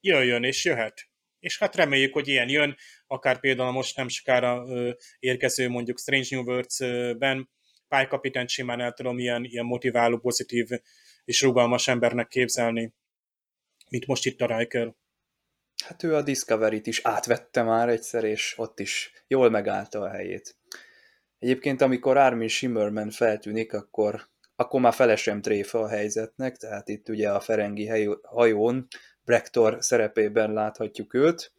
jöjjön 0.00 0.44
és 0.44 0.64
jöhet. 0.64 1.08
És 1.38 1.58
hát 1.58 1.76
reméljük, 1.76 2.12
hogy 2.12 2.28
ilyen 2.28 2.48
jön, 2.48 2.76
akár 3.06 3.40
például 3.40 3.70
most 3.70 3.96
nem 3.96 4.08
sokára 4.08 4.64
érkező 5.18 5.68
mondjuk 5.68 5.98
Strange 5.98 6.26
New 6.30 6.42
Worlds-ben 6.42 7.50
pálykapitányt 7.88 8.48
simán 8.48 8.80
el 8.80 8.92
tudom 8.92 9.18
ilyen, 9.18 9.44
ilyen 9.44 9.64
motiváló, 9.64 10.18
pozitív 10.18 10.68
és 11.24 11.42
rugalmas 11.42 11.88
embernek 11.88 12.28
képzelni, 12.28 12.92
mint 13.90 14.06
most 14.06 14.26
itt 14.26 14.40
a 14.40 14.56
Riker. 14.56 14.94
Hát 15.86 16.02
ő 16.02 16.14
a 16.14 16.22
Discovery-t 16.22 16.86
is 16.86 17.00
átvette 17.04 17.62
már 17.62 17.88
egyszer, 17.88 18.24
és 18.24 18.54
ott 18.56 18.80
is 18.80 19.12
jól 19.26 19.50
megállta 19.50 20.00
a 20.00 20.08
helyét. 20.08 20.56
Egyébként, 21.38 21.80
amikor 21.80 22.16
Armin 22.16 22.48
Shimmerman 22.48 23.10
feltűnik, 23.10 23.72
akkor, 23.72 24.28
akkor 24.56 24.80
már 24.80 24.92
felesem 24.92 25.40
tréfa 25.40 25.80
a 25.80 25.88
helyzetnek, 25.88 26.56
tehát 26.56 26.88
itt 26.88 27.08
ugye 27.08 27.30
a 27.30 27.40
Ferengi 27.40 28.08
hajón 28.22 28.86
Brektor 29.24 29.76
szerepében 29.80 30.52
láthatjuk 30.52 31.14
őt, 31.14 31.52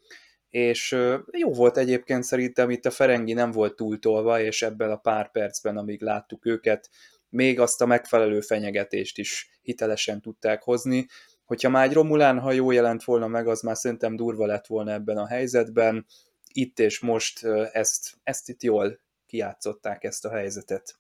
és 0.50 0.92
jó 1.32 1.54
volt 1.54 1.78
egyébként 1.78 2.24
szerintem 2.24 2.70
itt 2.70 2.86
a 2.86 2.92
Ferengi 2.92 3.34
nem 3.34 3.52
volt 3.52 3.76
túltolva, 3.76 4.42
és 4.42 4.62
ebben 4.62 4.92
a 4.92 4.98
pár 4.98 5.32
percben, 5.32 5.78
amíg 5.78 6.02
láttuk 6.02 6.46
őket, 6.46 6.90
még 7.30 7.60
azt 7.60 7.82
a 7.82 7.86
megfelelő 7.86 8.40
fenyegetést 8.40 9.18
is 9.18 9.60
hitelesen 9.62 10.22
tudták 10.22 10.64
hozni. 10.64 11.08
Hogyha 11.48 11.70
már 11.70 11.86
egy 11.88 11.94
Romulán 11.94 12.40
hajó 12.40 12.72
jelent 12.72 13.04
volna 13.04 13.28
meg, 13.28 13.48
az 13.48 13.62
már 13.62 13.78
szerintem 13.78 14.16
durva 14.16 14.46
lett 14.46 14.66
volna 14.66 14.92
ebben 14.92 15.18
a 15.18 15.28
helyzetben. 15.28 16.06
Itt 16.54 16.80
és 16.80 17.00
most 17.00 17.46
ezt, 17.72 18.14
ezt 18.24 18.50
itt 18.50 18.64
jól 18.64 19.00
kiátszották 19.26 20.04
ezt 20.04 20.26
a 20.26 20.30
helyzetet. 20.30 20.96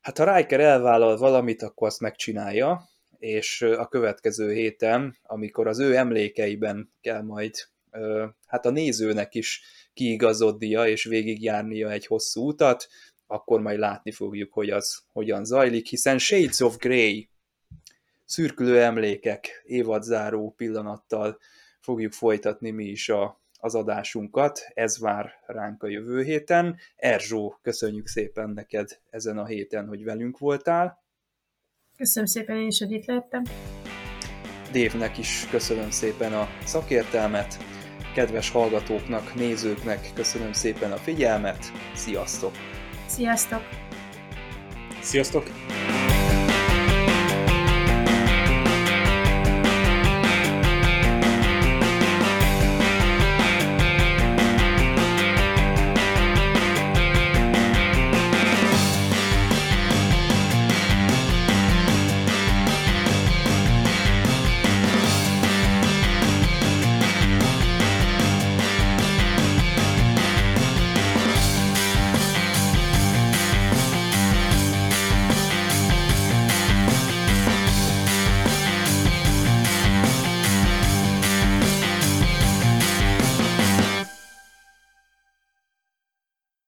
Hát 0.00 0.18
ha 0.18 0.36
Riker 0.36 0.60
elvállal 0.60 1.16
valamit, 1.16 1.62
akkor 1.62 1.88
azt 1.88 2.00
megcsinálja, 2.00 2.88
és 3.18 3.62
a 3.62 3.88
következő 3.88 4.52
héten, 4.52 5.16
amikor 5.22 5.66
az 5.66 5.78
ő 5.78 5.96
emlékeiben 5.96 6.92
kell 7.00 7.22
majd 7.22 7.54
hát 8.46 8.66
a 8.66 8.70
nézőnek 8.70 9.34
is 9.34 9.62
kiigazodnia 9.94 10.86
és 10.86 11.04
végigjárnia 11.04 11.90
egy 11.90 12.06
hosszú 12.06 12.48
utat, 12.48 12.88
akkor 13.26 13.60
majd 13.60 13.78
látni 13.78 14.10
fogjuk, 14.10 14.52
hogy 14.52 14.70
az 14.70 15.02
hogyan 15.12 15.44
zajlik, 15.44 15.86
hiszen 15.86 16.18
Shades 16.18 16.60
of 16.60 16.76
Grey, 16.76 17.28
szürkülő 18.26 18.82
emlékek, 18.82 19.62
évadzáró 19.64 20.54
pillanattal 20.56 21.38
fogjuk 21.80 22.12
folytatni 22.12 22.70
mi 22.70 22.84
is 22.84 23.08
a, 23.08 23.40
az 23.58 23.74
adásunkat. 23.74 24.60
Ez 24.74 24.98
vár 24.98 25.32
ránk 25.46 25.82
a 25.82 25.88
jövő 25.88 26.22
héten. 26.22 26.76
Erzsó, 26.96 27.58
köszönjük 27.62 28.06
szépen 28.06 28.50
neked 28.50 29.00
ezen 29.10 29.38
a 29.38 29.46
héten, 29.46 29.86
hogy 29.86 30.04
velünk 30.04 30.38
voltál. 30.38 31.04
Köszönöm 31.96 32.28
szépen 32.28 32.56
én 32.56 32.66
is, 32.66 32.78
hogy 32.78 32.92
itt 32.92 33.04
lettem. 33.04 33.42
Dévnek 34.72 35.18
is 35.18 35.46
köszönöm 35.50 35.90
szépen 35.90 36.32
a 36.32 36.48
szakértelmet, 36.64 37.56
kedves 38.14 38.50
hallgatóknak, 38.50 39.34
nézőknek 39.34 40.10
köszönöm 40.14 40.52
szépen 40.52 40.92
a 40.92 40.96
figyelmet, 40.96 41.72
sziasztok! 41.94 42.52
Sziasztok! 43.06 43.62
Sziasztok! 45.00 45.44